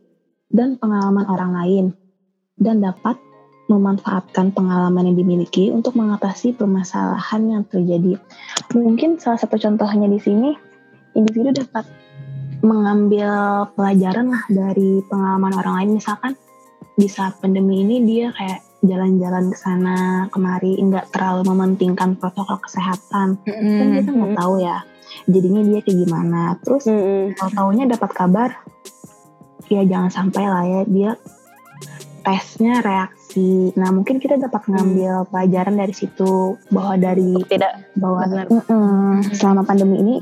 dan 0.49 0.79
pengalaman 0.79 1.27
orang 1.27 1.53
lain 1.53 1.85
dan 2.57 2.81
dapat 2.81 3.19
memanfaatkan 3.67 4.53
pengalaman 4.53 5.09
yang 5.09 5.17
dimiliki 5.17 5.73
untuk 5.73 5.97
mengatasi 5.97 6.53
permasalahan 6.53 7.43
yang 7.49 7.63
terjadi. 7.65 8.21
Mungkin 8.77 9.17
salah 9.17 9.41
satu 9.41 9.57
contohnya 9.57 10.05
di 10.05 10.21
sini 10.21 10.53
individu 11.17 11.65
dapat 11.65 11.89
mengambil 12.65 13.29
pelajaran 13.77 14.33
lah 14.33 14.45
dari 14.49 15.01
pengalaman 15.09 15.53
orang 15.61 15.75
lain 15.81 15.91
misalkan 16.01 16.33
di 16.97 17.09
saat 17.11 17.37
pandemi 17.41 17.85
ini 17.85 18.05
dia 18.05 18.33
kayak 18.33 18.61
jalan-jalan 18.85 19.51
ke 19.51 19.59
sana 19.59 20.29
kemari 20.29 20.77
nggak 20.79 21.11
terlalu 21.11 21.53
mementingkan 21.53 22.17
protokol 22.21 22.61
kesehatan. 22.63 23.41
Mm-hmm. 23.45 23.79
kan 23.81 23.89
kita 23.99 24.11
nggak 24.13 24.35
tahu 24.37 24.55
ya 24.61 24.77
jadinya 25.29 25.61
dia 25.65 25.81
kayak 25.81 25.99
gimana. 26.07 26.43
Terus 26.61 26.85
mm-hmm. 26.89 27.23
kalau 27.41 27.53
tahunya 27.53 27.85
dapat 27.91 28.11
kabar 28.13 28.51
ya 29.73 29.83
jangan 29.89 30.11
sampai 30.13 30.45
lah 30.45 30.65
ya 30.65 30.81
dia 30.85 31.11
tesnya 32.25 32.81
reaksi. 32.81 33.73
Nah 33.77 33.93
mungkin 33.93 34.17
kita 34.17 34.41
dapat 34.41 34.65
ngambil 34.69 35.25
mm. 35.25 35.29
pelajaran 35.29 35.77
dari 35.77 35.95
situ 35.97 36.57
bahwa 36.73 36.95
dari 36.97 37.37
tidak 37.49 37.93
bahwa 37.97 38.25
mm-mm, 38.49 39.29
selama 39.37 39.63
pandemi 39.65 40.01
ini 40.01 40.17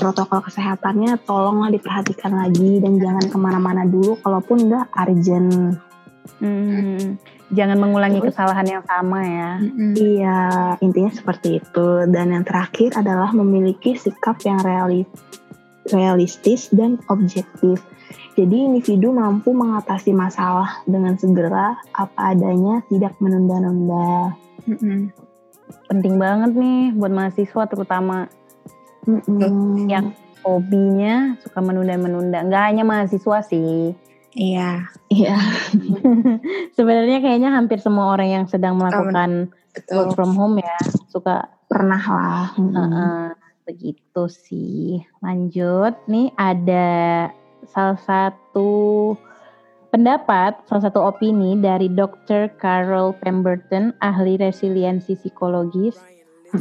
protokol 0.00 0.40
kesehatannya 0.40 1.20
tolonglah 1.28 1.68
diperhatikan 1.68 2.32
lagi 2.32 2.80
dan 2.80 2.96
jangan 2.96 3.24
ke 3.28 3.36
mana-mana 3.36 3.84
dulu 3.84 4.16
kalaupun 4.24 4.72
nggak 4.72 4.86
urgent. 4.96 5.76
Hmm, 6.38 7.18
jangan 7.52 7.78
mengulangi 7.78 8.18
Terus, 8.18 8.34
kesalahan 8.34 8.66
yang 8.66 8.84
sama 8.88 9.20
ya. 9.22 9.50
Iya, 9.94 10.40
intinya 10.80 11.12
seperti 11.12 11.60
itu. 11.60 11.88
Dan 12.08 12.32
yang 12.32 12.44
terakhir 12.48 12.96
adalah 12.96 13.30
memiliki 13.36 13.94
sikap 13.94 14.40
yang 14.42 14.58
realis, 14.64 15.06
realistis 15.92 16.72
dan 16.72 16.98
objektif. 17.12 17.84
Jadi 18.32 18.56
individu 18.64 19.12
mampu 19.12 19.52
mengatasi 19.52 20.16
masalah 20.16 20.80
dengan 20.88 21.20
segera 21.20 21.76
apa 21.92 22.32
adanya, 22.32 22.80
tidak 22.88 23.12
menunda-nunda. 23.20 24.32
Mm-mm. 24.64 25.12
Penting 25.88 26.16
banget 26.16 26.56
nih 26.56 26.96
buat 26.96 27.12
mahasiswa 27.12 27.62
terutama 27.68 28.28
Mm-mm. 29.04 29.88
yang 29.92 30.16
hobinya 30.40 31.36
suka 31.44 31.60
menunda-menunda. 31.60 32.40
Nggak 32.48 32.62
hanya 32.72 32.84
mahasiswa 32.88 33.44
sih 33.44 33.92
Iya. 34.32 34.88
Iya. 35.12 35.36
Sebenarnya 36.76 37.20
kayaknya 37.20 37.52
hampir 37.52 37.78
semua 37.84 38.16
orang 38.16 38.28
yang 38.28 38.44
sedang 38.48 38.80
melakukan 38.80 39.52
Betul. 39.72 39.96
work 39.96 40.10
from 40.16 40.32
home 40.36 40.56
ya 40.60 40.78
suka 41.12 41.48
pernah 41.68 42.00
lah. 42.00 42.46
Hmm. 42.56 42.72
Uh, 42.72 43.28
begitu 43.68 44.22
sih. 44.28 45.04
Lanjut 45.20 45.96
nih 46.08 46.32
ada 46.40 47.28
salah 47.68 48.00
satu 48.00 49.12
pendapat, 49.92 50.56
salah 50.64 50.88
satu 50.88 51.04
opini 51.04 51.60
dari 51.60 51.92
Dr. 51.92 52.48
Carol 52.56 53.12
Pemberton, 53.20 53.92
ahli 54.00 54.40
resiliensi 54.40 55.12
psikologis, 55.12 56.00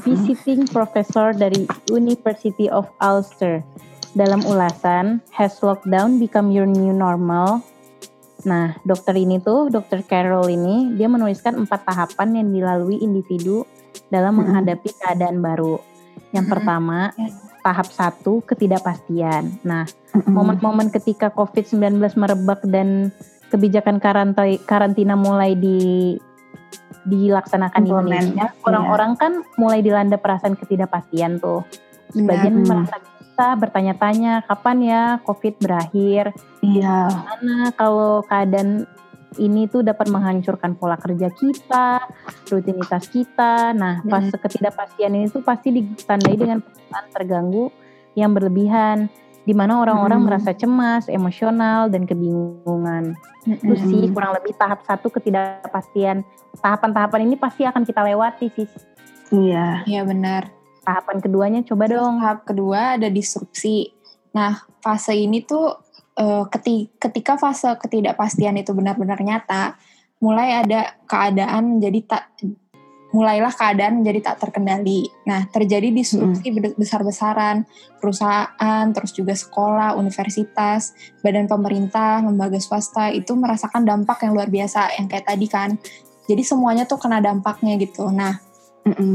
visiting 0.03 0.67
professor 0.67 1.31
dari 1.31 1.63
University 1.87 2.67
of 2.67 2.91
Ulster 2.99 3.63
dalam 4.11 4.43
ulasan 4.43 5.23
Has 5.31 5.59
Lockdown 5.63 6.19
Become 6.19 6.51
Your 6.51 6.67
New 6.67 6.91
Normal? 6.91 7.63
Nah, 8.43 8.73
dokter 8.83 9.13
ini 9.15 9.37
tuh, 9.37 9.69
dokter 9.69 10.01
Carol 10.01 10.49
ini, 10.49 10.97
dia 10.97 11.05
menuliskan 11.05 11.61
empat 11.61 11.85
tahapan 11.85 12.41
yang 12.41 12.47
dilalui 12.49 12.97
individu 12.99 13.63
dalam 14.09 14.35
mm-hmm. 14.35 14.49
menghadapi 14.49 14.89
keadaan 14.97 15.39
baru. 15.39 15.77
Yang 16.33 16.45
mm-hmm. 16.49 16.49
pertama, 16.49 16.99
tahap 17.61 17.87
satu, 17.93 18.41
ketidakpastian. 18.43 19.61
Nah, 19.61 19.85
mm-hmm. 19.85 20.33
momen-momen 20.33 20.89
ketika 20.89 21.29
COVID-19 21.31 22.01
merebak 22.17 22.65
dan 22.65 23.13
kebijakan 23.53 24.01
karantina 24.65 25.13
mulai 25.13 25.53
di 25.53 26.17
dilaksanakan 27.01 27.81
di 27.81 27.89
Indonesia, 27.89 28.45
orang-orang 28.65 29.17
iya. 29.17 29.19
kan 29.19 29.31
mulai 29.57 29.79
dilanda 29.81 30.17
perasaan 30.21 30.53
ketidakpastian 30.53 31.41
tuh. 31.41 31.65
Sebagian 32.13 32.61
merasa 32.61 32.99
kita 33.41 33.57
bertanya-tanya 33.57 34.45
kapan 34.45 34.77
ya 34.85 35.03
COVID 35.25 35.65
berakhir. 35.65 36.29
Iya. 36.61 37.09
Karena 37.09 37.73
kalau 37.73 38.21
keadaan 38.29 38.85
ini 39.41 39.65
tuh 39.65 39.81
dapat 39.81 40.13
menghancurkan 40.13 40.77
pola 40.77 40.93
kerja 40.93 41.33
kita, 41.33 42.05
rutinitas 42.53 43.09
kita. 43.09 43.73
Nah, 43.73 44.05
pas 44.05 44.29
hmm. 44.29 44.37
ketidakpastian 44.37 45.17
ini 45.17 45.25
tuh 45.33 45.41
pasti 45.41 45.73
ditandai 45.73 46.37
dengan 46.37 46.61
perasaan 46.61 47.05
terganggu 47.09 47.73
yang 48.13 48.29
berlebihan, 48.29 49.09
di 49.41 49.57
mana 49.57 49.81
orang-orang 49.81 50.21
hmm. 50.21 50.27
merasa 50.29 50.53
cemas, 50.53 51.09
emosional, 51.09 51.89
dan 51.89 52.05
kebingungan. 52.05 53.17
Hmm. 53.17 53.57
Itu 53.57 53.73
sih 53.89 54.05
kurang 54.13 54.37
lebih 54.37 54.53
tahap 54.53 54.85
satu 54.85 55.09
ketidakpastian. 55.09 56.21
Tahapan-tahapan 56.61 57.25
ini 57.25 57.41
pasti 57.41 57.65
akan 57.65 57.89
kita 57.89 58.05
lewati 58.05 58.53
sih. 58.53 58.69
Iya. 59.33 59.81
Iya 59.89 60.05
benar. 60.05 60.60
Tahapan 60.81 61.17
keduanya 61.21 61.61
coba 61.65 61.85
dong. 61.89 62.21
Tahap 62.21 62.45
kedua 62.45 62.97
ada 62.97 63.07
disrupsi. 63.07 63.93
Nah, 64.33 64.65
fase 64.81 65.13
ini 65.13 65.45
tuh 65.45 65.77
uh, 66.17 66.45
ketika 66.97 67.37
fase 67.37 67.69
ketidakpastian 67.77 68.57
itu 68.57 68.73
benar-benar 68.73 69.21
nyata, 69.21 69.77
mulai 70.21 70.61
ada 70.61 70.97
keadaan 71.05 71.77
menjadi 71.77 71.99
tak 72.17 72.23
mulailah 73.11 73.51
keadaan 73.51 74.01
menjadi 74.01 74.31
tak 74.31 74.47
terkendali. 74.47 75.03
Nah, 75.27 75.43
terjadi 75.51 75.91
disrupsi 75.91 76.47
mm. 76.47 76.79
besar-besaran, 76.79 77.67
perusahaan, 77.99 78.85
terus 78.95 79.11
juga 79.11 79.35
sekolah, 79.35 79.99
universitas, 79.99 80.95
badan 81.19 81.45
pemerintah, 81.51 82.23
lembaga 82.23 82.57
swasta 82.57 83.11
itu 83.11 83.35
merasakan 83.35 83.83
dampak 83.83 84.23
yang 84.23 84.31
luar 84.31 84.47
biasa 84.47 84.95
yang 84.95 85.11
kayak 85.11 85.27
tadi 85.27 85.47
kan. 85.51 85.75
Jadi 86.31 86.41
semuanya 86.47 86.87
tuh 86.87 87.03
kena 87.03 87.19
dampaknya 87.19 87.75
gitu. 87.75 88.07
Nah, 88.07 88.39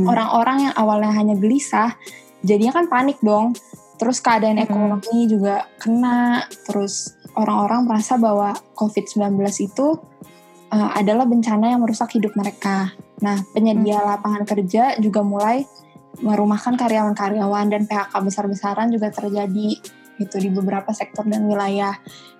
Orang-orang 0.06 0.70
yang 0.70 0.74
awalnya 0.78 1.10
hanya 1.10 1.34
gelisah, 1.34 1.98
jadinya 2.46 2.76
kan 2.76 2.86
panik 2.86 3.18
dong. 3.22 3.54
Terus 3.96 4.22
keadaan 4.22 4.60
mm-hmm. 4.60 4.70
ekonomi 4.70 5.18
juga 5.26 5.66
kena. 5.80 6.46
Terus 6.68 7.16
orang-orang 7.34 7.88
merasa 7.88 8.14
bahwa 8.20 8.54
COVID-19 8.78 9.42
itu 9.60 9.98
uh, 10.70 10.90
adalah 10.94 11.26
bencana 11.26 11.74
yang 11.74 11.82
merusak 11.82 12.14
hidup 12.14 12.32
mereka. 12.38 12.94
Nah, 13.24 13.42
penyedia 13.50 13.98
mm-hmm. 13.98 14.10
lapangan 14.16 14.44
kerja 14.46 14.94
juga 15.02 15.24
mulai 15.26 15.66
merumahkan 16.16 16.80
karyawan-karyawan 16.80 17.66
dan 17.68 17.82
PHK 17.84 18.14
besar-besaran 18.24 18.88
juga 18.88 19.12
terjadi 19.12 19.76
gitu 20.16 20.36
di 20.40 20.48
beberapa 20.48 20.92
sektor 20.96 21.28
dan 21.28 21.44
wilayah. 21.44 21.92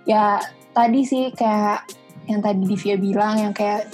Ya 0.09 0.41
tadi 0.73 1.05
sih 1.05 1.33
kayak 1.33 1.85
yang 2.27 2.41
tadi 2.41 2.63
Divya 2.65 2.97
bilang 2.97 3.37
yang 3.41 3.53
kayak 3.53 3.93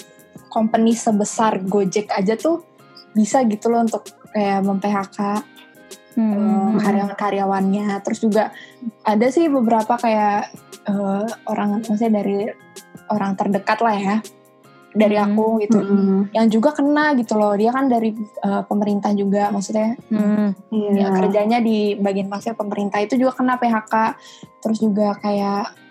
company 0.49 0.95
sebesar 0.95 1.61
Gojek 1.65 2.13
aja 2.13 2.37
tuh 2.37 2.63
bisa 3.12 3.44
gitu 3.48 3.68
loh 3.68 3.84
untuk 3.84 4.09
kayak 4.32 4.64
mem-PHK 4.64 5.18
hmm. 6.16 6.32
uh, 6.32 6.70
karyawan-karyawannya. 6.80 7.86
Terus 8.05 8.18
juga 8.20 8.44
ada 9.05 9.26
sih 9.28 9.48
beberapa 9.48 9.97
kayak 9.97 10.52
uh, 10.89 11.26
orang 11.48 11.84
maksudnya 11.84 12.22
dari 12.22 12.48
orang 13.12 13.36
terdekat 13.36 13.78
lah 13.84 13.97
ya 13.97 14.16
dari 14.93 15.16
hmm. 15.16 15.24
aku 15.32 15.47
gitu 15.64 15.78
hmm. 15.80 16.20
yang 16.36 16.47
juga 16.52 16.76
kena 16.76 17.16
gitu 17.16 17.34
loh 17.40 17.56
dia 17.56 17.72
kan 17.72 17.89
dari 17.89 18.12
uh, 18.44 18.62
pemerintah 18.68 19.16
juga 19.16 19.48
maksudnya 19.48 19.97
hmm. 20.12 20.68
ya, 20.93 21.09
kerjanya 21.16 21.59
di 21.64 21.97
bagian 21.97 22.28
masnya 22.28 22.52
pemerintah 22.52 23.01
itu 23.01 23.16
juga 23.16 23.32
kena 23.40 23.56
PHK 23.56 23.94
terus 24.60 24.78
juga 24.78 25.16
kayak 25.18 25.82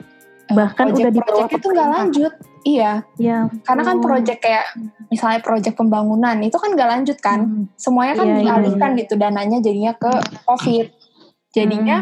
bahkan 0.53 0.85
project, 0.91 1.01
udah 1.01 1.11
di 1.11 1.21
project 1.21 1.59
itu 1.59 1.67
nggak 1.71 1.89
lanjut. 1.89 2.33
Iya. 2.61 2.91
Ya 3.17 3.37
karena 3.65 3.83
kan 3.83 3.97
project 3.99 4.39
kayak 4.39 4.65
misalnya 5.09 5.39
project 5.41 5.75
pembangunan 5.75 6.37
itu 6.43 6.57
kan 6.57 6.69
nggak 6.73 6.89
lanjut 6.89 7.17
kan? 7.19 7.39
Hmm. 7.41 7.65
semuanya 7.75 8.13
kan 8.19 8.27
iya 8.27 8.37
dialihkan 8.43 8.91
iya. 8.93 8.99
gitu 9.05 9.13
dananya 9.17 9.57
jadinya 9.59 9.93
ke 9.97 10.11
covid. 10.45 10.87
Jadinya 11.51 11.97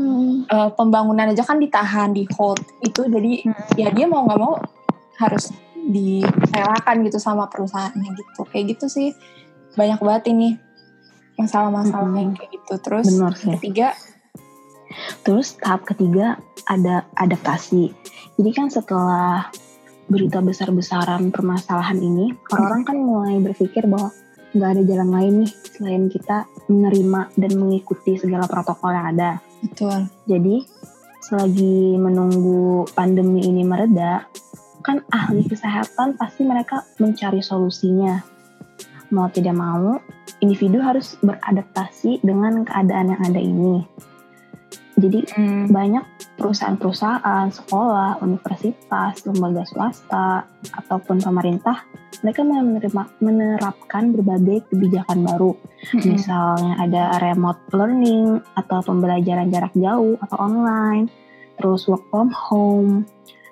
hmm. 0.00 0.48
uh, 0.48 0.70
pembangunan 0.72 1.32
aja 1.32 1.42
kan 1.44 1.60
ditahan 1.60 2.14
di 2.14 2.24
hold. 2.36 2.62
Itu 2.80 3.04
jadi 3.08 3.44
hmm. 3.44 3.76
ya 3.76 3.88
dia 3.92 4.06
mau 4.08 4.24
nggak 4.24 4.40
mau 4.40 4.56
harus 5.16 5.52
direlakan 5.86 7.06
gitu 7.06 7.18
sama 7.20 7.46
perusahaannya 7.46 8.10
gitu. 8.14 8.42
Kayak 8.48 8.78
gitu 8.78 8.86
sih. 8.88 9.08
Banyak 9.76 10.00
banget 10.00 10.32
ini 10.32 10.56
masalah-masalah 11.36 12.08
mm-hmm. 12.08 12.22
yang 12.24 12.32
kayak 12.34 12.50
gitu. 12.56 12.74
Terus 12.80 13.06
Benar, 13.12 13.32
ketiga 13.36 13.88
terus 15.22 15.58
tahap 15.58 15.86
ketiga 15.88 16.40
ada 16.66 17.06
adaptasi 17.18 17.94
jadi 18.36 18.50
kan 18.52 18.68
setelah 18.68 19.48
berita 20.06 20.38
besar-besaran 20.38 21.34
permasalahan 21.34 21.98
ini 21.98 22.30
orang-orang 22.54 22.82
kan 22.86 22.96
mulai 22.98 23.36
berpikir 23.42 23.86
bahwa 23.90 24.14
nggak 24.56 24.70
ada 24.72 24.82
jalan 24.88 25.10
lain 25.12 25.34
nih 25.44 25.52
selain 25.76 26.04
kita 26.08 26.48
menerima 26.72 27.20
dan 27.36 27.52
mengikuti 27.60 28.16
segala 28.16 28.48
protokol 28.48 28.96
yang 28.96 29.12
ada. 29.12 29.30
Betul. 29.60 30.08
Jadi 30.24 30.64
selagi 31.20 32.00
menunggu 32.00 32.88
pandemi 32.96 33.44
ini 33.44 33.66
mereda, 33.66 34.24
kan 34.80 35.04
ahli 35.12 35.44
kesehatan 35.44 36.16
pasti 36.16 36.46
mereka 36.48 36.86
mencari 36.96 37.44
solusinya. 37.44 38.22
Mau 39.12 39.28
tidak 39.30 39.54
mau, 39.54 40.00
individu 40.40 40.80
harus 40.82 41.14
beradaptasi 41.20 42.24
dengan 42.24 42.64
keadaan 42.64 43.12
yang 43.14 43.22
ada 43.22 43.40
ini. 43.42 43.84
Jadi 44.96 45.28
hmm. 45.28 45.68
banyak 45.68 46.04
perusahaan-perusahaan, 46.40 47.52
sekolah, 47.52 48.16
universitas, 48.24 49.20
lembaga 49.28 49.68
swasta, 49.68 50.48
ataupun 50.72 51.20
pemerintah, 51.20 51.84
mereka 52.24 52.40
menerima, 52.40 53.02
menerapkan 53.20 54.16
berbagai 54.16 54.64
kebijakan 54.72 55.28
baru. 55.28 55.52
Hmm. 55.92 56.16
Misalnya 56.16 56.72
ada 56.80 57.02
remote 57.20 57.60
learning, 57.76 58.40
atau 58.56 58.80
pembelajaran 58.80 59.52
jarak 59.52 59.76
jauh, 59.76 60.16
atau 60.24 60.36
online, 60.40 61.12
terus 61.60 61.84
work 61.92 62.04
from 62.08 62.32
home, 62.32 63.04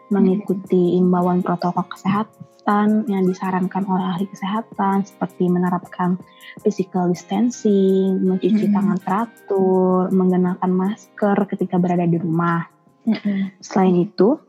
mengikuti 0.08 0.96
imbauan 0.96 1.44
protokol 1.44 1.84
kesehatan, 1.92 2.43
kesehatan 2.64 3.04
yang 3.12 3.28
disarankan 3.28 3.84
oleh 3.84 4.04
ahli 4.08 4.24
kesehatan 4.24 5.04
seperti 5.04 5.52
menerapkan 5.52 6.16
physical 6.64 7.12
distancing, 7.12 8.24
mencuci 8.24 8.64
hmm. 8.64 8.72
tangan 8.72 8.98
teratur, 9.04 10.08
menggunakan 10.08 10.70
masker 10.72 11.44
ketika 11.44 11.76
berada 11.76 12.08
di 12.08 12.16
rumah. 12.16 12.64
Hmm. 13.04 13.52
Selain 13.60 13.92
itu, 14.00 14.40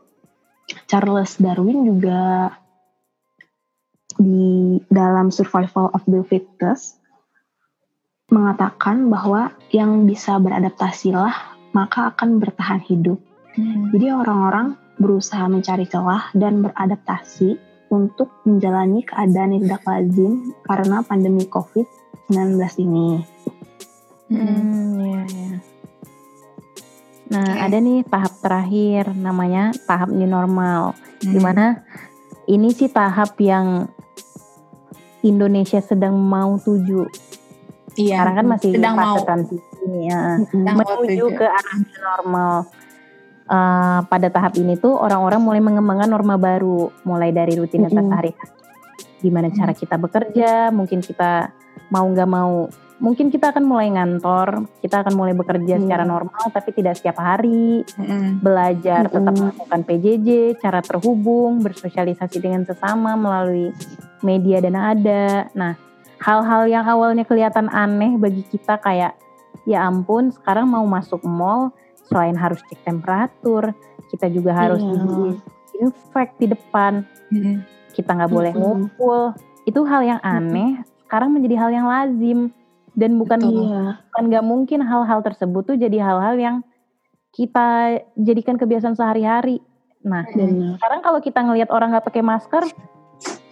Charles 0.88 1.36
Darwin 1.36 1.84
juga 1.84 2.56
di 4.16 4.80
dalam 4.88 5.28
Survival 5.28 5.92
of 5.92 6.00
the 6.08 6.24
Fittest 6.24 6.96
mengatakan 8.32 9.12
bahwa 9.12 9.52
yang 9.76 10.08
bisa 10.08 10.40
beradaptasilah 10.40 11.36
maka 11.76 12.16
akan 12.16 12.40
bertahan 12.40 12.80
hidup. 12.80 13.20
Hmm. 13.60 13.92
Jadi 13.92 14.08
orang-orang 14.08 14.80
berusaha 14.96 15.44
mencari 15.52 15.84
celah 15.84 16.32
dan 16.32 16.64
beradaptasi 16.64 17.65
untuk 17.90 18.42
menjalani 18.42 19.06
keadaan 19.06 19.54
yang 19.56 19.62
tidak 19.66 19.82
lazim 19.86 20.32
karena 20.66 20.96
pandemi 21.06 21.44
COVID-19 21.46 22.58
ini. 22.82 23.08
Hmm, 24.26 24.98
ya, 24.98 25.22
ya. 25.22 25.52
Nah, 27.26 27.42
okay. 27.42 27.62
ada 27.66 27.76
nih 27.82 28.06
tahap 28.06 28.32
terakhir 28.38 29.04
namanya 29.14 29.74
tahap 29.86 30.10
new 30.10 30.26
normal. 30.26 30.94
Hmm. 31.22 31.32
Di 31.34 31.38
mana 31.42 31.82
ini 32.46 32.70
sih 32.70 32.90
tahap 32.90 33.34
yang 33.42 33.90
Indonesia 35.26 35.82
sedang 35.82 36.14
mau 36.14 36.58
tuju. 36.58 37.06
Iya. 37.98 38.22
Sekarang 38.22 38.34
kan 38.34 38.46
masih 38.46 38.70
sedang 38.78 38.94
fase 38.94 39.06
mau. 39.06 39.16
transisi 39.26 39.90
ya. 40.06 40.22
Hmm. 40.42 40.74
Menuju 40.74 41.26
ke 41.34 41.46
arah 41.46 41.76
new 41.78 42.00
normal 42.02 42.54
uh, 43.50 44.00
pada 44.06 44.28
tahap 44.30 44.58
ini 44.58 44.78
tuh 44.78 44.94
orang-orang 44.94 45.40
mulai 45.42 45.60
mengembangkan 45.62 46.10
norma 46.10 46.36
baru, 46.38 46.90
mulai 47.06 47.30
dari 47.30 47.58
rutinitas 47.58 47.94
mm 47.94 47.98
-hmm. 47.98 48.10
sehari-hari. 48.12 48.54
Gimana 49.22 49.48
cara 49.50 49.72
kita 49.72 49.96
bekerja, 49.96 50.70
mungkin 50.70 51.00
kita 51.00 51.50
mau 51.88 52.04
nggak 52.06 52.28
mau, 52.28 52.68
mungkin 53.00 53.32
kita 53.32 53.50
akan 53.54 53.64
mulai 53.64 53.88
ngantor, 53.92 54.68
kita 54.84 55.02
akan 55.02 55.14
mulai 55.16 55.32
bekerja 55.32 55.80
mm. 55.80 55.82
secara 55.88 56.04
normal, 56.04 56.44
tapi 56.52 56.70
tidak 56.76 57.00
setiap 57.00 57.16
hari. 57.18 57.82
Mm. 57.96 58.44
Belajar 58.44 59.08
mm. 59.08 59.12
tetap 59.12 59.34
melakukan 59.34 59.80
PJJ, 59.88 60.28
cara 60.60 60.80
terhubung, 60.84 61.64
bersosialisasi 61.64 62.36
dengan 62.38 62.62
sesama 62.68 63.16
melalui 63.16 63.72
media 64.20 64.60
dan 64.60 64.76
ada. 64.76 65.48
Nah, 65.56 65.74
hal-hal 66.20 66.68
yang 66.68 66.84
awalnya 66.84 67.24
kelihatan 67.24 67.68
aneh 67.72 68.16
bagi 68.16 68.44
kita 68.46 68.80
kayak 68.80 69.16
ya 69.66 69.82
ampun 69.82 70.30
sekarang 70.30 70.70
mau 70.70 70.86
masuk 70.86 71.20
mall 71.26 71.74
selain 72.06 72.36
harus 72.38 72.62
cek 72.70 72.80
temperatur, 72.86 73.74
kita 74.10 74.30
juga 74.30 74.54
harus 74.54 74.80
yeah. 74.82 75.34
infek 75.82 76.34
di 76.38 76.46
depan. 76.50 77.02
Mm. 77.30 77.66
Kita 77.92 78.14
nggak 78.14 78.32
boleh 78.32 78.52
mm. 78.54 78.60
ngumpul. 78.60 79.34
Itu 79.66 79.82
hal 79.84 80.02
yang 80.06 80.20
aneh. 80.22 80.80
Mm. 80.80 80.86
Sekarang 81.06 81.30
menjadi 81.34 81.56
hal 81.58 81.70
yang 81.70 81.86
lazim 81.86 82.50
dan 82.96 83.20
bukan 83.20 83.40
iya. 83.44 84.00
bukan 84.08 84.24
nggak 84.32 84.44
mungkin 84.46 84.80
hal-hal 84.80 85.20
tersebut 85.20 85.62
tuh 85.68 85.76
jadi 85.76 86.00
hal-hal 86.00 86.34
yang 86.40 86.56
kita 87.36 88.00
jadikan 88.16 88.56
kebiasaan 88.56 88.96
sehari-hari. 88.96 89.60
Nah, 90.00 90.24
mm. 90.24 90.80
sekarang 90.80 91.00
kalau 91.04 91.20
kita 91.20 91.44
ngelihat 91.44 91.68
orang 91.68 91.92
nggak 91.92 92.06
pakai 92.08 92.24
masker, 92.24 92.64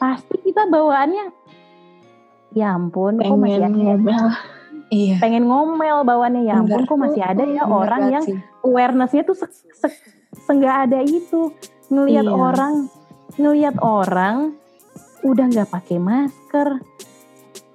pasti 0.00 0.36
kita 0.40 0.64
bawaannya, 0.70 1.34
ya 2.56 2.72
ampun, 2.72 3.20
Pengen 3.20 3.30
kok 3.34 3.38
masih 3.42 3.62
ada 3.66 4.34
iya. 4.90 5.16
pengen 5.20 5.48
ngomel 5.48 6.02
bawaannya 6.04 6.42
ya 6.48 6.60
ampun 6.60 6.84
kok 6.84 6.98
masih 6.98 7.22
ada 7.24 7.44
ya 7.44 7.64
orang 7.64 8.12
yang 8.12 8.24
awarenessnya 8.64 9.22
tuh 9.24 9.36
se 9.36 9.46
-se 9.48 9.88
senggak 10.44 10.90
ada 10.90 11.00
itu 11.04 11.52
ngelihat 11.88 12.26
iya. 12.26 12.34
orang 12.34 12.74
ngelihat 13.38 13.76
orang 13.80 14.36
udah 15.24 15.46
nggak 15.48 15.70
pakai 15.72 15.96
masker 15.96 16.68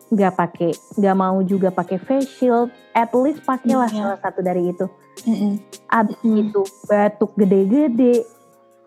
nggak 0.10 0.34
pakai 0.34 0.72
nggak 0.98 1.18
mau 1.18 1.38
juga 1.46 1.70
pakai 1.70 2.02
face 2.02 2.30
shield 2.42 2.70
at 2.98 3.14
least 3.14 3.46
pakailah 3.46 3.90
iya. 3.90 4.02
salah 4.02 4.20
satu 4.22 4.42
dari 4.42 4.74
itu 4.74 4.86
mm 5.26 5.36
-mm. 5.36 5.54
abis 5.90 6.18
mm 6.22 6.30
-mm. 6.30 6.42
itu 6.42 6.62
batuk 6.90 7.32
gede-gede 7.38 8.26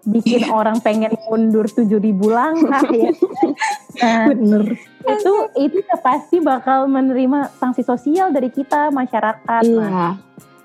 bikin 0.02 0.46
iya. 0.46 0.50
orang 0.50 0.82
pengen 0.82 1.14
mundur 1.30 1.70
tujuh 1.70 2.02
ribu 2.02 2.34
langkah 2.34 2.82
ya 2.94 3.10
nah, 4.02 4.26
bener 4.34 4.74
itu 5.02 5.32
itu 5.58 5.78
pasti 6.02 6.42
bakal 6.42 6.90
menerima 6.90 7.54
sanksi 7.58 7.86
sosial 7.86 8.34
dari 8.34 8.50
kita 8.50 8.90
masyarakat 8.90 9.62
iya. 9.62 9.86
nah, 9.86 10.14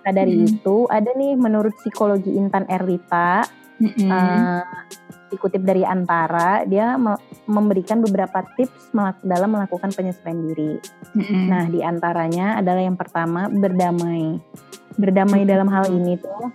nah 0.01 0.11
dari 0.13 0.41
hmm. 0.41 0.47
itu 0.57 0.77
ada 0.89 1.09
nih 1.13 1.37
menurut 1.37 1.73
psikologi 1.77 2.33
Intan 2.33 2.65
Erlita 2.65 3.45
hmm. 3.77 4.09
uh, 4.09 4.63
dikutip 5.29 5.61
dari 5.61 5.83
Antara 5.83 6.63
dia 6.65 6.95
me 6.97 7.13
memberikan 7.45 8.01
beberapa 8.03 8.43
tips 8.57 8.91
dalam 9.23 9.53
melakukan 9.53 9.93
penyesuaian 9.93 10.39
diri 10.49 10.81
hmm. 11.13 11.45
nah 11.45 11.63
di 11.69 11.79
antaranya 11.85 12.57
adalah 12.57 12.81
yang 12.81 12.97
pertama 12.97 13.51
berdamai 13.51 14.41
berdamai 14.97 15.45
hmm. 15.45 15.49
dalam 15.49 15.69
hal 15.69 15.85
ini 15.93 16.17
tuh 16.17 16.49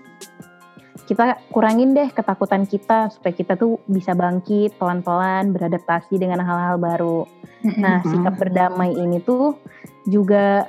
kita 1.13 1.37
kurangin 1.53 1.93
deh 1.93 2.09
ketakutan 2.09 2.65
kita 2.65 3.13
supaya 3.13 3.37
kita 3.37 3.53
tuh 3.61 3.77
bisa 3.85 4.17
bangkit 4.17 4.73
pelan-pelan 4.81 5.53
beradaptasi 5.53 6.17
dengan 6.17 6.41
hal-hal 6.41 6.81
baru. 6.81 7.29
Nah, 7.77 8.01
sikap 8.01 8.41
berdamai 8.41 8.97
ini 8.97 9.21
tuh 9.21 9.61
juga 10.09 10.65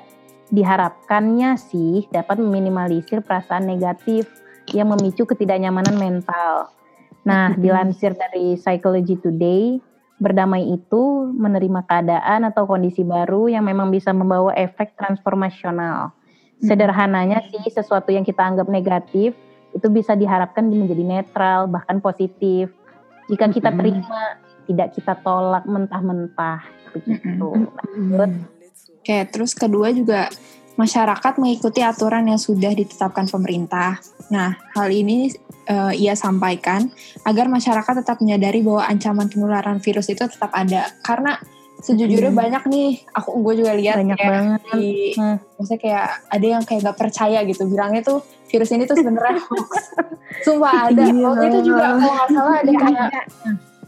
diharapkannya 0.52 1.56
sih 1.56 2.12
dapat 2.12 2.44
meminimalisir 2.44 3.24
perasaan 3.24 3.64
negatif 3.64 4.28
yang 4.76 4.92
memicu 4.92 5.24
ketidaknyamanan 5.24 5.96
mental. 5.96 6.76
Nah, 7.24 7.56
dilansir 7.56 8.12
dari 8.12 8.60
Psychology 8.60 9.16
Today, 9.16 9.80
berdamai 10.20 10.76
itu 10.76 11.32
menerima 11.32 11.88
keadaan 11.88 12.52
atau 12.52 12.68
kondisi 12.68 13.08
baru 13.08 13.48
yang 13.48 13.64
memang 13.64 13.88
bisa 13.96 14.12
membawa 14.12 14.52
efek 14.60 15.00
transformasional. 15.00 16.12
Sederhananya 16.60 17.44
sih 17.48 17.64
sesuatu 17.72 18.12
yang 18.12 18.28
kita 18.28 18.44
anggap 18.44 18.68
negatif 18.68 19.36
itu 19.74 19.88
bisa 19.90 20.14
diharapkan 20.14 20.70
menjadi 20.70 21.04
netral 21.04 21.66
bahkan 21.68 22.00
positif. 22.00 22.70
Jika 23.28 23.50
kita 23.50 23.74
terima 23.74 24.38
tidak 24.70 24.96
kita 24.96 25.14
tolak 25.20 25.66
mentah-mentah 25.68 26.64
begitu. 26.94 27.68
Oke, 29.04 29.18
terus 29.28 29.52
kedua 29.52 29.92
juga 29.92 30.32
masyarakat 30.80 31.34
mengikuti 31.38 31.84
aturan 31.84 32.26
yang 32.30 32.40
sudah 32.40 32.72
ditetapkan 32.72 33.28
pemerintah. 33.30 34.00
Nah, 34.32 34.56
hal 34.74 34.90
ini 34.90 35.30
uh, 35.70 35.94
ia 35.94 36.16
sampaikan 36.18 36.90
agar 37.28 37.52
masyarakat 37.52 38.02
tetap 38.02 38.18
menyadari 38.24 38.64
bahwa 38.66 38.88
ancaman 38.88 39.28
penularan 39.30 39.78
virus 39.84 40.10
itu 40.10 40.26
tetap 40.26 40.50
ada. 40.56 40.90
Karena 41.04 41.38
sejujurnya 41.84 42.32
hmm. 42.32 42.40
banyak 42.40 42.64
nih. 42.72 42.90
Aku 43.12 43.44
gue 43.44 43.54
juga 43.60 43.72
lihat 43.76 44.00
banyak 44.00 44.18
kayak 44.18 44.32
banget. 44.32 44.62
di, 44.72 44.88
hmm. 45.20 45.38
maksudnya 45.60 45.80
kayak 45.84 46.06
ada 46.32 46.46
yang 46.48 46.64
kayak 46.64 46.82
gak 46.88 46.98
percaya 46.98 47.40
gitu. 47.44 47.64
Bilangnya 47.68 48.02
tuh 48.02 48.20
virus 48.48 48.72
ini 48.72 48.88
tuh 48.88 48.96
sebenarnya 48.96 49.44
hoax. 49.52 49.72
Sumpah 50.48 50.90
ada. 50.90 51.04
Iya. 51.04 51.24
waktu 51.28 51.46
itu 51.52 51.60
juga 51.68 51.84
kalau 52.00 52.16
nggak 52.16 52.30
salah 52.32 52.56
ada 52.64 52.72
kayak 52.72 53.24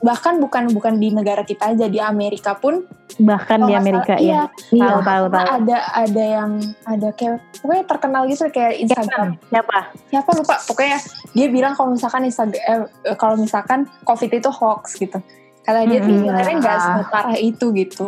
bahkan 0.05 0.37
bukan 0.37 0.69
bukan 0.69 1.01
di 1.01 1.09
negara 1.09 1.41
kita 1.41 1.73
aja 1.73 1.87
di 1.87 1.97
Amerika 2.03 2.53
pun. 2.59 2.83
Bahkan 3.15 3.59
di 3.63 3.73
Amerika 3.73 4.19
salah, 4.19 4.21
ya 4.21 4.41
iya, 4.75 4.91
tahu 4.91 4.99
tahu 5.01 5.25
tahu. 5.31 5.47
ada 5.63 5.77
ada 5.95 6.23
yang 6.23 6.51
ada 6.83 7.09
kayak 7.15 7.39
pokoknya 7.63 7.83
terkenal 7.87 8.21
gitu 8.27 8.43
kayak 8.51 8.73
Instagram. 8.85 9.39
Siapa? 9.49 9.79
Siapa 10.11 10.29
lupa 10.35 10.55
pokoknya 10.67 10.97
dia 11.31 11.47
bilang 11.47 11.73
kalau 11.73 11.95
misalkan 11.95 12.27
Instagram 12.27 12.59
eh, 12.59 13.15
kalau 13.15 13.39
misalkan 13.39 13.87
COVID 14.03 14.29
itu 14.35 14.49
hoax 14.51 14.99
gitu 14.99 15.17
kata 15.65 15.79
dia 15.83 15.99
tuh 15.99 16.07
Mm-mm. 16.07 16.21
sebenarnya 16.23 16.55
nggak 16.61 16.77
Iya. 16.77 16.87
separah 17.01 17.37
itu 17.37 17.65
gitu 17.73 18.05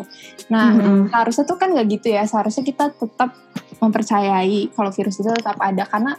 nah 0.48 0.70
Mm-mm. 0.72 1.10
seharusnya 1.10 1.44
tuh 1.44 1.58
kan 1.58 1.70
nggak 1.74 1.88
gitu 1.92 2.08
ya 2.10 2.24
seharusnya 2.24 2.64
kita 2.64 2.86
tetap 2.92 3.34
mempercayai 3.82 4.72
kalau 4.72 4.90
virus 4.90 5.18
itu 5.18 5.30
tetap 5.30 5.58
ada 5.58 5.84
karena 5.84 6.16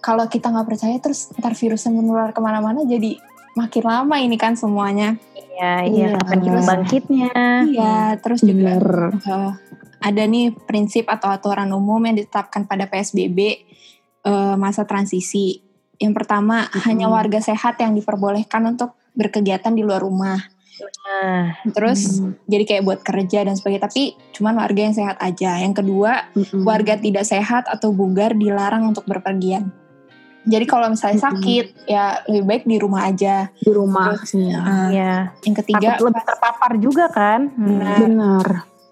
kalau 0.00 0.24
kita 0.26 0.48
nggak 0.48 0.66
percaya 0.66 0.96
terus 0.98 1.30
ntar 1.36 1.52
virusnya 1.52 1.92
menular 1.92 2.30
ke 2.30 2.40
mana-mana 2.40 2.82
jadi 2.82 3.20
makin 3.52 3.84
lama 3.84 4.16
ini 4.16 4.34
kan 4.34 4.54
semuanya 4.54 5.14
Iya, 5.60 5.74
iya, 5.84 6.06
Iya. 6.06 6.16
kapan 6.16 6.38
kita 6.40 6.60
bangkitnya? 6.64 7.30
iya 7.68 7.96
terus 8.16 8.40
juga 8.40 8.80
Bener. 8.80 9.12
eh, 9.20 9.52
ada 10.00 10.22
nih 10.24 10.56
prinsip 10.56 11.04
atau 11.04 11.28
aturan 11.28 11.68
umum 11.68 12.00
yang 12.00 12.16
ditetapkan 12.16 12.64
pada 12.64 12.88
PSBB 12.88 13.38
eh, 14.20 14.54
masa 14.56 14.84
transisi. 14.84 15.60
Yang 15.96 16.12
pertama, 16.16 16.64
hanya 16.84 17.08
warga 17.08 17.40
sehat 17.40 17.76
yang 17.76 17.92
diperbolehkan 17.92 18.64
untuk 18.66 18.96
berkegiatan 19.12 19.68
di 19.70 19.84
luar 19.84 20.00
rumah. 20.00 20.40
Nah, 21.00 21.60
Terus 21.66 22.18
Hmm. 22.18 22.34
jadi 22.44 22.64
kayak 22.64 22.82
buat 22.82 23.00
kerja 23.00 23.42
dan 23.42 23.52
sebagainya, 23.52 23.84
tapi 23.84 24.02
cuman 24.32 24.56
warga 24.56 24.80
yang 24.80 24.92
sehat 24.92 25.16
aja. 25.18 25.58
Yang 25.58 25.74
kedua, 25.78 26.30
Mm-mm. 26.32 26.62
warga 26.62 26.96
tidak 26.96 27.24
sehat 27.24 27.66
atau 27.66 27.90
bugar 27.90 28.32
dilarang 28.32 28.86
untuk 28.86 29.04
berpergian. 29.04 29.68
Jadi 30.42 30.64
kalau 30.64 30.88
misalnya 30.88 31.20
sakit, 31.22 31.84
ya 31.84 32.24
lebih 32.24 32.44
baik 32.46 32.64
di 32.64 32.76
rumah 32.76 33.04
aja. 33.04 33.52
di 33.54 33.70
rumah 33.70 34.16
Terus, 34.16 34.24
sih 34.26 34.44
ya. 34.46 34.58
Nah, 34.58 34.88
iya. 34.88 35.12
yang 35.38 35.52
ketiga, 35.54 35.88
Takut 35.94 36.04
lebih 36.06 36.22
terpapar 36.24 36.70
juga 36.76 37.04
kan? 37.08 37.40
Hmm. 37.50 37.66
Benar. 37.68 37.98
Benar. 38.00 38.46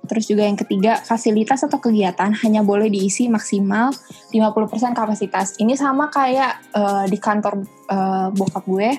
Terus 0.05 0.25
juga 0.25 0.43
yang 0.43 0.57
ketiga, 0.57 0.97
fasilitas 0.99 1.61
atau 1.63 1.77
kegiatan 1.79 2.33
hanya 2.39 2.61
boleh 2.61 2.89
diisi 2.89 3.29
maksimal 3.29 3.93
50% 4.29 4.93
kapasitas. 4.93 5.57
Ini 5.57 5.73
sama 5.73 6.09
kayak 6.09 6.53
eh, 6.71 7.05
di 7.07 7.17
kantor 7.17 7.61
eh, 7.87 8.29
bokap 8.31 8.65
gue. 8.65 8.91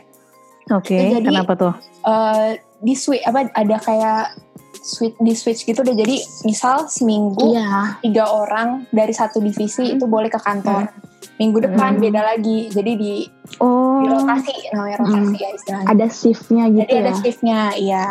Oke, 0.72 0.98
Jadi- 1.18 1.26
kenapa 1.26 1.54
tuh? 1.54 1.74
eh, 2.04 2.62
di 2.80 2.94
switch 2.94 3.24
apa 3.24 3.52
ada 3.52 3.78
kayak 3.78 4.36
switch 4.76 5.16
di 5.18 5.34
switch 5.34 5.62
gitu 5.64 5.82
deh. 5.82 5.94
Jadi 5.94 6.18
misal 6.44 6.88
seminggu 6.88 7.52
Iya. 7.52 8.00
tiga 8.00 8.26
orang 8.28 8.88
dari 8.90 9.12
satu 9.12 9.40
divisi 9.40 9.94
itu 9.94 10.06
boleh 10.06 10.28
ke 10.28 10.38
kantor. 10.38 10.88
Minggu 11.36 11.60
depan 11.62 11.96
Hmm. 11.96 12.02
beda 12.02 12.22
lagi. 12.26 12.68
Jadi 12.68 12.92
di, 12.96 13.14
Oh, 13.58 14.00
di 14.00 14.08
rotasi 14.08 14.54
namanya 14.72 14.98
rotasi 15.00 15.36
ya 15.36 15.50
istilahnya. 15.52 15.88
Ada 15.88 16.08
shiftnya 16.08 16.64
gitu 16.68 16.80
Jadi 16.82 16.94
ada 16.96 17.12
ya. 17.12 17.18
shiftnya, 17.18 17.60
iya. 17.76 18.06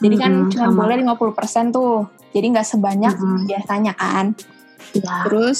Jadi 0.00 0.14
kan 0.16 0.32
Mm-mm, 0.32 0.50
cuma 0.50 0.66
sama. 0.66 0.78
boleh 0.80 0.96
50% 0.98 1.70
tuh. 1.70 2.06
Jadi 2.30 2.46
nggak 2.48 2.66
sebanyak 2.66 3.14
Mm-mm. 3.14 3.46
biasanya 3.46 3.92
kan. 3.92 4.34
Iya. 4.90 5.14
Terus 5.26 5.58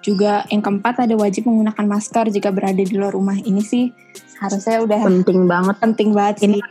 juga 0.00 0.42
yang 0.48 0.60
keempat 0.60 0.94
ada 1.00 1.14
wajib 1.14 1.44
menggunakan 1.44 1.84
masker 1.84 2.30
jika 2.30 2.50
berada 2.50 2.78
di 2.78 2.94
luar 2.94 3.12
rumah. 3.12 3.34
Ini 3.36 3.60
sih 3.60 3.90
harusnya 4.36 4.76
udah 4.80 4.98
Penting 5.00 5.40
banget. 5.44 5.76
penting 5.78 6.10
banget 6.10 6.36
Ini 6.42 6.58
sih. 6.58 6.62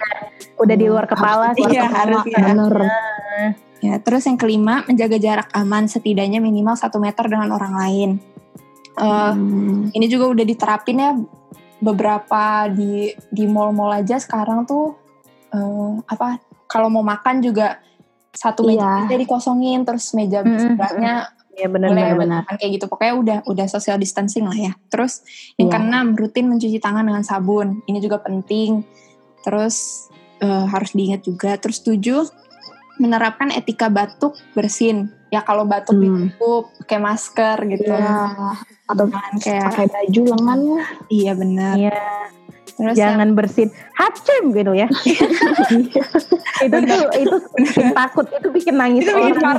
udah 0.56 0.76
di 0.76 0.86
luar 0.86 1.06
kepala 1.06 1.52
Harus 1.52 1.58
sih. 1.58 1.64
Iya, 1.70 1.84
kepala, 1.84 1.98
harus 1.98 2.22
ya. 2.26 2.40
Bener. 2.46 2.76
Ya, 3.80 3.94
terus 4.00 4.24
yang 4.24 4.36
kelima 4.36 4.84
menjaga 4.84 5.18
jarak 5.18 5.48
aman 5.52 5.86
setidaknya 5.86 6.40
minimal 6.40 6.74
satu 6.74 6.98
meter 6.98 7.28
dengan 7.28 7.52
orang 7.52 7.74
lain. 7.74 8.10
Eh, 8.94 9.32
Hmm. 9.34 9.90
Ini 9.90 10.06
juga 10.06 10.30
udah 10.30 10.46
diterapin 10.46 10.98
ya 10.98 11.12
beberapa 11.80 12.44
di 12.70 13.12
di 13.28 13.44
mall-mall 13.44 13.92
aja 13.96 14.16
sekarang 14.16 14.64
tuh 14.64 14.96
eh, 15.50 15.92
apa 16.06 16.40
kalau 16.66 16.88
mau 16.88 17.02
makan 17.02 17.40
juga 17.40 17.82
satu 18.30 18.64
meja 18.64 18.82
Iya. 18.82 19.06
aja 19.06 19.16
dikosongin 19.16 19.84
terus 19.84 20.10
meja 20.14 20.42
Mm-mm. 20.42 20.58
sebelahnya 20.58 21.14
Iya 21.54 21.68
benar 21.68 21.90
benar. 21.90 22.18
benar. 22.18 22.42
makan 22.44 22.56
kayak 22.58 22.72
gitu 22.74 22.86
pokoknya 22.88 23.14
udah 23.14 23.38
udah 23.46 23.66
social 23.68 23.96
distancing 23.96 24.44
lah 24.44 24.56
ya 24.56 24.74
terus 24.88 25.22
yang 25.56 25.70
Iya. 25.70 25.74
keenam 25.76 26.08
rutin 26.14 26.46
mencuci 26.48 26.78
tangan 26.78 27.04
dengan 27.04 27.22
sabun 27.22 27.82
ini 27.86 27.98
juga 27.98 28.18
penting 28.18 28.82
terus 29.42 30.10
eh, 30.40 30.66
harus 30.66 30.92
diingat 30.92 31.22
juga 31.22 31.54
terus 31.56 31.80
tujuh 31.80 32.26
menerapkan 32.96 33.50
etika 33.50 33.88
batuk 33.88 34.34
bersin 34.52 35.10
ya 35.30 35.42
kalau 35.42 35.64
batuk 35.64 35.94
Hmm. 35.94 36.30
ditutup 36.30 36.70
pakai 36.80 37.00
masker 37.00 37.58
gitu 37.68 37.90
Iya. 37.90 38.54
Atau 38.84 39.08
kayak 39.40 39.64
pakai 39.66 39.88
baju 39.88 40.22
lengannya. 40.28 40.82
iya 41.10 41.32
benar 41.34 41.74
Iya, 41.76 41.98
terus 42.74 42.98
yang- 42.98 43.16
jangan 43.16 43.30
bersin 43.34 43.70
hacem 43.94 44.44
gitu 44.52 44.72
ya. 44.74 44.88
itu 46.66 46.78
tuh 46.80 47.04
itu 47.18 47.38
bikin 47.54 47.88
takut, 47.92 48.26
itu 48.30 48.48
bikin 48.50 48.76
nangis 48.76 49.04
Itu 49.06 49.14
bikin 49.14 49.38
orang. 49.38 49.58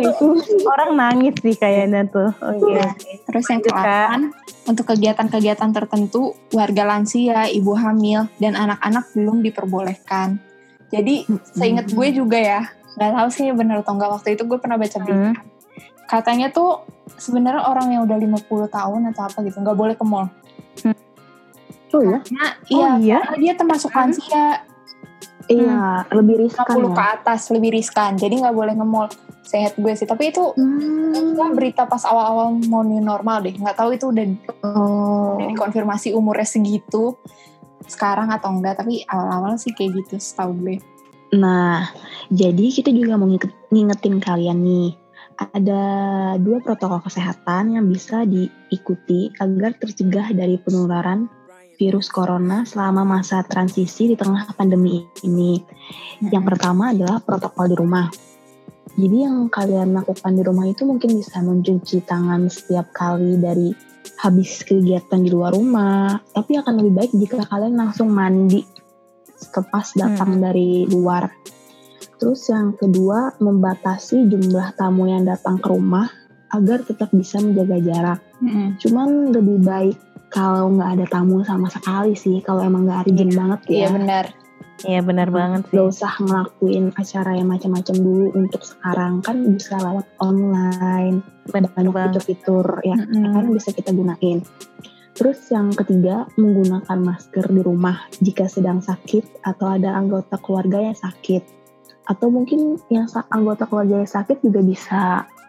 itu 0.00 0.26
orang 0.64 0.90
nangis 0.96 1.34
sih 1.40 1.52
kayaknya 1.52 2.08
tuh. 2.08 2.32
Oke. 2.40 2.72
Iya. 2.72 2.88
Terus 3.28 3.44
yang 3.48 3.60
Lanjut, 3.60 3.74
Kak. 3.76 3.84
ke-8, 3.84 4.22
untuk 4.64 4.84
kegiatan-kegiatan 4.88 5.70
tertentu, 5.70 6.22
warga 6.50 6.82
lansia, 6.86 7.48
ibu 7.48 7.76
hamil, 7.76 8.32
dan 8.40 8.56
anak-anak 8.56 9.04
belum 9.12 9.44
diperbolehkan. 9.44 10.40
Jadi, 10.88 11.22
seingat 11.52 11.92
gue 11.92 12.08
juga 12.10 12.40
ya, 12.40 12.60
nggak 12.96 13.12
tahu 13.12 13.28
sih 13.30 13.46
bener 13.52 13.84
atau 13.84 13.94
enggak, 13.94 14.10
waktu 14.10 14.34
itu 14.34 14.42
gue 14.42 14.58
pernah 14.58 14.74
baca 14.74 14.98
berita. 14.98 15.38
Katanya 16.08 16.50
tuh, 16.50 16.82
sebenarnya 17.14 17.62
orang 17.62 17.86
yang 17.92 18.02
udah 18.02 18.18
50 18.18 18.40
tahun 18.66 19.00
atau 19.14 19.22
apa 19.22 19.38
gitu, 19.44 19.60
nggak 19.60 19.78
boleh 19.78 19.94
ke 19.94 20.02
mall. 20.02 20.26
Oh 21.90 22.02
ya? 22.02 22.18
Nah, 22.30 22.50
Oh 22.70 22.70
iya, 22.70 22.90
iya? 22.98 23.18
karena 23.20 23.38
dia 23.40 23.52
termasuk 23.54 23.90
lansia, 23.90 24.46
Iya, 25.50 26.06
lebih 26.14 26.46
riskan 26.46 26.62
50 26.62 26.94
ke 26.94 27.02
ya. 27.02 27.10
atas, 27.18 27.40
lebih 27.50 27.70
riskan. 27.74 28.14
Jadi 28.14 28.38
nggak 28.38 28.54
boleh 28.54 28.74
ke 28.78 28.84
mall. 28.86 29.10
Seingat 29.42 29.74
gue 29.74 29.92
sih, 29.98 30.06
tapi 30.06 30.30
itu 30.30 30.54
Hmm. 30.54 31.10
itu 31.10 31.42
berita 31.50 31.90
pas 31.90 32.06
awal-awal 32.06 32.54
mau 32.70 32.86
new 32.86 33.02
normal 33.02 33.42
deh. 33.42 33.58
Nggak 33.58 33.74
tahu 33.74 33.98
itu 33.98 34.14
udah 34.14 34.24
Oh. 34.62 35.34
udah 35.34 35.50
dikonfirmasi 35.50 36.14
umurnya 36.14 36.46
segitu 36.46 37.18
sekarang 37.82 38.30
atau 38.30 38.54
enggak 38.54 38.78
tapi 38.78 39.02
awal-awal 39.10 39.58
sih 39.58 39.74
kayak 39.74 40.04
gitu 40.04 40.22
setahu 40.22 40.54
gue 40.54 40.76
Nah, 41.32 41.86
jadi 42.28 42.70
kita 42.70 42.90
juga 42.90 43.14
mau 43.14 43.26
ngingetin 43.70 44.18
kalian 44.18 44.58
nih. 44.60 44.90
Ada 45.40 45.82
dua 46.36 46.58
protokol 46.60 47.00
kesehatan 47.00 47.74
yang 47.74 47.86
bisa 47.86 48.22
diikuti 48.22 49.30
agar 49.38 49.72
tercegah 49.74 50.30
dari 50.30 50.58
penularan 50.58 51.30
virus 51.80 52.12
corona 52.12 52.68
selama 52.68 53.08
masa 53.08 53.40
transisi 53.40 54.12
di 54.12 54.16
tengah 54.20 54.52
pandemi 54.52 55.00
ini. 55.24 55.56
Yang 56.20 56.44
pertama 56.52 56.92
adalah 56.92 57.24
protokol 57.24 57.72
di 57.72 57.76
rumah. 57.80 58.12
Jadi 59.00 59.16
yang 59.24 59.48
kalian 59.48 59.96
lakukan 59.96 60.36
di 60.36 60.44
rumah 60.44 60.68
itu 60.68 60.84
mungkin 60.84 61.16
bisa 61.16 61.40
mencuci 61.40 62.04
tangan 62.04 62.52
setiap 62.52 62.92
kali 62.92 63.40
dari 63.40 63.72
habis 64.20 64.60
kegiatan 64.60 65.24
di 65.24 65.32
luar 65.32 65.56
rumah. 65.56 66.20
Tapi 66.36 66.60
akan 66.60 66.84
lebih 66.84 66.92
baik 66.92 67.12
jika 67.16 67.48
kalian 67.48 67.80
langsung 67.80 68.12
mandi 68.12 68.60
setelah 69.40 69.80
datang 69.96 70.36
dari 70.36 70.84
luar. 70.84 71.32
Terus 72.20 72.52
yang 72.52 72.76
kedua 72.76 73.40
membatasi 73.40 74.28
jumlah 74.28 74.76
tamu 74.76 75.08
yang 75.08 75.24
datang 75.24 75.56
ke 75.56 75.72
rumah 75.72 76.12
agar 76.52 76.84
tetap 76.84 77.08
bisa 77.16 77.40
menjaga 77.40 77.80
jarak. 77.80 78.20
Cuman 78.76 79.32
lebih 79.32 79.64
baik 79.64 79.96
kalau 80.30 80.70
nggak 80.72 80.90
ada 80.98 81.06
tamu 81.10 81.42
sama 81.42 81.66
sekali 81.66 82.14
sih. 82.14 82.38
Kalau 82.40 82.62
emang 82.62 82.86
nggak 82.86 83.10
urgent 83.10 83.34
banget 83.34 83.60
ya. 83.66 83.74
iya 83.74 83.88
benar 83.90 84.26
Iya 84.80 85.04
benar 85.04 85.28
banget 85.28 85.68
sih. 85.68 85.76
Gak 85.76 85.88
usah 85.92 86.12
ngelakuin 86.24 86.84
acara 86.96 87.36
yang 87.36 87.48
macam-macam 87.52 87.96
dulu 88.00 88.26
untuk 88.32 88.62
sekarang 88.64 89.20
kan 89.20 89.36
bisa 89.52 89.76
lewat 89.76 90.06
online 90.24 91.20
Benar 91.50 91.68
banyak 91.76 91.92
fitur-fitur 91.92 92.66
ya 92.86 92.96
kan 92.96 93.44
bisa 93.52 93.74
kita 93.76 93.92
gunain. 93.92 94.40
Terus 95.12 95.52
yang 95.52 95.74
ketiga 95.76 96.24
menggunakan 96.40 96.96
masker 96.96 97.44
di 97.52 97.60
rumah 97.60 98.08
jika 98.24 98.48
sedang 98.48 98.80
sakit 98.80 99.44
atau 99.44 99.76
ada 99.76 99.92
anggota 99.92 100.40
keluarga 100.40 100.80
yang 100.80 100.96
sakit 100.96 101.44
atau 102.08 102.26
mungkin 102.32 102.80
yang 102.88 103.04
anggota 103.28 103.68
keluarga 103.68 104.00
yang 104.00 104.08
sakit 104.08 104.40
juga 104.40 104.64
bisa 104.64 105.02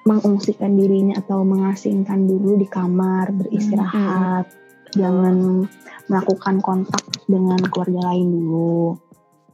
mengungsikan 0.04 0.76
dirinya 0.76 1.18
atau 1.24 1.46
mengasingkan 1.46 2.26
dulu 2.26 2.58
di 2.60 2.68
kamar 2.68 3.32
beristirahat 3.32 4.50
jangan 4.96 5.68
melakukan 6.12 6.60
kontak 6.60 7.04
dengan 7.28 7.60
keluarga 7.72 8.12
lain 8.12 8.28
dulu. 8.28 9.00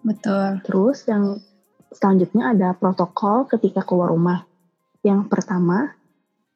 betul 0.02 0.62
Terus 0.64 1.04
yang 1.06 1.38
selanjutnya 1.92 2.54
ada 2.56 2.70
protokol 2.78 3.46
ketika 3.50 3.84
keluar 3.84 4.10
rumah. 4.14 4.46
Yang 5.06 5.30
pertama, 5.30 5.94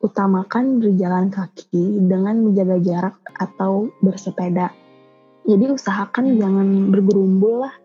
utamakan 0.02 0.82
berjalan 0.82 1.30
kaki 1.30 2.02
dengan 2.02 2.41
menjaga 2.41 2.78
jarak 2.82 3.16
atau 3.38 3.94
bersepeda. 4.02 4.74
Jadi 5.45 5.66
usahakan 5.74 6.38
jangan 6.38 6.68
bergerumbul 6.90 7.66
lah. 7.66 7.76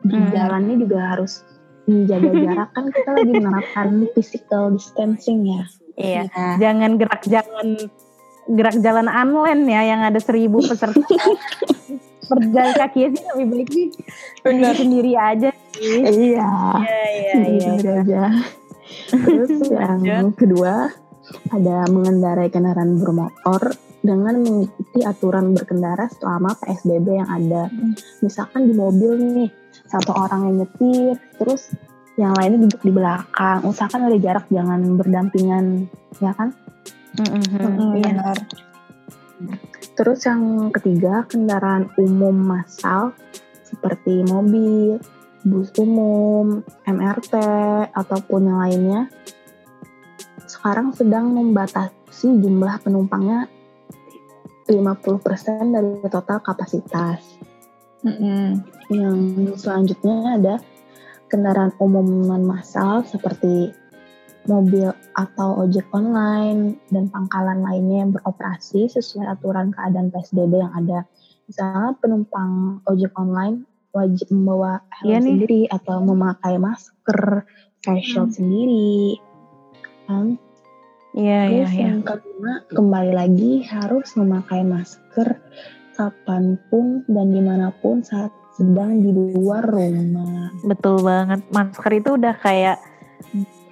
Di 0.00 0.16
Hmm. 0.16 0.32
jalannya 0.32 0.80
juga 0.80 1.12
harus 1.16 1.44
menjaga 1.84 2.30
jarak 2.44 2.70
kan 2.72 2.84
kita 2.88 3.10
lagi 3.12 3.32
menerapkan 3.36 3.88
physical 4.16 4.72
distancing 4.72 5.44
ya. 5.44 5.62
Iya. 6.00 6.22
Iya. 6.32 6.48
Jangan 6.56 6.90
gerak 6.96 7.22
jangan 7.28 7.66
gerak 8.48 8.76
jalan 8.80 9.08
online 9.10 9.62
ya 9.68 9.80
yang 9.96 10.00
ada 10.04 10.20
seribu 10.22 10.64
peserta. 10.64 11.00
Berjalan 12.30 12.72
kaki 12.78 13.10
sih 13.10 13.24
lebih 13.34 13.46
baik 13.50 13.68
sih 13.74 13.88
Benar. 14.46 14.74
sendiri 14.78 15.12
aja 15.18 15.50
sih. 15.74 15.98
Iya. 16.30 16.50
Iya 16.78 17.02
iya 17.10 17.30
sendiri 17.34 17.66
aja. 17.90 18.22
Terus 19.10 19.50
yang 20.06 20.30
kedua 20.38 20.94
ada 21.50 21.76
mengendarai 21.90 22.50
kendaraan 22.50 23.02
bermotor 23.02 23.74
dengan 24.00 24.40
mengikuti 24.40 25.04
aturan 25.04 25.52
berkendara 25.52 26.08
selama 26.16 26.56
PSBB 26.58 27.06
yang 27.20 27.30
ada. 27.30 27.68
Misalkan 28.24 28.70
di 28.70 28.74
mobil 28.74 29.12
nih, 29.20 29.50
satu 29.86 30.16
orang 30.16 30.50
yang 30.50 30.56
nyetir, 30.64 31.16
terus 31.36 31.70
yang 32.16 32.32
lainnya 32.36 32.64
duduk 32.68 32.80
di 32.80 32.92
belakang. 32.92 33.60
Usahakan 33.64 34.08
ada 34.08 34.18
jarak, 34.18 34.46
jangan 34.48 34.80
berdampingan, 34.96 35.86
ya 36.18 36.32
kan? 36.34 36.56
Mm-hmm. 37.18 37.90
Benar. 37.98 38.38
Terus 39.96 40.20
yang 40.24 40.70
ketiga, 40.70 41.26
kendaraan 41.26 41.90
umum 41.98 42.36
massal 42.36 43.16
seperti 43.66 44.22
mobil, 44.26 45.00
bus 45.46 45.70
umum, 45.80 46.60
MRT, 46.86 47.34
ataupun 47.94 48.40
yang 48.50 48.60
lainnya 48.60 49.00
sekarang 50.50 50.92
sedang 50.92 51.30
membatasi 51.32 52.36
jumlah 52.42 52.82
penumpangnya 52.82 53.46
50% 54.66 55.74
dari 55.74 56.04
total 56.10 56.38
kapasitas. 56.42 57.22
Mm-hmm. 58.06 58.44
Yang 58.90 59.18
selanjutnya 59.60 60.16
ada 60.38 60.54
kendaraan 61.30 61.72
umum 61.78 62.26
non 62.26 62.42
massal 62.42 63.06
seperti 63.06 63.70
mobil 64.48 64.88
atau 65.18 65.64
ojek 65.66 65.84
online 65.92 66.80
dan 66.88 67.12
pangkalan 67.12 67.60
lainnya 67.60 68.06
yang 68.06 68.12
beroperasi 68.16 68.88
sesuai 68.88 69.28
aturan 69.36 69.74
keadaan 69.74 70.08
PSBB 70.08 70.52
yang 70.60 70.72
ada. 70.72 71.04
Misalnya 71.50 71.98
penumpang 72.00 72.80
ojek 72.88 73.12
online 73.18 73.68
wajib 73.90 74.30
membawa 74.30 74.80
helm 75.02 75.10
Iya 75.10 75.18
nih. 75.18 75.26
sendiri 75.26 75.60
atau 75.66 75.96
memakai 76.06 76.54
masker, 76.56 77.20
face 77.82 78.06
shield 78.06 78.30
sendiri. 78.32 79.18
Kan? 80.06 80.38
Iya, 81.10 81.40
iya, 81.50 81.66
Terus 81.66 81.74
iya. 81.74 81.86
yang 81.90 82.00
kelima, 82.06 82.52
kembali 82.70 83.12
lagi 83.18 83.52
harus 83.66 84.14
memakai 84.14 84.62
masker 84.62 85.42
kapan 85.98 86.54
pun 86.70 87.02
dan 87.10 87.34
di 87.34 87.42
mana 87.42 87.74
pun 87.82 88.00
saat 88.00 88.30
sedang 88.54 89.02
di 89.02 89.10
luar 89.10 89.66
rumah. 89.66 90.54
Betul 90.62 91.02
banget. 91.02 91.42
Masker 91.50 91.92
itu 91.98 92.10
udah 92.14 92.34
kayak 92.38 92.78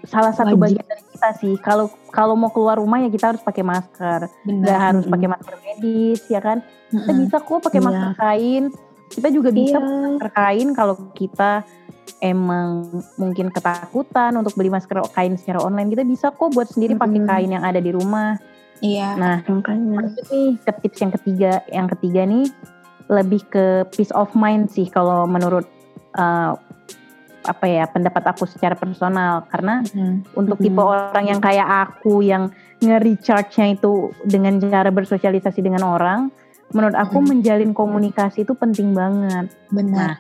salah 0.08 0.32
satu 0.32 0.56
Wajib. 0.56 0.80
bagian 0.80 0.86
dari 0.88 1.04
kita 1.06 1.28
sih. 1.36 1.54
Kalau 1.60 1.86
kalau 2.08 2.32
mau 2.32 2.48
keluar 2.48 2.80
rumah 2.80 2.98
ya 2.98 3.08
kita 3.08 3.30
harus 3.30 3.42
pakai 3.44 3.60
masker. 3.62 4.26
Benar. 4.42 4.62
Nggak 4.64 4.78
harus 4.80 5.04
pakai 5.06 5.28
masker 5.28 5.54
medis 5.60 6.20
ya 6.26 6.40
kan. 6.40 6.58
Kita 6.88 7.12
bisa 7.12 7.36
kok 7.38 7.60
pakai 7.60 7.78
Iya. 7.78 7.86
masker 7.86 8.10
kain. 8.16 8.64
Kita 9.08 9.28
juga 9.28 9.48
bisa 9.52 9.76
Iya. 9.76 9.84
masker 9.84 10.30
kain 10.32 10.68
kalau 10.72 10.94
kita 11.12 11.62
emang 12.18 12.88
mungkin 13.14 13.52
ketakutan 13.52 14.32
untuk 14.34 14.56
beli 14.56 14.72
masker 14.72 15.04
kain 15.12 15.36
secara 15.36 15.60
online. 15.60 15.92
Kita 15.92 16.02
bisa 16.02 16.26
kok 16.32 16.50
buat 16.50 16.66
sendiri 16.66 16.96
pakai 16.96 17.20
Mm-mm. 17.20 17.28
kain 17.28 17.50
yang 17.52 17.62
ada 17.62 17.78
di 17.78 17.92
rumah. 17.92 18.40
Iya. 18.80 19.08
Nah, 19.14 19.36
Makanya. 19.44 20.06
Lanjut 20.06 20.24
nih 20.26 20.48
ke 20.58 20.72
tips 20.82 20.98
yang 20.98 21.12
ketiga. 21.12 21.52
Yang 21.68 21.86
ketiga 21.98 22.22
nih 22.24 22.46
lebih 23.08 23.40
ke 23.48 23.64
peace 23.92 24.12
of 24.12 24.28
mind 24.32 24.68
sih 24.68 24.84
kalau 24.84 25.24
menurut 25.24 25.64
uh, 26.14 26.52
apa 27.46 27.64
ya 27.70 27.86
pendapat 27.86 28.34
aku 28.34 28.44
secara 28.50 28.74
personal 28.74 29.46
karena 29.46 29.84
Mhm. 29.94 30.34
untuk 30.34 30.58
tipe 30.58 30.82
orang 30.82 31.24
yang 31.26 31.40
kayak 31.40 31.68
aku 31.88 32.20
yang 32.24 32.50
nge-recharge-nya 32.78 33.74
itu 33.78 34.14
dengan 34.26 34.58
cara 34.62 34.90
bersosialisasi 34.94 35.62
dengan 35.62 35.82
orang, 35.82 36.30
menurut 36.70 36.94
aku 36.94 37.18
Mhm. 37.22 37.26
menjalin 37.26 37.72
komunikasi 37.74 38.46
itu 38.46 38.54
penting 38.54 38.94
banget. 38.94 39.50
Benar. 39.70 40.18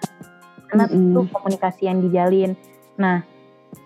Karena 0.68 0.84
Mhm. 0.90 0.94
itu 0.94 1.20
komunikasi 1.30 1.82
yang 1.86 1.98
dijalin. 2.02 2.52
Nah, 2.98 3.22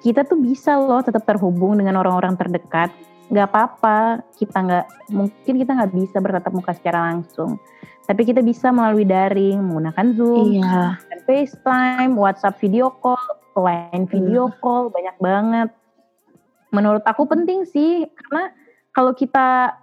kita 0.00 0.24
tuh 0.24 0.38
bisa 0.40 0.78
loh 0.78 1.02
tetap 1.04 1.26
terhubung 1.26 1.76
dengan 1.78 2.00
orang-orang 2.00 2.34
terdekat. 2.38 2.90
Gak 3.32 3.48
apa-apa, 3.48 4.20
kita 4.36 4.60
nggak 4.60 4.86
mungkin 5.08 5.54
kita 5.56 5.72
nggak 5.72 5.92
bisa 5.96 6.20
bertatap 6.20 6.52
muka 6.52 6.76
secara 6.76 7.00
langsung, 7.08 7.56
tapi 8.04 8.28
kita 8.28 8.44
bisa 8.44 8.68
melalui 8.68 9.08
daring 9.08 9.56
menggunakan 9.56 10.06
Zoom, 10.12 10.60
Iya. 10.60 11.00
FaceTime, 11.24 12.12
WhatsApp 12.12 12.60
video 12.60 12.92
call, 12.92 13.16
line 13.56 14.04
video 14.04 14.52
Iya. 14.52 14.56
call, 14.60 14.92
banyak 14.92 15.16
banget. 15.16 15.68
Menurut 16.68 17.00
aku 17.04 17.24
penting 17.24 17.64
sih, 17.64 18.04
karena 18.12 18.52
kalau 18.92 19.16
kita 19.16 19.80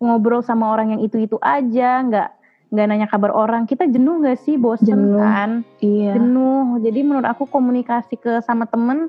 ngobrol 0.00 0.40
sama 0.40 0.72
orang 0.72 0.96
yang 0.96 1.02
itu-itu 1.04 1.36
aja, 1.44 2.00
nggak 2.00 2.28
nggak 2.68 2.86
nanya 2.88 3.08
kabar 3.08 3.32
orang, 3.32 3.64
kita 3.64 3.84
jenuh 3.84 4.20
nggak 4.20 4.40
sih, 4.40 4.56
bosen 4.56 4.88
Jenuh. 4.88 5.20
kan? 5.20 5.64
Iya. 5.80 6.16
Jenuh. 6.16 6.80
Jadi 6.80 7.00
menurut 7.00 7.24
aku 7.24 7.44
komunikasi 7.44 8.16
ke 8.16 8.40
sama 8.40 8.64
temen, 8.64 9.08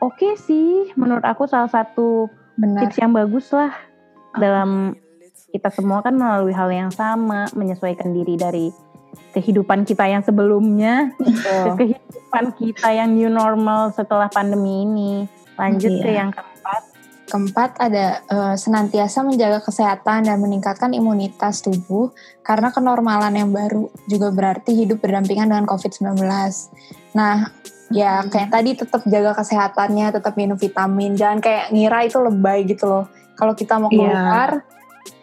oke 0.00 0.36
sih. 0.36 0.92
Menurut 0.92 1.24
aku 1.24 1.44
salah 1.44 1.68
satu 1.68 2.28
Benar. 2.58 2.90
tips 2.90 2.98
yang 2.98 3.14
bagus 3.14 3.46
lah 3.54 3.70
dalam 4.34 4.98
kita 5.48 5.72
semua 5.72 6.04
kan 6.04 6.12
melalui 6.12 6.52
hal 6.52 6.68
yang 6.68 6.92
sama, 6.92 7.48
menyesuaikan 7.56 8.12
diri 8.12 8.36
dari 8.36 8.66
kehidupan 9.32 9.88
kita 9.88 10.04
yang 10.04 10.20
sebelumnya 10.20 11.14
ke 11.16 11.24
Betul. 11.24 11.68
kehidupan 11.80 12.44
kita 12.58 12.88
yang 12.92 13.16
new 13.16 13.30
normal 13.32 13.88
setelah 13.94 14.28
pandemi 14.28 14.84
ini. 14.84 15.12
Lanjut 15.56 15.90
ke 16.04 16.08
Iya. 16.10 16.22
yang 16.22 16.30
keempat. 16.30 16.82
Keempat 17.28 17.70
ada 17.80 18.06
eh, 18.24 18.56
senantiasa 18.56 19.20
menjaga 19.20 19.60
kesehatan 19.60 20.28
dan 20.28 20.36
meningkatkan 20.40 20.92
imunitas 20.96 21.60
tubuh 21.60 22.12
karena 22.40 22.72
kenormalan 22.72 23.32
yang 23.36 23.50
baru 23.52 23.88
juga 24.08 24.32
berarti 24.32 24.72
hidup 24.72 25.00
berdampingan 25.00 25.48
dengan 25.52 25.66
COVID-19. 25.68 26.24
Nah, 27.12 27.52
ya 27.88 28.20
kayak 28.28 28.52
tadi 28.52 28.70
tetap 28.76 29.00
jaga 29.04 29.32
kesehatannya, 29.32 30.12
tetap 30.12 30.36
minum 30.36 30.56
vitamin, 30.56 31.16
jangan 31.16 31.40
kayak 31.40 31.72
ngira 31.72 32.04
itu 32.04 32.18
lebay 32.20 32.68
gitu 32.68 32.84
loh. 32.84 33.04
Kalau 33.34 33.54
kita 33.54 33.78
mau 33.78 33.88
Iya. 33.88 33.96
keluar, 33.96 34.50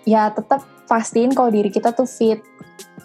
ya 0.08 0.24
tetap 0.32 0.66
pastiin 0.86 1.34
kalau 1.34 1.50
diri 1.50 1.70
kita 1.70 1.92
tuh 1.92 2.10
fit 2.10 2.42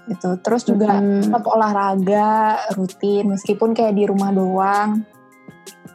gitu. 0.06 0.38
Terus 0.40 0.64
juga 0.64 0.98
Mm-mm. 0.98 1.28
tetap 1.28 1.44
olahraga 1.46 2.56
rutin 2.74 3.30
meskipun 3.30 3.72
kayak 3.72 3.94
di 3.94 4.04
rumah 4.06 4.30
doang. 4.32 5.04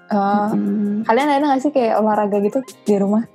Eh, 0.06 0.50
Mm-mm. 0.54 1.02
kalian 1.04 1.30
ada 1.32 1.44
nggak 1.50 1.62
sih 1.62 1.72
kayak 1.74 1.98
olahraga 1.98 2.38
gitu 2.40 2.62
di 2.86 2.96
rumah? 2.96 3.26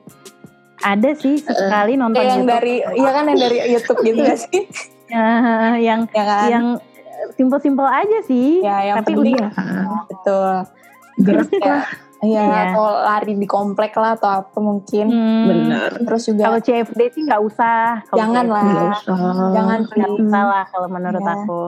Ada 0.81 1.13
sih 1.13 1.37
sesekali 1.37 2.01
nonton 2.01 2.17
Kayak 2.17 2.31
yang 2.31 2.41
YouTube. 2.41 2.55
dari, 2.57 2.75
iya 2.97 3.11
kan 3.13 3.25
yang 3.29 3.39
dari 3.39 3.59
YouTube 3.69 4.01
gitu 4.01 4.19
gak 4.25 4.41
sih? 4.41 4.61
Eh, 5.13 5.73
yang 5.91 6.01
ya 6.09 6.25
kan? 6.25 6.49
yang 6.49 6.67
simpel-simpel 7.41 7.87
aja 7.87 8.19
sih. 8.23 8.61
ya, 8.61 8.77
yang 8.85 8.97
tapi 9.01 9.17
penting 9.17 9.35
udah 9.35 9.51
betul. 10.13 10.53
Gerak 11.17 11.49
ya, 11.55 11.79
Iya, 12.21 12.37
Iya. 12.45 12.61
atau 12.71 12.85
lari 13.01 13.33
di 13.33 13.49
komplek 13.49 13.97
lah 13.97 14.13
atau 14.13 14.45
apa 14.45 14.59
mungkin. 14.61 15.09
Hmm, 15.09 15.45
Benar. 15.49 15.91
Terus 16.05 16.23
juga 16.27 16.43
Kalau 16.45 16.61
CFD 16.61 17.01
sih 17.11 17.23
nggak 17.25 17.43
usah. 17.43 18.05
Jangan 18.13 18.45
CFD 18.45 18.53
lah. 18.53 18.93
Usah. 18.93 19.17
jangan 19.51 19.79
Nggak 19.81 19.97
please. 20.13 20.21
usah 20.23 20.43
lah 20.45 20.65
kalau 20.69 20.89
menurut 20.91 21.17
Iya. 21.19 21.33
aku. 21.35 21.63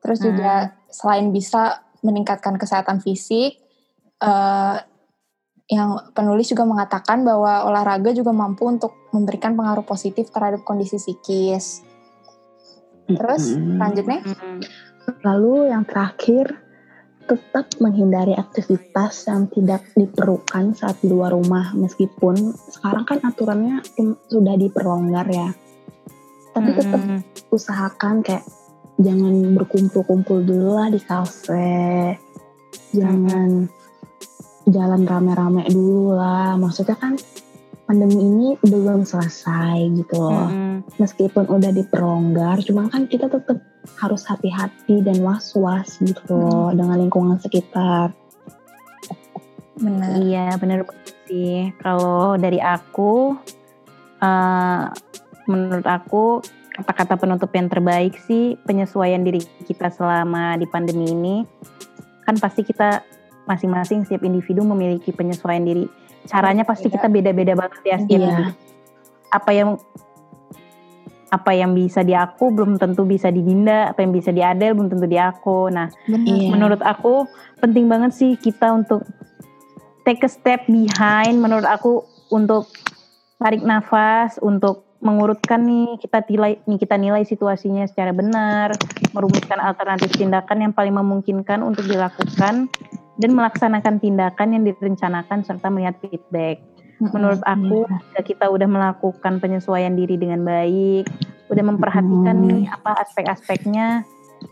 Terus 0.00 0.18
juga 0.18 0.52
selain 0.88 1.28
bisa 1.28 1.62
meningkatkan 2.00 2.56
kesehatan 2.56 2.98
fisik, 2.98 3.60
eh, 4.18 4.76
yang 5.68 5.90
penulis 6.10 6.48
juga 6.48 6.64
mengatakan 6.64 7.20
bahwa 7.20 7.62
olahraga 7.62 8.10
juga 8.10 8.32
mampu 8.32 8.66
untuk 8.66 8.96
memberikan 9.10 9.52
pengaruh 9.52 9.84
positif 9.84 10.26
terhadap 10.26 10.64
kondisi 10.64 10.96
psikis. 10.96 11.84
Terus 13.06 13.52
Mm-mm. 13.52 13.76
selanjutnya, 13.76 14.18
Hmm. 14.24 14.60
Lalu 15.24 15.74
yang 15.74 15.84
terakhir, 15.88 16.54
tetap 17.30 17.70
menghindari 17.78 18.34
aktivitas 18.34 19.30
yang 19.30 19.46
tidak 19.54 19.86
diperlukan 19.94 20.74
saat 20.74 20.98
di 20.98 21.14
luar 21.14 21.30
rumah 21.30 21.70
meskipun 21.78 22.58
sekarang 22.74 23.06
kan 23.06 23.22
aturannya 23.22 23.78
sudah 24.26 24.58
diperlonggar 24.58 25.30
ya. 25.30 25.54
Tapi 26.50 26.70
tetap 26.74 26.98
Mm-mm. 26.98 27.22
usahakan 27.54 28.26
kayak 28.26 28.42
jangan 28.98 29.54
berkumpul-kumpul 29.54 30.42
dulu 30.42 30.74
lah 30.74 30.90
di 30.90 30.98
kafe. 30.98 32.18
Jangan 32.90 33.70
jalan 34.66 35.02
rame-rame 35.06 35.70
dulu 35.70 36.18
lah. 36.18 36.58
Maksudnya 36.58 36.98
kan 36.98 37.14
pandemi 37.90 38.22
ini 38.22 38.48
belum 38.62 39.02
selesai 39.02 39.82
gitu 39.98 40.14
loh 40.14 40.46
Mm-mm. 40.46 40.86
meskipun 41.02 41.50
udah 41.50 41.74
diperlonggar, 41.74 42.62
cuma 42.62 42.86
kan 42.86 43.10
kita 43.10 43.26
tetap 43.26 43.58
harus 43.98 44.22
hati-hati 44.30 45.02
dan 45.02 45.18
was-was 45.26 45.98
gitu 45.98 46.22
loh 46.30 46.70
dengan 46.70 47.02
lingkungan 47.02 47.42
sekitar. 47.42 48.14
benar. 49.74 50.22
Iya 50.22 50.54
bener 50.62 50.86
banget 50.86 51.18
sih. 51.26 51.74
Kalau 51.82 52.38
dari 52.38 52.62
aku, 52.62 53.34
eh, 54.22 54.84
menurut 55.50 55.86
aku 55.90 56.46
kata-kata 56.78 57.18
penutup 57.18 57.50
yang 57.58 57.66
terbaik 57.66 58.14
sih 58.22 58.54
penyesuaian 58.70 59.26
diri 59.26 59.42
kita 59.66 59.90
selama 59.90 60.54
di 60.54 60.70
pandemi 60.70 61.10
ini. 61.10 61.36
Kan 62.22 62.38
pasti 62.38 62.62
kita 62.62 63.02
masing-masing 63.50 64.06
setiap 64.06 64.22
individu 64.22 64.62
memiliki 64.62 65.10
penyesuaian 65.10 65.66
diri. 65.66 65.90
Caranya 66.28 66.64
pasti 66.66 66.88
Beda. 66.88 66.94
kita 67.00 67.06
beda-beda 67.08 67.52
banget 67.56 67.80
ya 67.84 67.96
setiap 68.02 68.20
Iya. 68.20 68.52
Apa 69.30 69.50
yang 69.54 69.78
apa 71.30 71.54
yang 71.54 71.78
bisa 71.78 72.02
di 72.02 72.10
aku 72.10 72.50
belum 72.50 72.74
tentu 72.76 73.06
bisa 73.06 73.30
di 73.30 73.46
Dinda, 73.46 73.94
apa 73.94 74.02
yang 74.02 74.10
bisa 74.10 74.34
di 74.34 74.42
Adel 74.42 74.74
belum 74.74 74.90
tentu 74.90 75.06
di 75.06 75.14
aku. 75.14 75.70
Nah, 75.70 75.86
Benar. 76.10 76.26
Iya. 76.26 76.48
menurut 76.50 76.82
aku 76.82 77.24
penting 77.62 77.86
banget 77.86 78.10
sih 78.12 78.34
kita 78.34 78.74
untuk 78.74 79.06
take 80.02 80.26
a 80.26 80.30
step 80.30 80.66
behind 80.66 81.38
menurut 81.38 81.62
aku 81.62 82.02
untuk 82.34 82.66
tarik 83.38 83.62
nafas 83.62 84.36
untuk 84.42 84.90
mengurutkan 85.00 85.64
nih 85.64 85.96
kita 85.96 86.20
nilai 86.28 86.60
nih 86.68 86.78
kita 86.78 86.96
nilai 87.00 87.24
situasinya 87.24 87.88
secara 87.88 88.12
benar, 88.12 88.76
merumuskan 89.16 89.56
alternatif 89.56 90.12
tindakan 90.12 90.68
yang 90.68 90.72
paling 90.76 90.92
memungkinkan 90.92 91.64
untuk 91.64 91.88
dilakukan 91.88 92.68
dan 93.20 93.36
melaksanakan 93.36 94.00
tindakan 94.00 94.56
yang 94.56 94.62
direncanakan 94.64 95.44
serta 95.44 95.68
melihat 95.68 96.00
feedback. 96.00 96.64
Menurut 97.00 97.40
aku, 97.48 97.88
jika 97.88 98.20
kita 98.20 98.46
udah 98.52 98.68
melakukan 98.68 99.40
penyesuaian 99.40 99.96
diri 99.96 100.20
dengan 100.20 100.44
baik, 100.44 101.08
udah 101.48 101.64
memperhatikan 101.64 102.36
nih 102.44 102.68
apa 102.68 103.00
aspek-aspeknya, 103.00 104.04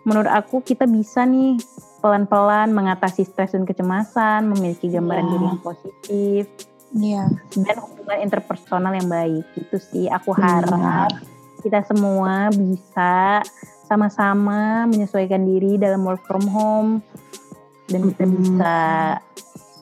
menurut 0.09 0.29
aku 0.29 0.65
kita 0.65 0.89
bisa 0.89 1.29
nih 1.29 1.61
pelan-pelan 2.01 2.73
mengatasi 2.73 3.29
stres 3.29 3.53
dan 3.53 3.69
kecemasan, 3.69 4.49
memiliki 4.49 4.89
gambaran 4.89 5.29
yeah. 5.29 5.33
diri 5.33 5.45
yang 5.45 5.61
positif, 5.61 6.43
Iya. 6.97 7.29
Dan 7.53 7.77
hubungan 7.85 8.19
interpersonal 8.25 8.97
yang 8.97 9.13
baik. 9.13 9.45
Itu 9.61 9.77
sih 9.77 10.09
aku 10.09 10.33
harap 10.33 11.13
kita 11.61 11.85
semua 11.85 12.49
bisa 12.55 13.45
sama-sama 13.85 14.89
menyesuaikan 14.89 15.43
diri 15.45 15.77
dalam 15.81 16.05
work 16.05 16.23
from 16.25 16.45
home 16.49 17.05
dan 17.89 18.01
kita 18.13 18.25
hmm. 18.25 18.35
bisa 18.37 18.77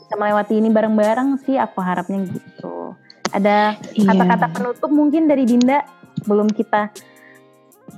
bisa 0.07 0.15
melewati 0.15 0.55
ini 0.63 0.71
bareng-bareng 0.71 1.43
sih 1.43 1.59
aku 1.59 1.83
harapnya 1.83 2.23
gitu. 2.31 2.95
Ada 3.35 3.75
iya. 3.99 4.07
kata-kata 4.07 4.47
penutup 4.55 4.91
mungkin 4.95 5.27
dari 5.27 5.43
Dinda 5.45 5.83
belum 6.25 6.49
kita 6.55 6.95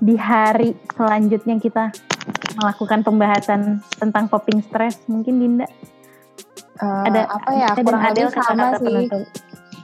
di 0.00 0.14
hari 0.16 0.76
selanjutnya 0.96 1.56
kita 1.60 1.92
melakukan 2.58 3.00
pembahasan 3.06 3.80
tentang 3.96 4.26
coping 4.26 4.60
stress 4.60 4.98
mungkin 5.06 5.38
Dinda 5.38 5.66
uh, 6.82 7.02
ada 7.06 7.26
apa 7.30 7.50
ya 7.54 7.68
kurang 7.78 8.02
lebih 8.04 8.30
sama 8.30 8.66
sih 8.78 9.06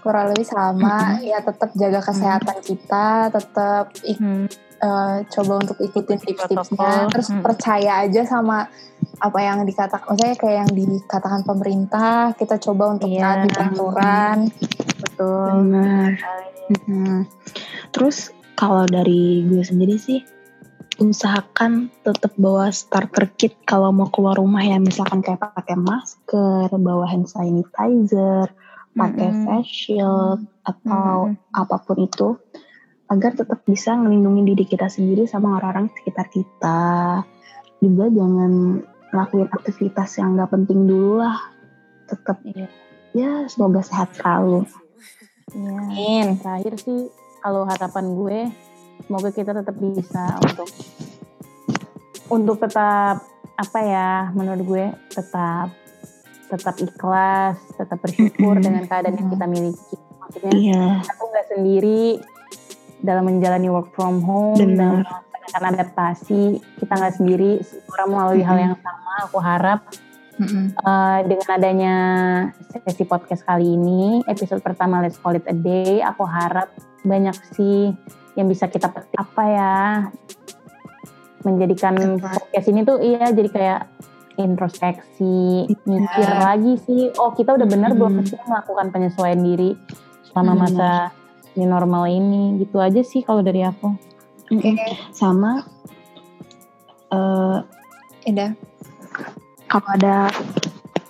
kurang 0.05 0.25
lebih 0.35 0.47
sama 0.47 0.97
ya 1.25 1.39
tetap 1.41 1.71
jaga 1.75 2.01
kesehatan 2.05 2.57
hmm. 2.61 2.67
kita 2.67 3.07
tetap 3.33 3.85
hmm. 4.05 4.47
Uh, 4.85 5.25
coba 5.33 5.53
untuk 5.65 5.81
ikutin 5.81 6.21
tips-tipsnya 6.21 7.09
terus 7.09 7.33
hmm. 7.33 7.41
percaya 7.41 8.05
aja 8.05 8.23
sama 8.29 8.69
apa 9.19 9.39
yang 9.41 9.65
dikatakan 9.65 10.05
maksudnya 10.13 10.37
kayak 10.37 10.57
yang 10.65 10.73
dikatakan 10.77 11.43
pemerintah 11.49 12.37
kita 12.37 12.61
coba 12.61 12.93
untuk 12.93 13.09
yeah. 13.09 13.41
taati 13.41 13.49
peraturan 13.57 14.39
betul 15.01 15.49
benar 15.65 16.11
hmm. 16.85 17.21
terus 17.91 18.31
kalau 18.55 18.85
dari 18.87 19.43
gue 19.49 19.65
sendiri 19.65 19.97
sih 19.97 20.21
usahakan 21.03 21.91
tetap 22.07 22.31
bawa 22.39 22.71
starter 22.71 23.27
kit 23.35 23.59
kalau 23.67 23.91
mau 23.91 24.07
keluar 24.15 24.39
rumah 24.39 24.63
ya 24.63 24.79
misalkan 24.79 25.27
kayak 25.27 25.43
pakai 25.43 25.75
masker, 25.75 26.71
bawa 26.71 27.11
hand 27.11 27.27
sanitizer, 27.27 28.47
pakai 28.95 29.27
mm 29.27 29.35
-hmm. 29.35 29.47
face 29.51 29.75
shield 29.75 30.41
atau 30.63 31.35
mm 31.35 31.35
-hmm. 31.35 31.61
apa 31.61 31.77
pun 31.83 31.99
itu 31.99 32.29
agar 33.13 33.37
tetap 33.37 33.61
bisa 33.69 33.93
melindungi 33.95 34.55
diri 34.55 34.65
kita 34.65 34.89
sendiri 34.89 35.29
sama 35.29 35.61
orang-orang 35.61 35.93
sekitar 35.93 36.27
kita. 36.33 36.83
Juga 37.83 38.05
jangan 38.09 38.81
lakuin 39.13 39.49
aktivitas 39.53 40.17
yang 40.19 40.39
nggak 40.39 40.51
penting 40.53 40.89
dulu 40.89 41.21
lah. 41.21 41.39
Tetap 42.09 42.41
yeah. 42.49 42.71
ya 43.13 43.33
semoga 43.47 43.85
sehat 43.85 44.17
selalu. 44.17 44.65
Ya, 45.53 46.33
terakhir 46.41 46.81
sih 46.81 47.13
kalau 47.45 47.69
harapan 47.69 48.17
gue 48.17 48.39
semoga 49.05 49.29
kita 49.29 49.53
tetap 49.53 49.77
bisa 49.77 50.41
untuk 50.41 50.69
untuk 52.33 52.57
tetap 52.57 53.21
apa 53.55 53.79
ya 53.85 54.11
menurut 54.33 54.63
gue 54.65 54.85
tetap 55.13 55.69
tetap 56.49 56.75
ikhlas 56.81 57.61
tetap 57.77 58.01
bersyukur 58.01 58.57
dengan 58.59 58.89
keadaan 58.89 59.21
yang 59.21 59.29
kita 59.31 59.47
miliki 59.47 59.97
maksudnya 60.19 60.53
yeah. 60.57 60.95
aku 61.05 61.25
nggak 61.29 61.47
sendiri 61.53 62.03
dalam 63.05 63.29
menjalani 63.29 63.69
work 63.69 63.93
from 63.93 64.25
home 64.25 64.57
Benar. 64.57 65.05
dalam 65.53 65.77
adaptasi 65.77 66.57
kita 66.81 66.93
nggak 66.97 67.15
sendiri 67.21 67.61
orang 67.93 68.09
melalui 68.09 68.41
mm 68.41 68.41
-hmm. 68.41 68.49
hal 68.49 68.57
yang 68.57 68.75
sama 68.81 69.13
aku 69.29 69.39
harap 69.45 69.81
mm 70.41 70.47
-hmm. 70.49 70.65
uh, 70.81 71.21
dengan 71.29 71.49
adanya 71.53 71.97
sesi 72.73 73.05
podcast 73.05 73.45
kali 73.45 73.77
ini 73.77 74.25
episode 74.25 74.65
pertama 74.65 75.05
Let's 75.05 75.21
Call 75.21 75.37
It 75.37 75.45
a 75.45 75.53
Day 75.53 76.01
aku 76.01 76.25
harap 76.25 76.73
banyak 77.05 77.37
sih 77.53 77.93
yang 78.35 78.49
bisa 78.49 78.67
kita 78.73 78.89
petik 78.89 79.15
apa 79.21 79.43
ya 79.53 79.77
menjadikan 81.45 82.17
podcast 82.19 82.67
ini 82.73 82.81
tuh 82.89 82.99
iya 83.05 83.29
jadi 83.31 83.49
kayak 83.53 83.81
introspeksi 84.41 85.69
yeah. 85.69 85.87
mikir 85.87 86.31
lagi 86.41 86.73
sih 86.89 87.03
oh 87.21 87.37
kita 87.37 87.55
udah 87.55 87.69
benar 87.69 87.93
hmm. 87.93 88.01
belum 88.01 88.15
sih 88.25 88.41
melakukan 88.49 88.91
penyesuaian 88.91 89.39
diri 89.39 89.77
selama 90.33 90.53
hmm. 90.57 90.63
masa 90.65 90.91
ini 91.55 91.67
normal 91.67 92.11
ini 92.11 92.59
gitu 92.63 92.83
aja 92.83 93.01
sih 93.03 93.23
kalau 93.23 93.41
dari 93.41 93.63
aku 93.63 93.95
oke 94.51 94.61
okay. 94.61 94.99
sama 95.15 95.63
uh, 97.15 97.63
Ida 98.27 98.55
kalau 99.71 99.89
ada 99.95 100.31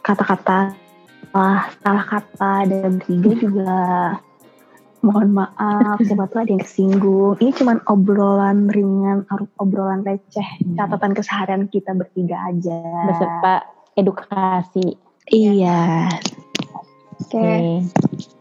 kata-kata 0.04 0.84
salah 1.82 2.04
kata 2.06 2.52
dan 2.70 3.02
bertiga 3.02 3.30
juga 3.34 3.74
mohon 5.02 5.36
maaf 5.36 5.98
siapa 6.06 6.30
tuh 6.30 6.46
ada 6.46 6.50
yang 6.54 6.62
kesinggung 6.62 7.36
ini 7.42 7.50
cuma 7.52 7.82
obrolan 7.90 8.70
ringan 8.70 9.26
obrolan 9.58 10.06
receh 10.06 10.48
hmm. 10.64 10.78
catatan 10.78 11.12
keseharian 11.12 11.66
kita 11.68 11.92
bertiga 11.92 12.38
aja 12.48 12.80
beserta 13.10 13.54
edukasi 13.98 14.96
iya 15.28 16.08
oke 17.18 17.28
okay. 17.28 17.82
okay. 17.82 18.32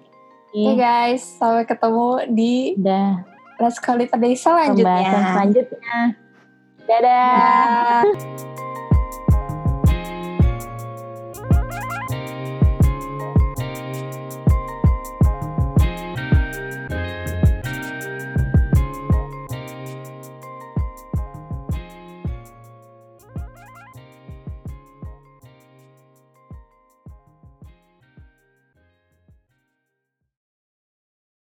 Okay 0.54 0.76
guys. 0.78 1.22
Sampai 1.26 1.66
ketemu 1.66 2.08
di 2.30 2.78
Dah. 2.78 3.26
Let's 3.58 3.82
Call 3.82 4.06
It 4.06 4.14
A 4.14 4.18
Day 4.22 4.38
selanjutnya. 4.38 4.86
Pembahasan 4.86 5.24
selanjutnya. 5.34 5.98
Dadah, 6.84 8.04
dadah. 8.06 8.63